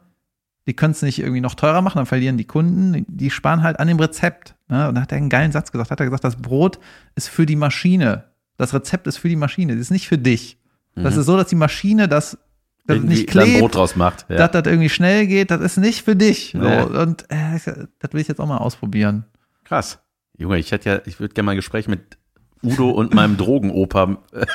die 0.66 0.74
können 0.74 0.92
es 0.92 1.02
nicht 1.02 1.20
irgendwie 1.20 1.40
noch 1.40 1.54
teurer 1.54 1.80
machen, 1.80 1.98
dann 1.98 2.06
verlieren 2.06 2.36
die 2.36 2.44
Kunden, 2.44 3.04
die 3.08 3.30
sparen 3.30 3.62
halt 3.62 3.78
an 3.78 3.88
dem 3.88 3.98
Rezept. 3.98 4.56
Ne? 4.68 4.88
Und 4.88 4.96
da 4.96 5.02
hat 5.02 5.12
er 5.12 5.18
einen 5.18 5.28
geilen 5.28 5.52
Satz 5.52 5.70
gesagt, 5.72 5.90
hat 5.90 6.00
er 6.00 6.06
gesagt, 6.06 6.24
das 6.24 6.36
Brot 6.36 6.78
ist 7.14 7.28
für 7.28 7.46
die 7.46 7.56
Maschine, 7.56 8.24
das 8.56 8.74
Rezept 8.74 9.06
ist 9.06 9.18
für 9.18 9.28
die 9.28 9.36
Maschine, 9.36 9.74
das 9.74 9.82
ist 9.82 9.90
nicht 9.90 10.08
für 10.08 10.18
dich. 10.18 10.58
Das 11.02 11.16
ist 11.16 11.26
so, 11.26 11.36
dass 11.36 11.48
die 11.48 11.56
Maschine 11.56 12.08
das, 12.08 12.38
das 12.86 12.96
Irgendwie 12.96 13.16
nicht 13.16 13.28
klebt, 13.28 13.58
Brot 13.58 13.74
draus 13.74 13.96
macht. 13.96 14.24
Ja. 14.30 14.36
dass 14.36 14.52
das 14.52 14.66
irgendwie 14.66 14.88
schnell 14.88 15.26
geht, 15.26 15.50
das 15.50 15.60
ist 15.60 15.76
nicht 15.76 16.02
für 16.02 16.16
dich. 16.16 16.52
So. 16.52 16.60
Nee. 16.60 16.80
Und 16.80 17.30
äh, 17.30 17.58
das 17.98 18.12
will 18.12 18.20
ich 18.22 18.28
jetzt 18.28 18.40
auch 18.40 18.46
mal 18.46 18.56
ausprobieren. 18.56 19.26
Krass. 19.64 19.98
Junge, 20.38 20.58
ich 20.58 20.72
hätte 20.72 20.88
ja, 20.88 21.00
ich 21.04 21.20
würde 21.20 21.34
gerne 21.34 21.46
mal 21.46 21.52
ein 21.52 21.56
Gespräch 21.56 21.86
mit 21.86 22.16
Udo 22.62 22.90
und 22.90 23.14
meinem 23.14 23.36
Drogenoper 23.36 24.18
äh, 24.32 24.46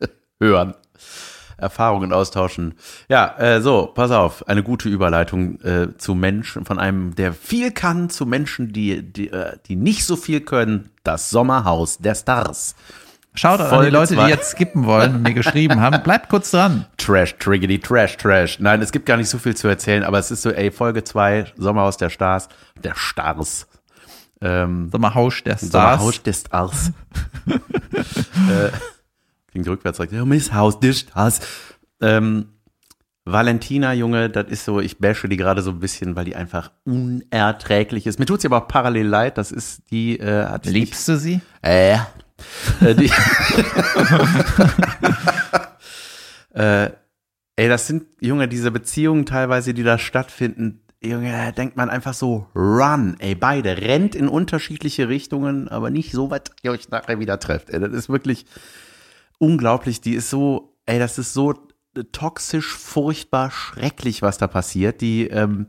hören. 0.40 0.74
Erfahrungen 1.56 2.12
austauschen. 2.12 2.74
Ja, 3.08 3.36
äh, 3.38 3.60
so, 3.60 3.86
pass 3.94 4.10
auf, 4.10 4.48
eine 4.48 4.62
gute 4.62 4.88
Überleitung 4.88 5.60
äh, 5.60 5.96
zu 5.96 6.14
Menschen, 6.14 6.64
von 6.64 6.78
einem, 6.78 7.14
der 7.14 7.32
viel 7.32 7.70
kann, 7.70 8.10
zu 8.10 8.26
Menschen, 8.26 8.72
die, 8.72 9.02
die, 9.02 9.30
äh, 9.30 9.56
die 9.66 9.76
nicht 9.76 10.04
so 10.04 10.16
viel 10.16 10.40
können. 10.40 10.90
Das 11.02 11.30
Sommerhaus 11.30 11.98
der 11.98 12.14
Stars. 12.14 12.74
Schaut 13.36 13.60
an 13.60 13.84
die 13.84 13.90
Leute, 13.90 14.14
zwei. 14.14 14.26
die 14.26 14.30
jetzt 14.30 14.50
skippen 14.50 14.86
wollen 14.86 15.16
und 15.16 15.22
mir 15.22 15.34
geschrieben 15.34 15.80
haben. 15.80 16.02
Bleibt 16.04 16.28
kurz 16.28 16.52
dran. 16.52 16.86
Trash, 16.96 17.34
Triggedy, 17.38 17.80
Trash, 17.80 18.16
Trash. 18.16 18.60
Nein, 18.60 18.80
es 18.80 18.92
gibt 18.92 19.06
gar 19.06 19.16
nicht 19.16 19.28
so 19.28 19.38
viel 19.38 19.56
zu 19.56 19.66
erzählen, 19.66 20.04
aber 20.04 20.20
es 20.20 20.30
ist 20.30 20.42
so, 20.42 20.50
ey, 20.50 20.70
Folge 20.70 21.02
2, 21.02 21.52
Sommerhaus 21.56 21.96
der 21.96 22.10
Stars, 22.10 22.48
der 22.82 22.94
Stars. 22.94 23.66
Ähm, 24.40 24.88
Sommerhaus 24.92 25.42
der 25.44 25.56
Stars. 25.56 25.70
Sommerhaus 25.72 26.22
des 26.22 26.40
Stars. 26.42 26.92
äh, 27.50 28.70
klingt 29.54 29.68
rückwärts 29.68 29.98
direkt. 29.98 30.12
Ja, 30.12 30.24
Miss 30.24 30.52
Haus 30.52 30.80
des 30.80 31.00
Stars. 31.00 31.40
Ähm, 32.00 32.48
Valentina, 33.24 33.94
Junge, 33.94 34.28
das 34.28 34.48
ist 34.48 34.64
so, 34.64 34.80
ich 34.80 34.98
bashe 34.98 35.28
die 35.28 35.36
gerade 35.36 35.62
so 35.62 35.70
ein 35.70 35.78
bisschen, 35.78 36.14
weil 36.16 36.26
die 36.26 36.36
einfach 36.36 36.72
unerträglich 36.84 38.06
ist. 38.06 38.18
Mir 38.18 38.26
tut 38.26 38.40
sie 38.42 38.48
aber 38.48 38.58
auch 38.58 38.68
parallel 38.68 39.06
leid, 39.06 39.38
das 39.38 39.50
ist 39.52 39.82
die, 39.90 40.18
äh, 40.18 40.44
hat 40.44 40.66
Liebst 40.66 41.08
du 41.08 41.16
sie? 41.16 41.40
äh, 41.62 41.94
äh, 41.94 42.94
die, 42.96 43.10
äh, 46.54 46.90
ey, 47.56 47.68
das 47.68 47.86
sind, 47.86 48.04
Junge, 48.20 48.48
diese 48.48 48.70
Beziehungen 48.72 49.24
teilweise, 49.24 49.72
die 49.72 49.84
da 49.84 49.96
stattfinden, 49.96 50.82
Junge, 51.02 51.30
da 51.32 51.52
denkt 51.52 51.76
man 51.76 51.88
einfach 51.88 52.14
so, 52.14 52.48
run, 52.54 53.16
ey, 53.20 53.34
beide, 53.34 53.78
rennt 53.78 54.14
in 54.14 54.28
unterschiedliche 54.28 55.08
Richtungen, 55.08 55.68
aber 55.68 55.88
nicht 55.90 56.12
so 56.12 56.30
weit, 56.30 56.50
ihr 56.62 56.72
euch 56.72 56.90
nachher 56.90 57.20
wieder 57.20 57.38
trefft. 57.38 57.70
Ey, 57.70 57.80
das 57.80 57.92
ist 57.92 58.08
wirklich 58.10 58.44
unglaublich, 59.38 60.00
die 60.00 60.14
ist 60.14 60.30
so, 60.30 60.76
ey, 60.86 60.98
das 60.98 61.18
ist 61.18 61.32
so 61.34 61.54
toxisch, 62.12 62.72
furchtbar, 62.72 63.50
schrecklich, 63.50 64.20
was 64.22 64.38
da 64.38 64.46
passiert. 64.48 65.00
Die, 65.00 65.26
ähm, 65.28 65.66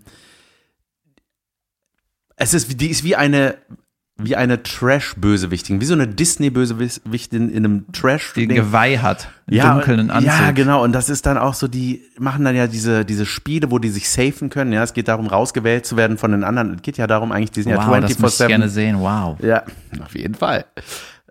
es 2.36 2.54
ist, 2.54 2.70
wie- 2.70 2.76
die 2.76 2.90
ist 2.90 3.04
wie 3.04 3.16
eine, 3.16 3.56
wie 4.18 4.36
eine 4.38 4.64
Trash-Bösewichtin, 4.64 5.82
wie 5.82 5.86
so 5.86 5.94
eine 5.94 6.08
Disney-Bösewichtin 6.08 7.50
in 7.50 7.58
einem 7.66 7.92
trash 7.92 8.32
Die 8.34 8.44
ein 8.44 8.50
Geweih 8.50 8.98
hat. 9.00 9.28
Ja, 9.50 9.74
dunklen 9.74 10.10
Anzug. 10.10 10.32
Ja, 10.32 10.52
genau. 10.52 10.84
Und 10.84 10.94
das 10.94 11.10
ist 11.10 11.26
dann 11.26 11.38
auch 11.38 11.54
so, 11.54 11.68
die 11.68 12.02
machen 12.18 12.46
dann 12.46 12.56
ja 12.56 12.68
diese, 12.68 13.04
diese 13.04 13.26
Spiele, 13.26 13.72
wo 13.72 13.78
die 13.80 13.90
sich 13.90 14.10
safen 14.10 14.50
können. 14.50 14.72
Ja, 14.72 14.84
es 14.84 14.94
geht 14.94 15.10
darum, 15.10 15.28
rausgewählt 15.28 15.86
zu 15.86 15.98
werden 15.98 16.18
von 16.18 16.32
den 16.32 16.44
anderen. 16.46 16.76
Es 16.76 16.82
geht 16.82 16.98
ja 16.98 17.08
darum, 17.08 17.32
eigentlich, 17.34 17.52
die 17.52 17.64
sind 17.64 17.74
Wow, 17.76 17.88
ja 17.94 18.00
das 18.02 18.18
möchte 18.20 18.44
ich 18.44 18.48
gerne 18.48 18.66
24-7. 18.66 18.70
sehen. 18.70 19.00
Wow. 19.00 19.38
Ja, 19.42 19.64
auf 20.02 20.16
jeden 20.16 20.36
Fall. 20.36 20.66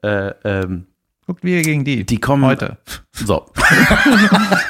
Äh, 0.03 0.33
ähm, 0.45 0.87
Guckt 1.27 1.43
wir 1.43 1.63
gegen 1.63 1.85
die. 1.85 2.05
die 2.05 2.19
kommen 2.19 2.45
Heute. 2.45 2.77
So, 3.13 3.47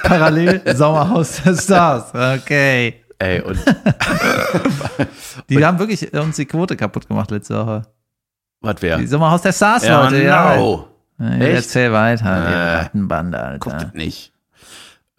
Parallel 0.02 0.62
Sommerhaus 0.76 1.42
der 1.42 1.56
Stars. 1.56 2.12
Okay. 2.42 3.02
ey, 3.18 3.40
und 3.40 3.58
Die 5.48 5.64
haben 5.64 5.78
wirklich 5.78 6.12
uns 6.12 6.36
die 6.36 6.44
Quote 6.46 6.76
kaputt 6.76 7.08
gemacht 7.08 7.30
letzte 7.30 7.56
Woche. 7.56 7.82
was 8.60 8.82
wäre? 8.82 9.00
Die 9.00 9.06
Sommerhaus 9.06 9.42
der 9.42 9.52
Stars, 9.52 9.84
Ja, 9.86 10.04
Leute. 10.04 10.22
Ja. 10.22 10.56
no. 10.56 10.88
Ja, 11.18 11.34
Echt? 11.36 11.54
Erzähl 11.56 11.92
weiter. 11.92 12.24
Äh, 12.46 12.50
Ihr 12.50 12.78
Rattenbande, 12.80 13.56
Guckt 13.60 13.74
Alter. 13.74 13.86
das 13.86 13.94
nicht. 13.94 14.32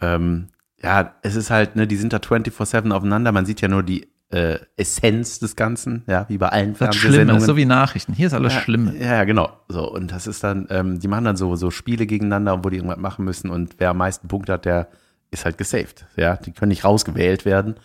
Ähm, 0.01 0.49
ja, 0.83 1.15
es 1.23 1.36
ist 1.36 1.49
halt, 1.49 1.75
ne, 1.75 1.88
die 1.88 1.95
sind 1.95 2.13
da 2.13 2.17
24-7 2.17 2.91
aufeinander. 2.91 3.31
Man 3.31 3.45
sieht 3.45 3.61
ja 3.61 3.67
nur 3.69 3.81
die 3.81 4.07
äh, 4.30 4.57
Essenz 4.76 5.39
des 5.39 5.55
Ganzen, 5.55 6.03
ja, 6.07 6.26
wie 6.30 6.38
bei 6.38 6.49
allen 6.49 6.76
Das 6.78 6.95
Schlimme 6.95 7.39
so 7.39 7.55
wie 7.55 7.65
Nachrichten. 7.65 8.13
Hier 8.13 8.28
ist 8.28 8.34
alles 8.34 8.53
ja, 8.53 8.61
schlimm. 8.61 8.93
Ja, 8.99 9.23
genau. 9.23 9.49
So, 9.67 9.89
und 9.91 10.11
das 10.11 10.28
ist 10.28 10.43
dann, 10.43 10.67
ähm, 10.69 10.99
die 10.99 11.07
machen 11.07 11.26
dann 11.26 11.38
so, 11.38 11.55
so 11.55 11.71
Spiele 11.71 12.05
gegeneinander, 12.05 12.63
wo 12.63 12.69
die 12.69 12.78
irgendwas 12.78 12.97
machen 12.97 13.26
müssen 13.26 13.49
und 13.49 13.76
wer 13.78 13.91
am 13.91 13.97
meisten 13.97 14.28
Punkte 14.28 14.53
hat, 14.53 14.65
der 14.65 14.88
ist 15.32 15.45
halt 15.45 15.57
gesaved. 15.57 16.05
Ja, 16.15 16.38
die 16.38 16.51
können 16.51 16.69
nicht 16.69 16.84
rausgewählt 16.84 17.45
werden. 17.45 17.76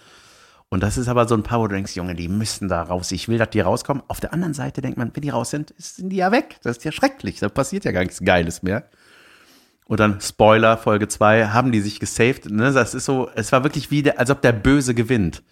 Und 0.73 0.85
das 0.85 0.97
ist 0.97 1.09
aber 1.09 1.27
so 1.27 1.35
ein 1.35 1.43
du 1.43 1.69
denkst, 1.69 1.97
Junge, 1.97 2.15
die 2.15 2.29
müssen 2.29 2.69
da 2.69 2.83
raus. 2.83 3.11
Ich 3.11 3.29
will, 3.29 3.39
dass 3.39 3.51
die 3.51 3.61
rauskommen. 3.61 4.05
Auf 4.07 4.21
der 4.21 4.33
anderen 4.33 4.55
Seite 4.55 4.81
denkt 4.81 4.99
man, 4.99 5.11
wenn 5.13 5.23
die 5.23 5.31
raus 5.31 5.51
sind, 5.51 5.75
sind 5.77 6.11
die 6.11 6.17
ja 6.17 6.31
weg. 6.31 6.59
Das 6.63 6.77
ist 6.77 6.85
ja 6.85 6.93
schrecklich. 6.93 7.41
Da 7.41 7.49
passiert 7.49 7.85
ja 7.85 7.91
gar 7.91 8.03
nichts 8.03 8.25
Geiles 8.25 8.63
mehr. 8.63 8.85
Und 9.87 9.99
dann 9.99 10.21
Spoiler, 10.21 10.79
Folge 10.79 11.09
2, 11.09 11.49
haben 11.49 11.73
die 11.73 11.81
sich 11.81 11.99
gesaved. 11.99 12.49
Ne? 12.49 12.73
Das 12.73 12.95
ist 12.95 13.05
so, 13.05 13.29
es 13.35 13.51
war 13.51 13.65
wirklich 13.65 13.91
wie, 13.91 14.05
der, 14.05 14.21
als 14.21 14.31
ob 14.31 14.43
der 14.43 14.53
Böse 14.53 14.95
gewinnt. 14.95 15.43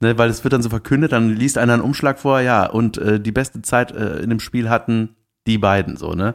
Ne? 0.00 0.18
Weil 0.18 0.30
es 0.30 0.44
wird 0.44 0.52
dann 0.52 0.62
so 0.62 0.70
verkündet, 0.70 1.12
dann 1.12 1.30
liest 1.30 1.58
einer 1.58 1.74
einen 1.74 1.82
Umschlag 1.82 2.18
vor, 2.18 2.40
ja, 2.40 2.66
und 2.66 2.98
äh, 2.98 3.20
die 3.20 3.32
beste 3.32 3.62
Zeit 3.62 3.92
äh, 3.92 4.18
in 4.18 4.30
dem 4.30 4.40
Spiel 4.40 4.68
hatten 4.68 5.16
die 5.46 5.58
beiden 5.58 5.96
so, 5.96 6.14
ne? 6.14 6.34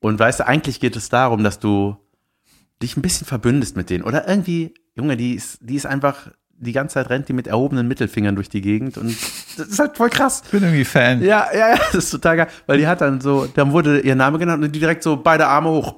Und 0.00 0.18
weißt 0.18 0.40
du, 0.40 0.46
eigentlich 0.46 0.78
geht 0.78 0.94
es 0.94 1.08
darum, 1.08 1.42
dass 1.42 1.58
du 1.58 1.96
dich 2.82 2.96
ein 2.96 3.02
bisschen 3.02 3.26
verbündest 3.26 3.76
mit 3.76 3.90
denen. 3.90 4.04
Oder 4.04 4.28
irgendwie, 4.28 4.74
Junge, 4.94 5.16
die 5.16 5.34
ist, 5.34 5.58
die 5.62 5.74
ist 5.74 5.86
einfach, 5.86 6.28
die 6.58 6.72
ganze 6.72 6.94
Zeit 6.94 7.10
rennt 7.10 7.28
die 7.28 7.32
mit 7.32 7.46
erhobenen 7.46 7.88
Mittelfingern 7.88 8.34
durch 8.34 8.48
die 8.48 8.60
Gegend 8.60 8.98
und 8.98 9.16
das 9.56 9.68
ist 9.68 9.78
halt 9.78 9.96
voll 9.96 10.10
krass. 10.10 10.42
Ich 10.44 10.50
bin 10.50 10.62
irgendwie 10.62 10.84
Fan. 10.84 11.22
Ja, 11.22 11.48
ja, 11.52 11.70
ja, 11.70 11.76
das 11.92 12.04
ist 12.04 12.10
total 12.10 12.36
geil. 12.36 12.48
Weil 12.66 12.78
die 12.78 12.86
hat 12.86 13.00
dann 13.00 13.20
so, 13.20 13.46
dann 13.46 13.72
wurde 13.72 14.00
ihr 14.00 14.14
Name 14.14 14.38
genannt 14.38 14.62
und 14.62 14.72
die 14.72 14.80
direkt 14.80 15.02
so 15.02 15.16
beide 15.16 15.46
Arme 15.46 15.70
hoch. 15.70 15.96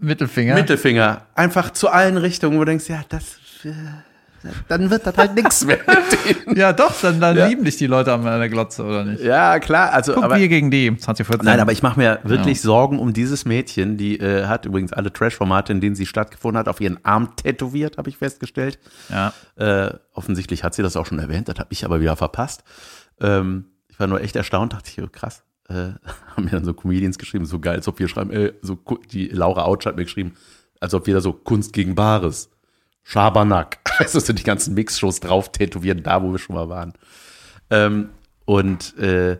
Mittelfinger. 0.00 0.54
Mittelfinger. 0.54 1.26
Einfach 1.34 1.70
zu 1.70 1.88
allen 1.88 2.16
Richtungen, 2.16 2.56
wo 2.56 2.60
du 2.60 2.66
denkst, 2.66 2.88
ja, 2.88 3.02
das, 3.08 3.38
äh, 3.64 3.70
dann 4.68 4.90
wird 4.90 5.06
das 5.06 5.16
halt 5.16 5.34
nichts 5.34 5.64
mehr 5.64 5.78
mit 5.86 6.46
denen. 6.46 6.56
ja, 6.56 6.72
doch, 6.72 6.92
dann, 7.00 7.20
dann 7.20 7.36
Ja. 7.36 7.46
lieben 7.46 7.64
dich 7.64 7.76
die 7.76 7.86
Leute 7.86 8.12
an 8.12 8.22
der 8.24 8.48
Glotze, 8.48 8.84
oder 8.84 9.04
nicht? 9.04 9.22
Ja, 9.22 9.58
klar, 9.58 9.92
also, 9.92 10.14
Guck, 10.14 10.24
aber, 10.24 10.36
wir 10.36 10.48
gegen 10.48 10.70
die. 10.70 10.96
2014. 10.96 11.44
nein, 11.44 11.60
aber 11.60 11.72
ich 11.72 11.82
mache 11.82 11.98
mir 11.98 12.20
wirklich 12.24 12.60
Sorgen 12.60 12.98
um 12.98 13.12
dieses 13.12 13.44
Mädchen, 13.44 13.96
die 13.96 14.18
äh, 14.18 14.46
hat 14.46 14.66
übrigens 14.66 14.92
alle 14.92 15.12
Trash-Formate, 15.12 15.72
in 15.72 15.80
denen 15.80 15.96
sie 15.96 16.06
stattgefunden 16.06 16.58
hat, 16.58 16.68
auf 16.68 16.80
ihren 16.80 17.04
Arm 17.04 17.36
tätowiert, 17.36 17.98
habe 17.98 18.08
ich 18.08 18.16
festgestellt. 18.16 18.78
Ja. 19.08 19.32
Äh, 19.56 19.94
offensichtlich 20.12 20.64
hat 20.64 20.74
sie 20.74 20.82
das 20.82 20.96
auch 20.96 21.06
schon 21.06 21.18
erwähnt, 21.18 21.48
das 21.48 21.58
habe 21.58 21.68
ich 21.72 21.84
aber 21.84 22.00
wieder 22.00 22.16
verpasst. 22.16 22.62
Ähm, 23.20 23.66
ich 23.88 23.98
war 24.00 24.06
nur 24.06 24.20
echt 24.20 24.36
erstaunt, 24.36 24.72
dachte 24.72 24.90
ich, 24.96 25.02
oh, 25.02 25.08
krass. 25.10 25.42
Äh, 25.68 25.74
haben 26.36 26.44
mir 26.44 26.50
dann 26.50 26.64
so 26.64 26.72
Comedians 26.74 27.18
geschrieben, 27.18 27.44
so 27.46 27.58
geil, 27.58 27.76
als 27.76 27.88
ob 27.88 27.98
wir 27.98 28.08
schreiben, 28.08 28.30
äh, 28.30 28.52
so 28.62 28.78
die 29.12 29.28
Laura 29.28 29.62
Autsch 29.62 29.86
hat 29.86 29.96
mir 29.96 30.04
geschrieben, 30.04 30.34
als 30.80 30.94
ob 30.94 31.06
wir 31.06 31.14
da 31.14 31.20
so 31.20 31.32
Kunst 31.32 31.72
gegen 31.72 31.94
Bares, 31.94 32.50
Schabernack, 33.08 33.78
also 33.98 34.20
so 34.20 34.34
die 34.34 34.42
ganzen 34.42 34.74
Mix-Shows 34.74 35.20
drauf 35.20 35.50
tätowieren, 35.50 36.02
da 36.02 36.22
wo 36.22 36.30
wir 36.30 36.38
schon 36.38 36.56
mal 36.56 36.68
waren. 36.68 36.92
Ähm, 37.70 38.10
und 38.44 38.98
äh, 38.98 39.38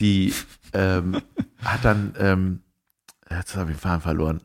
die 0.00 0.32
ähm, 0.72 1.20
hat 1.62 1.84
dann, 1.84 2.14
ähm, 2.18 2.62
jetzt 3.30 3.54
habe 3.54 3.70
ich 3.70 3.76
den 3.76 3.80
Faden 3.80 4.00
verloren. 4.00 4.40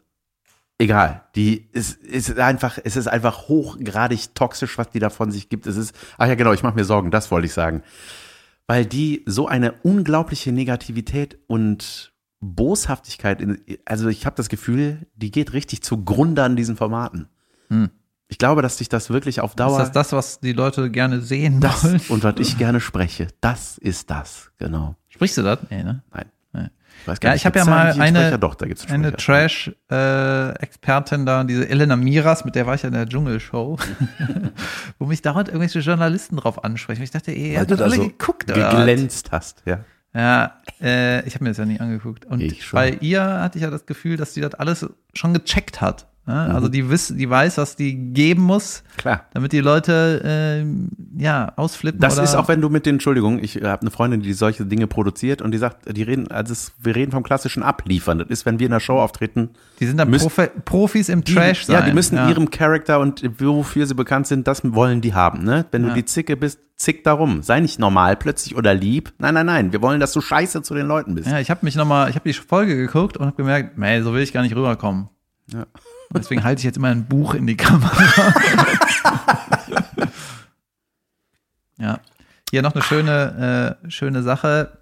Egal, 0.77 1.23
die 1.33 1.69
ist, 1.71 2.03
ist 2.03 2.37
einfach, 2.39 2.77
es 2.83 2.97
ist 2.97 3.07
einfach 3.07 3.47
hochgradig 3.47 4.35
toxisch, 4.35 4.77
was 4.77 4.89
die 4.89 4.99
da 4.99 5.09
von 5.09 5.31
sich 5.31 5.47
gibt. 5.47 5.65
Es 5.65 5.77
ist, 5.77 5.95
ach 6.17 6.27
ja, 6.27 6.35
genau, 6.35 6.51
ich 6.51 6.63
mache 6.63 6.75
mir 6.75 6.83
Sorgen, 6.83 7.09
das 7.09 7.31
wollte 7.31 7.45
ich 7.45 7.53
sagen. 7.53 7.83
Weil 8.67 8.85
die 8.85 9.23
so 9.27 9.47
eine 9.47 9.75
unglaubliche 9.83 10.51
Negativität 10.51 11.39
und 11.47 12.11
Boshaftigkeit, 12.41 13.39
in, 13.39 13.61
also 13.85 14.09
ich 14.09 14.25
habe 14.25 14.35
das 14.35 14.49
Gefühl, 14.49 15.07
die 15.15 15.31
geht 15.31 15.53
richtig 15.53 15.83
zugrunde 15.83 16.43
an 16.43 16.57
diesen 16.57 16.75
Formaten. 16.75 17.29
Hm. 17.69 17.91
Ich 18.31 18.37
glaube, 18.37 18.61
dass 18.61 18.77
sich 18.77 18.87
das 18.89 19.09
wirklich 19.09 19.41
auf 19.41 19.51
Ist 19.51 19.59
Dauer. 19.59 19.79
das 19.79 19.91
das, 19.91 20.13
was 20.13 20.39
die 20.39 20.53
Leute 20.53 20.89
gerne 20.89 21.21
sehen 21.21 21.59
das 21.59 21.83
wollen? 21.83 22.01
und 22.09 22.23
was 22.23 22.35
ich 22.39 22.57
gerne 22.57 22.79
spreche, 22.79 23.27
das 23.41 23.77
ist 23.77 24.09
das, 24.09 24.51
genau. 24.57 24.95
Sprichst 25.09 25.37
du 25.37 25.43
das? 25.43 25.59
Nee, 25.69 25.83
ne? 25.83 26.01
Nein. 26.13 26.25
Nee. 26.53 26.67
Ich 27.01 27.07
weiß 27.07 27.17
Ja, 27.23 27.35
ich 27.35 27.45
hab 27.45 27.53
gibt's 27.53 27.67
ja 27.67 27.73
mal 27.73 27.91
eine- 27.91 28.19
Sprecher? 28.19 28.37
Doch, 28.37 28.55
da 28.55 28.65
gibt's 28.67 28.87
einen 28.89 29.05
Eine. 29.05 29.17
Trash-Expertin 29.17 31.25
da, 31.25 31.43
diese 31.43 31.67
Elena 31.69 31.95
Miras, 31.95 32.45
mit 32.45 32.55
der 32.55 32.65
war 32.65 32.75
ich 32.75 32.83
ja 32.83 32.87
in 32.87 32.93
der 32.93 33.07
Dschungelshow, 33.07 33.77
wo 34.99 35.05
mich 35.05 35.21
dauernd 35.21 35.49
irgendwelche 35.49 35.79
Journalisten 35.79 36.37
drauf 36.37 36.63
ansprechen. 36.63 37.03
Ich 37.03 37.11
dachte, 37.11 37.31
ey, 37.31 37.53
ihr 37.53 37.59
habt 37.59 37.71
alle 37.71 37.95
so 37.95 38.07
geguckt, 38.07 38.49
oder? 38.51 38.67
was? 38.71 38.75
geglänzt 38.77 39.31
hast, 39.31 39.61
ja. 39.65 39.83
Ja, 40.13 40.55
äh, 40.81 41.25
ich 41.25 41.35
habe 41.35 41.45
mir 41.45 41.51
das 41.51 41.57
ja 41.57 41.65
nie 41.65 41.79
angeguckt. 41.79 42.25
Und 42.25 42.41
Ich 42.41 42.69
bei 42.71 42.91
ihr 42.99 43.23
hatte 43.23 43.57
ich 43.57 43.63
ja 43.63 43.69
das 43.69 43.85
Gefühl, 43.85 44.17
dass 44.17 44.33
sie 44.33 44.41
das 44.41 44.53
alles 44.55 44.85
schon 45.13 45.33
gecheckt 45.33 45.79
hat. 45.79 46.07
Ne? 46.27 46.33
Also 46.53 46.67
die 46.69 46.87
wiss, 46.89 47.07
die 47.07 47.27
weiß, 47.27 47.57
was 47.57 47.75
die 47.75 47.95
geben 48.13 48.43
muss, 48.43 48.83
Klar. 48.97 49.25
damit 49.33 49.53
die 49.53 49.59
Leute 49.59 50.21
ähm, 50.23 50.89
ja 51.17 51.51
ausflippen. 51.55 51.99
Das 51.99 52.19
ist 52.19 52.35
auch, 52.35 52.47
wenn 52.47 52.61
du 52.61 52.69
mit 52.69 52.85
den, 52.85 52.95
Entschuldigung, 52.95 53.39
ich 53.43 53.55
habe 53.63 53.81
eine 53.81 53.89
Freundin, 53.89 54.21
die 54.21 54.33
solche 54.33 54.65
Dinge 54.65 54.85
produziert 54.85 55.41
und 55.41 55.49
die 55.51 55.57
sagt, 55.57 55.95
die 55.97 56.03
reden, 56.03 56.29
also 56.29 56.53
es, 56.53 56.73
wir 56.79 56.95
reden 56.95 57.11
vom 57.11 57.23
klassischen 57.23 57.63
Abliefern. 57.63 58.19
Das 58.19 58.27
ist, 58.29 58.45
wenn 58.45 58.59
wir 58.59 58.67
in 58.67 58.71
der 58.71 58.79
Show 58.79 58.99
auftreten, 58.99 59.49
die 59.79 59.87
sind 59.87 59.97
dann 59.97 60.11
müssen- 60.11 60.29
Profi 60.29 60.49
Profis 60.63 61.09
im 61.09 61.23
die, 61.23 61.33
Trash 61.33 61.65
sein. 61.65 61.73
ja, 61.73 61.81
die 61.81 61.91
müssen 61.93 62.15
ihrem 62.29 62.51
Charakter 62.51 62.99
und 62.99 63.23
wofür 63.39 63.87
sie 63.87 63.95
bekannt 63.95 64.27
sind, 64.27 64.47
das 64.47 64.61
wollen 64.75 65.01
die 65.01 65.15
haben. 65.15 65.43
Ne? 65.43 65.65
Wenn 65.71 65.81
Ja. 65.83 65.89
du 65.89 65.95
die 65.95 66.05
Zicke 66.05 66.37
bist, 66.37 66.59
zick 66.75 67.03
darum. 67.03 67.41
Sei 67.41 67.59
nicht 67.61 67.79
normal 67.79 68.15
plötzlich 68.15 68.55
oder 68.55 68.75
lieb. 68.75 69.11
Nein, 69.17 69.33
nein, 69.33 69.47
nein. 69.47 69.71
Wir 69.71 69.81
wollen, 69.81 69.99
dass 69.99 70.13
du 70.13 70.21
scheiße 70.21 70.61
zu 70.61 70.75
den 70.75 70.85
Leuten 70.87 71.15
bist. 71.15 71.27
Ja, 71.29 71.39
ich 71.39 71.49
habe 71.49 71.65
mich 71.65 71.75
noch 71.75 71.85
mal, 71.85 72.09
ich 72.09 72.15
habe 72.15 72.29
die 72.29 72.33
Folge 72.33 72.75
geguckt 72.75 73.17
und 73.17 73.25
habe 73.25 73.37
gemerkt, 73.37 73.77
nee, 73.79 74.01
so 74.01 74.13
will 74.13 74.21
ich 74.21 74.33
gar 74.33 74.43
nicht 74.43 74.55
rüberkommen. 74.55 75.09
Ja. 75.47 75.65
Und 76.13 76.17
Deswegen 76.17 76.43
halte 76.43 76.59
ich 76.59 76.65
jetzt 76.65 76.75
immer 76.75 76.89
ein 76.89 77.05
Buch 77.05 77.35
in 77.35 77.47
die 77.47 77.55
Kamera. 77.55 77.93
ja. 81.77 81.99
Hier 82.49 82.61
noch 82.61 82.73
eine 82.73 82.83
schöne, 82.83 83.77
äh, 83.83 83.89
schöne 83.89 84.21
Sache. 84.21 84.77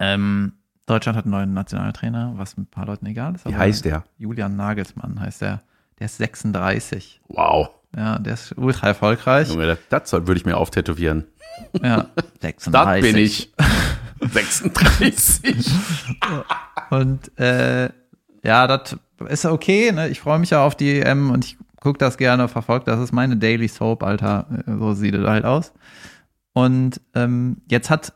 Ähm, 0.00 0.54
Deutschland 0.86 1.16
hat 1.16 1.26
einen 1.26 1.32
neuen 1.32 1.54
Nationaltrainer, 1.54 2.32
was 2.34 2.58
ein 2.58 2.66
paar 2.66 2.86
Leuten 2.86 3.06
egal 3.06 3.36
ist. 3.36 3.46
Wie 3.46 3.54
heißt 3.54 3.84
der? 3.84 4.02
Julian 4.18 4.56
Nagelsmann 4.56 5.20
heißt 5.20 5.42
der. 5.42 5.62
Der 6.00 6.06
ist 6.06 6.16
36. 6.16 7.20
Wow. 7.28 7.70
Ja, 7.96 8.18
der 8.18 8.34
ist 8.34 8.58
ultra 8.58 8.88
erfolgreich. 8.88 9.48
Junge, 9.48 9.78
das, 9.90 10.12
würde 10.12 10.36
ich 10.36 10.44
mir 10.44 10.56
auftätowieren. 10.56 11.28
Ja, 11.80 12.06
36. 12.40 12.72
Das 12.72 13.00
bin 13.00 13.16
ich. 13.16 13.52
36. 14.32 15.70
Und 16.90 17.38
äh, 17.38 17.90
ja, 18.42 18.66
das 18.66 18.96
ist 19.28 19.44
okay. 19.44 19.92
Ne? 19.92 20.08
Ich 20.08 20.20
freue 20.20 20.38
mich 20.38 20.50
ja 20.50 20.64
auf 20.64 20.74
die 20.74 21.00
EM 21.00 21.30
und 21.30 21.44
ich 21.44 21.58
gucke 21.80 21.98
das 21.98 22.16
gerne, 22.18 22.48
verfolge 22.48 22.86
das. 22.86 23.00
Ist 23.00 23.12
meine 23.12 23.36
Daily 23.36 23.68
Soap, 23.68 24.02
Alter. 24.02 24.46
So 24.66 24.94
sieht 24.94 25.14
es 25.14 25.26
halt 25.26 25.44
aus. 25.44 25.72
Und 26.52 27.00
ähm, 27.14 27.58
jetzt 27.68 27.90
hat 27.90 28.12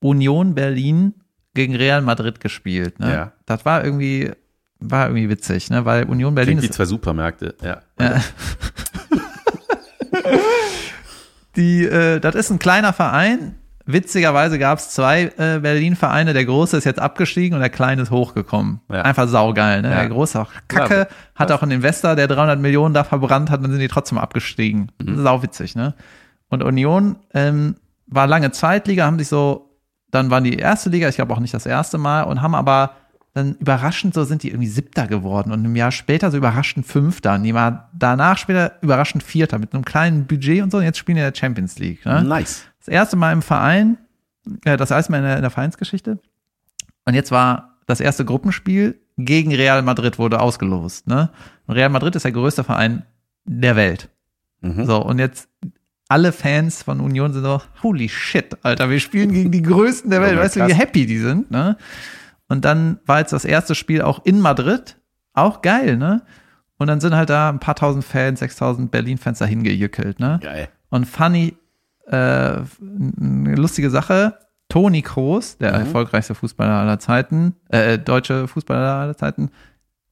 Union 0.00 0.54
Berlin 0.54 1.14
gegen 1.54 1.74
Real 1.74 2.02
Madrid 2.02 2.40
gespielt. 2.40 3.00
Ne? 3.00 3.12
Ja. 3.12 3.32
Das 3.46 3.64
war 3.64 3.84
irgendwie, 3.84 4.30
war 4.78 5.08
irgendwie 5.08 5.28
witzig, 5.28 5.70
ne? 5.70 5.84
weil 5.84 6.04
Union 6.04 6.34
Berlin 6.34 6.58
Klingt 6.58 6.70
ist 6.70 6.76
zwei 6.76 6.84
Supermärkte. 6.84 7.56
Ja. 7.62 7.82
ja. 8.00 8.22
Die, 11.56 11.84
äh, 11.84 12.20
das 12.20 12.36
ist 12.36 12.50
ein 12.50 12.58
kleiner 12.60 12.92
Verein. 12.92 13.56
Witzigerweise 13.90 14.58
gab 14.58 14.80
es 14.80 14.90
zwei 14.90 15.32
äh, 15.38 15.60
Berlin-Vereine. 15.60 16.34
Der 16.34 16.44
große 16.44 16.76
ist 16.76 16.84
jetzt 16.84 17.00
abgestiegen 17.00 17.54
und 17.54 17.60
der 17.60 17.70
kleine 17.70 18.02
ist 18.02 18.10
hochgekommen. 18.10 18.80
Ja. 18.90 19.00
Einfach 19.00 19.26
saugeil. 19.28 19.80
Ne? 19.80 19.88
Ja. 19.88 20.00
Der 20.00 20.10
große 20.10 20.38
auch 20.38 20.52
kacke, 20.68 21.06
Klar. 21.06 21.08
hat 21.34 21.52
auch 21.52 21.62
einen 21.62 21.70
Investor, 21.70 22.14
der 22.14 22.28
300 22.28 22.60
Millionen 22.60 22.92
da 22.92 23.02
verbrannt 23.02 23.50
hat, 23.50 23.64
dann 23.64 23.70
sind 23.70 23.80
die 23.80 23.88
trotzdem 23.88 24.18
abgestiegen. 24.18 24.92
Mhm. 25.02 25.22
Sauwitzig, 25.22 25.74
ne? 25.74 25.94
Und 26.50 26.62
Union 26.62 27.16
ähm, 27.32 27.76
war 28.06 28.26
lange 28.26 28.50
Zweitliga, 28.50 29.06
haben 29.06 29.18
sich 29.18 29.28
so, 29.28 29.74
dann 30.10 30.28
waren 30.28 30.44
die 30.44 30.56
erste 30.56 30.90
Liga, 30.90 31.08
ich 31.08 31.16
glaube 31.16 31.32
auch 31.32 31.40
nicht 31.40 31.54
das 31.54 31.64
erste 31.64 31.96
Mal, 31.96 32.24
und 32.24 32.42
haben 32.42 32.54
aber 32.54 32.90
dann 33.32 33.54
überraschend 33.54 34.12
so 34.12 34.24
sind 34.24 34.42
die 34.42 34.48
irgendwie 34.48 34.68
Siebter 34.68 35.06
geworden 35.06 35.50
und 35.50 35.64
ein 35.64 35.76
Jahr 35.76 35.92
später 35.92 36.30
so 36.30 36.36
überraschend 36.36 36.84
Fünfter. 36.86 37.36
Und 37.36 37.44
die 37.44 37.54
war 37.54 37.88
danach 37.94 38.36
später 38.36 38.72
überraschend 38.82 39.22
Vierter 39.22 39.58
mit 39.58 39.72
einem 39.72 39.84
kleinen 39.84 40.26
Budget 40.26 40.62
und 40.62 40.70
so. 40.70 40.78
Und 40.78 40.84
jetzt 40.84 40.98
spielen 40.98 41.16
die 41.16 41.22
in 41.22 41.32
der 41.32 41.38
Champions 41.38 41.78
League. 41.78 42.04
Ne? 42.04 42.22
Nice. 42.24 42.64
Das 42.88 42.94
erste 42.94 43.16
Mal 43.16 43.32
im 43.32 43.42
Verein, 43.42 43.98
äh, 44.64 44.78
das 44.78 44.90
erste 44.90 45.12
Mal 45.12 45.18
in 45.18 45.24
der, 45.24 45.36
in 45.36 45.42
der 45.42 45.50
Vereinsgeschichte. 45.50 46.18
Und 47.04 47.14
jetzt 47.14 47.30
war 47.30 47.76
das 47.86 48.00
erste 48.00 48.24
Gruppenspiel 48.24 48.98
gegen 49.18 49.54
Real 49.54 49.82
Madrid 49.82 50.18
wurde 50.18 50.40
ausgelost. 50.40 51.06
Ne? 51.06 51.30
Und 51.66 51.74
Real 51.74 51.90
Madrid 51.90 52.16
ist 52.16 52.24
der 52.24 52.32
größte 52.32 52.64
Verein 52.64 53.04
der 53.44 53.76
Welt. 53.76 54.08
Mhm. 54.62 54.86
So, 54.86 55.04
und 55.04 55.18
jetzt 55.18 55.50
alle 56.08 56.32
Fans 56.32 56.82
von 56.82 57.00
Union 57.00 57.34
sind 57.34 57.42
so, 57.42 57.60
holy 57.82 58.08
shit, 58.08 58.56
Alter, 58.62 58.88
wir 58.88 59.00
spielen 59.00 59.32
gegen 59.32 59.50
die 59.50 59.62
Größten 59.62 60.10
der 60.10 60.20
Welt. 60.22 60.36
Ja, 60.36 60.40
weißt 60.40 60.56
du, 60.56 60.66
wie 60.66 60.74
happy 60.74 61.04
die 61.04 61.18
sind, 61.18 61.50
ne? 61.50 61.76
Und 62.48 62.64
dann 62.64 63.00
war 63.04 63.18
jetzt 63.18 63.34
das 63.34 63.44
erste 63.44 63.74
Spiel 63.74 64.00
auch 64.00 64.24
in 64.24 64.40
Madrid. 64.40 64.96
Auch 65.34 65.60
geil, 65.60 65.98
ne? 65.98 66.22
Und 66.78 66.86
dann 66.86 67.00
sind 67.00 67.14
halt 67.14 67.28
da 67.28 67.50
ein 67.50 67.60
paar 67.60 67.74
tausend 67.74 68.04
Fans, 68.04 68.40
6000 68.40 68.90
Berlin-Fans 68.90 69.40
dahin 69.40 69.62
gejückelt, 69.62 70.20
ne? 70.20 70.40
Geil. 70.42 70.68
Und 70.88 71.04
funny, 71.04 71.54
äh, 72.10 72.14
eine 72.16 73.54
lustige 73.56 73.90
Sache, 73.90 74.34
Toni 74.68 75.02
Kroos, 75.02 75.56
der 75.58 75.72
Mhm. 75.72 75.80
erfolgreichste 75.80 76.34
Fußballer 76.34 76.72
aller 76.74 76.98
Zeiten, 76.98 77.54
äh, 77.70 77.98
deutsche 77.98 78.48
Fußballer 78.48 78.94
aller 78.94 79.16
Zeiten, 79.16 79.50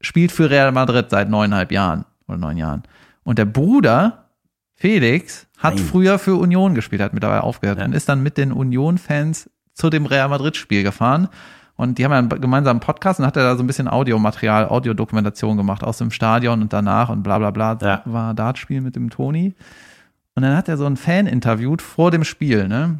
spielt 0.00 0.32
für 0.32 0.48
Real 0.50 0.72
Madrid 0.72 1.10
seit 1.10 1.28
neuneinhalb 1.28 1.72
Jahren 1.72 2.04
oder 2.28 2.38
neun 2.38 2.56
Jahren. 2.56 2.82
Und 3.24 3.38
der 3.38 3.44
Bruder, 3.44 4.30
Felix, 4.74 5.46
hat 5.58 5.74
Nein. 5.76 5.84
früher 5.84 6.18
für 6.18 6.36
Union 6.36 6.74
gespielt, 6.74 7.00
hat 7.02 7.12
mittlerweile 7.14 7.42
aufgehört 7.42 7.78
Ja. 7.78 7.84
und 7.86 7.92
ist 7.94 8.08
dann 8.08 8.22
mit 8.22 8.36
den 8.38 8.52
Union-Fans 8.52 9.50
zu 9.74 9.90
dem 9.90 10.06
Real 10.06 10.28
Madrid-Spiel 10.28 10.82
gefahren. 10.82 11.28
Und 11.76 11.98
die 11.98 12.04
haben 12.04 12.12
ja 12.12 12.18
einen 12.18 12.28
gemeinsamen 12.28 12.80
Podcast 12.80 13.20
und 13.20 13.26
hat 13.26 13.36
er 13.36 13.42
da 13.42 13.56
so 13.56 13.62
ein 13.62 13.66
bisschen 13.66 13.88
Audiomaterial, 13.88 14.66
Audiodokumentation 14.68 15.58
gemacht 15.58 15.84
aus 15.84 15.98
dem 15.98 16.10
Stadion 16.10 16.62
und 16.62 16.72
danach 16.72 17.10
und 17.10 17.22
bla 17.22 17.38
bla 17.38 17.50
bla. 17.50 17.76
Ja. 17.82 18.02
War 18.06 18.32
Dartspiel 18.32 18.80
mit 18.80 18.96
dem 18.96 19.10
Toni. 19.10 19.54
Und 20.36 20.42
dann 20.42 20.54
hat 20.54 20.68
er 20.68 20.76
so 20.76 20.84
einen 20.84 20.98
Fan 20.98 21.26
interviewt 21.26 21.82
vor 21.82 22.10
dem 22.10 22.22
Spiel, 22.22 22.68
ne? 22.68 22.98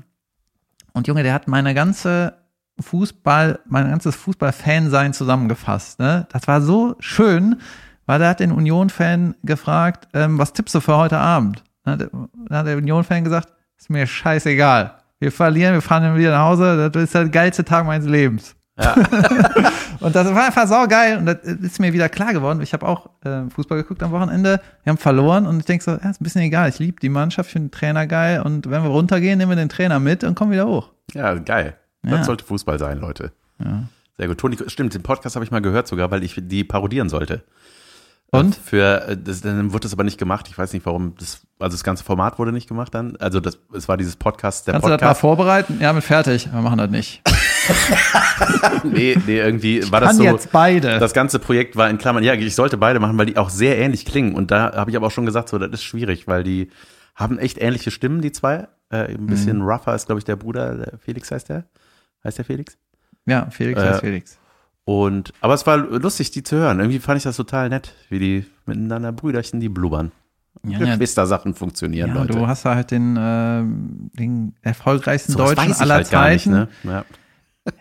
Und 0.94 1.06
Junge, 1.06 1.22
der 1.22 1.34
hat 1.34 1.46
meine 1.46 1.74
ganze 1.74 2.32
Fußball, 2.80 3.60
mein 3.66 3.90
ganzes 3.90 4.16
Fußball-Fan-Sein 4.16 5.12
zusammengefasst, 5.12 6.00
ne? 6.00 6.26
Das 6.32 6.48
war 6.48 6.62
so 6.62 6.96
schön, 6.98 7.60
weil 8.06 8.22
er 8.22 8.30
hat 8.30 8.40
den 8.40 8.52
Union-Fan 8.52 9.34
gefragt, 9.42 10.08
ähm, 10.14 10.38
was 10.38 10.54
tippst 10.54 10.74
du 10.74 10.80
für 10.80 10.96
heute 10.96 11.18
Abend? 11.18 11.62
Dann 11.84 12.10
hat 12.50 12.66
der 12.66 12.78
Union-Fan 12.78 13.24
gesagt, 13.24 13.52
ist 13.76 13.90
mir 13.90 14.06
scheißegal. 14.06 14.94
Wir 15.18 15.30
verlieren, 15.30 15.74
wir 15.74 15.82
fahren 15.82 16.04
dann 16.04 16.16
wieder 16.16 16.30
nach 16.30 16.46
Hause, 16.46 16.90
das 16.90 17.02
ist 17.02 17.14
der 17.14 17.28
geilste 17.28 17.64
Tag 17.64 17.84
meines 17.84 18.06
Lebens. 18.06 18.56
und 20.00 20.14
das 20.14 20.34
war 20.34 20.46
einfach 20.46 20.66
saugeil 20.66 21.18
und 21.18 21.26
das 21.26 21.38
ist 21.42 21.80
mir 21.80 21.92
wieder 21.92 22.08
klar 22.08 22.32
geworden. 22.32 22.60
Ich 22.60 22.72
habe 22.72 22.86
auch 22.86 23.10
äh, 23.24 23.48
Fußball 23.50 23.78
geguckt 23.78 24.02
am 24.02 24.10
Wochenende, 24.12 24.60
wir 24.84 24.90
haben 24.90 24.98
verloren 24.98 25.46
und 25.46 25.58
ich 25.58 25.64
denke 25.64 25.84
so, 25.84 25.92
ja, 25.92 26.10
ist 26.10 26.20
ein 26.20 26.24
bisschen 26.24 26.42
egal, 26.42 26.68
ich 26.68 26.78
liebe 26.78 27.00
die 27.00 27.08
Mannschaft, 27.08 27.48
ich 27.48 27.52
finde 27.52 27.68
den 27.68 27.72
Trainer 27.72 28.06
geil 28.06 28.42
und 28.42 28.70
wenn 28.70 28.82
wir 28.82 28.90
runtergehen, 28.90 29.38
nehmen 29.38 29.50
wir 29.52 29.56
den 29.56 29.68
Trainer 29.68 29.98
mit 30.00 30.24
und 30.24 30.34
kommen 30.34 30.52
wieder 30.52 30.66
hoch. 30.66 30.90
Ja, 31.14 31.34
geil. 31.34 31.76
Ja. 32.04 32.18
Das 32.18 32.26
sollte 32.26 32.44
Fußball 32.44 32.78
sein, 32.78 32.98
Leute. 32.98 33.32
Ja. 33.62 33.84
Sehr 34.18 34.28
gut. 34.28 34.38
Toni, 34.38 34.56
stimmt, 34.66 34.94
den 34.94 35.02
Podcast 35.02 35.36
habe 35.36 35.44
ich 35.44 35.50
mal 35.50 35.60
gehört 35.60 35.88
sogar, 35.88 36.10
weil 36.10 36.22
ich 36.22 36.34
die 36.36 36.64
parodieren 36.64 37.08
sollte. 37.08 37.42
Und? 38.30 38.54
Für, 38.56 39.08
äh, 39.08 39.16
das, 39.16 39.40
dann 39.40 39.72
wurde 39.72 39.82
das 39.82 39.92
aber 39.92 40.04
nicht 40.04 40.18
gemacht. 40.18 40.46
Ich 40.48 40.58
weiß 40.58 40.72
nicht, 40.72 40.84
warum. 40.86 41.14
Das, 41.18 41.42
also 41.58 41.74
das 41.74 41.84
ganze 41.84 42.02
Format 42.04 42.38
wurde 42.38 42.52
nicht 42.52 42.68
gemacht 42.68 42.94
dann. 42.94 43.16
Also 43.16 43.40
das, 43.40 43.58
es 43.72 43.88
war 43.88 43.96
dieses 43.96 44.16
Podcast, 44.16 44.66
der 44.66 44.72
Kannst 44.72 44.86
du 44.86 44.90
das 44.90 45.00
mal 45.00 45.06
Podcast. 45.06 45.20
vorbereiten? 45.20 45.78
Ja, 45.80 45.92
mit 45.92 46.04
fertig. 46.04 46.52
Wir 46.52 46.60
machen 46.60 46.78
das 46.78 46.90
nicht. 46.90 47.22
nee, 48.84 49.16
nee, 49.26 49.38
irgendwie 49.38 49.90
war 49.90 50.00
das 50.00 50.16
so. 50.16 50.22
jetzt 50.24 50.52
beide. 50.52 50.98
Das 50.98 51.12
ganze 51.12 51.38
Projekt 51.38 51.76
war 51.76 51.88
in 51.90 51.98
Klammern. 51.98 52.24
Ja, 52.24 52.34
ich 52.34 52.54
sollte 52.54 52.76
beide 52.76 53.00
machen, 53.00 53.16
weil 53.18 53.26
die 53.26 53.36
auch 53.36 53.50
sehr 53.50 53.78
ähnlich 53.78 54.04
klingen. 54.04 54.34
Und 54.34 54.50
da 54.50 54.72
habe 54.74 54.90
ich 54.90 54.96
aber 54.96 55.06
auch 55.08 55.10
schon 55.12 55.26
gesagt, 55.26 55.48
so, 55.48 55.58
das 55.58 55.70
ist 55.72 55.84
schwierig, 55.84 56.26
weil 56.26 56.42
die 56.44 56.70
haben 57.14 57.38
echt 57.38 57.58
ähnliche 57.60 57.90
Stimmen, 57.90 58.20
die 58.20 58.32
zwei. 58.32 58.68
Äh, 58.90 59.14
ein 59.14 59.26
bisschen 59.26 59.58
Mhm. 59.58 59.64
rougher 59.68 59.94
ist, 59.94 60.06
glaube 60.06 60.18
ich, 60.20 60.24
der 60.24 60.36
Bruder. 60.36 60.74
Der 60.76 60.98
Felix 60.98 61.30
heißt 61.30 61.48
der. 61.48 61.64
Heißt 62.24 62.38
der 62.38 62.44
Felix? 62.44 62.76
ja, 63.26 63.48
Felix 63.50 63.80
Äh, 63.80 63.84
heißt 63.88 64.00
Felix. 64.00 64.38
Und, 64.84 65.32
aber 65.40 65.54
es 65.54 65.66
war 65.66 65.78
lustig, 65.78 66.30
die 66.30 66.44
zu 66.44 66.56
hören. 66.56 66.78
Irgendwie 66.78 67.00
fand 67.00 67.16
ich 67.18 67.24
das 67.24 67.36
total 67.36 67.68
nett, 67.68 67.92
wie 68.08 68.20
die 68.20 68.46
miteinander 68.66 69.10
Brüderchen, 69.10 69.58
die 69.58 69.68
blubbern. 69.68 70.12
Ja, 70.64 70.78
ja, 70.78 70.86
Geschwistersachen 70.86 71.54
funktionieren, 71.54 72.08
ja, 72.10 72.14
Leute. 72.14 72.32
du 72.32 72.46
hast 72.46 72.64
da 72.64 72.74
halt 72.76 72.90
den, 72.90 73.16
ähm, 73.18 74.10
den 74.14 74.54
erfolgreichsten 74.62 75.32
Sowas 75.32 75.54
Deutschen 75.54 75.72
ich 75.72 75.80
aller 75.80 75.94
halt 75.94 76.10
gar 76.10 76.28
nicht, 76.30 76.44
Zeiten. 76.44 76.56
ne? 76.56 76.68
Ja. 76.84 77.04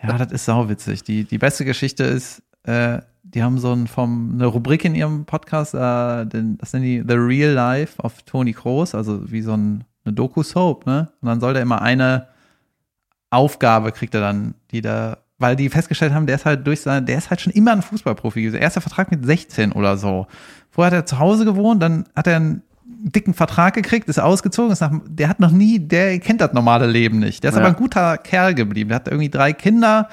Ja, 0.02 0.18
das 0.18 0.32
ist 0.32 0.44
sauwitzig. 0.44 1.02
Die, 1.04 1.24
die 1.24 1.38
beste 1.38 1.64
Geschichte 1.64 2.04
ist, 2.04 2.42
äh, 2.64 3.00
die 3.22 3.42
haben 3.42 3.58
so 3.58 3.72
ein, 3.72 3.86
vom, 3.86 4.32
eine 4.34 4.46
Rubrik 4.46 4.84
in 4.84 4.94
ihrem 4.94 5.24
Podcast, 5.24 5.74
äh, 5.74 6.26
den, 6.26 6.58
das 6.58 6.72
nennen 6.72 6.84
die 6.84 7.04
The 7.06 7.14
Real 7.14 7.52
Life 7.52 8.00
of 8.02 8.22
Tony 8.22 8.52
Kroos, 8.52 8.94
also 8.94 9.30
wie 9.30 9.42
so 9.42 9.52
ein, 9.52 9.84
eine 10.04 10.14
Doku-Soap, 10.14 10.86
ne? 10.86 11.10
Und 11.20 11.28
dann 11.28 11.40
soll 11.40 11.52
der 11.52 11.62
immer 11.62 11.82
eine 11.82 12.28
Aufgabe 13.30 13.92
kriegt 13.92 14.14
er 14.14 14.20
dann, 14.20 14.54
die 14.70 14.80
da, 14.80 15.18
weil 15.38 15.56
die 15.56 15.68
festgestellt 15.68 16.12
haben, 16.14 16.26
der 16.26 16.36
ist 16.36 16.46
halt 16.46 16.66
durch 16.66 16.80
sein, 16.80 17.06
der 17.06 17.18
ist 17.18 17.30
halt 17.30 17.40
schon 17.40 17.52
immer 17.52 17.72
ein 17.72 17.82
Fußballprofi 17.82 18.42
gewesen. 18.42 18.60
Erster 18.60 18.80
Vertrag 18.80 19.10
mit 19.10 19.24
16 19.24 19.72
oder 19.72 19.96
so. 19.96 20.26
Vorher 20.70 20.92
hat 20.92 21.02
er 21.02 21.06
zu 21.06 21.18
Hause 21.18 21.44
gewohnt, 21.44 21.82
dann 21.82 22.04
hat 22.14 22.26
er 22.26 22.36
einen 22.36 22.62
dicken 23.04 23.34
Vertrag 23.34 23.74
gekriegt, 23.74 24.08
ist 24.08 24.18
ausgezogen, 24.18 24.72
ist 24.72 24.80
nach, 24.80 24.92
der 25.08 25.28
hat 25.28 25.40
noch 25.40 25.50
nie, 25.50 25.78
der 25.78 26.18
kennt 26.18 26.40
das 26.40 26.52
normale 26.52 26.86
Leben 26.86 27.18
nicht. 27.18 27.42
Der 27.44 27.50
ist 27.50 27.56
Ja. 27.56 27.62
aber 27.62 27.70
ein 27.70 27.76
guter 27.76 28.18
Kerl 28.18 28.54
geblieben. 28.54 28.88
Der 28.88 28.96
hat 28.96 29.08
irgendwie 29.08 29.28
drei 29.30 29.52
Kinder, 29.52 30.08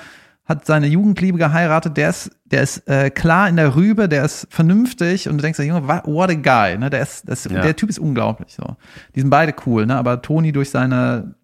hat 0.46 0.66
seine 0.66 0.88
Jugendliebe 0.88 1.38
geheiratet, 1.38 1.96
der 1.98 2.10
ist, 2.10 2.32
der 2.46 2.62
ist 2.64 2.88
äh, 2.90 3.10
klar 3.10 3.48
in 3.48 3.56
der 3.56 3.76
Rübe, 3.76 4.10
der 4.10 4.26
ist 4.26 4.48
vernünftig 4.50 5.30
und 5.30 5.38
du 5.38 5.42
denkst, 5.42 5.60
Junge, 5.60 5.88
what 5.88 6.30
a 6.30 6.34
guy, 6.34 6.78
ne? 6.78 6.90
Der 6.90 7.02
ist, 7.02 7.28
das, 7.30 7.46
Ja. 7.46 7.62
der 7.62 7.76
Typ 7.76 7.90
ist 7.90 8.00
unglaublich 8.00 8.54
so. 8.54 8.76
Die 9.16 9.22
sind 9.22 9.30
beide 9.30 9.54
cool, 9.66 9.86
ne? 9.86 9.96
Aber 9.96 10.22
Toni 10.22 10.52
durch 10.52 10.70
seine, 10.70 11.36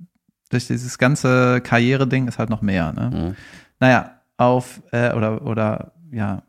durch 0.50 0.68
dieses 0.68 0.98
ganze 0.98 1.62
Karriere-Ding 1.62 2.28
ist 2.28 2.40
halt 2.40 2.50
noch 2.50 2.62
mehr, 2.62 2.92
ne? 2.92 3.10
Mhm. 3.14 3.36
Naja, 3.80 4.12
auf, 4.38 4.82
äh, 4.92 5.14
oder, 5.14 5.46
oder, 5.46 5.94
ja, 6.12 6.44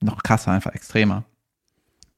noch 0.00 0.22
krasser, 0.22 0.52
einfach 0.52 0.72
extremer. 0.74 1.24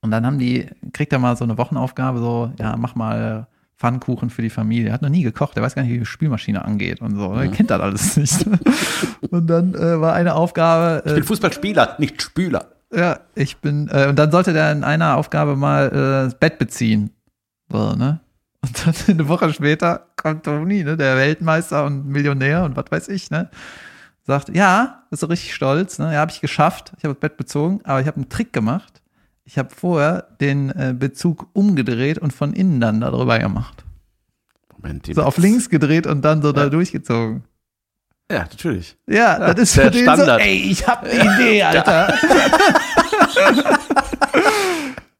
Und 0.04 0.10
dann 0.10 0.26
haben 0.26 0.38
die, 0.38 0.68
kriegt 0.92 1.14
er 1.14 1.18
mal 1.18 1.34
so 1.34 1.44
eine 1.44 1.56
Wochenaufgabe, 1.56 2.18
so, 2.18 2.52
ja, 2.58 2.76
mach 2.76 2.94
mal 2.94 3.46
Pfannkuchen 3.78 4.28
für 4.28 4.42
die 4.42 4.50
Familie. 4.50 4.88
Er 4.88 4.92
hat 4.92 5.00
noch 5.02 5.08
nie 5.08 5.22
gekocht, 5.22 5.56
er 5.56 5.62
weiß 5.62 5.74
gar 5.74 5.80
nicht, 5.82 5.92
wie 5.92 5.98
die 5.98 6.04
Spülmaschine 6.04 6.62
angeht 6.62 7.00
und 7.00 7.16
so. 7.16 7.32
Er 7.32 7.48
kennt 7.48 7.70
das 7.70 7.80
alles 7.80 8.16
nicht. 8.18 8.46
und 9.30 9.46
dann 9.46 9.74
äh, 9.74 9.98
war 10.02 10.12
eine 10.12 10.34
Aufgabe. 10.34 11.02
Ich 11.06 11.12
Äh, 11.12 11.14
bin 11.14 11.24
Fußballspieler, 11.24 11.94
nicht 11.98 12.20
Spüler. 12.20 12.66
ja, 12.94 13.20
ich 13.34 13.56
bin, 13.56 13.88
äh, 13.90 14.08
und 14.08 14.18
dann 14.18 14.30
sollte 14.30 14.52
der 14.52 14.72
in 14.72 14.84
einer 14.84 15.16
Aufgabe 15.16 15.56
mal 15.56 15.86
äh, 15.88 15.92
das 16.26 16.34
Bett 16.38 16.58
beziehen. 16.58 17.08
So, 17.72 17.94
ne? 17.94 18.20
Und 18.60 18.86
dann 18.86 18.94
eine 19.08 19.26
Woche 19.28 19.50
später 19.54 20.06
kommt 20.16 20.44
Toni, 20.44 20.84
ne, 20.84 20.98
der 20.98 21.16
Weltmeister 21.16 21.86
und 21.86 22.06
Millionär 22.06 22.64
und 22.64 22.76
was 22.76 22.84
weiß 22.90 23.08
ich, 23.08 23.30
ne? 23.30 23.48
Sagt, 24.26 24.54
ja, 24.54 25.04
ist 25.10 25.20
so 25.20 25.26
richtig 25.28 25.54
stolz, 25.54 25.98
ne? 25.98 26.12
Ja, 26.12 26.20
habe 26.20 26.30
ich 26.30 26.42
geschafft. 26.42 26.92
Ich 26.98 27.04
habe 27.04 27.14
das 27.14 27.20
Bett 27.20 27.38
bezogen, 27.38 27.80
aber 27.84 28.02
ich 28.02 28.06
habe 28.06 28.16
einen 28.18 28.28
Trick 28.28 28.52
gemacht. 28.52 29.00
Ich 29.44 29.58
habe 29.58 29.68
vorher 29.74 30.28
den 30.40 30.70
äh, 30.70 30.94
Bezug 30.98 31.48
umgedreht 31.52 32.18
und 32.18 32.32
von 32.32 32.52
innen 32.54 32.80
dann 32.80 33.00
darüber 33.00 33.38
gemacht. 33.38 33.84
Moment, 34.76 35.06
So 35.14 35.22
auf 35.22 35.36
links 35.38 35.68
gedreht 35.68 36.06
und 36.06 36.22
dann 36.22 36.40
so 36.42 36.52
da 36.52 36.68
durchgezogen. 36.68 37.44
Ja, 38.30 38.38
natürlich. 38.40 38.96
Ja, 39.06 39.52
das 39.52 39.60
ist 39.70 39.76
der 39.76 39.84
für 39.84 39.90
den 39.90 40.06
so, 40.06 40.12
Standard. 40.14 40.40
ey, 40.40 40.56
ich 40.70 40.86
hab 40.86 41.04
eine 41.04 41.12
Idee, 41.40 41.62
Alter. 41.62 42.14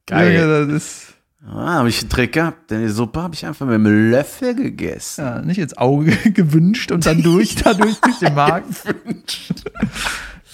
Geil. 0.07 0.39
Junge, 0.41 0.67
das 0.67 0.75
ist 0.83 1.01
Ah, 1.47 1.75
habe 1.75 1.89
ich 1.89 1.99
einen 2.01 2.09
Trick 2.09 2.33
gehabt, 2.33 2.71
denn 2.71 2.81
die 2.81 2.89
Suppe 2.89 3.21
habe 3.21 3.35
ich 3.35 3.45
einfach 3.45 3.67
mit 3.67 3.75
einem 3.75 4.09
Löffel 4.09 4.55
gegessen. 4.55 5.23
ja, 5.23 5.41
nicht 5.43 5.59
ins 5.59 5.77
Auge 5.77 6.09
gewünscht 6.31 6.91
und 6.91 7.05
dann 7.05 7.21
durch, 7.21 7.53
dadurch 7.55 7.99
durch 8.01 8.17
den 8.17 8.33
Magen. 8.33 8.75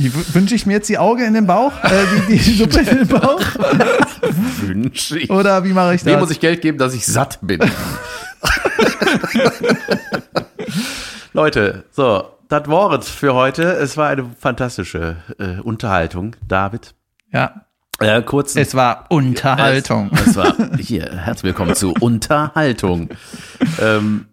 Wünsche 0.10 0.56
ich 0.56 0.66
mir 0.66 0.74
jetzt 0.74 0.90
die 0.90 0.98
Auge 0.98 1.24
in 1.26 1.34
den 1.34 1.46
Bauch? 1.48 1.72
Äh, 1.84 1.90
die, 2.28 2.38
die 2.38 2.54
Suppe 2.58 2.80
in 2.80 2.98
den 3.00 3.08
Bauch? 3.08 3.42
Wünsche 4.62 5.20
ich. 5.20 5.30
Oder 5.30 5.64
wie 5.64 5.74
mache 5.74 5.96
ich 5.96 6.02
das? 6.04 6.12
Wem 6.14 6.20
muss 6.20 6.32
ich 6.32 6.40
Geld 6.40 6.62
geben, 6.62 6.78
dass 6.78 6.94
ich 6.94 7.06
satt 7.06 7.40
bin? 7.42 7.60
Leute, 11.34 11.86
so, 11.92 12.24
das 12.50 12.68
Wort 12.68 13.06
für 13.06 13.34
heute. 13.34 13.64
Es 13.64 13.98
war 13.98 14.10
eine 14.10 14.26
fantastische 14.40 15.18
äh, 15.40 15.60
Unterhaltung, 15.62 16.36
David. 16.48 16.94
ja, 17.32 17.66
Äh, 18.00 18.22
kurz. 18.24 18.56
es 18.56 18.76
war 18.76 19.06
Unterhaltung. 19.10 20.10
Es, 20.14 20.28
es 20.28 20.36
war 20.36 20.56
hier. 20.78 21.10
Herzlich 21.12 21.44
willkommen 21.44 21.76
zu 21.76 21.94
Unterhaltung. 22.00 23.10
Ähm, 23.80 24.26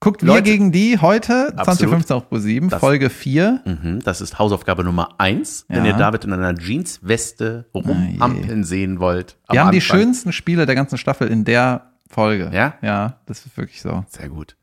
Guckt 0.00 0.22
wir 0.22 0.28
Leute- 0.28 0.44
gegen 0.44 0.70
die 0.70 0.98
heute, 0.98 1.48
Absolut. 1.56 1.78
2015 1.80 2.16
auf 2.16 2.28
Pro 2.28 2.38
7, 2.38 2.68
Das- 2.68 2.78
Folge 2.80 3.10
4. 3.10 3.60
mhm, 3.64 4.00
das 4.04 4.20
ist 4.20 4.38
Hausaufgabe 4.38 4.84
Nummer 4.84 5.16
eins, 5.18 5.64
wenn 5.68 5.84
Ja. 5.84 5.90
ihr 5.92 5.96
David 5.96 6.24
in 6.24 6.32
einer 6.32 6.56
Jeansweste 6.56 7.66
rumhampeln 7.74 8.62
sehen 8.62 9.00
wollt. 9.00 9.36
Wir 9.50 9.60
haben 9.60 9.72
die 9.72 9.78
Anfang. 9.78 9.98
schönsten 9.98 10.32
Spiele 10.32 10.66
der 10.66 10.76
ganzen 10.76 10.98
Staffel 10.98 11.26
in 11.28 11.44
der 11.44 11.90
Folge. 12.08 12.50
Ja? 12.54 12.74
Ja, 12.80 13.18
das 13.26 13.44
ist 13.44 13.56
wirklich 13.56 13.82
so. 13.82 14.04
Sehr 14.08 14.28
gut. 14.28 14.54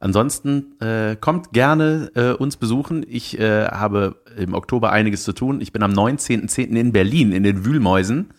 Ansonsten 0.00 0.78
äh, 0.82 1.16
kommt 1.18 1.52
gerne 1.52 2.10
äh, 2.14 2.32
uns 2.32 2.56
besuchen. 2.58 3.06
Ich 3.08 3.38
äh, 3.40 3.66
habe 3.68 4.16
im 4.36 4.52
Oktober 4.52 4.92
einiges 4.92 5.24
zu 5.24 5.32
tun. 5.32 5.62
Ich 5.62 5.72
bin 5.72 5.82
am 5.82 5.92
19.10. 5.92 6.76
in 6.76 6.92
Berlin, 6.92 7.32
in 7.32 7.42
den 7.42 7.64
Wühlmäusen. 7.64 8.30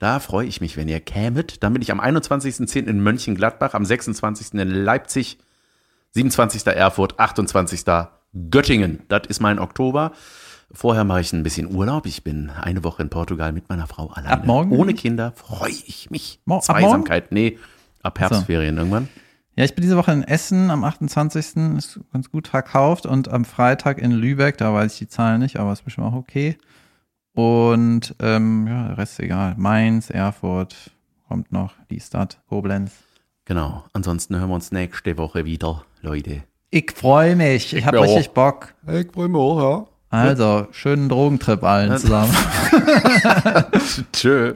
Da 0.00 0.20
freue 0.20 0.46
ich 0.46 0.60
mich, 0.60 0.76
wenn 0.76 0.86
ihr 0.86 1.00
kämet. 1.00 1.62
Dann 1.62 1.72
bin 1.72 1.80
ich 1.80 1.90
am 1.90 1.98
21.10. 2.00 2.86
in 2.86 3.00
Mönchengladbach, 3.02 3.72
am 3.72 3.84
26. 3.86 4.60
in 4.60 4.68
Leipzig, 4.68 5.38
27. 6.14 6.66
Erfurt, 6.66 7.18
28. 7.18 7.84
Göttingen. 8.50 9.00
Das 9.08 9.22
ist 9.28 9.40
mein 9.40 9.58
Oktober. 9.58 10.12
Vorher 10.70 11.04
mache 11.04 11.20
ich 11.22 11.32
ein 11.32 11.42
bisschen 11.42 11.74
Urlaub. 11.74 12.04
Ich 12.06 12.24
bin 12.24 12.50
eine 12.50 12.84
Woche 12.84 13.02
in 13.02 13.08
Portugal 13.08 13.52
mit 13.52 13.68
meiner 13.68 13.86
Frau 13.86 14.08
alleine. 14.08 14.30
Ab 14.32 14.46
morgen? 14.46 14.72
Ohne 14.72 14.92
Kinder 14.94 15.32
freue 15.32 15.70
ich 15.70 16.10
mich. 16.10 16.40
Mo- 16.44 16.60
Zweisamkeit. 16.60 17.32
Nee, 17.32 17.58
ab 18.02 18.18
Herbstferien 18.20 18.76
irgendwann. 18.76 19.08
Ja, 19.56 19.64
ich 19.64 19.74
bin 19.74 19.82
diese 19.82 19.96
Woche 19.96 20.12
in 20.12 20.22
Essen 20.22 20.70
am 20.70 20.84
28. 20.84 21.56
ist 21.78 22.00
ganz 22.12 22.30
gut 22.30 22.48
verkauft 22.48 23.06
und 23.06 23.28
am 23.28 23.44
Freitag 23.44 23.98
in 23.98 24.12
Lübeck, 24.12 24.56
da 24.58 24.72
weiß 24.72 24.92
ich 24.92 24.98
die 25.00 25.08
Zahlen 25.08 25.40
nicht, 25.40 25.58
aber 25.58 25.72
ist 25.72 25.84
bestimmt 25.84 26.06
auch 26.06 26.12
okay. 26.12 26.58
Und 27.34 28.14
ähm, 28.20 28.66
ja, 28.68 28.88
der 28.88 28.98
Rest 28.98 29.12
ist 29.14 29.20
egal. 29.24 29.54
Mainz, 29.56 30.10
Erfurt 30.10 30.76
kommt 31.28 31.50
noch, 31.50 31.74
die 31.90 32.00
Stadt, 32.00 32.40
Koblenz. 32.48 32.92
Genau. 33.48 33.84
Ansonsten 33.94 34.36
hören 34.38 34.50
wir 34.50 34.54
uns 34.56 34.72
nächste 34.72 35.16
Woche 35.16 35.46
wieder, 35.46 35.82
Leute. 36.02 36.42
Ich 36.70 36.92
freue 36.94 37.34
mich, 37.34 37.74
ich 37.74 37.86
habe 37.86 37.98
mir 37.98 38.04
richtig 38.06 38.32
Bock. 38.32 38.74
Ich 38.86 39.10
freue 39.10 39.28
mich 39.28 39.40
auch, 39.40 39.88
Also, 40.10 40.66
schönen 40.70 41.08
Drogentrip 41.08 41.64
allen 41.64 41.96
zusammen. 41.96 42.36
ja. 43.24 43.66
Tschö. 44.12 44.54